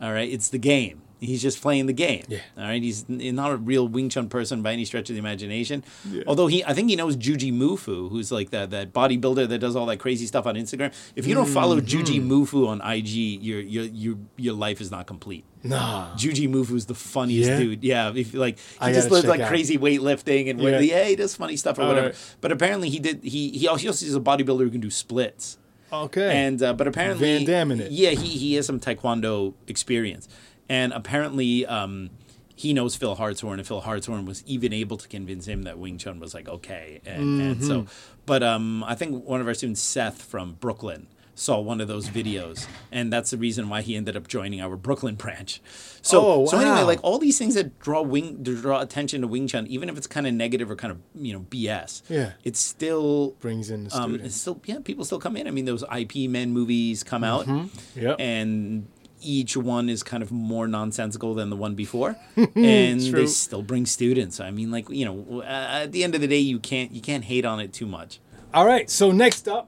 All 0.00 0.12
right, 0.12 0.30
it's 0.30 0.48
the 0.48 0.58
game. 0.58 1.00
He's 1.20 1.40
just 1.40 1.62
playing 1.62 1.86
the 1.86 1.94
game. 1.94 2.22
Yeah. 2.28 2.40
All 2.58 2.64
right, 2.64 2.82
he's 2.82 3.08
not 3.08 3.50
a 3.52 3.56
real 3.56 3.88
Wing 3.88 4.10
Chun 4.10 4.28
person 4.28 4.60
by 4.60 4.72
any 4.74 4.84
stretch 4.84 5.08
of 5.08 5.14
the 5.14 5.20
imagination. 5.20 5.82
Although 6.26 6.48
he, 6.48 6.62
I 6.64 6.74
think 6.74 6.90
he 6.90 6.96
knows 6.96 7.16
Jujimufu, 7.16 8.10
who's 8.10 8.30
like 8.30 8.50
that 8.50 8.70
that 8.72 8.92
bodybuilder 8.92 9.48
that 9.48 9.58
does 9.58 9.74
all 9.74 9.86
that 9.86 9.98
crazy 9.98 10.26
stuff 10.26 10.44
on 10.46 10.54
Instagram. 10.56 10.92
If 11.16 11.26
you 11.26 11.34
don't 11.34 11.46
follow 11.46 11.80
Juji 11.80 12.20
Mm-hmm. 12.20 12.30
Mufu 12.30 12.68
on 12.68 12.82
IG, 12.82 13.06
your 13.42 13.60
your 13.60 13.84
your 13.84 14.16
your 14.36 14.54
life 14.54 14.82
is 14.82 14.90
not 14.90 15.06
complete. 15.06 15.44
Nah. 15.62 16.14
Jujimufu's 16.16 16.86
the 16.86 16.94
funniest 16.94 17.48
Yeah? 17.48 17.58
dude. 17.58 17.84
Yeah, 17.84 18.12
if 18.14 18.34
like 18.34 18.58
he 18.58 18.64
I 18.80 18.92
just 18.92 19.08
does 19.08 19.24
like 19.24 19.40
out. 19.40 19.48
crazy 19.48 19.78
weightlifting 19.78 20.50
and 20.50 20.60
Yeah. 20.60 20.70
yeah. 20.72 20.80
yeah, 20.80 21.04
he 21.04 21.16
does 21.16 21.34
funny 21.36 21.56
stuff 21.56 21.78
or 21.78 21.82
All 21.82 21.88
whatever. 21.88 22.08
right. 22.08 22.36
But 22.42 22.52
apparently 22.52 22.90
he 22.90 22.98
did 22.98 23.22
he 23.24 23.48
he 23.50 23.66
also 23.68 23.88
is 23.88 24.14
a 24.14 24.20
bodybuilder 24.20 24.58
who 24.60 24.70
can 24.70 24.80
do 24.82 24.90
splits. 24.90 25.56
Okay. 26.04 26.44
And 26.46 26.62
uh, 26.62 26.72
but 26.74 26.86
apparently 26.86 27.38
Van 27.38 27.46
Damme 27.46 27.72
in 27.72 27.80
it. 27.80 27.90
Yeah, 27.92 28.10
he 28.10 28.28
he 28.28 28.54
has 28.54 28.66
some 28.66 28.80
taekwondo 28.80 29.54
experience, 29.66 30.28
and 30.68 30.92
apparently 30.92 31.64
um, 31.66 32.10
he 32.56 32.72
knows 32.72 32.96
Phil 32.96 33.14
Hartshorn, 33.14 33.58
and 33.58 33.66
Phil 33.66 33.80
Hartshorn 33.80 34.24
was 34.26 34.42
even 34.46 34.72
able 34.72 34.96
to 34.96 35.08
convince 35.08 35.46
him 35.46 35.62
that 35.62 35.78
Wing 35.78 35.98
Chun 35.98 36.20
was 36.20 36.34
like 36.34 36.48
okay, 36.48 37.00
and, 37.04 37.40
and 37.40 37.56
Mm-hmm. 37.56 37.66
so. 37.66 37.86
But 38.26 38.42
um, 38.42 38.82
I 38.84 38.94
think 38.94 39.24
one 39.24 39.40
of 39.40 39.46
our 39.46 39.54
students, 39.54 39.80
Seth 39.82 40.22
from 40.22 40.54
Brooklyn. 40.54 41.06
Saw 41.36 41.58
one 41.58 41.80
of 41.80 41.88
those 41.88 42.08
videos, 42.08 42.68
and 42.92 43.12
that's 43.12 43.30
the 43.30 43.36
reason 43.36 43.68
why 43.68 43.80
he 43.82 43.96
ended 43.96 44.16
up 44.16 44.28
joining 44.28 44.60
our 44.60 44.76
Brooklyn 44.76 45.16
branch. 45.16 45.60
So, 46.00 46.24
Oh, 46.24 46.46
so 46.46 46.58
anyway, 46.60 46.82
like 46.82 47.00
all 47.02 47.18
these 47.18 47.38
things 47.38 47.54
that 47.56 47.78
draw 47.80 48.02
wing, 48.02 48.42
draw 48.44 48.80
attention 48.80 49.20
to 49.22 49.26
Wing 49.26 49.48
Chun, 49.48 49.66
even 49.66 49.88
if 49.88 49.96
it's 49.96 50.06
kind 50.06 50.28
of 50.28 50.34
negative 50.34 50.70
or 50.70 50.76
kind 50.76 50.92
of 50.92 50.98
you 51.14 51.32
know 51.32 51.40
BS, 51.40 52.02
Yeah. 52.08 52.32
it's 52.44 52.60
still 52.60 53.32
Brings 53.40 53.68
in 53.70 53.84
the 53.84 53.96
um, 54.00 54.28
still 54.30 54.60
yeah, 54.64 54.78
people 54.84 55.04
still 55.04 55.18
come 55.18 55.36
in. 55.36 55.48
I 55.48 55.50
mean, 55.50 55.64
those 55.64 55.82
Ip 55.92 56.14
Man 56.30 56.50
movies 56.52 57.02
come 57.02 57.24
out, 57.24 57.46
Mm-hmm. 57.46 58.00
Yep. 58.00 58.16
and 58.20 58.86
each 59.20 59.56
one 59.56 59.88
is 59.88 60.02
kind 60.04 60.22
of 60.22 60.30
more 60.30 60.68
nonsensical 60.68 61.34
than 61.34 61.50
the 61.50 61.56
one 61.56 61.74
before, 61.74 62.14
and 62.36 63.00
they 63.00 63.26
still 63.26 63.62
bring 63.62 63.86
students. 63.86 64.38
I 64.38 64.52
mean, 64.52 64.70
like 64.70 64.88
you 64.88 65.04
know, 65.04 65.42
at 65.42 65.90
the 65.90 66.04
end 66.04 66.14
of 66.14 66.20
the 66.20 66.28
day, 66.28 66.38
you 66.38 66.60
can't 66.60 66.92
you 66.92 67.00
can't 67.00 67.24
hate 67.24 67.44
on 67.44 67.58
it 67.58 67.72
too 67.72 67.86
much. 67.86 68.20
All 68.52 68.66
right. 68.66 68.88
So 68.88 69.10
next 69.10 69.48
up, 69.48 69.66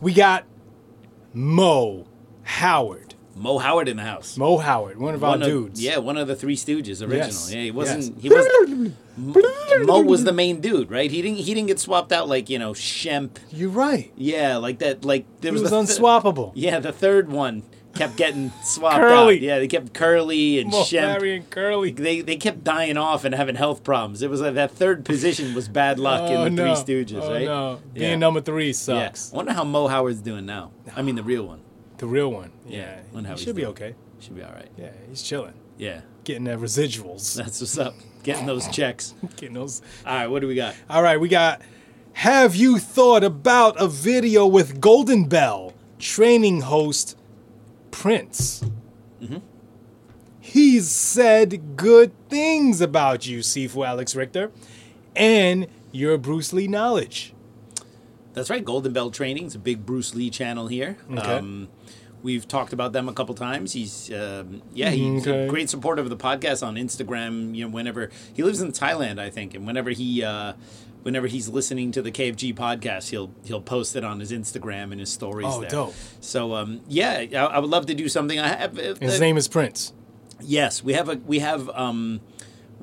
we 0.00 0.14
got 0.14 0.44
Mo 1.34 2.06
Howard. 2.42 3.14
Mo 3.34 3.58
Howard 3.58 3.88
in 3.88 3.96
the 3.96 4.02
house. 4.02 4.36
Mo 4.36 4.58
Howard, 4.58 4.98
one 4.98 5.14
of 5.14 5.24
our 5.24 5.30
One 5.30 5.42
of- 5.42 5.48
dudes. 5.48 5.82
yeah, 5.82 5.96
one 5.98 6.18
of 6.18 6.28
the 6.28 6.36
Three 6.36 6.54
Stooges 6.56 7.00
original. 7.00 7.16
Yes. 7.16 7.50
Yeah, 7.52 7.62
he 7.62 7.70
wasn't. 7.70 8.14
Yes. 8.18 8.22
He 8.22 8.28
was. 8.28 9.86
Mo 9.86 10.02
was 10.02 10.24
the 10.24 10.32
main 10.32 10.60
dude, 10.60 10.90
right? 10.90 11.10
He 11.10 11.22
didn't. 11.22 11.38
He 11.38 11.54
didn't 11.54 11.68
get 11.68 11.78
swapped 11.80 12.12
out 12.12 12.28
like 12.28 12.50
you 12.50 12.58
know 12.58 12.72
Shemp. 12.72 13.36
You're 13.50 13.70
right. 13.70 14.12
Yeah, 14.16 14.56
like 14.58 14.78
that. 14.80 15.04
Like 15.04 15.24
there 15.40 15.52
He 15.52 15.60
was 15.60 15.70
was, 15.70 15.72
unswappable. 15.98 16.52
Yeah, 16.54 16.78
the 16.80 16.92
third 16.92 17.30
one 17.30 17.62
kept 17.94 18.16
getting 18.16 18.52
swapped 18.62 18.96
Curly. 18.96 19.36
out. 19.36 19.40
Yeah, 19.42 19.58
they 19.58 19.68
kept 19.68 19.92
Curly 19.94 20.58
and 20.60 20.72
Shemp. 20.72 21.36
And 21.36 21.48
Curly. 21.50 21.92
They 21.92 22.20
they 22.20 22.36
kept 22.36 22.64
dying 22.64 22.96
off 22.96 23.24
and 23.24 23.34
having 23.34 23.54
health 23.56 23.84
problems. 23.84 24.22
It 24.22 24.30
was 24.30 24.40
like 24.40 24.54
that 24.54 24.70
third 24.72 25.04
position 25.04 25.54
was 25.54 25.68
bad 25.68 25.98
luck 25.98 26.22
Oh, 26.22 26.44
in 26.44 26.54
the 26.56 26.62
no. 26.64 26.74
Three 26.74 27.04
Stooges, 27.04 27.20
oh, 27.22 27.32
right? 27.32 27.44
no. 27.44 27.80
Being 27.94 28.10
Yeah. 28.10 28.16
number 28.16 28.40
three 28.40 28.68
Yeah. 28.68 28.72
sucks. 28.72 29.32
I 29.32 29.36
wonder 29.36 29.52
how 29.52 29.64
Mo 29.64 29.86
Howard's 29.88 30.20
doing 30.20 30.46
now. 30.46 30.70
I 30.96 31.02
mean, 31.02 31.16
the 31.16 31.22
real 31.22 31.46
one 31.46 31.60
The 31.98 32.06
real 32.06 32.30
one. 32.32 32.50
Yeah, 32.66 32.96
Yeah. 33.14 33.34
he 33.34 33.44
should 33.44 33.54
be 33.56 33.62
doing. 33.62 33.70
okay. 33.72 33.94
should 34.20 34.34
be 34.36 34.42
all 34.42 34.52
right. 34.52 34.68
Yeah, 34.78 34.90
he's 35.08 35.22
chilling. 35.22 35.54
Yeah, 35.78 36.00
Getting 36.24 36.44
the 36.44 36.52
residuals. 36.52 37.34
that's 37.36 37.60
what's 37.60 37.76
up. 37.78 37.94
Getting 38.22 38.46
those 38.46 38.68
checks. 38.76 39.14
Getting 39.36 39.54
those. 39.54 39.82
All 40.06 40.14
right, 40.14 40.26
what 40.28 40.40
do 40.40 40.46
we 40.48 40.54
got? 40.54 40.74
All 40.88 41.02
right, 41.02 41.18
we 41.20 41.28
got. 41.28 41.60
Have 42.14 42.54
you 42.54 42.78
thought 42.78 43.24
about 43.24 43.80
a 43.80 43.88
video 43.88 44.46
with 44.46 44.80
Golden 44.80 45.24
Bell 45.24 45.72
training 45.98 46.60
host 46.62 47.16
Prince? 47.92 48.64
Mm-hmm. 49.22 49.36
He's 50.40 50.90
said 50.90 51.76
good 51.76 52.10
things 52.28 52.80
about 52.80 53.26
you, 53.28 53.38
Sifu 53.38 53.86
Alex 53.86 54.16
Richter, 54.16 54.50
and 55.14 55.68
your 55.92 56.18
Bruce 56.18 56.52
Lee 56.52 56.66
knowledge. 56.66 57.32
That's 58.34 58.50
right. 58.50 58.64
Golden 58.64 58.92
Bell 58.92 59.10
Training 59.10 59.46
is 59.46 59.54
a 59.54 59.58
big 59.60 59.86
Bruce 59.86 60.14
Lee 60.16 60.30
channel 60.30 60.66
here. 60.66 60.96
Okay. 61.10 61.20
Um, 61.20 61.68
we've 62.22 62.48
talked 62.48 62.72
about 62.72 62.92
them 62.92 63.08
a 63.08 63.12
couple 63.12 63.34
times. 63.36 63.72
He's 63.74 64.10
um, 64.12 64.62
yeah, 64.74 64.90
he's 64.90 65.26
Okay. 65.26 65.44
a 65.44 65.48
great 65.48 65.70
supporter 65.70 66.02
of 66.02 66.10
the 66.10 66.16
podcast 66.16 66.66
on 66.66 66.74
Instagram. 66.74 67.54
You 67.54 67.66
know, 67.66 67.70
whenever 67.70 68.10
he 68.34 68.42
lives 68.42 68.60
in 68.60 68.72
Thailand, 68.72 69.20
I 69.20 69.30
think, 69.30 69.54
and 69.54 69.64
whenever 69.66 69.90
he 69.90 70.24
uh, 70.24 70.54
whenever 71.02 71.26
he's 71.26 71.48
listening 71.48 71.92
to 71.92 72.02
the 72.02 72.10
KFG 72.10 72.54
podcast, 72.54 73.10
he'll 73.10 73.32
he'll 73.44 73.60
post 73.60 73.96
it 73.96 74.04
on 74.04 74.20
his 74.20 74.32
Instagram 74.32 74.90
and 74.92 75.00
his 75.00 75.12
stories. 75.12 75.48
Oh, 75.50 75.60
there. 75.60 75.70
dope. 75.70 75.94
So 76.20 76.54
um, 76.54 76.80
yeah, 76.88 77.24
I, 77.32 77.36
I 77.36 77.58
would 77.58 77.70
love 77.70 77.86
to 77.86 77.94
do 77.94 78.08
something. 78.08 78.38
I 78.38 78.48
have 78.48 78.76
His 78.76 79.16
uh, 79.16 79.18
name 79.18 79.36
is 79.36 79.48
Prince. 79.48 79.92
Yes, 80.40 80.82
we 80.82 80.94
have 80.94 81.08
a 81.08 81.16
we 81.16 81.38
have 81.40 81.68
um 81.70 82.20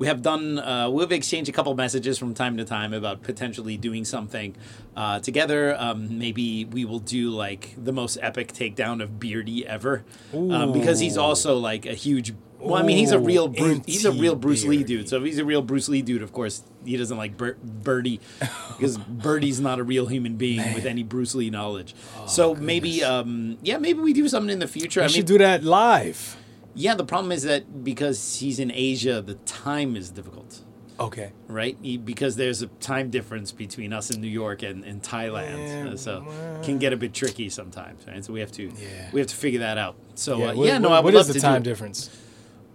we 0.00 0.06
have 0.06 0.22
done 0.22 0.58
uh, 0.58 0.88
we've 0.88 1.12
exchanged 1.12 1.50
a 1.50 1.52
couple 1.52 1.74
messages 1.74 2.18
from 2.18 2.32
time 2.32 2.56
to 2.56 2.64
time 2.64 2.94
about 2.94 3.22
potentially 3.22 3.76
doing 3.76 4.06
something 4.06 4.56
uh, 4.96 5.20
together. 5.20 5.76
Um, 5.78 6.18
maybe 6.18 6.64
we 6.64 6.86
will 6.86 7.00
do 7.00 7.30
like 7.30 7.74
the 7.76 7.92
most 7.92 8.16
epic 8.22 8.54
takedown 8.54 9.02
of 9.02 9.20
Beardy 9.20 9.66
ever, 9.66 10.04
um, 10.32 10.72
because 10.72 11.00
he's 11.00 11.18
also 11.18 11.58
like 11.58 11.84
a 11.84 11.94
huge. 11.94 12.32
Well, 12.60 12.74
I 12.74 12.82
mean, 12.82 12.98
he's 12.98 13.12
a 13.12 13.18
real 13.18 13.44
Ooh, 13.46 13.48
Bruce, 13.48 13.80
he's 13.86 14.04
a 14.04 14.12
real 14.12 14.34
Bruce 14.36 14.64
Lee 14.64 14.82
dude. 14.84 15.08
So 15.08 15.16
if 15.18 15.24
he's 15.24 15.38
a 15.38 15.44
real 15.44 15.62
Bruce 15.62 15.88
Lee 15.88 16.02
dude, 16.02 16.22
of 16.22 16.32
course 16.32 16.62
he 16.84 16.96
doesn't 16.96 17.16
like 17.16 17.36
Birdie 17.36 18.20
because 18.76 18.98
Birdie's 18.98 19.60
not 19.60 19.78
a 19.78 19.82
real 19.82 20.06
human 20.06 20.36
being 20.36 20.74
with 20.74 20.84
any 20.86 21.02
Bruce 21.02 21.34
Lee 21.34 21.50
knowledge. 21.50 21.94
so 22.26 22.54
maybe, 22.54 23.02
um, 23.02 23.56
yeah, 23.62 23.78
maybe 23.78 24.00
we 24.00 24.12
do 24.12 24.28
something 24.28 24.52
in 24.52 24.58
the 24.58 24.68
future. 24.68 25.00
We 25.00 25.04
I 25.04 25.06
mean, 25.08 25.14
should 25.16 25.26
do 25.26 25.38
that 25.38 25.64
live. 25.64 26.36
yeah, 26.74 26.94
the 26.94 27.04
problem 27.04 27.32
is 27.32 27.42
that 27.44 27.82
because 27.82 28.36
he's 28.40 28.58
in 28.58 28.70
Asia, 28.74 29.22
the 29.22 29.34
time 29.46 29.96
is 29.96 30.10
difficult, 30.10 30.60
Okay. 30.98 31.32
right? 31.48 31.76
He- 31.82 31.96
because 31.96 32.36
there's 32.36 32.60
a 32.62 32.66
time 32.66 33.08
difference 33.10 33.52
between 33.52 33.92
us 33.94 34.10
in 34.10 34.20
New 34.20 34.28
York 34.28 34.62
and, 34.62 34.84
and 34.84 35.02
Thailand, 35.02 35.58
Yeah, 35.86 35.92
uh, 35.92 35.96
so 35.96 36.26
can 36.62 36.78
get 36.78 36.92
a 36.92 36.96
bit 36.96 37.14
tricky 37.14 37.48
sometimes, 37.48 38.06
right? 38.06 38.22
So 38.24 38.32
we 38.34 38.40
have 38.40 38.52
to 38.52 38.64
Yeah. 38.64 39.08
we 39.12 39.20
have 39.20 39.28
to 39.28 39.36
figure 39.36 39.60
that 39.60 39.78
out. 39.78 39.96
So 40.14 40.38
yeah, 40.38 40.44
uh, 40.50 40.54
what- 40.56 40.66
yeah 40.66 40.78
no, 40.78 40.90
what- 40.90 40.96
I 40.96 41.00
would 41.00 41.04
what 41.14 41.14
love 41.14 41.28
is 41.28 41.34
the 41.34 41.34
to 41.34 41.40
time 41.40 41.62
do. 41.62 41.70
difference? 41.70 42.10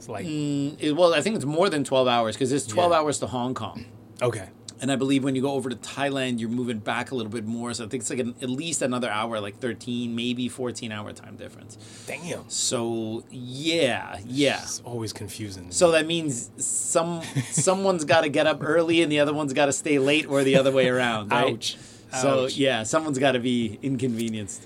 It's 0.05 0.09
like 0.09 0.25
Mm, 0.27 0.75
it- 0.79 0.91
well, 0.95 1.15
I 1.15 1.21
think 1.21 1.35
it's 1.35 1.45
more 1.45 1.67
than 1.67 1.83
twelve 1.83 2.07
hours 2.07 2.35
because 2.35 2.51
it's 2.51 2.67
twelve 2.67 2.91
Yeah. 2.91 2.99
hours 2.99 3.17
to 3.19 3.27
Hong 3.27 3.53
Kong. 3.55 3.85
okay. 4.21 4.49
And 4.81 4.91
I 4.91 4.97
believe 4.97 5.23
when 5.23 5.35
you 5.35 5.41
go 5.41 5.53
over 5.53 5.69
to 5.69 5.75
Thailand, 5.77 6.39
you're 6.39 6.49
moving 6.49 6.79
back 6.79 7.09
a 7.11 7.15
little 7.15 7.31
bit 7.31 7.45
more. 7.45 7.73
So 7.73 7.85
I 7.85 7.87
think 7.87 8.01
it's 8.01 8.09
like 8.09 8.19
an, 8.19 8.35
at 8.41 8.49
least 8.49 8.81
another 8.81 9.09
hour, 9.09 9.39
like 9.39 9.57
13, 9.59 10.13
maybe 10.13 10.49
14 10.49 10.91
hour 10.91 11.13
time 11.13 11.37
difference. 11.37 11.77
Damn. 12.05 12.43
So 12.49 13.23
yeah, 13.31 14.19
yeah. 14.27 14.61
It's 14.61 14.81
always 14.81 15.13
confusing. 15.13 15.67
So 15.71 15.91
that 15.91 16.05
means 16.05 16.51
some 16.57 17.21
someone's 17.51 18.03
got 18.03 18.21
to 18.21 18.29
get 18.29 18.45
up 18.47 18.59
early 18.61 19.01
and 19.01 19.09
the 19.11 19.21
other 19.21 19.33
one's 19.33 19.53
got 19.53 19.67
to 19.67 19.73
stay 19.73 19.97
late, 19.97 20.27
or 20.27 20.43
the 20.43 20.57
other 20.57 20.71
way 20.73 20.87
around. 20.89 21.31
Right? 21.31 21.53
Ouch. 21.53 21.77
So 22.21 22.43
Ouch. 22.43 22.57
yeah, 22.57 22.83
someone's 22.83 23.17
got 23.17 23.31
to 23.31 23.39
be 23.39 23.79
inconvenienced. 23.81 24.61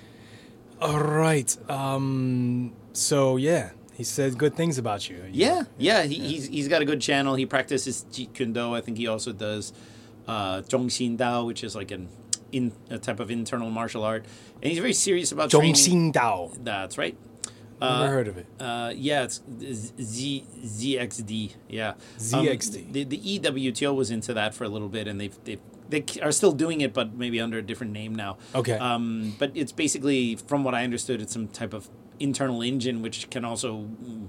All 0.82 1.00
right. 1.00 1.56
Um. 1.70 2.72
So 2.92 3.36
yeah, 3.36 3.70
he 4.00 4.04
said 4.04 4.38
good 4.38 4.54
things 4.54 4.78
about 4.78 5.10
you. 5.10 5.22
Yeah, 5.30 5.64
yeah. 5.76 6.04
He, 6.04 6.14
he's 6.14 6.46
he's 6.48 6.68
got 6.68 6.80
a 6.80 6.86
good 6.86 7.02
channel. 7.02 7.34
He 7.34 7.44
practices 7.44 8.06
Jeet 8.10 8.32
Kune 8.32 8.54
Do. 8.54 8.74
I 8.74 8.80
think 8.80 8.96
he 8.96 9.06
also 9.06 9.30
does 9.30 9.74
uh, 10.26 10.62
Zhongxin 10.62 11.18
Dao, 11.18 11.46
which 11.46 11.62
is 11.62 11.76
like 11.76 11.90
an 11.90 12.08
in 12.50 12.72
a 12.88 12.98
type 12.98 13.20
of 13.20 13.30
internal 13.30 13.68
martial 13.68 14.02
art, 14.02 14.24
and 14.62 14.70
he's 14.70 14.78
very 14.78 14.94
serious 14.94 15.32
about. 15.32 15.50
Zhongxin 15.50 16.14
Dao. 16.14 16.64
That's 16.64 16.96
right. 16.96 17.14
Never 17.78 18.08
heard 18.08 18.28
of 18.28 18.38
it. 18.38 18.46
Uh, 18.58 18.94
yeah, 18.96 19.24
it's 19.24 19.42
Z 20.00 20.46
ZXD. 20.64 21.56
Yeah, 21.68 21.92
ZXD. 22.16 22.86
Um, 22.86 22.92
the, 22.92 23.04
the 23.04 23.18
EWTO 23.18 23.94
was 23.94 24.10
into 24.10 24.32
that 24.32 24.54
for 24.54 24.64
a 24.64 24.70
little 24.70 24.88
bit, 24.88 25.08
and 25.08 25.20
they've 25.20 25.36
they've 25.44 25.60
they 25.90 26.04
are 26.22 26.32
still 26.32 26.52
doing 26.52 26.80
it, 26.80 26.94
but 26.94 27.14
maybe 27.14 27.38
under 27.38 27.58
a 27.58 27.62
different 27.62 27.92
name 27.92 28.14
now. 28.14 28.38
Okay. 28.54 28.78
Um, 28.78 29.34
but 29.38 29.52
it's 29.54 29.72
basically, 29.72 30.36
from 30.36 30.64
what 30.64 30.74
I 30.74 30.84
understood, 30.84 31.20
it's 31.20 31.32
some 31.32 31.48
type 31.48 31.74
of 31.74 31.88
internal 32.20 32.62
engine 32.62 33.02
which 33.02 33.28
can 33.30 33.44
also 33.44 33.78
mm, 33.78 34.28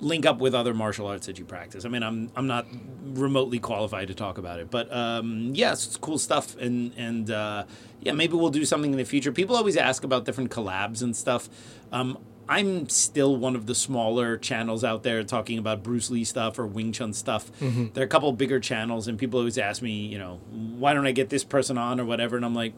link 0.00 0.26
up 0.26 0.38
with 0.38 0.54
other 0.54 0.74
martial 0.74 1.06
arts 1.06 1.26
that 1.26 1.38
you 1.38 1.44
practice. 1.44 1.84
I 1.84 1.88
mean, 1.88 2.02
I'm 2.02 2.30
I'm 2.36 2.46
not 2.46 2.66
remotely 3.04 3.58
qualified 3.58 4.08
to 4.08 4.14
talk 4.14 4.38
about 4.38 4.60
it, 4.60 4.70
but 4.70 4.92
um, 4.92 5.52
yes, 5.54 5.86
it's 5.86 5.96
cool 5.96 6.18
stuff, 6.18 6.56
and 6.56 6.92
and 6.96 7.30
uh, 7.30 7.64
yeah, 8.00 8.12
maybe 8.12 8.34
we'll 8.34 8.50
do 8.50 8.64
something 8.64 8.92
in 8.92 8.98
the 8.98 9.04
future. 9.04 9.32
People 9.32 9.56
always 9.56 9.76
ask 9.76 10.04
about 10.04 10.24
different 10.24 10.50
collabs 10.50 11.02
and 11.02 11.16
stuff. 11.16 11.48
Um, 11.92 12.18
I'm 12.48 12.88
still 12.88 13.36
one 13.36 13.54
of 13.54 13.66
the 13.66 13.74
smaller 13.74 14.38
channels 14.38 14.82
out 14.82 15.02
there 15.02 15.22
talking 15.22 15.58
about 15.58 15.82
Bruce 15.82 16.10
Lee 16.10 16.24
stuff 16.24 16.58
or 16.58 16.66
Wing 16.66 16.92
Chun 16.92 17.12
stuff. 17.12 17.50
There 17.92 18.02
are 18.02 18.06
a 18.06 18.08
couple 18.08 18.32
bigger 18.32 18.58
channels, 18.58 19.06
and 19.06 19.18
people 19.18 19.38
always 19.38 19.58
ask 19.58 19.82
me, 19.82 20.06
you 20.06 20.18
know, 20.18 20.40
why 20.50 20.94
don't 20.94 21.06
I 21.06 21.12
get 21.12 21.28
this 21.28 21.44
person 21.44 21.76
on 21.76 22.00
or 22.00 22.04
whatever, 22.04 22.36
and 22.36 22.44
I'm 22.44 22.54
like. 22.54 22.74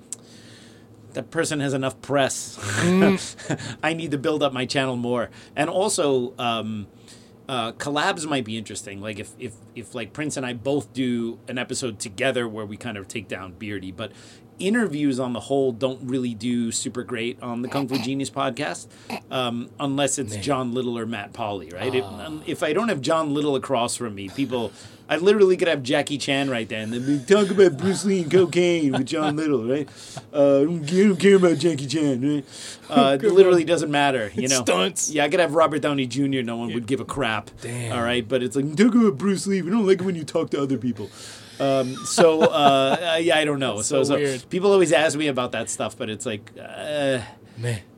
That 1.15 1.31
person 1.31 1.61
has 1.61 1.75
enough 1.75 2.01
press. 2.01 2.59
I 3.83 3.93
need 3.95 4.11
to 4.13 4.19
build 4.19 4.43
up 4.43 4.53
my 4.53 4.67
channel 4.67 4.97
more, 4.97 5.31
and 5.57 5.69
also 5.69 6.35
um, 6.39 6.87
uh, 7.49 7.73
collabs 7.73 8.27
might 8.27 8.45
be 8.45 8.57
interesting. 8.57 9.01
Like 9.01 9.19
if, 9.19 9.33
if 9.39 9.55
if 9.75 9.95
like 9.95 10.13
Prince 10.13 10.37
and 10.37 10.47
I 10.47 10.53
both 10.53 10.93
do 10.93 11.41
an 11.49 11.59
episode 11.59 11.99
together 11.99 12.49
where 12.49 12.65
we 12.65 12.77
kind 12.77 12.97
of 12.97 13.09
take 13.09 13.27
down 13.27 13.55
Beardy, 13.55 13.91
but 13.91 14.13
interviews 14.61 15.19
on 15.19 15.33
the 15.33 15.41
whole 15.41 15.73
don't 15.73 15.99
really 16.03 16.35
do 16.35 16.71
super 16.71 17.03
great 17.03 17.43
on 17.43 17.63
the 17.63 17.69
Kung 17.69 17.89
Fu 17.89 17.99
Genius 18.03 18.31
podcast, 18.31 18.87
um, 19.31 19.71
unless 19.81 20.19
it's 20.19 20.37
John 20.37 20.73
Little 20.75 20.97
or 20.97 21.07
Matt 21.07 21.33
Polly, 21.33 21.71
right? 21.71 21.95
If, 21.95 22.05
um, 22.05 22.43
if 22.47 22.63
I 22.63 22.73
don't 22.73 22.89
have 22.89 23.01
John 23.01 23.35
Little 23.35 23.57
across 23.57 23.97
from 23.97 24.15
me, 24.15 24.29
people. 24.29 24.73
I 25.09 25.17
literally 25.17 25.57
could 25.57 25.67
have 25.67 25.83
Jackie 25.83 26.19
Chan 26.19 26.51
right 26.51 26.69
there 26.69 26.83
and 26.83 26.93
they'd 26.93 27.05
be 27.05 27.19
talk 27.19 27.51
about 27.51 27.77
Bruce 27.77 28.05
Lee 28.05 28.23
and 28.23 28.31
cocaine 28.31 28.93
with 28.93 29.07
John 29.07 29.35
Little, 29.35 29.65
right? 29.65 29.89
Uh, 30.33 30.61
I 30.61 30.65
don't, 30.65 30.85
I 30.85 31.03
don't 31.03 31.17
care 31.17 31.35
about 31.35 31.59
Jackie 31.59 31.89
Chan, 31.89 32.23
right? 32.23 32.45
Uh, 32.91 33.17
it 33.23 33.33
literally 33.33 33.63
doesn't 33.63 33.91
matter, 33.93 34.33
you 34.35 34.49
know. 34.49 34.63
Stunts. 34.63 35.11
Yeah, 35.13 35.23
I 35.23 35.29
could 35.29 35.39
have 35.39 35.55
Robert 35.55 35.81
Downey 35.81 36.07
Jr. 36.07 36.43
No 36.43 36.57
one 36.57 36.75
would 36.75 36.87
give 36.87 36.99
a 36.99 37.05
crap. 37.05 37.49
Damn. 37.61 37.97
All 37.97 38.03
right, 38.03 38.27
but 38.27 38.43
it's 38.43 38.57
like 38.57 38.75
talk 38.75 38.97
about 38.97 39.17
Bruce 39.17 39.47
Lee. 39.47 39.63
We 39.63 39.71
don't 39.71 39.87
like 39.87 40.01
it 40.01 40.05
when 40.05 40.17
you 40.17 40.25
talk 40.25 40.51
to 40.51 40.61
other 40.61 40.77
people. 40.77 41.09
Um, 41.61 41.95
so 42.07 42.41
uh, 42.43 43.19
yeah, 43.21 43.37
I 43.37 43.45
don't 43.45 43.59
know. 43.61 43.83
So, 43.83 44.03
so 44.03 44.17
so 44.37 44.47
people 44.49 44.73
always 44.73 44.93
ask 44.93 45.17
me 45.19 45.27
about 45.29 45.53
that 45.53 45.69
stuff, 45.71 45.97
but 45.97 46.09
it's 46.11 46.25
like, 46.27 46.51
uh, 46.61 47.21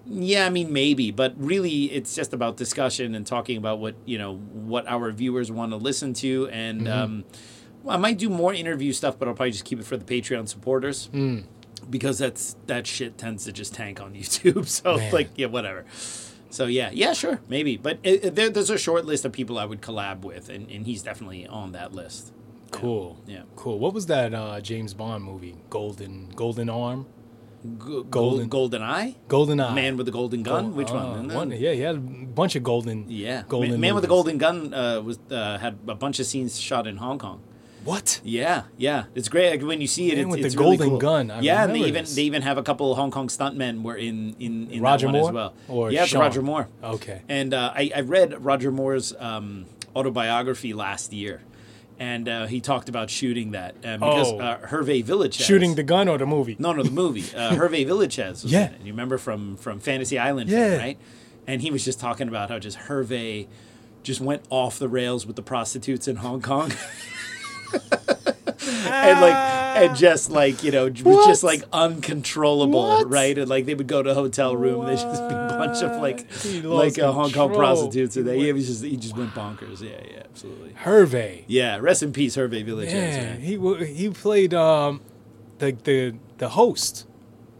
yeah, 0.06 0.46
I 0.46 0.50
mean 0.50 0.72
maybe, 0.72 1.10
but 1.12 1.34
really 1.36 1.84
it's 1.84 2.14
just 2.14 2.32
about 2.32 2.56
discussion 2.56 3.14
and 3.14 3.26
talking 3.26 3.56
about 3.56 3.78
what 3.78 3.94
you 4.04 4.18
know 4.18 4.34
what 4.36 4.86
our 4.88 5.10
viewers 5.12 5.50
want 5.52 5.72
to 5.72 5.76
listen 5.76 6.12
to, 6.14 6.48
and 6.50 6.82
Mm-hmm. 6.82 6.92
um, 6.92 7.24
I 7.88 7.96
might 7.96 8.18
do 8.18 8.28
more 8.28 8.54
interview 8.54 8.92
stuff, 8.92 9.18
but 9.18 9.26
I'll 9.28 9.34
probably 9.34 9.50
just 9.52 9.64
keep 9.64 9.80
it 9.80 9.84
for 9.86 9.96
the 9.96 10.04
Patreon 10.04 10.48
supporters 10.48 11.08
Mm. 11.12 11.44
because 11.90 12.18
that's 12.18 12.56
that 12.66 12.86
shit 12.86 13.18
tends 13.18 13.44
to 13.44 13.52
just 13.52 13.74
tank 13.74 14.00
on 14.00 14.12
YouTube. 14.20 14.66
So 14.68 14.96
Man. 14.96 15.12
like 15.12 15.30
yeah, 15.36 15.46
whatever. 15.46 15.84
So 16.50 16.66
yeah, 16.66 16.90
yeah, 16.92 17.12
sure, 17.14 17.40
maybe, 17.48 17.76
but 17.78 17.98
it, 18.02 18.24
it- 18.24 18.34
there, 18.34 18.50
there's 18.50 18.70
a 18.70 18.76
short 18.78 19.04
list 19.06 19.24
of 19.24 19.32
people 19.32 19.58
I 19.58 19.64
would 19.64 19.80
collab 19.80 20.20
with, 20.20 20.48
and, 20.50 20.68
and 20.70 20.84
he's 20.84 21.02
definitely 21.02 21.46
on 21.46 21.72
that 21.72 21.92
list. 21.94 22.32
Cool. 22.72 23.20
Yeah. 23.26 23.42
Cool. 23.56 23.78
What 23.78 23.94
was 23.94 24.06
that 24.06 24.34
uh, 24.34 24.60
James 24.60 24.94
Bond 24.94 25.22
movie? 25.24 25.56
Golden 25.70 26.28
Golden 26.34 26.68
Arm? 26.68 27.06
G- 27.64 28.02
Golden- 28.10 28.48
Golden 28.48 28.82
Eye, 28.82 29.14
Golden 29.28 29.60
Eye. 29.60 29.72
Man 29.72 29.96
with 29.96 30.06
the 30.06 30.12
Golden 30.12 30.42
Gun. 30.42 30.74
Which 30.74 30.90
uh, 30.90 30.94
one? 30.94 31.28
one? 31.32 31.50
Yeah, 31.52 31.72
he 31.72 31.80
had 31.80 31.94
a 31.94 31.98
bunch 32.00 32.56
of 32.56 32.64
golden. 32.64 33.08
Yeah, 33.08 33.44
Golden 33.48 33.70
Man, 33.72 33.80
Man 33.80 33.94
with 33.94 34.02
the. 34.02 34.08
Golden 34.08 34.36
Gun 34.36 34.74
uh, 34.74 35.00
was 35.00 35.20
uh, 35.30 35.58
had 35.58 35.78
a 35.86 35.94
bunch 35.94 36.18
of 36.18 36.26
scenes 36.26 36.58
shot 36.58 36.88
in 36.88 36.96
Hong 36.96 37.20
Kong. 37.20 37.40
What? 37.84 38.20
Yeah, 38.24 38.64
yeah, 38.76 39.04
it's 39.14 39.28
great. 39.28 39.50
Like, 39.50 39.62
when 39.66 39.80
you 39.80 39.86
see 39.86 40.10
it, 40.10 40.16
Man 40.16 40.24
it's, 40.26 40.30
with 40.32 40.40
the 40.40 40.46
it's 40.46 40.56
really 40.56 40.76
golden 40.76 40.88
cool. 40.88 40.98
gun. 40.98 41.30
I 41.30 41.40
yeah, 41.40 41.62
and 41.64 41.72
they 41.74 41.80
even 41.80 42.02
this. 42.04 42.14
they 42.16 42.22
even 42.22 42.42
have 42.42 42.58
a 42.58 42.62
couple 42.64 42.90
of 42.90 42.96
Hong 42.98 43.12
Kong 43.12 43.28
stuntmen 43.28 43.82
were 43.84 43.96
in 43.96 44.34
in, 44.40 44.68
in 44.70 44.82
Roger 44.82 45.06
that 45.06 45.12
one 45.12 45.20
Moore? 45.20 45.30
as 45.30 45.34
well. 45.34 45.54
Or 45.68 45.90
yeah, 45.92 46.02
it's 46.02 46.10
Sean? 46.10 46.20
Roger 46.22 46.42
Moore. 46.42 46.68
Okay. 46.82 47.22
And 47.28 47.54
uh, 47.54 47.72
I, 47.76 47.92
I 47.94 48.00
read 48.00 48.44
Roger 48.44 48.72
Moore's 48.72 49.12
um, 49.20 49.66
autobiography 49.94 50.72
last 50.74 51.12
year, 51.12 51.42
and 51.98 52.28
uh, 52.28 52.46
he 52.46 52.60
talked 52.60 52.88
about 52.88 53.10
shooting 53.10 53.52
that 53.52 53.74
uh, 53.84 53.96
because 53.98 54.32
Oh. 54.32 54.38
uh, 54.38 54.58
Hervé 54.66 55.04
Villechaize 55.04 55.44
Shooting 55.44 55.74
the 55.76 55.82
gun 55.82 56.08
or 56.08 56.18
the 56.18 56.26
movie? 56.26 56.56
no, 56.58 56.72
no, 56.72 56.82
the 56.82 56.90
movie. 56.90 57.22
Uh, 57.36 57.52
Hervé 57.54 57.86
Villechaize 57.86 58.42
was 58.42 58.52
Yeah. 58.52 58.68
in 58.68 58.74
it. 58.74 58.80
You 58.84 58.92
remember 58.92 59.18
from 59.18 59.56
from 59.56 59.78
Fantasy 59.80 60.18
Island, 60.18 60.50
Yeah. 60.50 60.76
right? 60.78 60.98
And 61.46 61.60
he 61.62 61.70
was 61.70 61.84
just 61.84 61.98
talking 62.00 62.28
about 62.28 62.50
how 62.50 62.58
just 62.58 62.78
Hervé 62.78 63.46
just 64.02 64.20
went 64.20 64.42
off 64.50 64.78
the 64.78 64.88
rails 64.88 65.26
with 65.26 65.36
the 65.36 65.42
prostitutes 65.42 66.08
in 66.08 66.16
Hong 66.16 66.40
Kong. 66.42 66.72
and 67.72 69.20
like 69.20 69.34
and 69.82 69.96
just 69.96 70.30
like 70.30 70.62
you 70.62 70.70
know 70.70 70.84
was 71.04 71.26
just 71.26 71.42
like 71.42 71.62
uncontrollable 71.72 72.82
What? 72.82 73.10
right 73.10 73.36
and 73.38 73.48
like 73.48 73.64
they 73.66 73.74
would 73.74 73.86
go 73.86 74.02
to 74.02 74.10
a 74.10 74.14
hotel 74.14 74.54
room 74.56 74.80
and 74.80 74.88
there's 74.90 75.02
just 75.02 75.26
be 75.28 75.34
bunch 75.66 75.82
of 75.82 76.00
like 76.00 76.26
like 76.64 76.64
lost 76.64 76.98
uh, 76.98 77.12
Hong 77.12 77.32
Kong 77.32 77.54
prostitutes 77.54 78.16
and 78.16 78.28
he 78.28 78.52
was 78.52 78.66
just 78.66 78.84
he 78.84 78.96
just 78.96 79.16
went 79.16 79.30
bonkers 79.34 79.80
yeah 79.82 79.90
yeah 80.10 80.22
absolutely 80.24 80.70
Hervé. 80.84 81.44
yeah 81.46 81.78
rest 81.80 82.02
in 82.02 82.12
peace 82.12 82.36
Hervé 82.36 82.64
Villechaize 82.64 82.92
Yeah, 82.92 83.34
he 83.36 83.56
wa- 83.58 83.74
he 83.76 84.08
played 84.10 84.52
um, 84.54 85.00
the 85.58 85.72
the 85.84 86.14
the 86.38 86.48
host, 86.50 87.06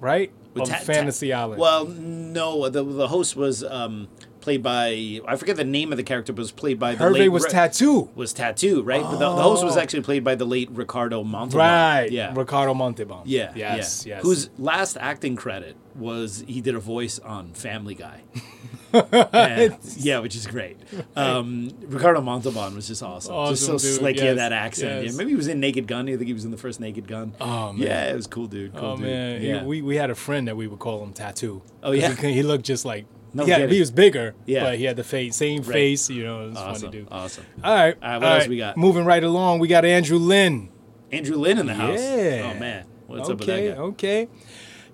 right? 0.01 0.31
With 0.55 0.65
of 0.65 0.69
Ta- 0.69 0.79
Ta- 0.79 0.85
Fantasy 0.85 1.33
Island. 1.33 1.61
Well, 1.61 1.87
no, 1.87 2.69
the 2.69 2.83
the 2.85 3.09
host 3.09 3.37
was 3.37 3.63
um, 3.65 4.09
played 4.41 4.63
by 4.63 5.21
I 5.27 5.37
forget 5.37 5.57
the 5.57 5.65
name 5.65 5.93
of 5.93 5.97
the 5.97 6.03
character, 6.03 6.33
but 6.33 6.41
was 6.41 6.53
played 6.53 6.79
by 6.79 6.95
the 6.95 7.05
Hervé 7.05 7.13
late 7.21 7.29
was 7.29 7.45
Ri- 7.45 7.51
tattoo. 7.51 8.11
was 8.15 8.33
tattoo, 8.33 8.83
right? 8.83 9.03
But 9.03 9.13
the, 9.13 9.31
the 9.37 9.43
host 9.43 9.65
was 9.65 9.77
actually 9.77 10.03
played 10.03 10.25
by 10.25 10.35
the 10.35 10.45
late 10.45 10.69
Ricardo 10.73 11.23
Montalban. 11.25 11.59
Right. 11.59 12.11
Yeah. 12.11 12.35
Ricardo 12.37 12.75
Montalban. 12.75 13.23
yeah. 13.25 13.53
Yes. 13.55 14.05
yeah. 14.05 14.17
Yes. 14.17 14.23
Whose 14.25 14.51
last 14.59 14.97
acting 15.01 15.37
credit 15.37 15.77
was 15.95 16.45
he 16.47 16.61
did 16.61 16.75
a 16.75 16.81
voice 16.81 17.19
on 17.19 17.53
Family 17.55 17.95
Guy. 17.95 18.23
And- 18.93 19.79
yeah, 19.97 20.19
which 20.19 20.37
is 20.37 20.47
great. 20.47 20.77
Um, 21.17 21.71
Ricardo 21.87 22.21
Montalban 22.21 22.75
was 22.75 22.87
just 22.87 23.03
awesome. 23.03 23.33
just 23.49 23.65
so 23.65 23.75
Awesome, 23.77 23.89
dude. 23.91 23.99
slick, 24.01 24.19
he 24.21 24.27
had 24.27 24.37
that 24.37 24.53
accent. 24.53 25.05
yes. 25.05 25.13
Yeah, 25.13 25.17
maybe 25.19 25.31
he 25.31 25.37
was 25.37 25.49
in 25.49 25.61
Naked 25.61 25.87
Gun. 25.87 26.09
I 26.11 26.17
think 26.17 26.27
he 26.27 26.35
was 26.35 26.45
in 26.45 26.51
the 26.51 26.59
first 26.59 26.79
Naked 26.79 27.09
Gun. 27.09 27.33
Oh, 27.41 27.73
man. 27.73 27.81
Yeah, 27.87 28.11
it 28.11 28.15
was 28.15 28.27
cool, 28.27 28.47
dude. 28.49 28.75
Cool 28.75 28.85
Oh 28.85 28.97
dude. 28.97 29.07
man, 29.07 29.41
He- 29.41 29.49
yeah. 29.49 29.65
we 29.65 29.81
we 29.81 29.97
had 29.97 30.11
a 30.11 30.15
friend 30.15 30.47
that 30.47 30.57
we 30.59 30.67
would 30.67 30.79
call 30.79 31.03
him 31.03 31.15
Tattoo. 31.15 31.63
Oh 31.83 31.93
yeah? 31.93 32.15
he, 32.15 32.33
he 32.35 32.43
looked 32.43 32.65
just 32.67 32.85
like. 32.85 33.07
No 33.35 33.47
he, 33.47 33.67
he 33.67 33.81
was 33.81 33.91
bigger, 33.91 34.35
Yeah. 34.45 34.65
but 34.65 34.77
he 34.77 34.85
had 34.85 34.97
the 34.97 35.05
face, 35.05 35.37
same 35.37 35.63
Right. 35.63 35.73
face. 35.73 36.11
You 36.11 36.25
know, 36.25 36.45
it 36.45 36.49
was 36.51 36.59
awesome, 36.59 36.83
funny, 36.91 36.99
dude. 36.99 37.09
awesome. 37.11 37.45
All 37.65 37.75
right, 37.75 37.97
All 38.03 38.09
right, 38.11 38.19
what 38.21 38.33
else 38.41 38.47
we 38.49 38.59
got? 38.59 38.77
Moving 38.77 39.07
right 39.07 39.25
along, 39.25 39.59
we 39.61 39.69
got 39.69 39.87
Andrew 39.87 40.19
Lynn. 40.19 40.69
Andrew 41.11 41.39
Lynn 41.39 41.57
in 41.57 41.65
the 41.65 41.73
house. 41.73 41.99
Yeah. 41.99 42.53
Oh 42.55 42.61
man, 42.61 42.85
what's 43.07 43.31
okay, 43.31 43.33
up 43.33 43.39
with 43.39 43.49
that 43.49 43.75
guy? 43.77 43.81
okay. 43.85 44.29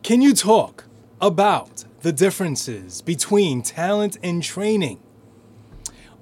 Can 0.04 0.22
you 0.22 0.34
talk 0.34 0.84
about 1.20 1.84
the 2.02 2.12
differences 2.12 3.02
between 3.02 3.62
talent 3.62 4.16
and 4.22 4.42
training? 4.42 5.00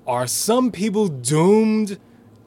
Are 0.06 0.27
some 0.27 0.70
people 0.70 1.09
doomed 1.09 1.98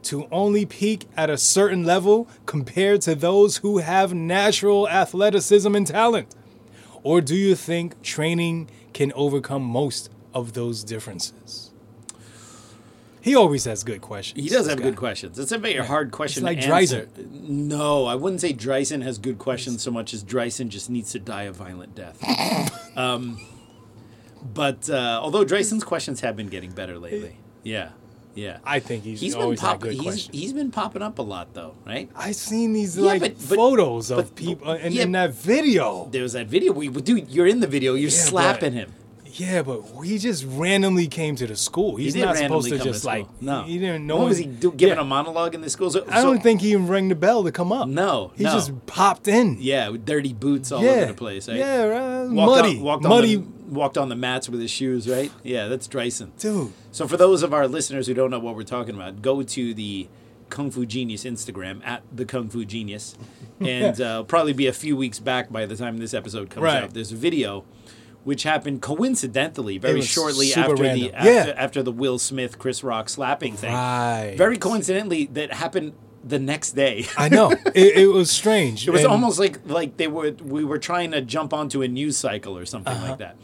to 0.04 0.28
only 0.32 0.66
peak 0.66 1.06
at 1.16 1.30
a 1.30 1.38
certain 1.38 1.84
level 1.84 2.28
compared 2.46 3.02
to 3.02 3.16
those 3.16 3.58
who 3.58 3.80
have 3.80 4.14
natural 4.14 4.88
athleticism 4.90 5.76
and 5.76 5.86
talent? 5.86 6.36
Or 7.04 7.22
do 7.22 7.36
you 7.36 7.56
think 7.56 8.02
training 8.02 8.70
can 8.94 9.12
overcome 9.14 9.64
most 9.64 10.10
of 10.34 10.54
those 10.54 10.84
differences? 10.84 11.69
He 13.22 13.36
always 13.36 13.66
has 13.66 13.84
good 13.84 14.02
questions. 14.02 14.42
He 14.42 14.50
does 14.50 14.68
have 14.68 14.78
guy. 14.78 14.86
good 14.86 14.96
questions. 14.96 15.38
It's 15.40 15.52
a 15.52 15.58
very 15.58 15.76
hard 15.86 16.12
question. 16.12 16.44
like 16.44 16.62
to 16.62 16.74
answer. 16.74 17.06
Dreisen. 17.18 17.50
No, 17.50 18.06
I 18.06 18.16
wouldn't 18.16 18.42
say 18.42 18.54
Dreisen 18.54 19.02
has 19.04 19.18
good 19.18 19.38
questions 19.38 19.82
so 19.82 19.92
much 19.92 20.14
as 20.14 20.24
Dreisen 20.24 20.70
just 20.70 20.90
needs 20.90 21.12
to 21.12 21.20
die 21.20 21.44
a 21.44 21.52
violent 21.52 21.96
death. 21.96 22.18
um, 22.98 23.40
but 24.54 24.90
uh, 24.90 25.20
although 25.22 25.44
Dreisen's 25.46 25.84
questions 25.84 26.22
have 26.22 26.36
been 26.38 26.48
getting 26.48 26.72
better 26.72 26.98
lately, 26.98 27.36
yeah, 27.64 27.90
yeah. 28.36 28.60
I 28.64 28.80
think 28.80 29.04
he's, 29.04 29.20
he's 29.20 29.36
been 29.36 29.58
pop- 29.58 29.82
good 29.82 29.94
he's, 29.96 30.28
he's 30.30 30.54
been 30.54 30.72
popping 30.72 31.02
up 31.02 31.20
a 31.20 31.22
lot 31.22 31.54
though, 31.54 31.76
right? 31.86 32.10
I've 32.16 32.36
seen 32.38 32.72
these 32.72 32.98
Yeah, 32.98 33.04
like 33.04 33.22
but- 33.22 33.36
but- 33.50 33.56
photos 33.58 34.12
of 34.12 34.34
people 34.36 34.72
and 34.72 34.94
yeah. 34.94 35.04
in 35.04 35.12
that 35.12 35.34
video. 35.34 36.08
There 36.10 36.24
was 36.24 36.34
that 36.34 36.48
video. 36.48 36.72
We 36.72 36.88
dude, 36.88 37.30
you're 37.30 37.48
in 37.48 37.60
the 37.60 37.68
video. 37.68 37.96
You're 37.96 38.10
Yeah, 38.12 38.18
slapping 38.18 38.72
but- 38.74 38.80
him. 38.80 38.94
Yeah, 39.40 39.62
but 39.62 39.82
he 40.04 40.18
just 40.18 40.44
randomly 40.46 41.08
came 41.08 41.36
to 41.38 41.48
the 41.48 41.56
school. 41.56 41.96
He's 41.96 42.14
he 42.14 42.22
not 42.22 42.36
supposed 42.36 42.68
to 42.70 42.78
just 42.78 43.00
school. 43.04 43.12
like 43.12 43.42
no. 43.42 43.64
He, 43.64 43.78
didn't 43.80 44.06
know. 44.06 44.18
What 44.18 44.28
was 44.30 44.38
he 44.38 44.46
do, 44.46 44.72
giving 44.72 44.96
Yeah. 44.98 45.02
a 45.02 45.06
monologue 45.06 45.56
in 45.56 45.62
the 45.62 45.70
school? 45.70 45.90
So, 45.90 46.06
I 46.10 46.22
don't 46.22 46.44
think 46.44 46.60
he 46.62 46.72
even 46.72 46.88
rang 46.88 47.08
the 47.08 47.16
bell 47.16 47.44
to 47.46 47.52
come 47.52 47.72
up. 47.72 47.88
No, 47.88 48.34
he 48.36 48.44
no. 48.44 48.52
just 48.52 48.86
popped 48.86 49.28
in. 49.30 49.58
Yeah, 49.60 49.90
with 49.90 50.06
dirty 50.06 50.34
boots 50.34 50.72
all 50.74 50.84
yeah, 50.84 50.90
over 50.92 51.06
the 51.06 51.14
place. 51.14 51.48
Right? 51.48 51.58
yeah, 51.58 51.84
right? 51.84 52.24
walked 52.30 52.62
muddy, 52.62 52.78
on, 52.78 52.84
walked 52.84 53.04
muddy, 53.04 53.36
on 53.38 53.54
the, 53.70 53.74
walked 53.74 53.98
on 53.98 54.10
the 54.10 54.16
mats 54.16 54.50
with 54.50 54.60
his 54.60 54.72
shoes, 54.72 55.08
right? 55.08 55.32
Yeah, 55.44 55.68
that's 55.70 55.88
Dreisen. 55.88 56.38
dude. 56.38 56.74
So 56.92 57.08
for 57.08 57.16
those 57.16 57.42
of 57.42 57.54
our 57.54 57.68
listeners 57.68 58.08
who 58.08 58.14
don't 58.14 58.32
know 58.32 58.40
what 58.40 58.56
we're 58.56 58.64
talking 58.64 58.96
about, 58.96 59.22
go 59.22 59.42
to 59.42 59.74
the 59.74 60.10
Kung 60.50 60.70
Fu 60.72 60.86
Genius 60.86 61.24
Instagram 61.24 61.86
at 61.86 62.02
the 62.12 62.26
Kung 62.26 62.50
Fu 62.50 62.66
Genius, 62.66 63.16
and 63.62 64.02
uh, 64.02 64.24
probably 64.24 64.52
be 64.54 64.68
a 64.68 64.74
few 64.74 64.98
weeks 64.98 65.20
back 65.20 65.50
by 65.52 65.66
the 65.66 65.76
time 65.78 65.98
this 65.98 66.14
episode 66.14 66.50
comes 66.50 66.64
Right. 66.64 66.84
out. 66.84 66.94
There's 66.94 67.12
a 67.12 67.16
video 67.16 67.64
which 68.30 68.44
happened 68.44 68.82
coincidentally 68.82 69.78
very 69.80 70.02
shortly 70.02 70.54
after 70.54 70.76
random. 70.76 71.00
the 71.00 71.14
after, 71.14 71.32
Yeah. 71.32 71.54
after 71.66 71.82
the 71.84 71.92
Will 71.92 72.20
Smith 72.20 72.60
Chris 72.60 72.84
Rock 72.84 73.10
slapping 73.10 73.56
thing. 73.56 73.74
Right. 73.74 74.36
Very 74.38 74.58
coincidentally, 74.58 75.26
that 75.34 75.52
happened 75.52 75.94
the 76.24 76.38
next 76.38 76.74
day. 76.74 77.06
I 77.18 77.28
know 77.30 77.50
it, 77.76 77.98
it 78.04 78.08
was 78.20 78.30
strange. 78.30 78.88
It 78.88 78.92
was 78.92 79.02
And- 79.02 79.12
almost 79.12 79.40
like 79.40 79.56
like 79.68 79.98
they 79.98 80.08
were 80.08 80.32
we 80.58 80.64
were 80.64 80.78
trying 80.78 81.10
to 81.12 81.22
jump 81.22 81.54
onto 81.54 81.82
a 81.82 81.88
news 81.88 82.18
cycle 82.18 82.56
or 82.58 82.66
something 82.66 82.94
Uh-huh. 82.94 83.10
like 83.10 83.20
that. 83.20 83.36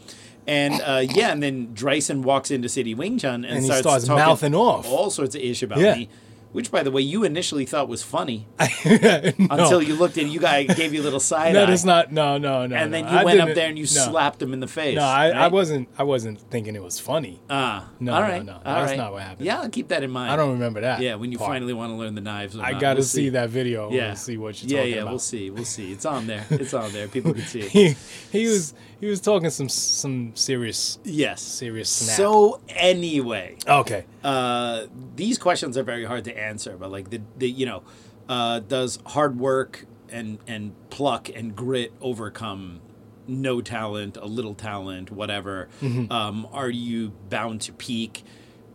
And 0.46 0.74
uh, 0.80 1.02
yeah, 1.18 1.32
and 1.32 1.42
then 1.42 1.74
Dryson 1.74 2.22
walks 2.22 2.52
into 2.52 2.68
City 2.68 2.94
Wing 2.94 3.18
Chun 3.18 3.44
and, 3.44 3.46
And 3.46 3.58
he 3.64 3.66
starts, 3.66 4.04
starts 4.04 4.08
mouthing 4.08 4.54
off. 4.54 4.86
all 4.88 5.10
sorts 5.10 5.34
of 5.34 5.40
ish 5.40 5.62
about 5.64 5.80
Yeah. 5.80 5.96
me. 5.96 6.08
Which, 6.52 6.70
by 6.70 6.82
the 6.82 6.90
way, 6.90 7.02
you 7.02 7.24
initially 7.24 7.66
thought 7.66 7.86
was 7.86 8.02
funny 8.02 8.46
No. 8.86 9.32
until 9.50 9.82
you 9.82 9.94
looked 9.94 10.16
and 10.16 10.32
you 10.32 10.40
guy 10.40 10.62
gave 10.62 10.94
you 10.94 11.02
a 11.02 11.04
little 11.04 11.20
side 11.20 11.54
That 11.54 11.68
eye, 11.68 11.72
is 11.72 11.84
not. 11.84 12.12
No, 12.12 12.38
no, 12.38 12.66
no. 12.66 12.74
and 12.76 12.94
then 12.94 13.04
no. 13.04 13.10
you 13.12 13.16
I 13.18 13.24
went 13.24 13.40
up 13.40 13.54
there 13.54 13.68
and 13.68 13.76
you 13.76 13.84
no. 13.84 13.88
slapped 13.88 14.40
him 14.40 14.54
in 14.54 14.60
the 14.60 14.66
face. 14.66 14.96
No, 14.96 15.02
I, 15.02 15.28
I 15.30 15.48
wasn't. 15.48 15.88
I 15.98 16.04
wasn't 16.04 16.40
thinking 16.50 16.74
it 16.74 16.82
was 16.82 16.98
funny. 16.98 17.40
Ah, 17.50 17.90
No, 18.00 18.14
all 18.14 18.20
no, 18.20 18.26
right, 18.26 18.44
no. 18.44 18.60
That's 18.64 18.90
right. 18.90 18.96
not 18.96 19.12
what 19.12 19.22
happened. 19.22 19.44
Yeah, 19.46 19.60
I'll 19.60 19.68
keep 19.68 19.88
that 19.88 20.02
in 20.02 20.10
mind. 20.10 20.30
I 20.32 20.36
don't 20.36 20.52
remember 20.52 20.80
that. 20.80 21.00
Yeah, 21.00 21.16
when 21.16 21.30
you 21.30 21.36
part. 21.38 21.50
finally 21.50 21.74
want 21.74 21.90
to 21.92 21.96
learn 21.96 22.14
the 22.14 22.20
knives. 22.22 22.56
or 22.56 22.62
I 22.64 22.72
got 22.72 22.94
to 22.94 22.94
We'll 22.96 23.02
see 23.04 23.28
that 23.30 23.50
video. 23.50 23.90
Yeah, 23.90 24.10
to 24.12 24.16
see 24.16 24.38
what 24.38 24.62
you're 24.62 24.70
yeah, 24.70 24.78
talking 24.78 24.94
yeah. 24.94 25.00
about. 25.02 25.10
We'll 25.10 25.18
see. 25.18 25.50
We'll 25.50 25.64
see. 25.66 25.92
It's 25.92 26.06
on 26.06 26.26
there. 26.26 26.46
It's 26.48 26.72
on 26.72 26.90
there. 26.92 27.08
People 27.08 27.34
can 27.34 27.42
see 27.42 27.60
it. 27.60 27.70
He, 27.76 27.94
he 28.32 28.46
was 28.46 28.72
he 29.00 29.06
was 29.06 29.20
talking 29.20 29.50
some 29.50 29.68
some 29.68 30.34
serious. 30.34 30.98
Yes. 31.04 31.42
Serious 31.42 31.88
snap. 31.90 32.16
So 32.16 32.60
anyway, 32.68 33.56
Okay. 33.68 34.04
uh, 34.24 34.86
these 35.14 35.38
questions 35.38 35.76
are 35.76 35.82
very 35.82 36.04
hard 36.04 36.24
to 36.24 36.36
answer, 36.38 36.76
but 36.76 36.90
like 36.90 37.10
the, 37.10 37.20
the 37.36 37.48
you 37.50 37.66
know, 37.66 37.82
uh, 38.28 38.60
does 38.60 38.98
hard 39.06 39.38
work 39.38 39.86
and 40.08 40.38
and 40.46 40.72
pluck 40.90 41.28
and 41.34 41.54
grit 41.56 41.92
overcome 42.00 42.80
no 43.28 43.60
talent, 43.60 44.16
a 44.16 44.26
little 44.26 44.54
talent, 44.54 45.10
whatever? 45.10 45.68
Um, 45.82 46.46
are 46.52 46.70
you 46.70 47.10
bound 47.28 47.60
to 47.62 47.72
peak? 47.72 48.24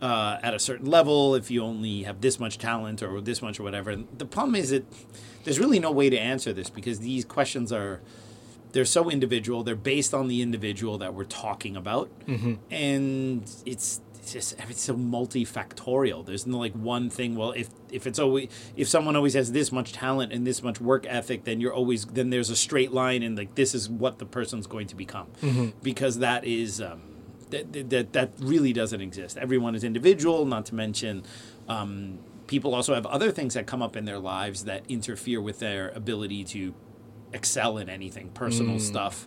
Uh, 0.02 0.36
at 0.42 0.52
a 0.52 0.58
certain 0.58 0.86
level, 0.90 1.36
if 1.36 1.48
you 1.48 1.62
only 1.62 2.02
have 2.02 2.20
this 2.20 2.40
much 2.40 2.58
talent 2.58 3.04
or 3.04 3.20
this 3.20 3.40
much 3.40 3.60
or 3.60 3.62
whatever, 3.62 3.90
and 3.92 4.08
the 4.18 4.26
problem 4.26 4.56
is 4.56 4.70
that 4.70 4.84
there's 5.44 5.60
really 5.60 5.78
no 5.78 5.92
way 5.92 6.10
to 6.10 6.18
answer 6.18 6.52
this 6.52 6.68
because 6.68 6.98
these 6.98 7.24
questions 7.24 7.72
are 7.72 8.00
they're 8.72 8.84
so 8.84 9.10
individual. 9.10 9.62
They're 9.62 9.76
based 9.76 10.12
on 10.14 10.28
the 10.28 10.42
individual 10.42 10.98
that 10.98 11.14
we're 11.14 11.24
talking 11.24 11.76
about, 11.76 12.10
and 12.70 13.42
it's, 13.42 14.00
it's 14.22 14.32
just 14.32 14.54
it's 14.68 14.80
so 14.82 14.94
multifactorial. 14.94 16.24
There's 16.24 16.46
no 16.46 16.58
like 16.58 16.72
one 16.74 17.10
thing. 17.10 17.36
Well, 17.36 17.52
if 17.52 17.68
if 17.90 18.06
it's 18.06 18.18
always 18.18 18.48
if 18.76 18.88
someone 18.88 19.16
always 19.16 19.34
has 19.34 19.52
this 19.52 19.72
much 19.72 19.92
talent 19.92 20.32
and 20.32 20.46
this 20.46 20.62
much 20.62 20.80
work 20.80 21.06
ethic, 21.08 21.44
then 21.44 21.60
you're 21.60 21.74
always 21.74 22.04
then 22.06 22.30
there's 22.30 22.50
a 22.50 22.56
straight 22.56 22.92
line 22.92 23.22
and 23.22 23.36
like 23.36 23.54
this 23.56 23.74
is 23.74 23.88
what 23.88 24.18
the 24.18 24.26
person's 24.26 24.66
going 24.66 24.86
to 24.88 24.96
become, 24.96 25.28
because 25.82 26.18
that 26.18 26.44
is. 26.44 26.80
Um, 26.80 27.02
that, 27.50 27.90
that 27.90 28.14
that 28.14 28.30
really 28.38 28.72
doesn't 28.72 29.02
exist. 29.02 29.36
Everyone 29.36 29.74
is 29.74 29.84
individual. 29.84 30.46
Not 30.46 30.64
to 30.66 30.74
mention, 30.74 31.22
um, 31.68 32.18
people 32.46 32.74
also 32.74 32.94
have 32.94 33.04
other 33.04 33.30
things 33.30 33.52
that 33.52 33.66
come 33.66 33.82
up 33.82 33.94
in 33.94 34.06
their 34.06 34.18
lives 34.18 34.64
that 34.64 34.84
interfere 34.88 35.38
with 35.38 35.58
their 35.58 35.90
ability 35.90 36.44
to 36.44 36.74
excel 37.32 37.78
in 37.78 37.88
anything 37.88 38.28
personal 38.30 38.78
stuff 38.78 39.26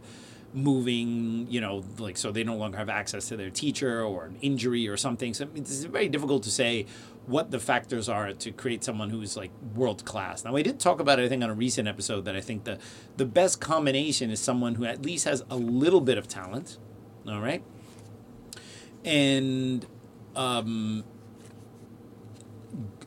moving 0.54 1.48
you 1.50 1.60
know 1.60 1.84
like 2.00 2.16
so 2.16 2.32
they 2.32 2.44
no 2.44 2.56
longer 2.56 2.78
have 2.78 2.88
access 2.88 3.28
to 3.28 3.36
their 3.36 3.50
teacher 3.50 4.02
or 4.02 4.26
an 4.26 4.38
injury 4.42 4.88
or 4.88 4.96
something. 4.96 5.34
So 5.34 5.48
it's 5.54 5.84
very 5.84 6.08
difficult 6.08 6.44
to 6.44 6.52
say 6.52 6.86
what 7.26 7.52
the 7.52 7.60
factors 7.60 8.08
are 8.08 8.32
to 8.34 8.52
create 8.52 8.84
someone 8.84 9.10
who's 9.10 9.36
like 9.36 9.50
world 9.74 10.06
class 10.06 10.44
now 10.44 10.56
i 10.56 10.62
did 10.62 10.80
talk 10.80 11.00
about 11.00 11.20
it 11.20 11.26
i 11.26 11.28
think 11.28 11.44
on 11.44 11.50
a 11.50 11.56
recent 11.56 11.88
episode 11.88 12.24
that 12.26 12.36
i 12.36 12.40
think 12.40 12.66
the 12.66 12.78
the 13.18 13.26
best 13.26 13.60
combination 13.60 14.30
is 14.30 14.40
someone 14.40 14.76
who 14.76 14.86
at 14.86 15.04
least 15.04 15.26
has 15.26 15.44
a 15.50 15.56
little 15.56 16.02
bit 16.02 16.20
of 16.20 16.28
talent 16.28 16.78
all 17.28 17.42
right? 17.42 17.64
And 19.04 19.86
um 20.36 21.04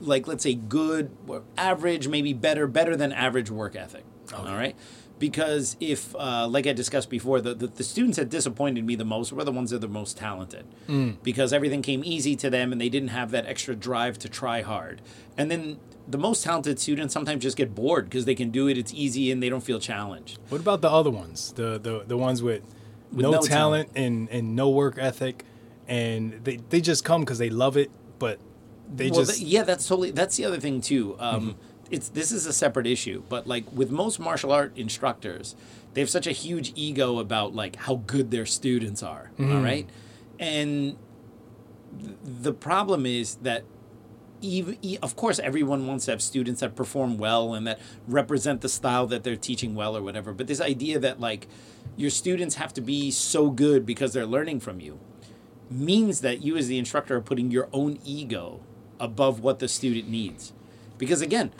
like 0.00 0.26
let's 0.26 0.42
say 0.42 0.54
good 0.54 1.10
or 1.26 1.42
average 1.56 2.08
maybe 2.08 2.32
better 2.32 2.66
better 2.66 2.96
than 2.96 3.12
average 3.12 3.50
work 3.50 3.76
ethic 3.76 4.04
all 4.34 4.44
right? 4.44 4.76
Because 5.18 5.76
if 5.80 6.14
uh, 6.14 6.46
like 6.46 6.66
i 6.68 6.72
discussed 6.72 7.10
before 7.10 7.40
the, 7.40 7.52
the, 7.54 7.66
the 7.66 7.82
students 7.82 8.18
that 8.18 8.28
disappointed 8.28 8.84
me 8.84 8.94
the 8.94 9.04
most 9.04 9.32
were 9.32 9.42
the 9.42 9.50
ones 9.50 9.70
that 9.70 9.76
are 9.76 9.80
the 9.80 9.88
most 9.88 10.16
talented. 10.16 10.64
Because 11.22 11.52
everything 11.52 11.82
came 11.82 12.02
easy 12.04 12.36
to 12.36 12.50
them 12.50 12.72
and 12.72 12.80
they 12.80 12.88
didn't 12.88 13.08
have 13.08 13.30
that 13.32 13.46
extra 13.46 13.74
drive 13.74 14.18
to 14.20 14.28
try 14.28 14.62
hard. 14.62 15.02
And 15.36 15.50
then 15.50 15.78
the 16.06 16.18
most 16.18 16.42
talented 16.42 16.78
students 16.80 17.12
sometimes 17.12 17.42
just 17.42 17.56
get 17.56 17.74
bored 17.74 18.06
because 18.06 18.24
they 18.24 18.34
can 18.34 18.50
do 18.50 18.66
it 18.68 18.78
it's 18.78 18.94
easy 18.94 19.30
and 19.30 19.42
they 19.42 19.48
don't 19.48 19.62
feel 19.62 19.78
challenged. 19.78 20.38
What 20.48 20.60
about 20.60 20.80
the 20.80 20.90
other 20.90 21.10
ones? 21.10 21.52
The 21.52 21.78
the 21.78 22.04
the 22.06 22.16
ones 22.16 22.42
with, 22.42 22.62
no, 23.12 23.30
no 23.32 23.40
talent, 23.40 23.90
and 23.94 24.28
and 24.30 24.56
no 24.56 24.70
work 24.70 24.96
ethic, 24.98 25.44
and 25.86 26.40
they 26.44 26.56
they 26.70 26.80
just 26.80 27.04
come 27.04 27.20
because 27.22 27.38
they 27.38 27.50
love 27.50 27.76
it, 27.76 27.90
but 28.18 28.38
they 28.94 29.10
well, 29.10 29.20
just 29.20 29.38
th- 29.38 29.46
yeah, 29.46 29.62
that's 29.64 29.86
totally 29.86 30.10
that's 30.10 30.36
the 30.36 30.44
other 30.46 30.58
thing 30.58 30.80
too. 30.80 31.16
Um, 31.18 31.56
It's 31.90 32.08
this 32.10 32.32
is 32.32 32.46
a 32.46 32.52
separate 32.52 32.86
issue, 32.86 33.22
but 33.28 33.46
like 33.46 33.64
with 33.72 33.90
most 33.90 34.20
martial 34.20 34.52
art 34.52 34.76
instructors, 34.76 35.56
they 35.94 36.00
have 36.00 36.10
such 36.10 36.26
a 36.26 36.32
huge 36.32 36.72
ego 36.74 37.18
about 37.18 37.54
like 37.54 37.76
how 37.76 37.96
good 38.06 38.30
their 38.30 38.46
students 38.46 39.02
are. 39.02 39.30
Mm-hmm. 39.38 39.56
all 39.56 39.62
right, 39.62 39.88
and 40.38 40.96
th- 41.98 42.16
the 42.24 42.52
problem 42.52 43.06
is 43.06 43.36
that 43.36 43.64
even 44.40 44.76
e- 44.82 44.98
of 45.02 45.16
course 45.16 45.38
everyone 45.40 45.86
wants 45.86 46.04
to 46.04 46.10
have 46.12 46.22
students 46.22 46.60
that 46.60 46.76
perform 46.76 47.18
well 47.18 47.54
and 47.54 47.66
that 47.66 47.80
represent 48.06 48.60
the 48.60 48.68
style 48.68 49.06
that 49.06 49.24
they're 49.24 49.36
teaching 49.36 49.74
well 49.74 49.96
or 49.96 50.02
whatever 50.02 50.32
but 50.32 50.46
this 50.46 50.60
idea 50.60 50.98
that 50.98 51.18
like 51.18 51.48
your 51.96 52.10
students 52.10 52.54
have 52.54 52.72
to 52.72 52.80
be 52.80 53.10
so 53.10 53.50
good 53.50 53.84
because 53.84 54.12
they're 54.12 54.26
learning 54.26 54.60
from 54.60 54.78
you 54.80 54.98
means 55.70 56.20
that 56.20 56.40
you 56.42 56.56
as 56.56 56.68
the 56.68 56.78
instructor 56.78 57.16
are 57.16 57.20
putting 57.20 57.50
your 57.50 57.68
own 57.72 57.98
ego 58.04 58.60
above 59.00 59.40
what 59.40 59.58
the 59.58 59.66
student 59.66 60.08
needs 60.08 60.52
because 60.98 61.20
again 61.20 61.50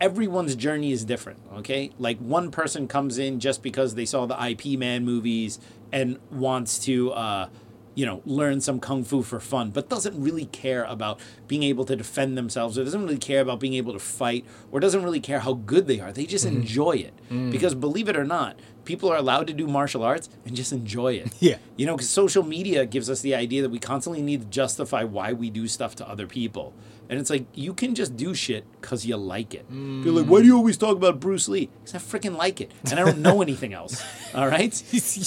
everyone's 0.00 0.54
journey 0.56 0.92
is 0.92 1.04
different 1.04 1.38
okay? 1.54 1.90
Like 1.98 2.18
one 2.18 2.50
person 2.50 2.88
comes 2.88 3.18
in 3.18 3.40
just 3.40 3.62
because 3.62 3.94
they 3.94 4.06
saw 4.06 4.26
the 4.26 4.36
ip 4.50 4.64
man 4.78 5.04
movies 5.04 5.58
and 5.92 6.18
wants 6.30 6.78
to 6.80 7.12
uh 7.12 7.48
you 7.96 8.06
know 8.06 8.22
learn 8.24 8.60
some 8.60 8.78
kung 8.80 9.02
fu 9.04 9.20
for 9.22 9.40
fun 9.40 9.70
but 9.70 9.88
doesn't 9.88 10.20
really 10.22 10.46
care 10.46 10.84
about 10.84 11.18
being 11.48 11.64
able 11.64 11.84
to 11.84 11.96
defend 11.96 12.38
themselves 12.38 12.78
or 12.78 12.84
doesn't 12.84 13.02
really 13.02 13.18
care 13.18 13.40
about 13.40 13.58
being 13.60 13.74
able 13.74 13.92
to 13.92 13.98
fight 13.98 14.44
or 14.70 14.78
doesn't 14.80 15.02
really 15.02 15.20
care 15.20 15.40
how 15.40 15.54
good 15.54 15.86
they 15.88 15.98
are. 16.00 16.12
They 16.12 16.24
just 16.24 16.44
enjoy 16.46 16.92
it. 16.92 17.12
Because 17.50 17.74
believe 17.74 18.08
it 18.08 18.16
or 18.16 18.24
not 18.24 18.58
people 18.84 19.12
are 19.12 19.16
allowed 19.16 19.46
to 19.46 19.52
do 19.52 19.66
martial 19.66 20.02
arts 20.02 20.28
and 20.44 20.56
just 20.56 20.72
enjoy 20.72 21.12
it. 21.14 21.30
Yeah. 21.40 21.58
you 21.76 21.86
know, 21.86 21.96
because 21.96 22.10
social 22.10 22.42
media 22.42 22.84
gives 22.86 23.08
us 23.08 23.20
the 23.20 23.34
idea 23.34 23.62
that 23.62 23.70
we 23.70 23.78
constantly 23.78 24.20
need 24.22 24.40
to 24.42 24.46
justify 24.48 25.04
why 25.04 25.32
we 25.32 25.48
do 25.48 25.68
stuff 25.68 25.94
to 25.96 26.08
other 26.08 26.26
people. 26.26 26.74
And 27.10 27.18
it's 27.18 27.28
like, 27.28 27.44
you 27.54 27.74
can 27.74 27.96
just 27.96 28.16
do 28.16 28.34
shit 28.34 28.64
because 28.80 29.04
you 29.04 29.16
like 29.16 29.52
it. 29.52 29.66
You're 29.68 30.12
like, 30.14 30.26
why 30.26 30.40
do 30.42 30.46
you 30.46 30.56
always 30.56 30.76
talk 30.76 30.96
about 30.96 31.18
Bruce 31.18 31.48
Lee? 31.48 31.68
Because 31.84 31.96
I 31.96 31.98
freaking 31.98 32.36
like 32.38 32.60
it. 32.60 32.70
And 32.88 33.00
I 33.00 33.04
don't 33.04 33.18
know 33.18 33.42
anything 33.48 33.74
else. 33.74 34.00
All 34.32 34.46
right? 34.46 34.72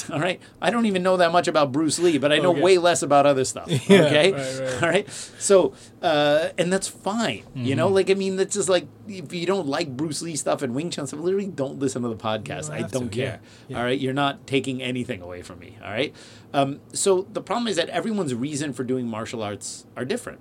All 0.09 0.19
right? 0.21 0.39
I 0.61 0.69
don't 0.69 0.85
even 0.85 1.03
know 1.03 1.17
that 1.17 1.33
much 1.33 1.49
about 1.49 1.73
Bruce 1.73 1.99
Lee, 1.99 2.17
but 2.17 2.31
I 2.31 2.37
know 2.37 2.51
Okay. 2.53 2.61
way 2.61 2.77
less 2.77 3.01
about 3.03 3.25
other 3.25 3.43
stuff. 3.43 3.67
Yeah, 3.89 4.05
okay? 4.05 4.31
right, 4.31 4.59
right. 4.61 4.81
All 4.83 4.89
right? 4.89 5.09
So, 5.39 5.73
uh, 6.01 6.49
and 6.57 6.71
that's 6.71 6.87
fine. 6.87 7.43
You 7.53 7.75
know, 7.75 7.87
Mm-hmm. 7.87 7.95
like, 7.95 8.09
I 8.09 8.13
mean, 8.13 8.37
that's 8.37 8.55
just 8.55 8.69
like, 8.69 8.87
if 9.09 9.33
you 9.33 9.45
don't 9.45 9.67
like 9.67 9.97
Bruce 9.97 10.21
Lee 10.21 10.37
stuff 10.37 10.61
and 10.61 10.73
Wing 10.73 10.89
Chun 10.89 11.05
stuff, 11.05 11.19
literally 11.19 11.47
don't 11.47 11.79
listen 11.79 12.01
to 12.03 12.07
the 12.07 12.15
podcast. 12.15 12.67
don't 12.69 12.71
I 12.71 12.87
don't 12.87 13.09
care. 13.09 13.41
yeah, 13.67 13.67
yeah. 13.67 13.77
All 13.77 13.83
right? 13.83 13.99
You're 13.99 14.13
not 14.13 14.47
taking 14.47 14.81
anything 14.81 15.21
away 15.21 15.41
from 15.41 15.59
me. 15.59 15.77
All 15.83 15.91
right? 15.91 16.15
Um, 16.53 16.79
so 16.93 17.27
the 17.33 17.41
problem 17.41 17.67
is 17.67 17.75
that 17.75 17.89
everyone's 17.89 18.33
reason 18.33 18.71
for 18.71 18.85
doing 18.85 19.05
martial 19.05 19.43
arts 19.43 19.85
are 19.97 20.05
different. 20.05 20.39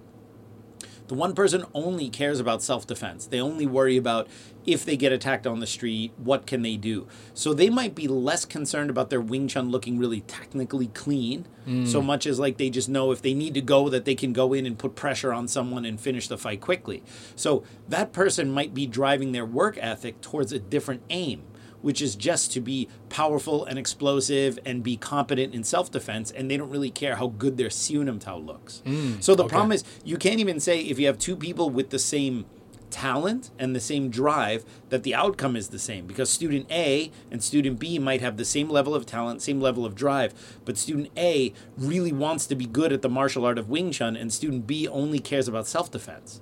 The 1.13 1.19
one 1.19 1.35
person 1.35 1.67
only 1.75 2.09
cares 2.09 2.41
about 2.41 2.63
self 2.63 2.87
defense. 2.87 3.27
They 3.27 3.39
only 3.39 3.67
worry 3.67 3.99
about 3.99 4.29
if 4.65 4.87
they 4.87 4.97
get 4.97 5.13
attacked 5.13 5.47
on 5.47 5.61
the 5.61 5.67
street, 5.67 6.11
what 6.17 6.47
can 6.47 6.63
they 6.63 6.79
do? 6.79 7.07
So 7.35 7.53
they 7.53 7.69
might 7.69 7.95
be 7.95 8.09
less 8.09 8.47
concerned 8.47 8.89
about 8.89 9.11
their 9.11 9.21
Wing 9.21 9.47
Chun 9.47 9.71
looking 9.71 9.99
really 9.99 10.23
technically 10.23 10.87
clean, 10.87 11.47
mm. 11.69 11.87
so 11.87 12.01
much 12.01 12.25
as 12.25 12.41
like 12.41 12.57
they 12.57 12.71
just 12.71 12.89
know 12.89 13.11
if 13.11 13.21
they 13.21 13.35
need 13.35 13.53
to 13.53 13.61
go 13.61 13.91
that 13.91 14.07
they 14.07 14.15
can 14.15 14.33
go 14.33 14.55
in 14.55 14.65
and 14.65 14.79
put 14.79 14.95
pressure 14.95 15.35
on 15.35 15.49
someone 15.49 15.85
and 15.85 16.01
finish 16.01 16.29
the 16.29 16.39
fight 16.39 16.63
quickly. 16.63 17.03
So 17.37 17.63
that 17.91 18.15
person 18.15 18.51
might 18.51 18.73
be 18.73 18.87
driving 18.87 19.33
their 19.33 19.45
work 19.45 19.77
ethic 19.83 20.23
towards 20.23 20.51
a 20.51 20.59
different 20.59 21.03
aim 21.11 21.43
which 21.83 22.01
is 22.01 22.17
just 22.17 22.53
to 22.53 22.61
be 22.61 22.89
powerful 23.09 23.65
and 23.65 23.79
explosive 23.79 24.59
and 24.65 24.83
be 24.83 24.97
competent 24.97 25.55
in 25.55 25.65
self 25.65 25.91
defense, 25.91 26.31
and 26.31 26.51
they 26.51 26.57
don't 26.57 26.71
really 26.71 26.91
care 26.91 27.17
how 27.17 27.29
good 27.29 27.57
their 27.57 27.71
Siu 27.71 28.03
Nim 28.05 28.19
Tao 28.19 28.39
looks. 28.39 28.83
Mm, 28.87 29.23
so 29.23 29.35
the 29.35 29.45
problem 29.45 29.73
is, 29.73 29.85
you 30.05 30.17
can't 30.17 30.41
even 30.41 30.61
say 30.61 30.81
if 30.81 30.99
you 30.99 31.07
have 31.07 31.19
two 31.19 31.37
people 31.37 31.69
with 31.71 31.91
the 31.91 31.99
same 31.99 32.47
talent 32.93 33.51
and 33.59 33.75
the 33.75 33.81
same 33.81 34.11
drive 34.11 34.65
that 34.91 35.03
the 35.03 35.15
outcome 35.15 35.57
is 35.57 35.69
the 35.69 35.79
same 35.79 36.07
because 36.07 36.29
student 36.29 36.71
A 36.71 37.11
and 37.31 37.43
student 37.43 37.79
B 37.79 37.99
might 37.99 38.21
have 38.21 38.37
the 38.37 38.45
same 38.45 38.69
level 38.69 38.95
of 38.95 39.07
talent, 39.07 39.43
same 39.43 39.61
level 39.61 39.85
of 39.85 39.95
drive, 39.95 40.35
but 40.65 40.77
student 40.77 41.09
A 41.17 41.53
really 41.77 42.13
wants 42.13 42.47
to 42.47 42.55
be 42.55 42.67
good 42.67 42.93
at 42.93 43.03
the 43.03 43.09
martial 43.09 43.45
art 43.45 43.59
of 43.59 43.69
Wing 43.69 43.91
Chun 43.91 44.15
and 44.15 44.33
student 44.33 44.67
B 44.67 44.87
only 44.87 45.19
cares 45.19 45.49
about 45.49 45.67
self-defense. 45.67 46.41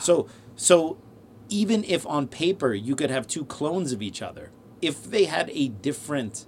So 0.00 0.26
so 0.56 0.96
even 1.50 1.84
if 1.84 2.06
on 2.06 2.26
paper 2.26 2.72
you 2.72 2.96
could 2.96 3.10
have 3.10 3.26
two 3.26 3.44
clones 3.44 3.92
of 3.92 4.00
each 4.00 4.22
other, 4.22 4.50
if 4.80 5.04
they 5.04 5.24
had 5.24 5.50
a 5.50 5.68
different 5.68 6.46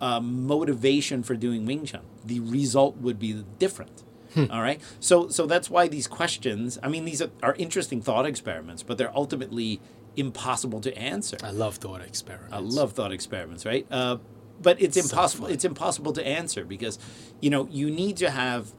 uh, 0.00 0.20
motivation 0.20 1.22
for 1.22 1.34
doing 1.34 1.66
Wing 1.66 1.84
Chun, 1.84 2.02
the 2.24 2.40
result 2.40 2.96
would 2.98 3.18
be 3.18 3.44
different. 3.58 4.02
All 4.36 4.62
right. 4.62 4.80
So 4.98 5.28
so 5.28 5.46
that's 5.46 5.70
why 5.70 5.86
these 5.86 6.08
questions. 6.08 6.78
I 6.82 6.88
mean, 6.88 7.04
these 7.04 7.22
are, 7.22 7.30
are 7.42 7.54
interesting 7.54 8.02
thought 8.02 8.26
experiments, 8.26 8.82
but 8.82 8.98
they're 8.98 9.16
ultimately 9.16 9.80
impossible 10.16 10.80
to 10.80 10.96
answer. 10.98 11.36
I 11.42 11.52
love 11.52 11.76
thought 11.76 12.00
experiments. 12.00 12.52
I 12.52 12.58
love 12.58 12.92
thought 12.92 13.12
experiments, 13.12 13.64
right? 13.64 13.86
Uh, 13.90 14.18
but 14.60 14.80
it's 14.80 14.96
impossible. 14.96 15.46
It's 15.46 15.64
impossible 15.64 16.12
to 16.14 16.26
answer 16.26 16.64
because, 16.64 16.98
you 17.40 17.50
know, 17.50 17.68
you 17.70 17.90
need 17.90 18.16
to 18.18 18.30
have 18.30 18.72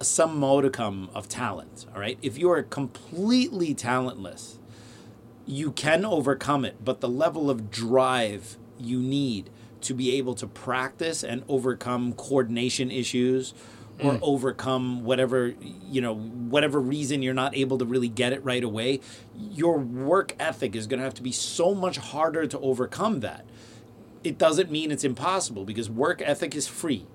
some 0.00 0.38
modicum 0.38 1.10
of 1.14 1.28
talent. 1.28 1.86
All 1.94 2.00
right. 2.00 2.18
If 2.22 2.38
you 2.38 2.50
are 2.50 2.62
completely 2.62 3.74
talentless, 3.74 4.57
you 5.48 5.72
can 5.72 6.04
overcome 6.04 6.64
it, 6.64 6.84
but 6.84 7.00
the 7.00 7.08
level 7.08 7.50
of 7.50 7.70
drive 7.70 8.56
you 8.78 9.00
need 9.00 9.50
to 9.80 9.94
be 9.94 10.16
able 10.16 10.34
to 10.34 10.46
practice 10.46 11.24
and 11.24 11.42
overcome 11.48 12.12
coordination 12.12 12.90
issues 12.90 13.54
or 14.00 14.16
overcome 14.22 15.02
whatever 15.02 15.54
you 15.90 16.00
know 16.00 16.14
whatever 16.14 16.78
reason 16.78 17.20
you're 17.20 17.34
not 17.34 17.56
able 17.56 17.78
to 17.78 17.84
really 17.84 18.08
get 18.08 18.32
it 18.32 18.44
right 18.44 18.62
away 18.62 19.00
your 19.36 19.76
work 19.76 20.36
ethic 20.38 20.76
is 20.76 20.86
going 20.86 20.98
to 20.98 21.04
have 21.04 21.14
to 21.14 21.22
be 21.22 21.32
so 21.32 21.74
much 21.74 21.98
harder 21.98 22.46
to 22.46 22.56
overcome 22.60 23.18
that 23.20 23.44
it 24.22 24.38
doesn't 24.38 24.70
mean 24.70 24.92
it's 24.92 25.02
impossible 25.02 25.64
because 25.64 25.90
work 25.90 26.22
ethic 26.24 26.54
is 26.54 26.68
free 26.68 27.06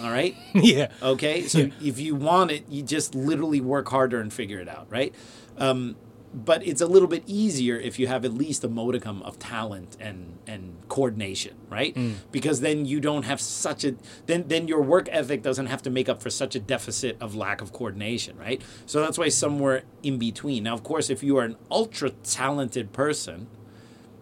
all 0.00 0.10
right 0.10 0.34
yeah. 0.54 0.90
Okay, 1.02 1.42
so 1.42 1.70
if 1.82 1.98
you 1.98 2.14
want 2.14 2.50
it, 2.50 2.64
you 2.68 2.82
just 2.82 3.14
literally 3.14 3.60
work 3.60 3.88
harder 3.88 4.20
and 4.20 4.32
figure 4.32 4.58
it 4.58 4.68
out, 4.68 4.86
right? 4.90 5.14
Um, 5.58 5.96
but 6.34 6.66
it's 6.66 6.80
a 6.80 6.86
little 6.86 7.08
bit 7.08 7.22
easier 7.26 7.78
if 7.78 7.98
you 7.98 8.06
have 8.06 8.24
at 8.24 8.32
least 8.32 8.64
a 8.64 8.68
modicum 8.68 9.22
of 9.22 9.38
talent 9.38 9.96
and 10.00 10.38
and 10.46 10.76
coordination, 10.88 11.54
right? 11.68 11.94
Mm. 11.94 12.14
Because 12.30 12.60
then 12.60 12.86
you 12.86 13.00
don't 13.00 13.24
have 13.24 13.40
such 13.40 13.84
a 13.84 13.94
then 14.26 14.44
then 14.48 14.66
your 14.66 14.80
work 14.80 15.08
ethic 15.10 15.42
doesn't 15.42 15.66
have 15.66 15.82
to 15.82 15.90
make 15.90 16.08
up 16.08 16.22
for 16.22 16.30
such 16.30 16.54
a 16.54 16.60
deficit 16.60 17.16
of 17.20 17.34
lack 17.34 17.60
of 17.60 17.72
coordination, 17.72 18.36
right? 18.38 18.62
So 18.86 19.00
that's 19.00 19.18
why 19.18 19.28
somewhere 19.28 19.82
in 20.02 20.18
between. 20.18 20.64
Now, 20.64 20.74
of 20.74 20.82
course, 20.82 21.10
if 21.10 21.22
you 21.22 21.36
are 21.36 21.44
an 21.44 21.56
ultra 21.70 22.10
talented 22.10 22.92
person, 22.92 23.48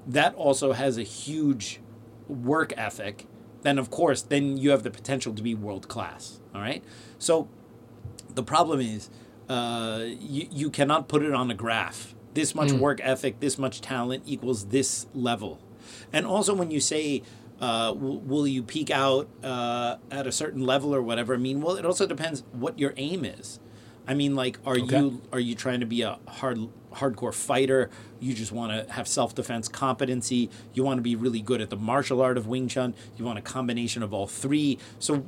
that 0.06 0.34
also 0.34 0.72
has 0.72 0.98
a 0.98 1.02
huge 1.02 1.80
work 2.28 2.72
ethic, 2.76 3.26
then 3.62 3.78
of 3.78 3.90
course, 3.90 4.22
then 4.22 4.56
you 4.56 4.70
have 4.70 4.82
the 4.82 4.90
potential 4.90 5.32
to 5.34 5.42
be 5.42 5.54
world 5.54 5.88
class. 5.88 6.40
All 6.54 6.60
right. 6.60 6.82
So 7.18 7.48
the 8.34 8.42
problem 8.42 8.80
is 8.80 9.10
uh, 9.50 10.04
you, 10.06 10.46
you 10.50 10.70
cannot 10.70 11.08
put 11.08 11.22
it 11.22 11.34
on 11.34 11.50
a 11.50 11.54
graph. 11.54 12.14
This 12.34 12.54
much 12.54 12.70
work 12.72 13.00
ethic, 13.02 13.40
this 13.40 13.58
much 13.58 13.80
talent 13.80 14.22
equals 14.24 14.66
this 14.66 15.06
level. 15.12 15.60
And 16.12 16.24
also, 16.24 16.54
when 16.54 16.70
you 16.70 16.78
say, 16.78 17.22
uh, 17.60 17.88
w- 17.92 18.20
will 18.20 18.46
you 18.46 18.62
peak 18.62 18.90
out 18.90 19.28
uh, 19.42 19.96
at 20.10 20.26
a 20.28 20.32
certain 20.32 20.64
level 20.64 20.94
or 20.94 21.02
whatever? 21.02 21.34
I 21.34 21.38
mean, 21.38 21.60
well, 21.60 21.74
it 21.74 21.84
also 21.84 22.06
depends 22.06 22.44
what 22.52 22.78
your 22.78 22.94
aim 22.96 23.24
is. 23.24 23.58
I 24.06 24.14
mean, 24.14 24.36
like, 24.36 24.58
are 24.64 24.78
Okay. 24.78 24.98
you 24.98 25.20
are 25.32 25.40
you 25.40 25.54
trying 25.56 25.80
to 25.80 25.86
be 25.86 26.02
a 26.02 26.18
hard 26.28 26.68
hardcore 26.94 27.34
fighter? 27.34 27.90
You 28.20 28.32
just 28.34 28.52
want 28.52 28.70
to 28.86 28.92
have 28.92 29.06
self 29.08 29.34
defense 29.34 29.68
competency. 29.68 30.50
You 30.72 30.84
want 30.84 30.98
to 30.98 31.02
be 31.02 31.16
really 31.16 31.42
good 31.42 31.60
at 31.60 31.70
the 31.70 31.76
martial 31.76 32.20
art 32.22 32.38
of 32.38 32.46
Wing 32.46 32.68
Chun. 32.68 32.94
You 33.16 33.24
want 33.24 33.38
a 33.38 33.42
combination 33.42 34.02
of 34.04 34.14
all 34.14 34.26
three. 34.28 34.78
So 35.00 35.24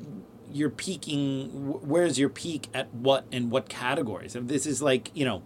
you're 0.55 0.71
peaking. 0.71 1.51
Where's 1.83 2.19
your 2.19 2.29
peak 2.29 2.69
at 2.75 2.93
what 2.95 3.27
and 3.33 3.51
what 3.51 3.69
categories? 3.69 4.35
And 4.35 4.49
this 4.49 4.67
is 4.67 4.83
like 4.83 5.11
you 5.15 5.25
know, 5.25 5.43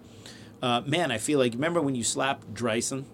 uh, 0.62 0.83
man. 0.87 1.11
I 1.11 1.19
feel 1.19 1.39
like 1.39 1.53
remember 1.53 1.81
when 1.81 1.95
you 1.95 2.05
slapped 2.05 2.53
Dryson 2.55 3.07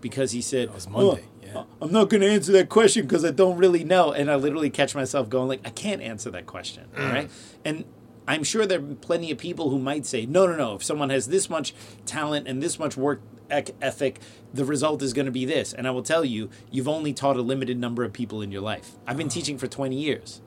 because 0.00 0.32
he 0.32 0.40
said 0.40 0.68
That 0.68 0.74
was 0.74 0.88
Monday, 0.88 1.22
"Oh, 1.24 1.42
yeah. 1.42 1.58
Uh, 1.60 1.64
I'm 1.80 1.92
not 1.92 2.10
going 2.10 2.20
to 2.20 2.28
answer 2.28 2.52
that 2.52 2.68
question 2.68 3.06
because 3.06 3.24
I 3.24 3.30
don't 3.30 3.56
really 3.56 3.84
know. 3.84 4.12
And 4.12 4.30
I 4.30 4.36
literally 4.36 4.70
catch 4.70 4.94
myself 4.94 5.28
going 5.28 5.48
like, 5.48 5.60
I 5.64 5.70
can't 5.70 6.02
answer 6.02 6.30
that 6.30 6.46
question. 6.46 6.88
All 6.96 7.04
right. 7.04 7.30
And 7.64 7.84
I'm 8.26 8.44
sure 8.44 8.66
there 8.66 8.78
are 8.78 8.94
plenty 8.96 9.30
of 9.30 9.38
people 9.38 9.70
who 9.70 9.78
might 9.78 10.06
say, 10.06 10.26
no, 10.26 10.46
no, 10.46 10.56
no. 10.56 10.74
If 10.76 10.84
someone 10.84 11.10
has 11.10 11.28
this 11.28 11.50
much 11.50 11.74
talent 12.06 12.46
and 12.46 12.62
this 12.62 12.78
much 12.78 12.96
work 12.96 13.20
ethic, 13.50 14.20
the 14.54 14.64
result 14.64 15.02
is 15.02 15.12
going 15.12 15.26
to 15.26 15.32
be 15.32 15.44
this. 15.44 15.72
And 15.72 15.86
I 15.86 15.90
will 15.90 16.02
tell 16.02 16.24
you, 16.24 16.48
you've 16.70 16.88
only 16.88 17.12
taught 17.12 17.36
a 17.36 17.42
limited 17.42 17.78
number 17.78 18.04
of 18.04 18.12
people 18.12 18.40
in 18.40 18.52
your 18.52 18.62
life. 18.62 18.92
I've 19.06 19.16
been 19.16 19.26
uh-huh. 19.26 19.34
teaching 19.34 19.58
for 19.58 19.66
20 19.66 19.96
years. 19.96 20.40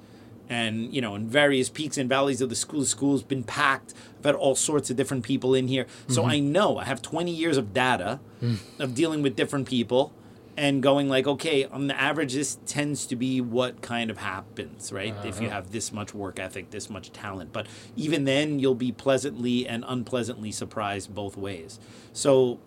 And, 0.48 0.94
you 0.94 1.02
know, 1.02 1.16
in 1.16 1.28
various 1.28 1.70
peaks 1.70 1.98
and 1.98 2.08
valleys 2.08 2.40
of 2.40 2.50
the 2.50 2.56
school, 2.56 2.82
the 2.82 2.86
school's 2.86 3.24
been 3.24 3.44
packed. 3.44 3.94
I've 4.20 4.26
had 4.26 4.36
all 4.36 4.56
sorts 4.56 4.90
of 4.90 4.96
different 4.96 5.24
people 5.24 5.56
in 5.56 5.68
here. 5.68 5.88
So 6.08 6.22
mm-hmm. 6.22 6.32
I 6.32 6.40
know 6.40 6.78
I 6.78 6.86
have 6.86 7.02
20 7.02 7.32
years 7.32 7.58
of 7.58 7.74
data 7.74 8.20
mm. 8.42 8.58
of 8.80 8.94
dealing 8.94 9.24
with 9.24 9.36
different 9.36 9.68
people 9.68 10.14
and 10.58 10.82
going 10.82 11.10
like, 11.10 11.28
okay, 11.28 11.66
on 11.66 11.88
the 11.88 12.00
average, 12.00 12.34
this 12.34 12.58
tends 12.66 13.06
to 13.08 13.16
be 13.16 13.42
what 13.42 13.82
kind 13.82 14.10
of 14.10 14.18
happens, 14.18 14.92
right? 14.92 15.14
If 15.26 15.42
you 15.42 15.48
uh-huh. 15.48 15.56
have 15.56 15.72
this 15.72 15.92
much 15.92 16.14
work 16.14 16.40
ethic, 16.40 16.72
this 16.72 16.90
much 16.90 17.12
talent. 17.12 17.52
But 17.52 17.68
even 17.96 18.24
then, 18.24 18.60
you'll 18.60 18.76
be 18.76 18.92
pleasantly 18.92 19.68
and 19.68 19.84
unpleasantly 19.88 20.52
surprised 20.52 21.14
both 21.14 21.36
ways. 21.36 21.80
So, 22.14 22.60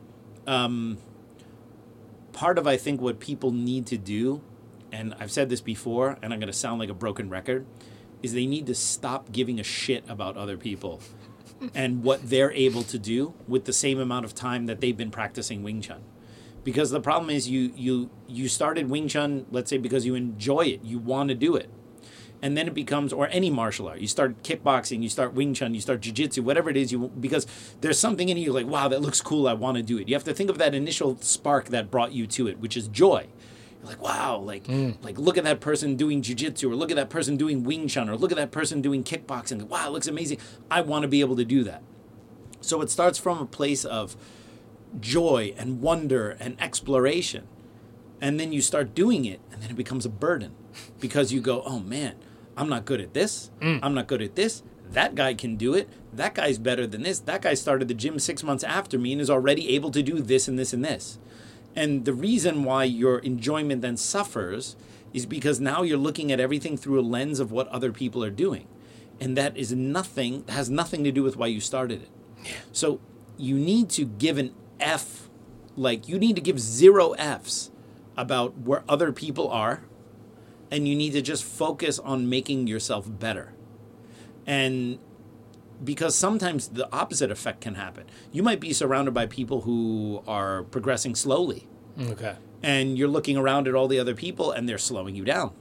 um, 0.46 0.98
part 2.32 2.58
of 2.58 2.66
I 2.66 2.76
think 2.76 3.00
what 3.00 3.20
people 3.20 3.52
need 3.52 3.86
to 3.86 3.96
do, 3.96 4.42
and 4.92 5.14
I've 5.18 5.30
said 5.30 5.48
this 5.48 5.60
before, 5.60 6.18
and 6.22 6.32
I'm 6.32 6.40
going 6.40 6.52
to 6.52 6.58
sound 6.58 6.80
like 6.80 6.88
a 6.88 6.94
broken 6.94 7.28
record, 7.30 7.66
is 8.22 8.32
they 8.32 8.46
need 8.46 8.66
to 8.66 8.74
stop 8.74 9.32
giving 9.32 9.60
a 9.60 9.62
shit 9.62 10.04
about 10.08 10.36
other 10.36 10.56
people 10.56 11.00
and 11.74 12.02
what 12.02 12.28
they're 12.28 12.52
able 12.52 12.82
to 12.84 12.98
do 12.98 13.34
with 13.46 13.64
the 13.64 13.72
same 13.72 13.98
amount 13.98 14.24
of 14.24 14.34
time 14.34 14.66
that 14.66 14.80
they've 14.80 14.96
been 14.96 15.10
practicing 15.10 15.62
Wing 15.62 15.80
Chun. 15.80 16.02
Because 16.64 16.90
the 16.90 17.00
problem 17.00 17.30
is 17.30 17.48
you 17.48 17.72
you 17.76 18.10
you 18.26 18.48
started 18.48 18.90
Wing 18.90 19.08
Chun, 19.08 19.46
let's 19.50 19.70
say 19.70 19.78
because 19.78 20.04
you 20.04 20.14
enjoy 20.14 20.62
it, 20.62 20.84
you 20.84 20.98
want 20.98 21.28
to 21.30 21.34
do 21.34 21.56
it. 21.56 21.70
And 22.40 22.56
then 22.56 22.68
it 22.68 22.74
becomes 22.74 23.12
or 23.12 23.26
any 23.28 23.50
martial 23.50 23.88
art. 23.88 24.00
You 24.00 24.06
start 24.06 24.42
kickboxing, 24.44 25.02
you 25.02 25.08
start 25.08 25.34
Wing 25.34 25.54
Chun, 25.54 25.74
you 25.74 25.80
start 25.80 26.02
jiu-jitsu, 26.02 26.42
whatever 26.42 26.70
it 26.70 26.76
is 26.76 26.92
you 26.92 27.08
because 27.08 27.46
there's 27.80 27.98
something 27.98 28.28
in 28.28 28.36
you 28.36 28.52
like, 28.52 28.66
wow, 28.66 28.86
that 28.88 29.00
looks 29.00 29.20
cool, 29.20 29.48
I 29.48 29.54
want 29.54 29.76
to 29.76 29.82
do 29.82 29.98
it. 29.98 30.08
You 30.08 30.14
have 30.14 30.24
to 30.24 30.34
think 30.34 30.50
of 30.50 30.58
that 30.58 30.74
initial 30.74 31.16
spark 31.20 31.70
that 31.70 31.90
brought 31.90 32.12
you 32.12 32.26
to 32.28 32.46
it, 32.46 32.58
which 32.58 32.76
is 32.76 32.88
joy. 32.88 33.28
Like, 33.88 34.02
wow, 34.02 34.36
like 34.36 34.66
hmm. 34.66 34.90
like 35.00 35.18
look 35.18 35.38
at 35.38 35.44
that 35.44 35.60
person 35.60 35.96
doing 35.96 36.20
jiu-jitsu 36.20 36.70
or 36.70 36.76
look 36.76 36.90
at 36.90 36.96
that 36.96 37.08
person 37.08 37.38
doing 37.38 37.64
Wing 37.64 37.88
Chun 37.88 38.10
or 38.10 38.16
look 38.16 38.30
at 38.30 38.36
that 38.36 38.50
person 38.50 38.82
doing 38.82 39.02
kickboxing. 39.02 39.62
Wow, 39.62 39.88
it 39.88 39.92
looks 39.92 40.06
amazing. 40.06 40.38
I 40.70 40.82
want 40.82 41.02
to 41.02 41.08
be 41.08 41.20
able 41.20 41.36
to 41.36 41.44
do 41.44 41.64
that. 41.64 41.82
So 42.60 42.82
it 42.82 42.90
starts 42.90 43.18
from 43.18 43.38
a 43.38 43.46
place 43.46 43.86
of 43.86 44.14
joy 45.00 45.54
and 45.56 45.80
wonder 45.80 46.36
and 46.38 46.60
exploration. 46.60 47.48
And 48.20 48.38
then 48.38 48.52
you 48.52 48.60
start 48.60 48.94
doing 48.94 49.24
it, 49.24 49.40
and 49.50 49.62
then 49.62 49.70
it 49.70 49.76
becomes 49.76 50.04
a 50.04 50.10
burden 50.10 50.54
because 51.00 51.32
you 51.32 51.40
go, 51.40 51.62
oh 51.62 51.78
man, 51.78 52.16
I'm 52.58 52.68
not 52.68 52.84
good 52.84 53.00
at 53.00 53.14
this. 53.14 53.50
Hmm. 53.62 53.78
I'm 53.82 53.94
not 53.94 54.06
good 54.06 54.20
at 54.20 54.34
this. 54.34 54.62
That 54.90 55.14
guy 55.14 55.32
can 55.32 55.56
do 55.56 55.72
it. 55.72 55.88
That 56.12 56.34
guy's 56.34 56.58
better 56.58 56.86
than 56.86 57.04
this. 57.04 57.20
That 57.20 57.40
guy 57.40 57.54
started 57.54 57.88
the 57.88 57.94
gym 57.94 58.18
six 58.18 58.42
months 58.42 58.64
after 58.64 58.98
me 58.98 59.12
and 59.12 59.20
is 59.20 59.30
already 59.30 59.74
able 59.74 59.90
to 59.92 60.02
do 60.02 60.20
this 60.20 60.46
and 60.46 60.58
this 60.58 60.74
and 60.74 60.84
this. 60.84 61.18
And 61.78 62.04
the 62.04 62.12
reason 62.12 62.64
why 62.64 62.82
your 62.82 63.20
enjoyment 63.20 63.82
then 63.82 63.96
suffers 63.96 64.74
is 65.12 65.26
because 65.26 65.60
now 65.60 65.82
you're 65.82 65.96
looking 65.96 66.32
at 66.32 66.40
everything 66.40 66.76
through 66.76 66.98
a 66.98 67.06
lens 67.06 67.38
of 67.38 67.52
what 67.52 67.68
other 67.68 67.92
people 67.92 68.24
are 68.24 68.30
doing. 68.30 68.66
And 69.20 69.36
that 69.36 69.56
is 69.56 69.70
nothing, 69.72 70.44
has 70.48 70.68
nothing 70.68 71.04
to 71.04 71.12
do 71.12 71.22
with 71.22 71.36
why 71.36 71.46
you 71.46 71.60
started 71.60 72.02
it. 72.02 72.08
So 72.72 72.98
you 73.36 73.54
need 73.54 73.90
to 73.90 74.04
give 74.04 74.38
an 74.38 74.56
F, 74.80 75.28
like 75.76 76.08
you 76.08 76.18
need 76.18 76.34
to 76.34 76.42
give 76.42 76.58
zero 76.58 77.12
Fs 77.12 77.70
about 78.16 78.58
where 78.58 78.82
other 78.88 79.12
people 79.12 79.48
are, 79.48 79.84
and 80.72 80.88
you 80.88 80.96
need 80.96 81.12
to 81.12 81.22
just 81.22 81.44
focus 81.44 82.00
on 82.00 82.28
making 82.28 82.66
yourself 82.66 83.06
better. 83.08 83.54
And 84.48 84.98
because 85.82 86.14
sometimes 86.14 86.68
the 86.68 86.90
opposite 86.92 87.30
effect 87.30 87.60
can 87.60 87.74
happen. 87.74 88.04
You 88.32 88.42
might 88.42 88.60
be 88.60 88.72
surrounded 88.72 89.14
by 89.14 89.26
people 89.26 89.62
who 89.62 90.22
are 90.26 90.64
progressing 90.64 91.14
slowly, 91.14 91.66
Okay. 92.00 92.36
and 92.62 92.98
you're 92.98 93.08
looking 93.08 93.36
around 93.36 93.68
at 93.68 93.74
all 93.74 93.88
the 93.88 93.98
other 93.98 94.14
people 94.14 94.50
and 94.50 94.68
they're 94.68 94.78
slowing 94.78 95.14
you 95.14 95.24
down. 95.24 95.52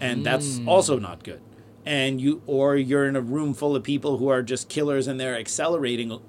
And 0.00 0.24
that's 0.24 0.58
hmm. 0.58 0.68
also 0.68 0.98
not 0.98 1.24
good. 1.24 1.40
And 1.84 2.20
you 2.20 2.42
or 2.46 2.76
you're 2.76 3.06
in 3.06 3.16
a 3.16 3.20
room 3.20 3.54
full 3.54 3.76
of 3.76 3.82
people 3.82 4.18
who 4.18 4.28
are 4.28 4.42
just 4.42 4.68
killers 4.68 5.06
and 5.06 5.18
they're 5.18 5.36
accelerating 5.36 6.20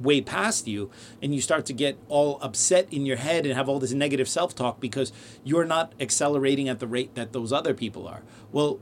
way 0.00 0.20
past 0.20 0.66
you 0.66 0.90
and 1.20 1.34
you 1.34 1.40
start 1.40 1.66
to 1.66 1.72
get 1.72 1.98
all 2.08 2.38
upset 2.40 2.90
in 2.92 3.04
your 3.04 3.16
head 3.16 3.44
and 3.44 3.54
have 3.54 3.68
all 3.68 3.78
this 3.78 3.92
negative 3.92 4.28
self-talk 4.28 4.80
because 4.80 5.12
you're 5.44 5.64
not 5.64 5.92
accelerating 6.00 6.68
at 6.68 6.78
the 6.78 6.86
rate 6.86 7.14
that 7.14 7.32
those 7.32 7.52
other 7.52 7.74
people 7.74 8.08
are. 8.08 8.22
Well, 8.50 8.80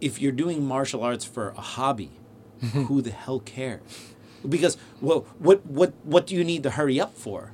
if 0.00 0.20
you're 0.20 0.32
doing 0.32 0.64
martial 0.64 1.02
arts 1.02 1.24
for 1.24 1.50
a 1.50 1.60
hobby, 1.60 2.10
who 2.72 3.00
the 3.02 3.10
hell 3.10 3.40
cares? 3.40 3.80
Because 4.48 4.76
well, 5.00 5.26
what 5.38 5.64
what 5.66 5.92
what 6.04 6.26
do 6.26 6.34
you 6.34 6.44
need 6.44 6.62
to 6.62 6.70
hurry 6.70 7.00
up 7.00 7.14
for? 7.14 7.52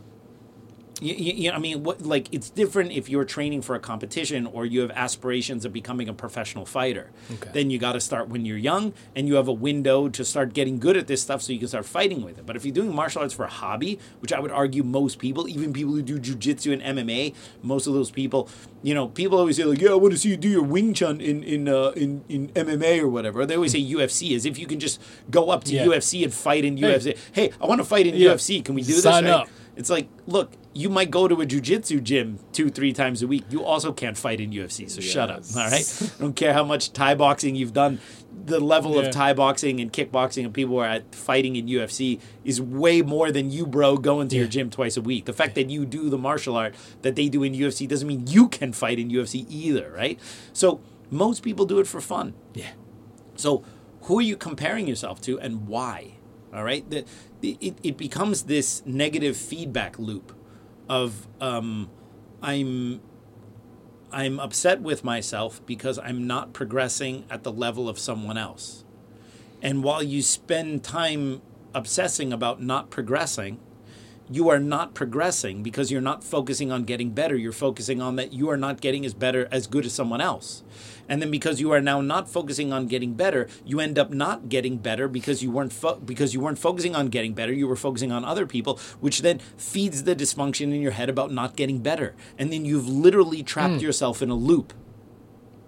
You, 1.00 1.14
you, 1.14 1.50
know, 1.50 1.56
I 1.56 1.58
mean, 1.58 1.82
what 1.82 2.02
like 2.02 2.28
it's 2.32 2.50
different 2.50 2.92
if 2.92 3.08
you're 3.08 3.24
training 3.24 3.62
for 3.62 3.74
a 3.74 3.80
competition 3.80 4.46
or 4.46 4.64
you 4.64 4.80
have 4.82 4.92
aspirations 4.92 5.64
of 5.64 5.72
becoming 5.72 6.08
a 6.08 6.14
professional 6.14 6.64
fighter. 6.64 7.10
Okay. 7.32 7.50
Then 7.52 7.70
you 7.70 7.78
got 7.78 7.92
to 7.94 8.00
start 8.00 8.28
when 8.28 8.44
you're 8.44 8.56
young, 8.58 8.92
and 9.16 9.26
you 9.26 9.34
have 9.34 9.48
a 9.48 9.52
window 9.52 10.08
to 10.08 10.24
start 10.24 10.52
getting 10.54 10.78
good 10.78 10.96
at 10.96 11.06
this 11.08 11.20
stuff, 11.20 11.42
so 11.42 11.52
you 11.52 11.58
can 11.58 11.66
start 11.68 11.84
fighting 11.84 12.22
with 12.22 12.38
it. 12.38 12.46
But 12.46 12.54
if 12.54 12.64
you're 12.64 12.74
doing 12.74 12.94
martial 12.94 13.22
arts 13.22 13.34
for 13.34 13.44
a 13.44 13.48
hobby, 13.50 13.98
which 14.20 14.32
I 14.32 14.38
would 14.38 14.52
argue 14.52 14.84
most 14.84 15.18
people, 15.18 15.48
even 15.48 15.72
people 15.72 15.92
who 15.94 16.02
do 16.02 16.18
jujitsu 16.20 16.72
and 16.80 16.98
MMA, 16.98 17.34
most 17.62 17.86
of 17.88 17.94
those 17.94 18.10
people, 18.12 18.48
you 18.82 18.94
know, 18.94 19.08
people 19.08 19.38
always 19.38 19.56
say 19.56 19.64
like, 19.64 19.80
"Yeah, 19.80 19.90
I 19.90 19.94
want 19.94 20.12
to 20.12 20.18
see 20.18 20.28
you 20.28 20.36
do 20.36 20.48
your 20.48 20.62
Wing 20.62 20.94
Chun 20.94 21.20
in 21.20 21.42
in 21.42 21.68
uh, 21.68 21.88
in 21.96 22.22
in 22.28 22.48
MMA 22.50 23.00
or 23.00 23.08
whatever." 23.08 23.44
They 23.46 23.56
always 23.56 23.72
say 23.72 23.80
UFC 23.82 24.36
as 24.36 24.46
if 24.46 24.58
you 24.60 24.66
can 24.66 24.78
just 24.78 25.00
go 25.30 25.50
up 25.50 25.64
to 25.64 25.74
Yeah. 25.74 25.86
UFC 25.86 26.22
and 26.22 26.32
fight 26.32 26.64
in 26.64 26.76
UFC. 26.78 27.16
Hey, 27.32 27.50
I 27.60 27.66
want 27.66 27.80
to 27.80 27.84
fight 27.84 28.06
in 28.06 28.14
Yeah. 28.14 28.30
UFC. 28.34 28.64
Can 28.64 28.76
we 28.76 28.82
do 28.82 28.92
this? 28.92 29.02
Sign 29.02 29.24
Right? 29.24 29.30
up. 29.32 29.48
It's 29.76 29.90
like, 29.90 30.09
look, 30.26 30.52
you 30.72 30.88
might 30.88 31.10
go 31.10 31.26
to 31.28 31.40
a 31.40 31.46
jujitsu 31.46 32.02
gym 32.02 32.38
two, 32.52 32.68
three 32.70 32.92
times 32.92 33.22
a 33.22 33.26
week. 33.26 33.44
You 33.51 33.64
also 33.64 33.92
can't 33.92 34.16
fight 34.16 34.40
in 34.40 34.51
UFC, 34.51 34.88
so 34.90 35.01
shut 35.01 35.30
up. 35.30 35.42
All 35.56 35.68
right. 35.70 36.02
I 36.16 36.20
don't 36.20 36.34
care 36.36 36.52
how 36.52 36.64
much 36.64 36.92
Thai 36.92 37.14
boxing 37.16 37.56
you've 37.56 37.72
done. 37.72 38.01
The 38.46 38.60
level 38.60 38.94
Yeah. 38.94 39.02
of 39.09 39.10
Thai 39.12 39.32
boxing 39.32 39.80
and 39.80 39.92
kickboxing 39.92 40.44
and 40.44 40.52
people 40.55 40.74
who 40.74 40.80
are 40.80 40.86
at 40.88 41.14
fighting 41.14 41.56
in 41.56 41.66
UFC 41.66 42.20
is 42.44 42.60
way 42.60 43.02
more 43.02 43.32
than 43.32 43.51
you, 43.51 43.66
bro, 43.66 43.96
going 43.96 44.28
to 44.28 44.36
your 44.36 44.46
gym 44.48 44.70
twice 44.70 44.96
a 44.96 45.01
week. 45.02 45.24
The 45.24 45.32
fact 45.32 45.55
that 45.56 45.70
you 45.70 45.84
do 45.86 46.09
the 46.09 46.18
martial 46.18 46.56
art 46.56 46.74
that 47.02 47.16
they 47.16 47.28
do 47.28 47.42
in 47.42 47.52
UFC 47.55 47.88
doesn't 47.88 48.06
mean 48.06 48.26
you 48.26 48.48
can 48.48 48.72
fight 48.72 48.98
in 48.98 49.10
UFC 49.10 49.46
either, 49.48 49.92
right? 49.96 50.18
So 50.52 50.80
most 51.10 51.42
people 51.42 51.64
do 51.66 51.78
it 51.80 51.86
for 51.86 52.01
fun. 52.01 52.34
Yeah. 52.55 52.70
So, 53.36 53.64
who 54.02 54.18
are 54.18 54.22
you 54.22 54.36
comparing 54.36 54.86
yourself 54.86 55.20
to 55.22 55.40
and 55.40 55.66
why? 55.66 56.12
All 56.52 56.62
right, 56.62 56.88
the, 56.88 57.05
it, 57.44 57.78
it 57.82 57.96
becomes 57.96 58.44
this 58.44 58.82
negative 58.86 59.36
feedback 59.36 59.98
loop 59.98 60.36
of 60.88 61.26
um, 61.40 61.90
I'm 62.42 63.00
I'm 64.12 64.38
upset 64.38 64.80
with 64.80 65.02
myself 65.02 65.64
because 65.66 65.98
I'm 65.98 66.26
not 66.26 66.52
progressing 66.52 67.24
at 67.28 67.42
the 67.42 67.50
level 67.50 67.88
of 67.88 67.98
someone 67.98 68.38
else. 68.38 68.84
And 69.60 69.82
while 69.82 70.02
you 70.02 70.22
spend 70.22 70.84
time 70.84 71.42
obsessing 71.74 72.32
about 72.32 72.62
not 72.62 72.90
progressing, 72.90 73.58
you 74.30 74.48
are 74.48 74.60
not 74.60 74.94
progressing 74.94 75.62
because 75.62 75.90
you're 75.90 76.00
not 76.00 76.22
focusing 76.22 76.70
on 76.70 76.84
getting 76.84 77.10
better. 77.10 77.36
You're 77.36 77.52
focusing 77.52 78.00
on 78.00 78.16
that 78.16 78.32
you 78.32 78.48
are 78.50 78.56
not 78.56 78.80
getting 78.80 79.04
as 79.04 79.14
better 79.14 79.48
as 79.50 79.66
good 79.66 79.84
as 79.84 79.92
someone 79.92 80.20
else. 80.20 80.62
And 81.09 81.20
then 81.20 81.31
because 81.31 81.60
you 81.60 81.70
are 81.72 81.81
now 81.81 82.01
not 82.01 82.28
focusing 82.28 82.72
on 82.72 82.86
getting 82.86 83.14
better, 83.14 83.48
you 83.64 83.81
end 83.81 83.98
up 83.98 84.10
not 84.10 84.48
getting 84.48 84.78
better 84.78 85.09
because 85.09 85.43
you 85.43 85.51
weren't 85.51 85.72
fo- 85.72 85.97
because 85.97 86.35
you 86.35 86.40
weren't 86.40 86.59
focusing 86.59 86.97
on 86.97 87.09
getting 87.09 87.35
better. 87.35 87.52
You 87.52 87.68
were 87.68 87.76
focusing 87.76 88.12
on 88.12 88.24
other 88.24 88.47
people, 88.47 88.78
which 89.01 89.22
then 89.22 89.39
feeds 89.56 90.05
the 90.05 90.16
dysfunction 90.16 90.74
in 90.74 90.81
your 90.81 90.93
head 90.93 91.09
about 91.09 91.32
not 91.32 91.56
getting 91.56 91.78
better. 91.78 92.14
And 92.39 92.52
then 92.52 92.64
you've 92.64 92.89
literally 92.89 93.43
trapped 93.43 93.74
hmm. 93.74 93.81
yourself 93.81 94.22
in 94.22 94.31
a 94.31 94.35
loop. 94.35 94.72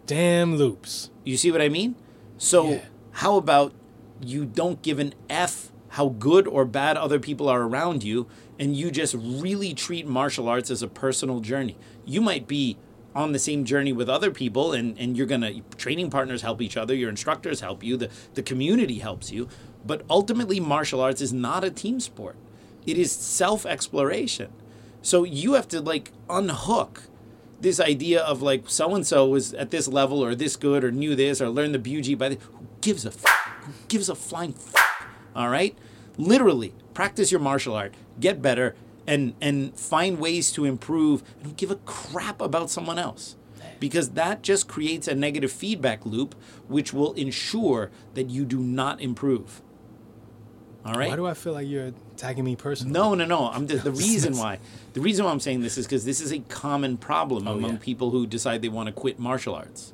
Damn 0.07 0.57
loops. 0.57 1.11
You 1.25 1.37
see 1.37 1.51
what 1.51 1.61
I 1.61 1.69
mean? 1.69 1.97
So, 2.39 2.71
Yeah. 2.71 2.81
how 3.13 3.37
about 3.37 3.73
you 4.21 4.45
don't 4.45 4.81
give 4.83 4.99
an 4.99 5.15
F 5.29 5.73
how 5.91 6.09
good 6.09 6.47
or 6.47 6.65
bad 6.67 6.97
other 6.97 7.19
people 7.19 7.49
are 7.49 7.63
around 7.63 8.05
you, 8.05 8.27
and 8.59 8.77
you 8.77 8.91
just 8.91 9.15
really 9.19 9.73
treat 9.73 10.07
martial 10.07 10.47
arts 10.49 10.71
as 10.71 10.83
a 10.83 10.89
personal 10.89 11.41
journey? 11.41 11.77
You 12.05 12.21
might 12.21 12.47
be 12.47 12.77
on 13.17 13.33
the 13.33 13.39
same 13.39 13.65
journey 13.65 13.93
with 13.93 14.09
other 14.09 14.31
people, 14.31 14.73
and, 14.73 14.97
and 14.99 15.17
you're 15.17 15.27
gonna, 15.27 15.61
training 15.79 16.11
partners 16.11 16.43
help 16.43 16.61
each 16.61 16.77
other, 16.77 16.95
your 16.95 17.09
instructors 17.09 17.61
help 17.61 17.83
you, 17.83 17.97
the, 17.97 18.11
the 18.35 18.43
community 18.43 18.99
helps 18.99 19.33
you, 19.33 19.49
but 19.85 20.03
ultimately, 20.11 20.61
martial 20.61 21.01
arts 21.01 21.21
is 21.23 21.33
not 21.33 21.65
a 21.65 21.71
team 21.71 21.99
sport, 21.99 22.37
it 22.85 22.99
is 22.99 23.11
self 23.11 23.65
exploration. 23.65 24.53
So, 25.01 25.25
you 25.25 25.55
have 25.55 25.67
to 25.69 25.81
like 25.81 26.13
unhook 26.29 27.05
this 27.61 27.81
idea 27.81 28.21
of 28.23 28.43
like 28.43 28.65
so 28.67 28.95
and 28.95 29.07
so 29.07 29.27
was 29.27 29.55
at 29.55 29.71
this 29.71 29.89
level 29.89 30.23
or 30.23 30.35
this 30.35 30.57
good 30.57 30.85
or 30.85 30.93
knew 30.93 31.15
this 31.15 31.41
or 31.41 31.49
learned 31.49 31.75
the 31.75 31.79
buji 31.79 32.17
by 32.17 32.29
the 32.29 32.35
who 32.53 32.67
gives 32.81 33.07
a 33.07 33.09
f- 33.09 33.25
who 33.63 33.73
gives 33.89 34.09
a 34.11 34.15
flying 34.15 34.55
f- 34.55 34.75
all 35.35 35.49
right? 35.49 35.77
Literally 36.19 36.75
practice 36.93 37.31
your 37.31 37.41
martial 37.41 37.75
art. 37.75 37.95
Get 38.21 38.43
better 38.43 38.75
and 39.07 39.35
and 39.41 39.79
find 39.79 40.19
ways 40.19 40.51
to 40.53 40.65
improve 40.65 41.23
and 41.37 41.45
don't 41.45 41.57
give 41.57 41.71
a 41.71 41.77
crap 41.77 42.41
about 42.41 42.71
someone 42.71 42.99
else 42.99 43.37
because 43.79 44.11
that 44.11 44.43
just 44.43 44.69
creates 44.69 45.07
a 45.07 45.15
negative 45.15 45.53
feedback 45.53 46.05
loop 46.07 46.35
which 46.67 46.93
will 46.93 47.13
ensure 47.15 47.91
that 48.15 48.31
you 48.31 48.45
do 48.45 48.59
not 48.59 49.01
improve 49.01 49.63
all 50.85 50.95
right 50.95 51.09
Why 51.11 51.17
do 51.17 51.27
I 51.27 51.35
feel 51.35 51.53
like 51.53 51.67
you're 51.67 51.93
attacking 52.15 52.45
me 52.45 52.55
personally? 52.55 52.93
no, 52.93 53.15
no, 53.15 53.25
no. 53.25 53.51
I'm 53.51 53.67
the, 53.67 53.77
the 53.77 53.91
reason 54.07 54.37
why. 54.37 54.61
The 54.93 55.01
reason 55.01 55.25
why 55.25 55.33
I'm 55.33 55.41
saying 55.41 55.61
this 55.63 55.77
is 55.77 55.85
because 55.85 56.05
this 56.05 56.21
is 56.21 56.33
a 56.33 56.39
common 56.39 56.97
problem 56.97 57.49
oh, 57.49 57.55
among 57.55 57.71
Oh, 57.71 57.73
yeah. 57.75 57.79
people 57.81 58.11
who 58.11 58.25
decide 58.25 58.63
they 58.63 58.69
want 58.69 58.87
to 58.87 58.93
quit 58.93 59.19
martial 59.19 59.55
arts. 59.57 59.93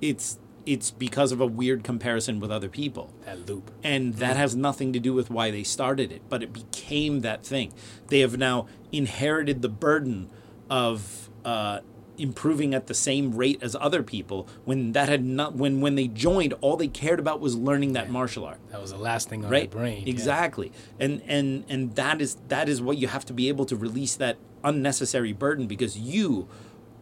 It's 0.00 0.38
it's 0.64 0.90
because 0.90 1.32
of 1.32 1.40
a 1.40 1.46
weird 1.46 1.82
comparison 1.84 2.38
with 2.40 2.50
other 2.50 2.68
people. 2.68 3.12
That 3.24 3.48
loop. 3.48 3.70
And 3.82 4.14
that 4.14 4.36
has 4.36 4.54
nothing 4.54 4.92
to 4.92 5.00
do 5.00 5.12
with 5.12 5.30
why 5.30 5.50
they 5.50 5.62
started 5.64 6.12
it, 6.12 6.22
but 6.28 6.42
it 6.42 6.52
became 6.52 7.20
that 7.20 7.44
thing. 7.44 7.72
They 8.08 8.20
have 8.20 8.38
now 8.38 8.66
inherited 8.92 9.62
the 9.62 9.68
burden 9.68 10.30
of 10.70 11.28
uh, 11.44 11.80
improving 12.18 12.74
at 12.74 12.86
the 12.86 12.94
same 12.94 13.34
rate 13.34 13.58
as 13.62 13.74
other 13.80 14.02
people 14.02 14.46
when 14.64 14.92
that 14.92 15.08
had 15.08 15.24
not 15.24 15.54
when 15.54 15.80
when 15.80 15.94
they 15.96 16.06
joined 16.06 16.52
all 16.60 16.76
they 16.76 16.86
cared 16.86 17.18
about 17.18 17.40
was 17.40 17.56
learning 17.56 17.94
that 17.94 18.10
martial 18.10 18.44
art 18.44 18.58
That 18.70 18.80
was 18.80 18.90
the 18.92 18.98
last 18.98 19.28
thing 19.30 19.44
on 19.44 19.50
right 19.50 19.70
their 19.70 19.80
brain. 19.80 20.02
yeah. 20.06 20.10
exactly 20.10 20.70
and 21.00 21.22
and 21.26 21.64
and 21.70 21.94
that 21.96 22.20
is 22.20 22.36
that 22.48 22.68
is 22.68 22.82
what 22.82 22.98
you 22.98 23.08
have 23.08 23.24
to 23.26 23.32
be 23.32 23.48
able 23.48 23.64
to 23.64 23.74
release 23.76 24.14
that 24.16 24.36
unnecessary 24.62 25.32
burden 25.32 25.66
because 25.66 25.98
you 25.98 26.48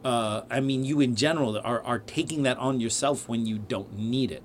uh, 0.05 0.43
i 0.51 0.61
mean 0.61 0.85
you 0.85 1.01
in 1.01 1.15
general 1.15 1.59
are, 1.63 1.83
are 1.83 1.99
taking 1.99 2.43
that 2.43 2.57
on 2.59 2.81
yourself 2.81 3.29
when 3.29 3.47
you 3.47 3.59
don't 3.59 3.99
need 3.99 4.31
it 4.31 4.43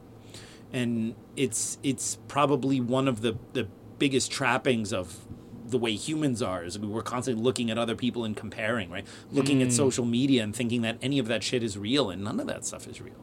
and 0.74 1.16
it's 1.36 1.78
it's 1.84 2.18
probably 2.28 2.80
one 2.82 3.08
of 3.08 3.22
the 3.22 3.36
the 3.54 3.68
biggest 4.00 4.32
trappings 4.32 4.92
of 4.92 5.26
the 5.68 5.78
way 5.78 5.96
humans 5.96 6.42
are 6.42 6.64
is 6.64 6.78
we're 6.78 7.02
constantly 7.02 7.42
looking 7.42 7.72
at 7.72 7.78
other 7.78 7.96
people 7.96 8.24
and 8.26 8.36
comparing 8.38 8.90
right 8.90 9.06
looking 9.32 9.58
Hmm. 9.62 9.68
at 9.68 9.74
social 9.74 10.06
media 10.06 10.44
and 10.44 10.56
thinking 10.56 10.82
that 10.82 10.98
any 11.02 11.18
of 11.20 11.28
that 11.28 11.42
shit 11.44 11.64
is 11.64 11.78
real 11.78 12.10
and 12.10 12.24
none 12.24 12.40
of 12.40 12.48
that 12.48 12.66
stuff 12.66 12.88
is 12.88 13.00
real 13.02 13.16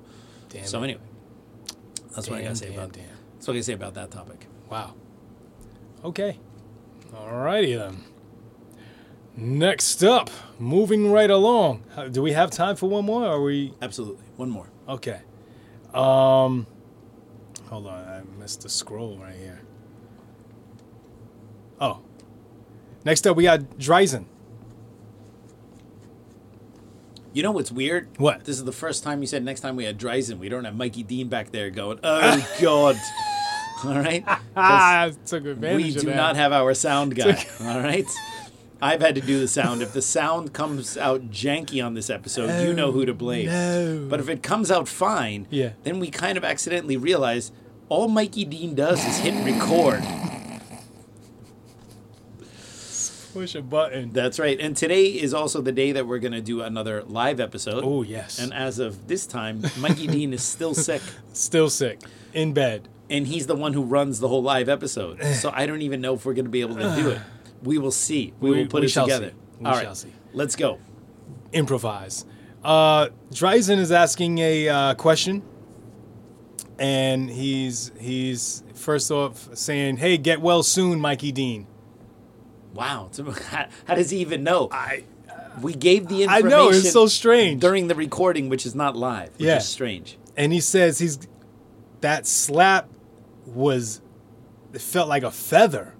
Damn 0.49 0.65
so 0.65 0.81
it. 0.81 0.85
anyway 0.85 1.01
that's 2.15 2.29
what 2.29 2.39
i 2.39 2.43
gotta 2.43 2.57
say 2.57 2.67
damn, 2.71 2.79
about 2.79 2.93
damn. 2.93 3.05
that's 3.35 3.47
what 3.47 3.53
i 3.55 3.57
gotta 3.57 3.65
say 3.65 3.73
about 3.75 3.95
that 3.95 4.11
topic 4.11 4.47
Wow. 4.71 4.95
Okay. 6.03 6.39
All 7.15 7.37
righty 7.37 7.75
then. 7.75 7.99
Next 9.37 10.05
up, 10.05 10.31
moving 10.59 11.11
right 11.11 11.31
along. 11.31 11.85
Do 12.11 12.21
we 12.23 12.33
have 12.33 12.51
time 12.51 12.77
for 12.77 12.89
one 12.89 13.05
more? 13.07 13.25
Or 13.25 13.37
are 13.37 13.43
we 13.43 13.73
Absolutely. 13.81 14.25
One 14.37 14.51
more. 14.51 14.67
okay? 14.89 15.21
Um, 15.95 16.67
hold 17.69 17.87
on, 17.87 18.05
I 18.05 18.23
missed 18.39 18.63
the 18.63 18.69
scroll 18.69 19.17
right 19.19 19.35
here. 19.35 19.61
Oh, 21.81 22.01
next 23.05 23.27
up 23.27 23.37
we 23.37 23.45
got 23.45 23.61
Dryzen. 23.79 24.27
You 27.35 27.43
know 27.43 27.51
what's 27.51 27.73
weird? 27.73 28.09
What? 28.19 28.45
This 28.45 28.57
is 28.57 28.65
the 28.65 28.73
first 28.73 29.03
time 29.03 29.23
you 29.23 29.27
said 29.27 29.43
next 29.43 29.61
time 29.61 29.75
we 29.77 29.85
had 29.85 29.99
Dryzen. 29.99 30.39
We 30.39 30.51
don't 30.51 30.65
have 30.65 30.77
Mikey 30.77 31.03
Dean 31.03 31.29
back 31.29 31.51
there 31.51 31.71
going, 31.71 31.99
oh, 32.05 32.49
God. 32.61 32.97
All 33.85 33.95
right? 33.95 34.23
I 34.57 35.13
took 35.25 35.47
advantage 35.47 35.97
we 35.97 36.01
do 36.03 36.15
not 36.15 36.37
have 36.37 36.53
our 36.53 36.75
sound 36.75 37.15
guy. 37.17 37.45
All 37.61 37.81
right? 37.81 38.07
I've 38.83 39.01
had 39.01 39.15
to 39.15 39.21
do 39.21 39.39
the 39.39 39.47
sound. 39.47 39.81
If 39.81 39.93
the 39.93 40.03
sound 40.03 40.53
comes 40.53 40.97
out 40.99 41.31
janky 41.31 41.83
on 41.85 41.95
this 41.95 42.11
episode, 42.11 42.67
you 42.67 42.75
know 42.75 42.91
who 42.91 43.07
to 43.07 43.13
oh, 43.13 43.15
blame. 43.15 43.47
no. 43.47 44.07
But 44.11 44.19
if 44.19 44.29
it 44.29 44.43
comes 44.43 44.73
out 44.73 44.89
fine, 44.89 45.47
Yeah. 45.51 45.71
then 45.85 46.01
we 46.01 46.11
kind 46.11 46.37
of 46.37 46.45
accidentally 46.45 46.97
realize 46.97 47.53
all 47.89 48.09
Mikey 48.09 48.45
Dean 48.45 48.75
does 48.75 48.99
is 49.07 49.19
hit 49.19 49.35
record. 49.45 50.03
push 53.33 53.55
a 53.55 53.63
button. 53.63 54.11
That's 54.13 54.39
right. 54.39 54.61
And 54.61 54.77
today 54.77 55.07
is 55.07 55.33
also 55.33 55.63
the 55.63 55.73
day 55.73 55.93
that 55.93 56.07
we're 56.07 56.19
going 56.19 56.33
to 56.33 56.43
do 56.43 56.61
another 56.61 57.03
live 57.05 57.41
episode. 57.41 57.83
Oh 57.83 58.03
yes, 58.03 58.39
And 58.39 58.53
as 58.53 58.79
of 58.79 59.09
this 59.09 59.27
time, 59.27 59.63
Mikey 59.79 60.07
Dean 60.07 60.35
is 60.35 60.43
still 60.43 60.75
sick, 60.75 61.01
still 61.33 61.71
sick, 61.71 62.01
in 62.35 62.53
bed. 62.53 62.89
and 63.09 63.27
he's 63.27 63.47
the 63.47 63.55
one 63.57 63.73
who 63.73 63.83
runs 63.85 64.21
the 64.21 64.29
whole 64.29 64.43
live 64.43 64.69
episode. 64.69 65.19
Eh. 65.23 65.33
So 65.33 65.51
I 65.55 65.65
don't 65.67 65.81
even 65.83 66.01
know 66.03 66.13
if 66.15 66.27
we're 66.27 66.35
going 66.35 66.45
to 66.45 66.51
be 66.51 66.61
able 66.61 66.75
to 66.77 66.95
do 66.97 67.11
it. 67.11 67.21
We 67.62 67.78
will 67.78 67.90
see. 67.93 68.32
We, 68.40 68.51
We- 68.51 68.56
will 68.59 68.66
put 68.68 68.80
we 68.80 68.86
it 68.86 68.90
together. 68.93 69.30
see. 69.30 69.34
We 69.60 69.66
All 69.66 69.72
right, 69.74 69.82
shall 69.84 69.94
see. 69.94 70.12
let's 70.32 70.56
go. 70.56 70.78
improvise. 71.52 72.24
Uh, 72.64 73.09
Dryzen 73.32 73.78
is 73.78 73.90
asking 73.93 74.39
a 74.39 74.68
uh, 74.68 74.94
question, 74.94 75.43
and 76.78 77.28
he's 77.30 77.93
he's 77.98 78.62
first 78.74 79.10
off 79.10 79.48
saying, 79.56 79.98
"Hey, 79.98 80.16
get 80.16 80.40
well 80.40 80.62
soon, 80.62 81.01
Mikey 81.01 81.32
Dean." 81.32 81.66
Wow. 82.74 83.10
How, 83.86 83.94
does 83.94 84.10
he 84.10 84.18
even 84.18 84.43
know? 84.44 84.68
I 84.72 85.05
We 85.60 85.74
gave 85.74 86.09
the 86.09 86.22
information. 86.22 86.47
I 86.47 86.48
know 86.51 86.70
it's 86.70 86.90
so 86.90 87.06
strange. 87.06 87.60
during 87.60 87.89
the 87.89 87.94
recording, 87.94 88.48
which 88.48 88.64
is 88.64 88.74
not 88.74 88.97
live, 88.97 89.30
which 89.32 89.40
Yeah. 89.47 89.59
is 89.59 89.68
strange. 89.68 90.16
and 90.36 90.52
he 90.55 90.60
says 90.60 90.98
he's 90.98 91.18
that 92.01 92.26
slap 92.26 92.89
was 93.44 94.01
it 94.72 94.80
felt 94.80 95.09
like 95.09 95.22
a 95.22 95.30
feather. 95.30 95.94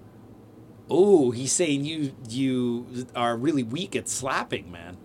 Oh, 0.91 1.31
he's 1.31 1.53
saying 1.53 1.85
you 1.85 2.15
you 2.29 3.07
are 3.15 3.37
really 3.37 3.63
weak 3.63 3.97
at 3.97 4.09
slapping, 4.09 4.71
man. 4.71 4.97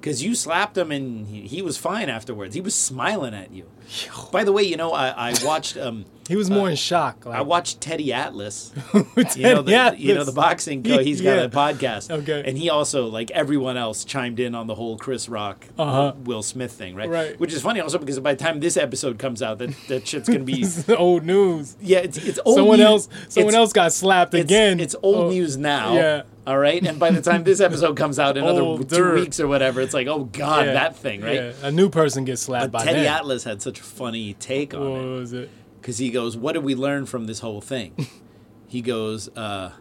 Because 0.00 0.22
you 0.22 0.34
slapped 0.34 0.76
him 0.76 0.92
and 0.92 1.26
he, 1.26 1.42
he 1.42 1.62
was 1.62 1.78
fine 1.78 2.08
afterwards. 2.08 2.54
He 2.54 2.60
was 2.60 2.74
smiling 2.74 3.34
at 3.34 3.52
you. 3.52 3.70
By 4.32 4.44
the 4.44 4.52
way, 4.52 4.62
you 4.62 4.76
know 4.76 4.92
I, 4.92 5.30
I 5.30 5.34
watched 5.44 5.76
um 5.76 6.04
He 6.28 6.36
was 6.36 6.48
more 6.50 6.70
in 6.70 6.76
shock. 6.76 7.26
Like, 7.26 7.38
I 7.38 7.42
watched 7.42 7.80
Teddy 7.80 8.12
Atlas. 8.12 8.72
you 8.94 9.02
know 9.42 9.62
the 9.62 9.70
Teddy 9.72 9.98
you 10.02 10.14
know 10.14 10.24
the 10.24 10.32
boxing 10.32 10.82
co 10.82 10.98
He's 10.98 11.20
got 11.20 11.36
Yeah. 11.36 11.42
a 11.44 11.48
podcast. 11.48 12.10
Okay. 12.10 12.42
And 12.46 12.56
he 12.58 12.70
also 12.70 13.06
like 13.06 13.30
everyone 13.32 13.76
else 13.76 14.04
chimed 14.04 14.40
in 14.40 14.54
on 14.54 14.66
the 14.66 14.74
whole 14.74 14.96
Chris 14.96 15.28
Rock 15.28 15.66
Uh-huh. 15.78 16.12
Will 16.24 16.42
Smith 16.42 16.72
thing, 16.72 16.94
right? 16.94 17.08
Right. 17.08 17.38
Which 17.40 17.52
is 17.52 17.62
funny 17.62 17.80
also 17.80 17.98
because 17.98 18.18
by 18.20 18.34
the 18.34 18.42
time 18.44 18.60
this 18.60 18.76
episode 18.76 19.18
comes 19.18 19.42
out, 19.42 19.58
that 19.58 19.70
that 19.88 20.08
shit's 20.08 20.28
gonna 20.28 20.44
be 20.44 20.64
old 20.96 21.24
news. 21.24 21.76
yeah. 21.80 21.98
It's 21.98 22.16
it's 22.18 22.40
old 22.44 22.56
someone 22.56 22.78
news. 22.78 22.86
else. 22.86 23.08
Someone 23.28 23.48
It's- 23.50 23.58
else 23.60 23.72
got 23.72 23.92
slapped 23.92 24.34
it's, 24.34 24.44
again. 24.44 24.80
It's 24.80 24.96
old 25.02 25.16
Oh, 25.16 25.28
news 25.30 25.56
now. 25.56 25.94
yeah. 25.94 26.22
All 26.46 26.58
right. 26.58 26.86
And 26.86 26.98
by 26.98 27.10
the 27.10 27.22
time 27.22 27.42
this 27.44 27.58
episode 27.60 27.96
comes 27.96 28.18
out 28.18 28.36
in 28.36 28.44
another 28.46 28.84
two 28.84 29.14
weeks 29.14 29.40
or 29.40 29.48
whatever, 29.48 29.80
it's 29.80 29.94
like, 29.94 30.06
oh 30.08 30.24
God, 30.24 30.66
yeah, 30.66 30.72
that 30.74 30.94
thing, 30.96 31.22
right? 31.22 31.36
yeah. 31.36 31.52
A 31.62 31.70
new 31.72 31.88
person 31.88 32.26
gets 32.26 32.42
slapped 32.42 32.70
But 32.70 32.80
by 32.80 32.84
Teddy 32.84 33.04
then. 33.04 33.14
Atlas 33.14 33.44
had 33.44 33.62
such 33.62 33.73
a 33.80 33.82
funny 33.84 34.34
take 34.34 34.74
on 34.74 34.80
What 34.90 35.00
it 35.00 35.04
was 35.18 35.32
it? 35.32 35.50
because 35.80 35.98
he 35.98 36.10
goes, 36.10 36.36
"What 36.36 36.52
did 36.52 36.64
we 36.64 36.74
learn 36.74 37.06
from 37.06 37.26
this 37.26 37.40
whole 37.40 37.60
thing?" 37.60 38.08
he 38.68 38.80
goes, 38.82 39.28
uh, 39.36 39.72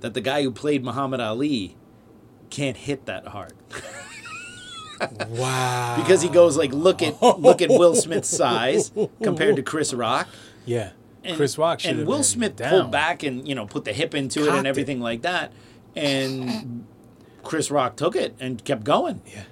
"That 0.00 0.14
the 0.14 0.20
guy 0.20 0.42
who 0.42 0.50
played 0.50 0.82
Muhammad 0.84 1.20
Ali 1.20 1.76
can't 2.50 2.76
hit 2.76 3.06
that 3.06 3.28
hard." 3.28 3.54
Wow. 5.30 5.96
because 6.00 6.22
he 6.22 6.28
goes 6.28 6.56
like, 6.56 6.72
"Look 6.72 7.02
at 7.02 7.20
look 7.20 7.60
at 7.60 7.70
Will 7.70 7.94
Smith's 7.96 8.28
size 8.28 8.92
compared 9.22 9.56
to 9.56 9.62
Chris 9.62 9.92
Rock." 9.92 10.28
Yeah. 10.64 10.90
And, 11.24 11.36
Chris 11.36 11.58
Rock 11.58 11.84
and 11.84 11.98
have 11.98 12.06
Will 12.06 12.16
been 12.18 12.24
Smith 12.24 12.56
down. 12.56 12.70
pulled 12.70 12.90
back 12.92 13.22
and 13.24 13.46
you 13.48 13.54
know 13.56 13.66
put 13.66 13.84
the 13.84 13.92
hip 13.92 14.14
into 14.14 14.42
it 14.42 14.46
Cocked 14.46 14.58
and 14.58 14.66
it. 14.66 14.70
everything 14.70 15.00
like 15.00 15.22
that, 15.22 15.52
and 15.96 16.86
Chris 17.42 17.68
Rock 17.70 17.96
took 17.96 18.14
it 18.14 18.36
and 18.38 18.64
kept 18.64 18.84
going. 18.84 19.22
Yeah. 19.26 19.42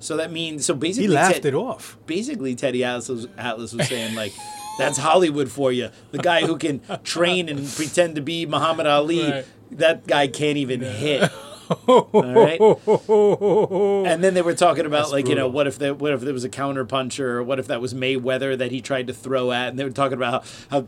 So 0.00 0.16
that 0.16 0.32
means 0.32 0.64
so 0.66 0.74
basically 0.74 1.08
He 1.08 1.12
laughed 1.14 1.34
Ted- 1.36 1.46
it 1.46 1.54
off. 1.54 1.96
basically 2.06 2.54
Teddy 2.54 2.82
Atlas 2.84 3.08
was, 3.08 3.28
Atlas 3.38 3.72
was 3.74 3.86
saying 3.88 4.14
like 4.14 4.32
that's 4.78 4.96
Hollywood 4.98 5.50
for 5.50 5.70
you. 5.72 5.90
The 6.10 6.18
guy 6.18 6.40
who 6.46 6.56
can 6.56 6.80
train 7.04 7.48
and 7.48 7.68
pretend 7.68 8.14
to 8.16 8.22
be 8.22 8.46
Muhammad 8.46 8.86
Ali, 8.86 9.30
Right. 9.30 9.44
that 9.72 10.06
guy 10.06 10.26
can't 10.26 10.56
even 10.56 10.80
hit. 10.80 11.30
All 11.70 12.10
right. 12.12 12.60
And 12.60 14.24
then 14.24 14.34
they 14.34 14.42
were 14.42 14.54
talking 14.54 14.86
about 14.86 15.02
That's 15.02 15.12
like 15.12 15.28
you 15.28 15.34
know 15.34 15.48
what 15.48 15.66
if 15.66 15.78
there 15.78 15.94
what 15.94 16.12
if 16.12 16.20
there 16.20 16.32
was 16.32 16.44
a 16.44 16.48
counter 16.48 16.84
puncher 16.84 17.38
or 17.38 17.42
what 17.42 17.58
if 17.58 17.66
that 17.68 17.80
was 17.80 17.94
Mayweather 17.94 18.58
that 18.58 18.70
he 18.72 18.80
tried 18.80 19.06
to 19.06 19.12
throw 19.14 19.52
at 19.52 19.68
and 19.68 19.78
they 19.78 19.84
were 19.84 19.90
talking 19.90 20.16
about 20.16 20.44
how, 20.70 20.80
how 20.80 20.86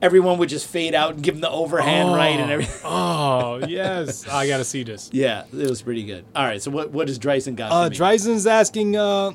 everyone 0.00 0.38
would 0.38 0.48
just 0.48 0.66
fade 0.66 0.94
out 0.94 1.14
and 1.14 1.22
give 1.22 1.34
him 1.34 1.40
the 1.40 1.50
overhand 1.50 2.12
right 2.14 2.38
and 2.40 2.50
everything. 2.50 2.80
Oh 2.84 3.60
yes, 3.68 4.26
I 4.28 4.46
gotta 4.46 4.64
see 4.64 4.82
this. 4.82 5.10
Yeah, 5.22 5.44
it 5.52 5.68
was 5.68 5.82
pretty 5.82 6.04
good. 6.04 6.24
All 6.34 6.44
right, 6.44 6.60
so 6.60 6.70
what 6.70 6.90
what 6.90 7.06
does 7.06 7.18
Dryson 7.18 7.54
got? 7.54 7.70
Uh? 7.70 7.88
Dryson's 7.88 8.46
asking, 8.46 8.96
uh, 8.96 9.32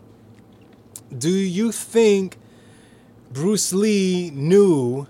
do 1.16 1.30
you 1.30 1.72
think 1.72 2.38
Bruce 3.32 3.72
Lee 3.74 4.32
knew 4.32 5.08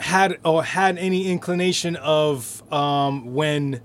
had 0.00 0.38
or 0.44 0.64
had 0.64 0.98
any 0.98 1.30
inclination 1.30 1.96
of 1.96 2.62
um, 2.72 3.34
when 3.34 3.80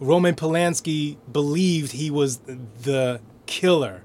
Roman 0.00 0.34
Polanski 0.34 1.18
believed 1.30 1.92
he 1.92 2.10
was 2.10 2.38
the 2.38 3.20
killer 3.46 4.02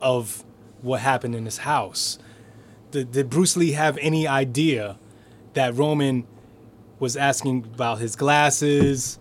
of 0.00 0.44
what 0.80 1.00
happened 1.00 1.34
in 1.34 1.44
his 1.44 1.58
house? 1.58 2.18
Did, 2.90 3.12
did 3.12 3.28
Bruce 3.28 3.56
Lee 3.56 3.72
have 3.72 3.98
any 4.00 4.26
idea 4.26 4.98
that 5.52 5.74
Roman 5.74 6.26
was 6.98 7.16
asking 7.16 7.64
about 7.74 7.98
his 7.98 8.16
glasses? 8.16 9.18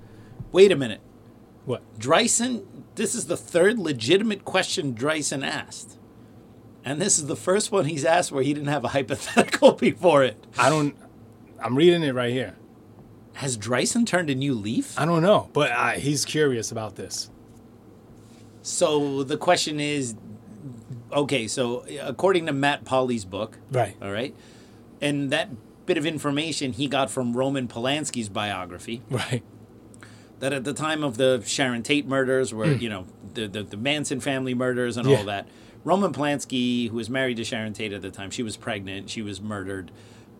Wait 0.53 0.71
a 0.71 0.75
minute. 0.75 1.01
What? 1.65 1.81
Dryson, 1.99 2.85
this 2.95 3.13
is 3.13 3.27
the 3.27 3.37
third 3.37 3.77
legitimate 3.77 4.45
question 4.45 4.93
Dryson 4.93 5.43
asked. 5.43 5.97
And 6.85 7.01
this 7.01 7.17
is 7.17 7.27
the 7.27 7.35
first 7.35 7.71
one 7.71 7.85
he's 7.85 8.05
asked 8.05 8.31
where 8.31 8.43
he 8.43 8.53
didn't 8.53 8.69
have 8.69 8.83
a 8.83 8.89
hypothetical 8.89 9.71
before 9.73 10.23
it. 10.23 10.45
I 10.57 10.69
don't. 10.69 10.95
I'm 11.59 11.77
reading 11.77 12.03
it 12.03 12.13
right 12.13 12.31
here. 12.31 12.55
Has 13.33 13.57
Dyson 13.57 14.05
turned 14.05 14.29
a 14.29 14.35
new 14.35 14.53
leaf? 14.53 14.97
I 14.99 15.05
don't 15.05 15.21
know, 15.23 15.49
but 15.53 15.97
he's 15.99 16.23
curious 16.25 16.71
about 16.71 16.95
this. 16.95 17.29
So 18.61 19.23
the 19.23 19.37
question 19.37 19.79
is 19.79 20.15
okay, 21.11 21.47
so 21.47 21.85
according 22.01 22.45
to 22.45 22.53
Matt 22.53 22.85
Polly's 22.85 23.25
book, 23.25 23.57
Right. 23.71 23.95
all 24.01 24.11
right, 24.11 24.35
and 25.01 25.29
that 25.31 25.49
bit 25.85 25.97
of 25.97 26.05
information 26.05 26.71
he 26.73 26.87
got 26.87 27.11
from 27.11 27.35
Roman 27.35 27.67
Polanski's 27.67 28.29
biography, 28.29 29.01
Right. 29.09 29.43
that 30.39 30.53
at 30.53 30.63
the 30.63 30.73
time 30.73 31.03
of 31.03 31.17
the 31.17 31.43
Sharon 31.45 31.83
Tate 31.83 32.07
murders, 32.07 32.53
where 32.53 32.67
mm. 32.67 32.81
you 32.81 32.89
know 32.89 33.05
the, 33.33 33.47
the 33.47 33.63
the 33.63 33.77
Manson 33.77 34.19
family 34.19 34.53
murders 34.53 34.97
and. 34.97 35.07
Yeah. 35.07 35.17
all 35.17 35.23
that, 35.25 35.47
Roman 35.83 36.13
Polanski, 36.13 36.89
who 36.89 36.95
was 36.95 37.09
married 37.09 37.37
to 37.37 37.43
Sharon 37.43 37.73
Tate 37.73 37.91
at 37.91 38.01
the 38.01 38.11
time, 38.11 38.31
she 38.31 38.43
was 38.43 38.55
pregnant, 38.55 39.09
she 39.09 39.21
was 39.21 39.41
murdered, 39.41 39.91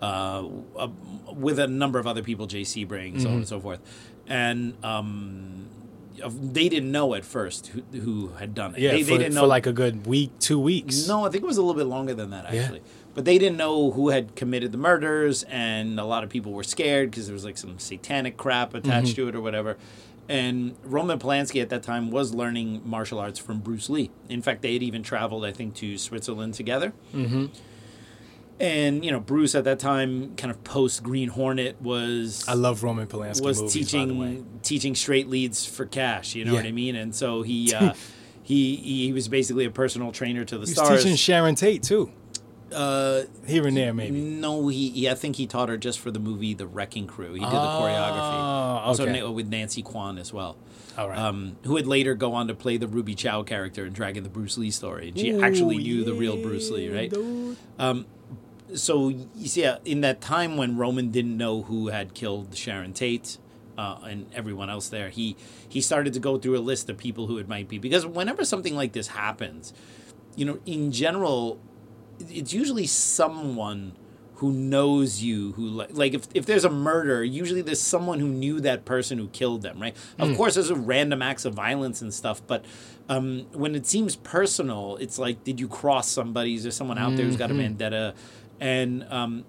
uh, 0.02 0.46
uh, 0.78 0.88
with 1.34 1.60
a 1.60 1.68
number 1.68 2.00
of 2.00 2.08
other 2.08 2.24
people, 2.24 2.46
Jay 2.48 2.62
Sebring, 2.62 3.20
so 3.22 3.28
on 3.28 3.34
Mm-hmm. 3.34 3.38
and 3.38 3.48
so 3.48 3.60
forth, 3.60 3.80
and 4.28 4.74
um, 4.84 5.68
they 6.28 6.70
didn't 6.70 6.92
know 6.92 7.14
at 7.16 7.26
first 7.26 7.68
who, 7.68 7.82
who 8.00 8.28
had 8.40 8.54
done 8.54 8.76
it. 8.76 8.82
Yeah, 8.82 8.92
they, 8.92 9.04
for, 9.04 9.12
they 9.12 9.18
didn't 9.20 9.34
for 9.34 9.42
know 9.42 9.46
like 9.48 9.66
a 9.68 9.74
good 9.74 10.06
week, 10.06 10.32
two 10.40 10.60
weeks. 10.60 11.08
no, 11.08 11.26
I 11.26 11.30
think 11.30 11.44
it 11.44 11.48
was 11.48 11.58
a 11.58 11.62
little 11.62 11.80
bit 11.80 11.88
longer 11.88 12.14
than 12.14 12.30
that 12.32 12.54
Yeah. 12.54 12.62
actually. 12.64 12.82
But 13.16 13.26
they 13.26 13.38
didn't 13.38 13.58
know 13.58 13.92
who 13.92 14.10
had 14.10 14.36
committed 14.36 14.72
the 14.72 14.78
murders, 14.80 15.44
and 15.44 16.00
a 16.00 16.04
lot 16.06 16.24
of 16.24 16.30
people 16.32 16.52
were 16.52 16.64
scared 16.64 17.12
because 17.12 17.28
there 17.28 17.34
was 17.36 17.46
like 17.46 17.58
some 17.60 17.78
satanic 17.80 18.38
crap 18.38 18.74
attached 18.74 19.10
Mm-hmm. 19.10 19.16
to 19.16 19.28
it 19.30 19.36
or 19.36 19.42
whatever. 19.42 19.78
And 20.30 20.76
Roman 20.84 21.20
Polanski 21.20 21.62
at 21.62 21.70
that 21.70 21.84
time 21.84 22.10
was 22.10 22.34
learning 22.34 22.82
martial 22.86 23.20
arts 23.20 23.38
from 23.38 23.60
Bruce 23.60 23.90
Lee. 23.90 24.10
In 24.30 24.42
fact, 24.42 24.62
they 24.62 24.74
had 24.74 24.82
even 24.82 25.04
traveled, 25.04 25.46
I 25.46 25.52
think, 25.52 25.76
to 25.76 25.98
Switzerland 25.98 26.54
together. 26.56 26.94
Mm-hmm. 27.14 27.48
And 28.64 29.04
you 29.04 29.12
know, 29.12 29.20
Bruce 29.20 29.56
at 29.56 29.66
that 29.66 29.80
time, 29.80 30.36
kind 30.38 30.50
of 30.50 30.64
post 30.64 31.04
Green 31.04 31.28
Hornet, 31.30 31.82
was 31.82 32.46
I 32.48 32.54
love 32.54 32.82
Roman 32.82 33.08
Polanski 33.08 33.42
was 33.44 33.62
movies, 33.62 33.92
by 33.92 34.06
the 34.06 34.14
way. 34.14 34.28
teaching 34.28 34.60
teaching 34.64 34.96
straight 34.96 35.28
leads 35.28 35.66
for 35.66 35.86
cash. 35.86 36.34
You 36.34 36.46
know 36.46 36.54
Yeah. 36.54 36.60
what 36.60 36.66
I 36.68 36.72
mean? 36.72 36.96
And 36.96 37.14
so 37.14 37.42
he 37.42 37.74
uh, 37.80 37.94
he 38.42 38.76
he 38.78 39.12
was 39.12 39.28
basically 39.28 39.66
a 39.66 39.72
personal 39.72 40.12
trainer 40.14 40.46
to 40.46 40.56
the 40.58 40.66
He 40.66 40.72
was 40.72 40.76
stars. 40.76 41.04
teaching 41.04 41.18
Sharon 41.18 41.56
Tate 41.56 41.84
too. 41.84 42.12
Uh, 42.72 43.24
Here 43.46 43.68
and 43.68 43.78
there, 43.78 43.94
maybe. 43.94 44.20
no, 44.20 44.68
he, 44.70 44.90
he 44.90 45.08
I 45.10 45.14
think 45.14 45.36
he 45.36 45.46
taught 45.46 45.70
her 45.70 45.78
just 45.78 46.00
for 46.00 46.10
the 46.10 46.20
movie 46.20 46.56
The 46.56 46.66
Wrecking 46.66 47.06
Crew. 47.06 47.34
He 47.34 47.40
did 47.40 47.50
the 47.52 47.56
Ah, 47.56 47.82
choreography. 48.82 48.88
Also 48.88 49.04
okay. 49.04 49.20
na- 49.20 49.30
with 49.30 49.48
Nancy 49.48 49.84
Kwan 49.84 50.18
as 50.18 50.34
well. 50.34 50.56
All 50.98 51.10
right. 51.10 51.18
Um, 51.20 51.58
who 51.66 51.74
would 51.74 51.86
later 51.86 52.16
go 52.16 52.34
on 52.34 52.48
to 52.48 52.56
play 52.56 52.78
the 52.78 52.88
Ruby 52.88 53.14
Chow 53.14 53.44
character 53.44 53.86
in 53.86 53.94
Dragon 53.94 54.24
the 54.24 54.30
Bruce 54.30 54.58
Lee 54.58 54.72
story. 54.72 55.10
And 55.10 55.20
she 55.20 55.40
actually 55.40 55.78
knew 55.78 56.04
the 56.04 56.14
real 56.14 56.38
Bruce 56.42 56.72
Lee, 56.72 56.90
right? 56.90 57.12
dude. 57.12 57.58
So 58.76 59.10
you 59.10 59.48
see, 59.48 59.66
uh, 59.66 59.80
in 59.86 60.02
that 60.02 60.22
time 60.22 60.58
when 60.58 60.78
Roman 60.78 61.12
didn't 61.12 61.38
know 61.38 61.64
who 61.64 61.88
had 61.88 62.14
killed 62.14 62.56
Sharon 62.56 62.94
Tate 62.94 63.38
uh, 63.78 64.00
and 64.04 64.28
everyone 64.34 64.70
else 64.70 64.90
there, 64.90 65.10
he 65.10 65.36
he 65.68 65.82
started 65.82 66.14
to 66.14 66.20
go 66.20 66.38
through 66.38 66.58
a 66.58 66.62
list 66.62 66.90
of 66.90 66.98
people 66.98 67.28
who 67.28 67.38
it 67.38 67.48
might 67.48 67.68
be. 67.68 67.78
Because 67.78 68.06
whenever 68.06 68.46
something 68.46 68.76
like 68.76 68.94
this 68.94 69.08
happens, 69.08 69.74
you 70.36 70.46
know, 70.46 70.60
in 70.66 70.92
general, 70.92 71.60
it's 72.20 72.54
usually 72.54 72.88
someone 72.88 73.98
who 74.36 74.52
knows 74.52 75.22
you 75.22 75.54
who 75.54 75.68
like, 75.68 75.90
like 75.94 76.14
if, 76.14 76.28
if 76.34 76.46
there's 76.46 76.66
a 76.66 76.70
murder 76.70 77.24
usually 77.24 77.62
there's 77.62 77.80
someone 77.80 78.20
who 78.20 78.28
knew 78.28 78.60
that 78.60 78.84
person 78.84 79.18
who 79.18 79.30
killed 79.30 79.62
them 79.62 79.82
right? 79.82 79.96
Of 80.20 80.36
course 80.36 80.56
there's 80.56 80.70
a 80.70 80.76
random 80.76 81.22
acts 81.22 81.46
of 81.46 81.54
violence 81.54 82.02
and 82.02 82.14
stuff 82.14 82.42
but 82.46 82.66
um, 83.08 83.46
when 83.54 83.74
it 83.74 83.86
seems 83.86 84.18
personal 84.18 84.98
it's 84.98 85.18
like 85.18 85.46
did 85.46 85.62
you 85.62 85.70
cross 85.70 86.10
somebody? 86.10 86.56
Is 86.56 86.64
there 86.64 86.74
someone 86.74 86.98
out 86.98 87.16
there 87.16 87.26
who's 87.26 87.38
got 87.38 87.52
a 87.52 87.54
vendetta 87.54 88.16
and 88.64 89.04
um, 89.12 89.44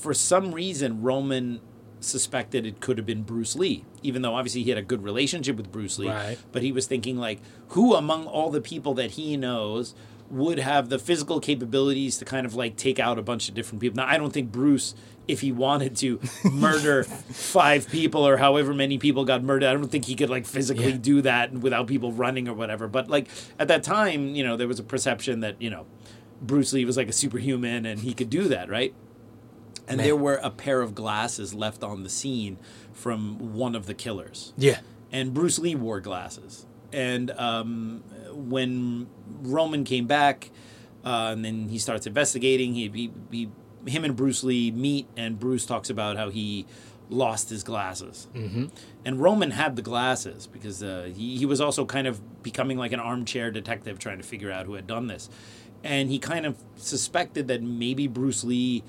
for 0.00 0.14
some 0.14 0.52
reason 0.52 1.02
roman 1.02 1.60
suspected 2.00 2.66
it 2.66 2.80
could 2.80 2.98
have 2.98 3.06
been 3.06 3.22
bruce 3.22 3.54
lee 3.56 3.84
even 4.02 4.20
though 4.22 4.34
obviously 4.34 4.62
he 4.62 4.70
had 4.70 4.78
a 4.78 4.82
good 4.82 5.02
relationship 5.02 5.56
with 5.56 5.70
bruce 5.72 5.98
lee 5.98 6.08
Right. 6.08 6.38
but 6.52 6.62
he 6.62 6.70
was 6.72 6.86
thinking 6.86 7.16
like 7.16 7.40
who 7.68 7.94
among 7.94 8.26
all 8.26 8.50
the 8.50 8.60
people 8.60 8.94
that 8.94 9.12
he 9.12 9.36
knows 9.36 9.94
would 10.30 10.58
have 10.58 10.88
the 10.88 10.98
physical 10.98 11.38
capabilities 11.40 12.16
to 12.18 12.24
kind 12.24 12.44
of 12.46 12.54
like 12.54 12.76
take 12.76 12.98
out 12.98 13.18
a 13.18 13.22
bunch 13.22 13.48
of 13.48 13.54
different 13.54 13.80
people 13.80 13.96
now 13.96 14.06
i 14.06 14.18
don't 14.18 14.32
think 14.32 14.50
bruce 14.52 14.94
if 15.26 15.40
he 15.40 15.50
wanted 15.52 15.96
to 15.96 16.20
murder 16.52 17.04
five 17.04 17.88
people 17.88 18.26
or 18.26 18.36
however 18.36 18.74
many 18.74 18.98
people 18.98 19.24
got 19.24 19.42
murdered 19.42 19.66
i 19.68 19.72
don't 19.72 19.88
think 19.90 20.04
he 20.04 20.14
could 20.14 20.28
like 20.30 20.44
physically 20.46 20.90
Yeah. 20.92 20.98
do 20.98 21.22
that 21.22 21.52
without 21.52 21.86
people 21.86 22.12
running 22.12 22.48
or 22.48 22.54
whatever 22.54 22.86
but 22.88 23.08
like 23.08 23.28
at 23.58 23.68
that 23.68 23.82
time 23.82 24.34
you 24.34 24.44
know 24.44 24.56
there 24.58 24.68
was 24.68 24.78
a 24.78 24.82
perception 24.82 25.40
that 25.40 25.60
you 25.62 25.70
know 25.70 25.86
bruce 26.46 26.72
lee 26.72 26.84
was 26.84 26.96
like 26.96 27.08
a 27.08 27.12
superhuman 27.12 27.84
and 27.86 28.00
he 28.00 28.12
could 28.14 28.30
do 28.30 28.48
that 28.48 28.68
right 28.68 28.94
and 29.86 30.00
there 30.00 30.16
were 30.16 30.36
a 30.36 30.50
pair 30.50 30.80
of 30.80 30.94
glasses 30.94 31.52
left 31.52 31.82
on 31.84 32.04
the 32.04 32.08
scene 32.08 32.56
from 32.92 33.54
one 33.54 33.74
of 33.74 33.84
the 33.86 33.92
killers 33.94 34.54
Yeah. 34.56 34.78
and 35.12 35.34
Bruce 35.34 35.58
Lee 35.58 35.74
wore 35.74 36.00
glasses. 36.00 36.64
And 36.90 37.30
um, 37.32 38.02
when 38.32 39.08
Roman 39.42 39.84
came 39.84 40.06
back, 40.06 40.50
uh, 41.04 41.30
and 41.32 41.44
then 41.44 41.68
he 41.68 41.78
starts 41.78 42.06
investigating, 42.06 42.72
he, 42.72 42.88
he, 42.88 43.10
he, 43.30 43.50
him 43.90 44.04
and 44.04 44.16
Bruce 44.16 44.42
Lee 44.42 44.70
meet, 44.70 45.06
and 45.18 45.38
Bruce 45.38 45.66
talks 45.66 45.90
about 45.90 46.16
how 46.16 46.30
he 46.30 46.64
lost 47.10 47.50
his 47.50 47.62
glasses. 47.62 48.26
Mm-hmm. 48.34 48.66
And 49.04 49.20
Roman 49.20 49.50
had 49.50 49.76
the 49.76 49.82
glasses 49.82 50.46
because 50.46 50.82
uh, 50.82 51.10
he, 51.14 51.36
he 51.36 51.44
was 51.44 51.60
also 51.60 51.84
kind 51.84 52.06
of 52.06 52.42
becoming 52.42 52.78
like 52.78 52.92
an 52.92 53.00
armchair 53.00 53.50
detective 53.50 53.98
trying 53.98 54.16
to 54.18 54.24
figure 54.24 54.50
out 54.50 54.64
who 54.64 54.74
had 54.74 54.86
done 54.86 55.08
this. 55.08 55.28
And 55.84 56.10
he 56.10 56.18
kind 56.18 56.46
of 56.46 56.56
suspected 56.76 57.46
that 57.48 57.62
maybe 57.62 58.08
Bruce 58.08 58.42
Lee 58.42 58.82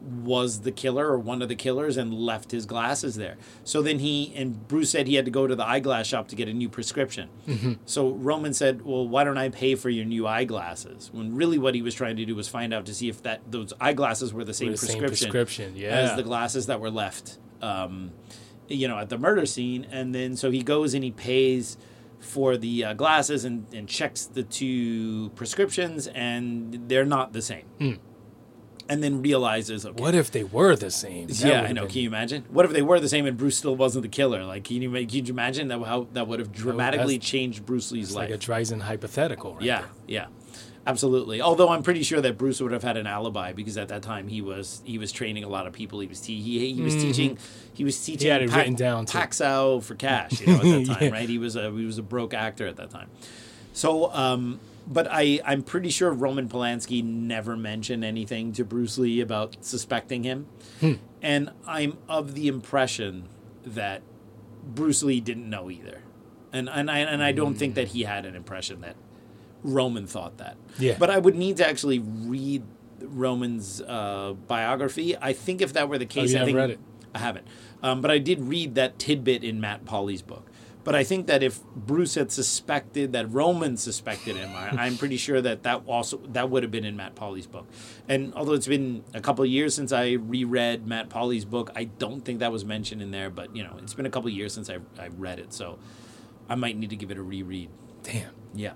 was 0.00 0.60
the 0.60 0.70
killer 0.70 1.08
or 1.08 1.18
one 1.18 1.42
of 1.42 1.48
the 1.48 1.56
killers 1.56 1.96
and 1.96 2.14
left 2.14 2.52
his 2.52 2.64
glasses 2.64 3.16
there. 3.16 3.36
So 3.64 3.82
then 3.82 3.98
he 3.98 4.32
and 4.36 4.68
Bruce 4.68 4.90
said 4.90 5.08
he 5.08 5.16
had 5.16 5.24
to 5.24 5.30
go 5.30 5.46
to 5.48 5.56
the 5.56 5.66
eyeglass 5.66 6.06
shop 6.06 6.28
to 6.28 6.36
get 6.36 6.48
a 6.48 6.52
new 6.52 6.68
prescription. 6.68 7.28
So 7.86 8.10
Roman 8.10 8.54
said, 8.54 8.82
"Well, 8.84 9.08
why 9.08 9.24
don't 9.24 9.38
I 9.38 9.48
pay 9.48 9.74
for 9.74 9.90
your 9.90 10.04
new 10.04 10.26
eyeglasses?" 10.26 11.10
When 11.12 11.34
really 11.34 11.58
what 11.58 11.74
he 11.74 11.82
was 11.82 11.94
trying 11.94 12.16
to 12.16 12.24
do 12.24 12.36
was 12.36 12.46
find 12.46 12.72
out 12.72 12.86
to 12.86 12.94
see 12.94 13.08
if 13.08 13.22
that 13.22 13.40
those 13.50 13.72
eyeglasses 13.80 14.32
were 14.32 14.44
the 14.44 14.54
same 14.54 14.70
the 14.70 14.76
same 14.76 14.98
prescription, 14.98 15.30
prescription, 15.30 15.76
yeah. 15.76 15.88
as 15.88 16.16
the 16.16 16.22
glasses 16.22 16.66
that 16.66 16.80
were 16.80 16.90
left, 16.90 17.38
um, 17.60 18.12
you 18.68 18.86
know, 18.86 18.98
at 18.98 19.08
the 19.08 19.18
murder 19.18 19.46
scene. 19.46 19.86
And 19.90 20.14
then 20.14 20.36
so 20.36 20.50
he 20.52 20.62
goes 20.62 20.94
and 20.94 21.02
he 21.02 21.10
pays 21.10 21.76
for 22.20 22.56
the 22.56 22.84
uh, 22.84 22.92
glasses 22.94 23.44
and, 23.44 23.66
and 23.72 23.88
checks 23.88 24.24
the 24.26 24.42
two 24.42 25.30
prescriptions, 25.30 26.06
and 26.08 26.88
they're 26.88 27.04
not 27.04 27.32
the 27.32 27.42
same. 27.42 27.98
And 28.88 29.02
then 29.02 29.20
realizes, 29.20 29.84
okay, 29.84 30.00
What 30.00 30.14
if 30.14 30.30
they 30.30 30.44
were 30.44 30.76
the 30.76 30.92
same? 30.92 31.26
That 31.26 31.40
yeah, 31.40 31.62
I 31.62 31.72
know. 31.72 31.82
been- 31.82 31.90
Can 31.90 32.00
you 32.02 32.08
imagine? 32.08 32.44
What 32.50 32.64
if 32.66 32.70
they 32.72 32.82
were 32.82 33.00
the 33.00 33.08
same 33.08 33.26
and 33.26 33.36
Bruce 33.36 33.58
still 33.58 33.74
wasn't 33.74 34.04
the 34.04 34.08
killer? 34.08 34.44
Like, 34.44 34.62
can 34.62 34.80
you, 34.80 34.90
can 34.92 35.08
you 35.26 35.32
imagine 35.32 35.66
that 35.68 35.80
how 35.82 36.06
that 36.12 36.28
would 36.28 36.38
have 36.38 36.52
dramatically 36.52 37.18
changed 37.18 37.66
Bruce 37.66 37.90
Lee's 37.90 38.08
It's 38.10 38.14
life? 38.14 38.30
like 38.30 38.38
a 38.40 38.42
Dreisen 38.42 38.82
hypothetical, 38.82 39.54
right 39.54 39.62
yeah, 39.62 39.80
there. 39.80 39.88
yeah, 40.06 40.26
absolutely. 40.86 41.40
Although 41.42 41.68
I'm 41.70 41.82
pretty 41.82 42.02
sure 42.02 42.20
that 42.20 42.38
Bruce 42.38 42.60
would 42.60 42.72
have 42.72 42.82
had 42.82 42.96
an 42.96 43.06
alibi 43.06 43.52
because 43.52 43.76
at 43.76 43.88
that 43.88 44.02
time 44.02 44.28
he 44.28 44.40
was 44.40 44.82
he 44.84 44.98
was 44.98 45.12
training 45.12 45.44
a 45.44 45.48
lot 45.48 45.66
of 45.66 45.72
people. 45.72 46.00
He 46.00 46.06
was 46.06 46.20
te- 46.20 46.40
he, 46.40 46.72
he 46.72 46.80
was 46.82 46.94
teaching 46.94 47.38
he 47.72 47.84
was 47.84 48.02
teaching 48.04 48.28
Mm-hmm. 48.28 48.32
had 48.32 48.42
it 48.42 48.54
written 48.56 48.74
down, 48.74 49.06
too. 49.06 49.18
Pak 49.18 49.34
Sao 49.34 49.80
for 49.80 49.94
cash. 49.94 50.40
You 50.40 50.46
know, 50.46 50.54
at 50.54 50.62
that 50.62 50.86
time, 50.94 51.02
Yeah. 51.02 51.08
right? 51.10 51.28
He 51.28 51.38
was 51.38 51.56
a 51.56 51.70
he 51.72 51.84
was 51.84 51.98
a 51.98 52.02
broke 52.02 52.32
actor 52.34 52.66
at 52.66 52.76
that 52.76 52.90
time. 52.90 53.08
So, 53.72 54.10
um, 54.12 54.58
but 54.86 55.06
I 55.10 55.40
I'm 55.44 55.62
pretty 55.62 55.90
sure 55.90 56.10
Roman 56.12 56.48
Polanski 56.48 57.04
never 57.04 57.56
mentioned 57.56 58.04
anything 58.04 58.52
to 58.52 58.64
Bruce 58.64 58.96
Lee 58.98 59.20
about 59.20 59.56
suspecting 59.60 60.22
him, 60.22 60.46
Hmm. 60.80 60.92
and 61.20 61.50
I'm 61.66 61.98
of 62.08 62.34
the 62.34 62.48
impression 62.48 63.28
that 63.66 64.00
Bruce 64.64 65.02
Lee 65.02 65.20
didn't 65.20 65.50
know 65.50 65.70
either, 65.70 66.00
and 66.52 66.68
and 66.70 66.90
I 66.90 67.00
and 67.00 67.22
I 67.22 67.32
don't 67.32 67.54
think 67.56 67.74
that 67.74 67.88
he 67.88 68.04
had 68.04 68.24
an 68.24 68.34
impression 68.36 68.80
that 68.80 68.96
Roman 69.66 70.06
thought 70.06 70.38
that. 70.38 70.56
Yeah. 70.78 70.96
But 70.98 71.10
I 71.10 71.18
would 71.18 71.34
need 71.36 71.56
to 71.58 71.68
actually 71.68 71.98
read 71.98 72.62
Roman's 73.00 73.80
uh, 73.82 74.34
biography. 74.46 75.16
I 75.16 75.32
think 75.32 75.60
if 75.60 75.72
that 75.74 75.88
were 75.88 75.98
the 75.98 76.06
case, 76.06 76.30
Oh, 76.30 76.32
you 76.32 76.36
I 76.36 76.38
haven't 76.40 76.46
think 76.46 76.56
read 76.56 76.70
it? 76.70 76.80
I 77.14 77.18
haven't. 77.18 77.46
Um, 77.82 78.00
but 78.00 78.10
I 78.10 78.18
did 78.18 78.40
read 78.40 78.74
that 78.76 78.98
tidbit 78.98 79.44
in 79.44 79.60
Matt 79.60 79.84
Polly's 79.84 80.22
book. 80.22 80.50
But 80.84 80.94
I 80.94 81.02
think 81.02 81.26
that 81.26 81.42
if 81.42 81.64
Bruce 81.74 82.14
had 82.14 82.30
suspected 82.30 83.12
that 83.12 83.26
Roman 83.32 83.76
suspected 83.76 84.36
him, 84.36 84.50
I, 84.54 84.68
I'm 84.86 84.96
pretty 84.96 85.16
sure 85.16 85.40
that 85.40 85.64
that 85.64 85.82
also 85.86 86.18
that 86.28 86.48
would 86.48 86.62
have 86.62 86.70
been 86.70 86.84
in 86.84 86.94
Matt 86.96 87.16
Polly's 87.16 87.48
book. 87.48 87.66
And 88.08 88.32
although 88.34 88.52
it's 88.52 88.68
been 88.68 89.02
a 89.12 89.20
couple 89.20 89.42
of 89.44 89.50
years 89.50 89.74
since 89.74 89.90
I 89.90 90.12
reread 90.12 90.86
Matt 90.86 91.08
Polly's 91.08 91.44
book, 91.44 91.72
I 91.74 91.84
don't 91.84 92.20
think 92.24 92.38
that 92.38 92.52
was 92.52 92.64
mentioned 92.64 93.02
in 93.02 93.10
there. 93.10 93.30
But 93.30 93.56
you 93.56 93.64
know, 93.64 93.74
it's 93.82 93.94
been 93.94 94.06
a 94.06 94.10
couple 94.10 94.28
of 94.28 94.34
years 94.34 94.54
since 94.54 94.70
I 94.70 94.78
I 94.96 95.08
read 95.08 95.40
it, 95.40 95.52
so 95.52 95.80
I 96.48 96.54
might 96.54 96.76
need 96.76 96.90
to 96.90 96.96
give 96.96 97.10
it 97.10 97.18
a 97.18 97.22
reread. 97.22 97.68
Damn. 98.04 98.30
Yeah. 98.54 98.74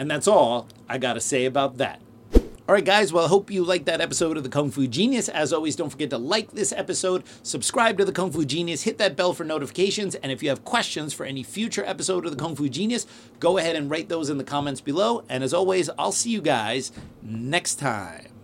And 0.00 0.10
that's 0.10 0.26
all 0.26 0.66
I 0.88 0.96
got 0.96 1.12
to 1.12 1.20
say 1.20 1.44
about 1.44 1.76
that. 1.76 2.00
All 2.32 2.74
right, 2.74 2.82
guys. 2.82 3.12
Well, 3.12 3.26
I 3.26 3.28
hope 3.28 3.50
you 3.50 3.62
liked 3.62 3.84
that 3.84 4.00
episode 4.00 4.38
of 4.38 4.44
the 4.44 4.48
Kung 4.48 4.70
Fu 4.70 4.86
Genius. 4.86 5.28
As 5.28 5.52
always, 5.52 5.76
don't 5.76 5.90
forget 5.90 6.08
to 6.08 6.16
like 6.16 6.52
this 6.52 6.72
episode, 6.72 7.22
subscribe 7.42 7.98
to 7.98 8.06
the 8.06 8.12
Kung 8.12 8.32
Fu 8.32 8.46
Genius, 8.46 8.84
hit 8.84 8.96
that 8.96 9.14
bell 9.14 9.34
for 9.34 9.44
notifications, 9.44 10.14
and 10.14 10.32
if 10.32 10.42
you 10.42 10.48
have 10.48 10.64
questions 10.64 11.12
for 11.12 11.26
any 11.26 11.42
future 11.42 11.84
episode 11.84 12.24
of 12.24 12.30
the 12.30 12.38
Kung 12.42 12.56
Fu 12.56 12.70
Genius, 12.70 13.06
go 13.40 13.58
ahead 13.58 13.76
and 13.76 13.90
write 13.90 14.08
those 14.08 14.30
in 14.30 14.38
the 14.38 14.44
comments 14.44 14.80
below. 14.80 15.22
And 15.28 15.44
as 15.44 15.52
always, 15.52 15.90
I'll 15.98 16.12
see 16.12 16.30
you 16.30 16.40
guys 16.40 16.92
next 17.20 17.74
time. 17.74 18.39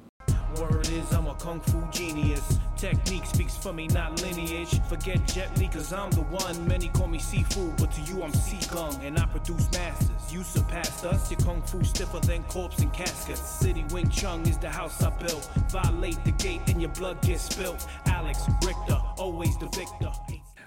Word 0.60 0.88
is 0.88 1.12
I'm 1.12 1.26
a 1.26 1.34
kung 1.34 1.60
fu 1.60 1.82
genius. 1.90 2.58
Technique 2.76 3.26
speaks 3.26 3.56
for 3.56 3.72
me, 3.72 3.88
not 3.88 4.20
lineage. 4.22 4.80
Forget 4.88 5.26
Jet 5.26 5.56
Li, 5.58 5.68
cause 5.68 5.92
I'm 5.92 6.10
the 6.10 6.22
one. 6.22 6.66
Many 6.66 6.88
call 6.88 7.08
me 7.08 7.18
Sifu, 7.18 7.76
but 7.78 7.90
to 7.92 8.00
you 8.02 8.22
I'm 8.22 8.32
sea 8.32 8.58
kung. 8.68 8.94
And 9.04 9.18
I 9.18 9.26
produce 9.26 9.70
masters. 9.72 10.32
You 10.32 10.42
surpassed 10.42 11.04
us. 11.04 11.30
Your 11.30 11.40
kung 11.40 11.62
fu 11.62 11.82
stiffer 11.84 12.20
than 12.20 12.42
corpse 12.44 12.78
and 12.78 12.92
caskets. 12.92 13.40
City 13.40 13.84
Wing 13.92 14.08
Chun 14.08 14.42
is 14.46 14.58
the 14.58 14.70
house 14.70 15.02
I 15.02 15.10
built. 15.10 15.48
Violate 15.70 16.22
the 16.24 16.32
gate 16.32 16.62
and 16.68 16.80
your 16.80 16.90
blood 16.92 17.20
gets 17.22 17.42
spilt. 17.42 17.86
Alex 18.06 18.42
Richter, 18.64 19.00
always 19.18 19.56
the 19.58 19.66
victor. 19.66 20.12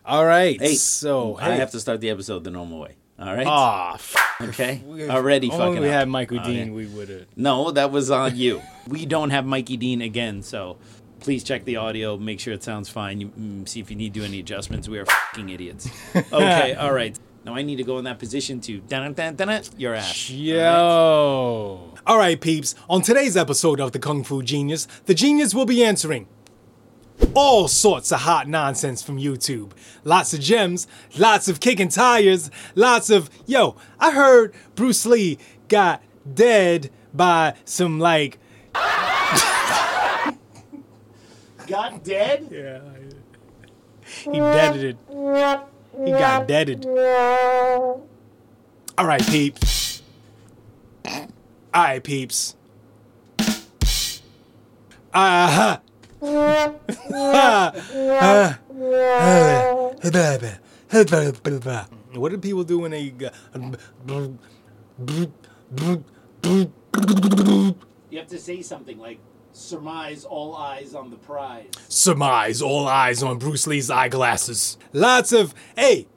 All 0.05 0.25
right. 0.25 0.59
Hey, 0.59 0.75
so 0.75 1.37
I 1.39 1.51
have 1.51 1.71
to 1.71 1.79
start 1.79 2.01
the 2.01 2.09
episode 2.09 2.43
the 2.43 2.51
normal 2.51 2.79
way. 2.79 2.95
All 3.19 3.33
right. 3.35 3.45
Ah, 3.47 3.93
f- 3.95 4.15
okay. 4.41 4.81
Already 5.09 5.51
only 5.51 5.65
fucking 5.65 5.81
we 5.81 5.89
up. 5.89 5.93
had 5.93 6.07
Michael 6.07 6.39
Oh, 6.39 6.43
Dean, 6.43 6.73
we 6.73 6.85
would 6.87 7.09
have. 7.09 7.25
No, 7.35 7.71
that 7.71 7.91
was 7.91 8.09
on 8.09 8.37
you. 8.37 8.61
we 8.87 9.05
don't 9.05 9.31
have 9.31 9.45
Mikey 9.45 9.75
Dean 9.77 10.01
again, 10.01 10.41
so 10.41 10.77
please 11.19 11.43
check 11.43 11.65
the 11.65 11.75
audio. 11.75 12.17
Make 12.17 12.39
sure 12.39 12.53
it 12.53 12.63
sounds 12.63 12.87
fine. 12.87 13.19
You, 13.19 13.27
mm, 13.29 13.67
see 13.67 13.81
if 13.81 13.89
you 13.89 13.97
need 13.97 14.13
to 14.13 14.21
do 14.21 14.25
any 14.25 14.39
adjustments. 14.39 14.87
We 14.87 14.99
are 14.99 15.05
fucking 15.05 15.49
idiots. 15.49 15.89
Okay, 16.15 16.75
all 16.75 16.93
right. 16.93 17.17
Now 17.45 17.55
I 17.55 17.61
need 17.61 17.77
to 17.77 17.83
go 17.83 17.97
in 17.97 18.05
that 18.05 18.19
position 18.19 18.59
to 18.61 18.79
dun 18.79 19.13
dun 19.13 19.63
your 19.77 19.95
ass. 19.95 20.29
Yo. 20.29 21.93
All 22.05 22.17
right, 22.17 22.39
peeps. 22.39 22.75
On 22.89 23.01
today's 23.01 23.35
episode 23.35 23.79
of 23.79 23.91
the 23.91 23.99
Kung 23.99 24.23
Fu 24.23 24.41
Genius, 24.43 24.87
the 25.05 25.13
genius 25.13 25.53
will 25.53 25.65
be 25.65 25.83
answering 25.83 26.27
all 27.33 27.67
sorts 27.67 28.11
of 28.11 28.19
hot 28.21 28.47
nonsense 28.47 29.01
from 29.01 29.17
YouTube. 29.17 29.71
Lots 30.03 30.33
of 30.33 30.39
gems, 30.39 30.87
lots 31.17 31.47
of 31.47 31.59
kicking 31.59 31.89
tires, 31.89 32.49
lots 32.75 33.09
of 33.09 33.29
yo. 33.45 33.75
I 33.99 34.11
heard 34.11 34.53
Bruce 34.75 35.05
Lee 35.05 35.37
got 35.67 36.01
dead 36.33 36.89
by 37.13 37.55
some 37.65 37.99
like 37.99 38.37
Got 41.67 42.03
dead? 42.03 42.47
yeah. 42.51 42.79
He 44.03 44.39
deaded 44.39 44.83
it. 44.83 44.97
He 46.03 46.11
got 46.11 46.47
deaded. 46.47 46.85
All 46.87 48.01
right, 49.05 49.25
peeps. 49.27 50.01
All 51.05 51.27
right, 51.75 52.03
peeps. 52.03 52.55
Ah. 55.13 55.81
What 62.11 62.31
do 62.31 62.37
people 62.39 62.63
do 62.63 62.79
when 62.79 62.91
they? 62.91 63.13
You 68.09 68.17
have 68.17 68.27
to 68.27 68.37
say 68.37 68.61
something 68.61 68.97
like 68.97 69.19
surmise 69.53 70.25
all 70.25 70.55
eyes 70.55 70.93
on 70.93 71.09
the 71.09 71.15
prize. 71.15 71.69
Surmise 71.87 72.61
all 72.61 72.87
eyes 72.87 73.23
on 73.23 73.37
Bruce 73.37 73.65
Lee's 73.67 73.89
eyeglasses. 73.89 74.77
Lots 74.91 75.31
of 75.31 75.53
hey, 75.77 76.07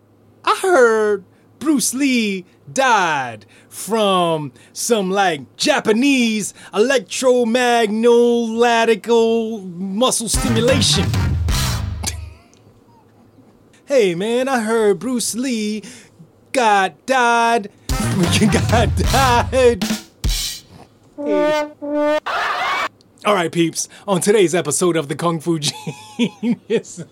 I 0.45 0.59
heard 0.63 1.25
Bruce 1.63 1.95
Lee 1.95 2.45
died 2.73 3.47
from 3.69 4.51
some 4.73 5.13
like 5.13 5.57
Japanese 5.57 6.53
electromagnolatical 6.75 9.73
muscle 9.73 10.29
stimulation. 10.29 11.09
hey 13.85 14.17
man, 14.17 14.49
I 14.49 14.59
heard 14.59 14.99
Bruce 14.99 15.37
Lee 15.37 15.85
got 16.51 17.07
died. 17.07 17.71
got 17.89 18.97
died. 18.97 19.85
All 23.25 23.35
right, 23.35 23.53
peeps. 23.53 23.89
On 24.09 24.21
today's 24.21 24.53
episode 24.53 24.97
of 24.97 25.07
the 25.07 25.15
Kung 25.15 25.39
Fu 25.39 25.59
Genius. 25.61 27.05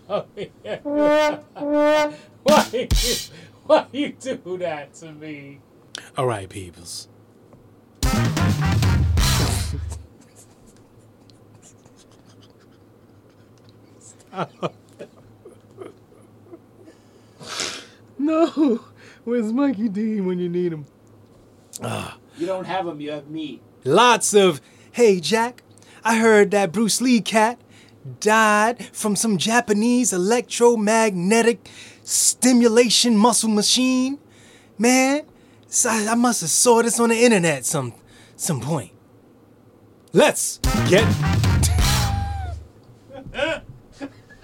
why 2.43 2.89
you 3.93 4.11
do 4.13 4.59
that 4.59 4.95
to 4.95 5.13
me? 5.13 5.61
All 6.17 6.27
right, 6.27 6.49
peeps. 6.49 7.09
no, 18.19 18.81
where's 19.25 19.53
Mikey 19.53 19.89
Dean 19.89 20.27
when 20.27 20.39
you 20.39 20.49
need 20.49 20.73
him? 20.73 20.87
You 22.37 22.47
don't 22.47 22.65
have 22.65 22.87
him. 22.87 23.01
you 23.01 23.11
have 23.11 23.29
me. 23.29 23.61
Lots 23.85 24.35
of, 24.35 24.61
hey 24.93 25.21
Jack, 25.21 25.63
I 26.05 26.17
heard 26.19 26.51
that 26.53 26.73
Bruce 26.73 27.01
Lee 27.01 27.21
cat 27.21 27.61
died 28.21 28.87
from 28.95 29.15
some 29.17 29.37
Japanese 29.37 30.13
electromagnetic 30.13 31.69
stimulation 32.11 33.17
muscle 33.17 33.49
machine. 33.49 34.19
Man, 34.79 35.23
I, 35.89 36.09
I 36.09 36.15
must 36.15 36.41
have 36.41 36.51
saw 36.51 36.83
this 36.83 36.99
on 36.99 37.11
the 37.11 37.17
internet 37.17 37.65
some 37.65 37.95
some 38.37 38.61
point. 38.61 38.93
Let's 40.13 40.59
get 40.89 41.05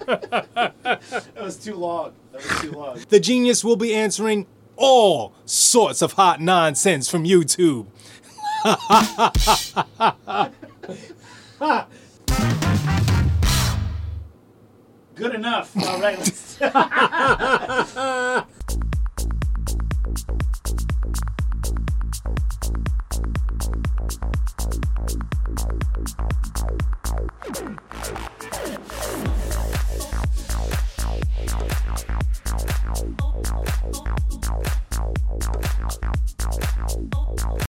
that 0.05 1.33
was 1.35 1.57
too 1.57 1.75
long. 1.75 2.13
That 2.31 2.43
was 2.43 2.61
too 2.61 2.71
long. 2.71 2.99
The 3.09 3.19
genius 3.19 3.63
will 3.63 3.75
be 3.75 3.93
answering 3.93 4.47
all 4.77 5.33
sorts 5.45 6.01
of 6.01 6.13
hot 6.13 6.39
nonsense 6.39 7.09
from 7.09 7.25
YouTube. 7.25 7.87
Good 15.17 15.33
enough. 15.33 15.75
All 15.75 15.99
right. 15.99 16.19
Let's 16.19 16.59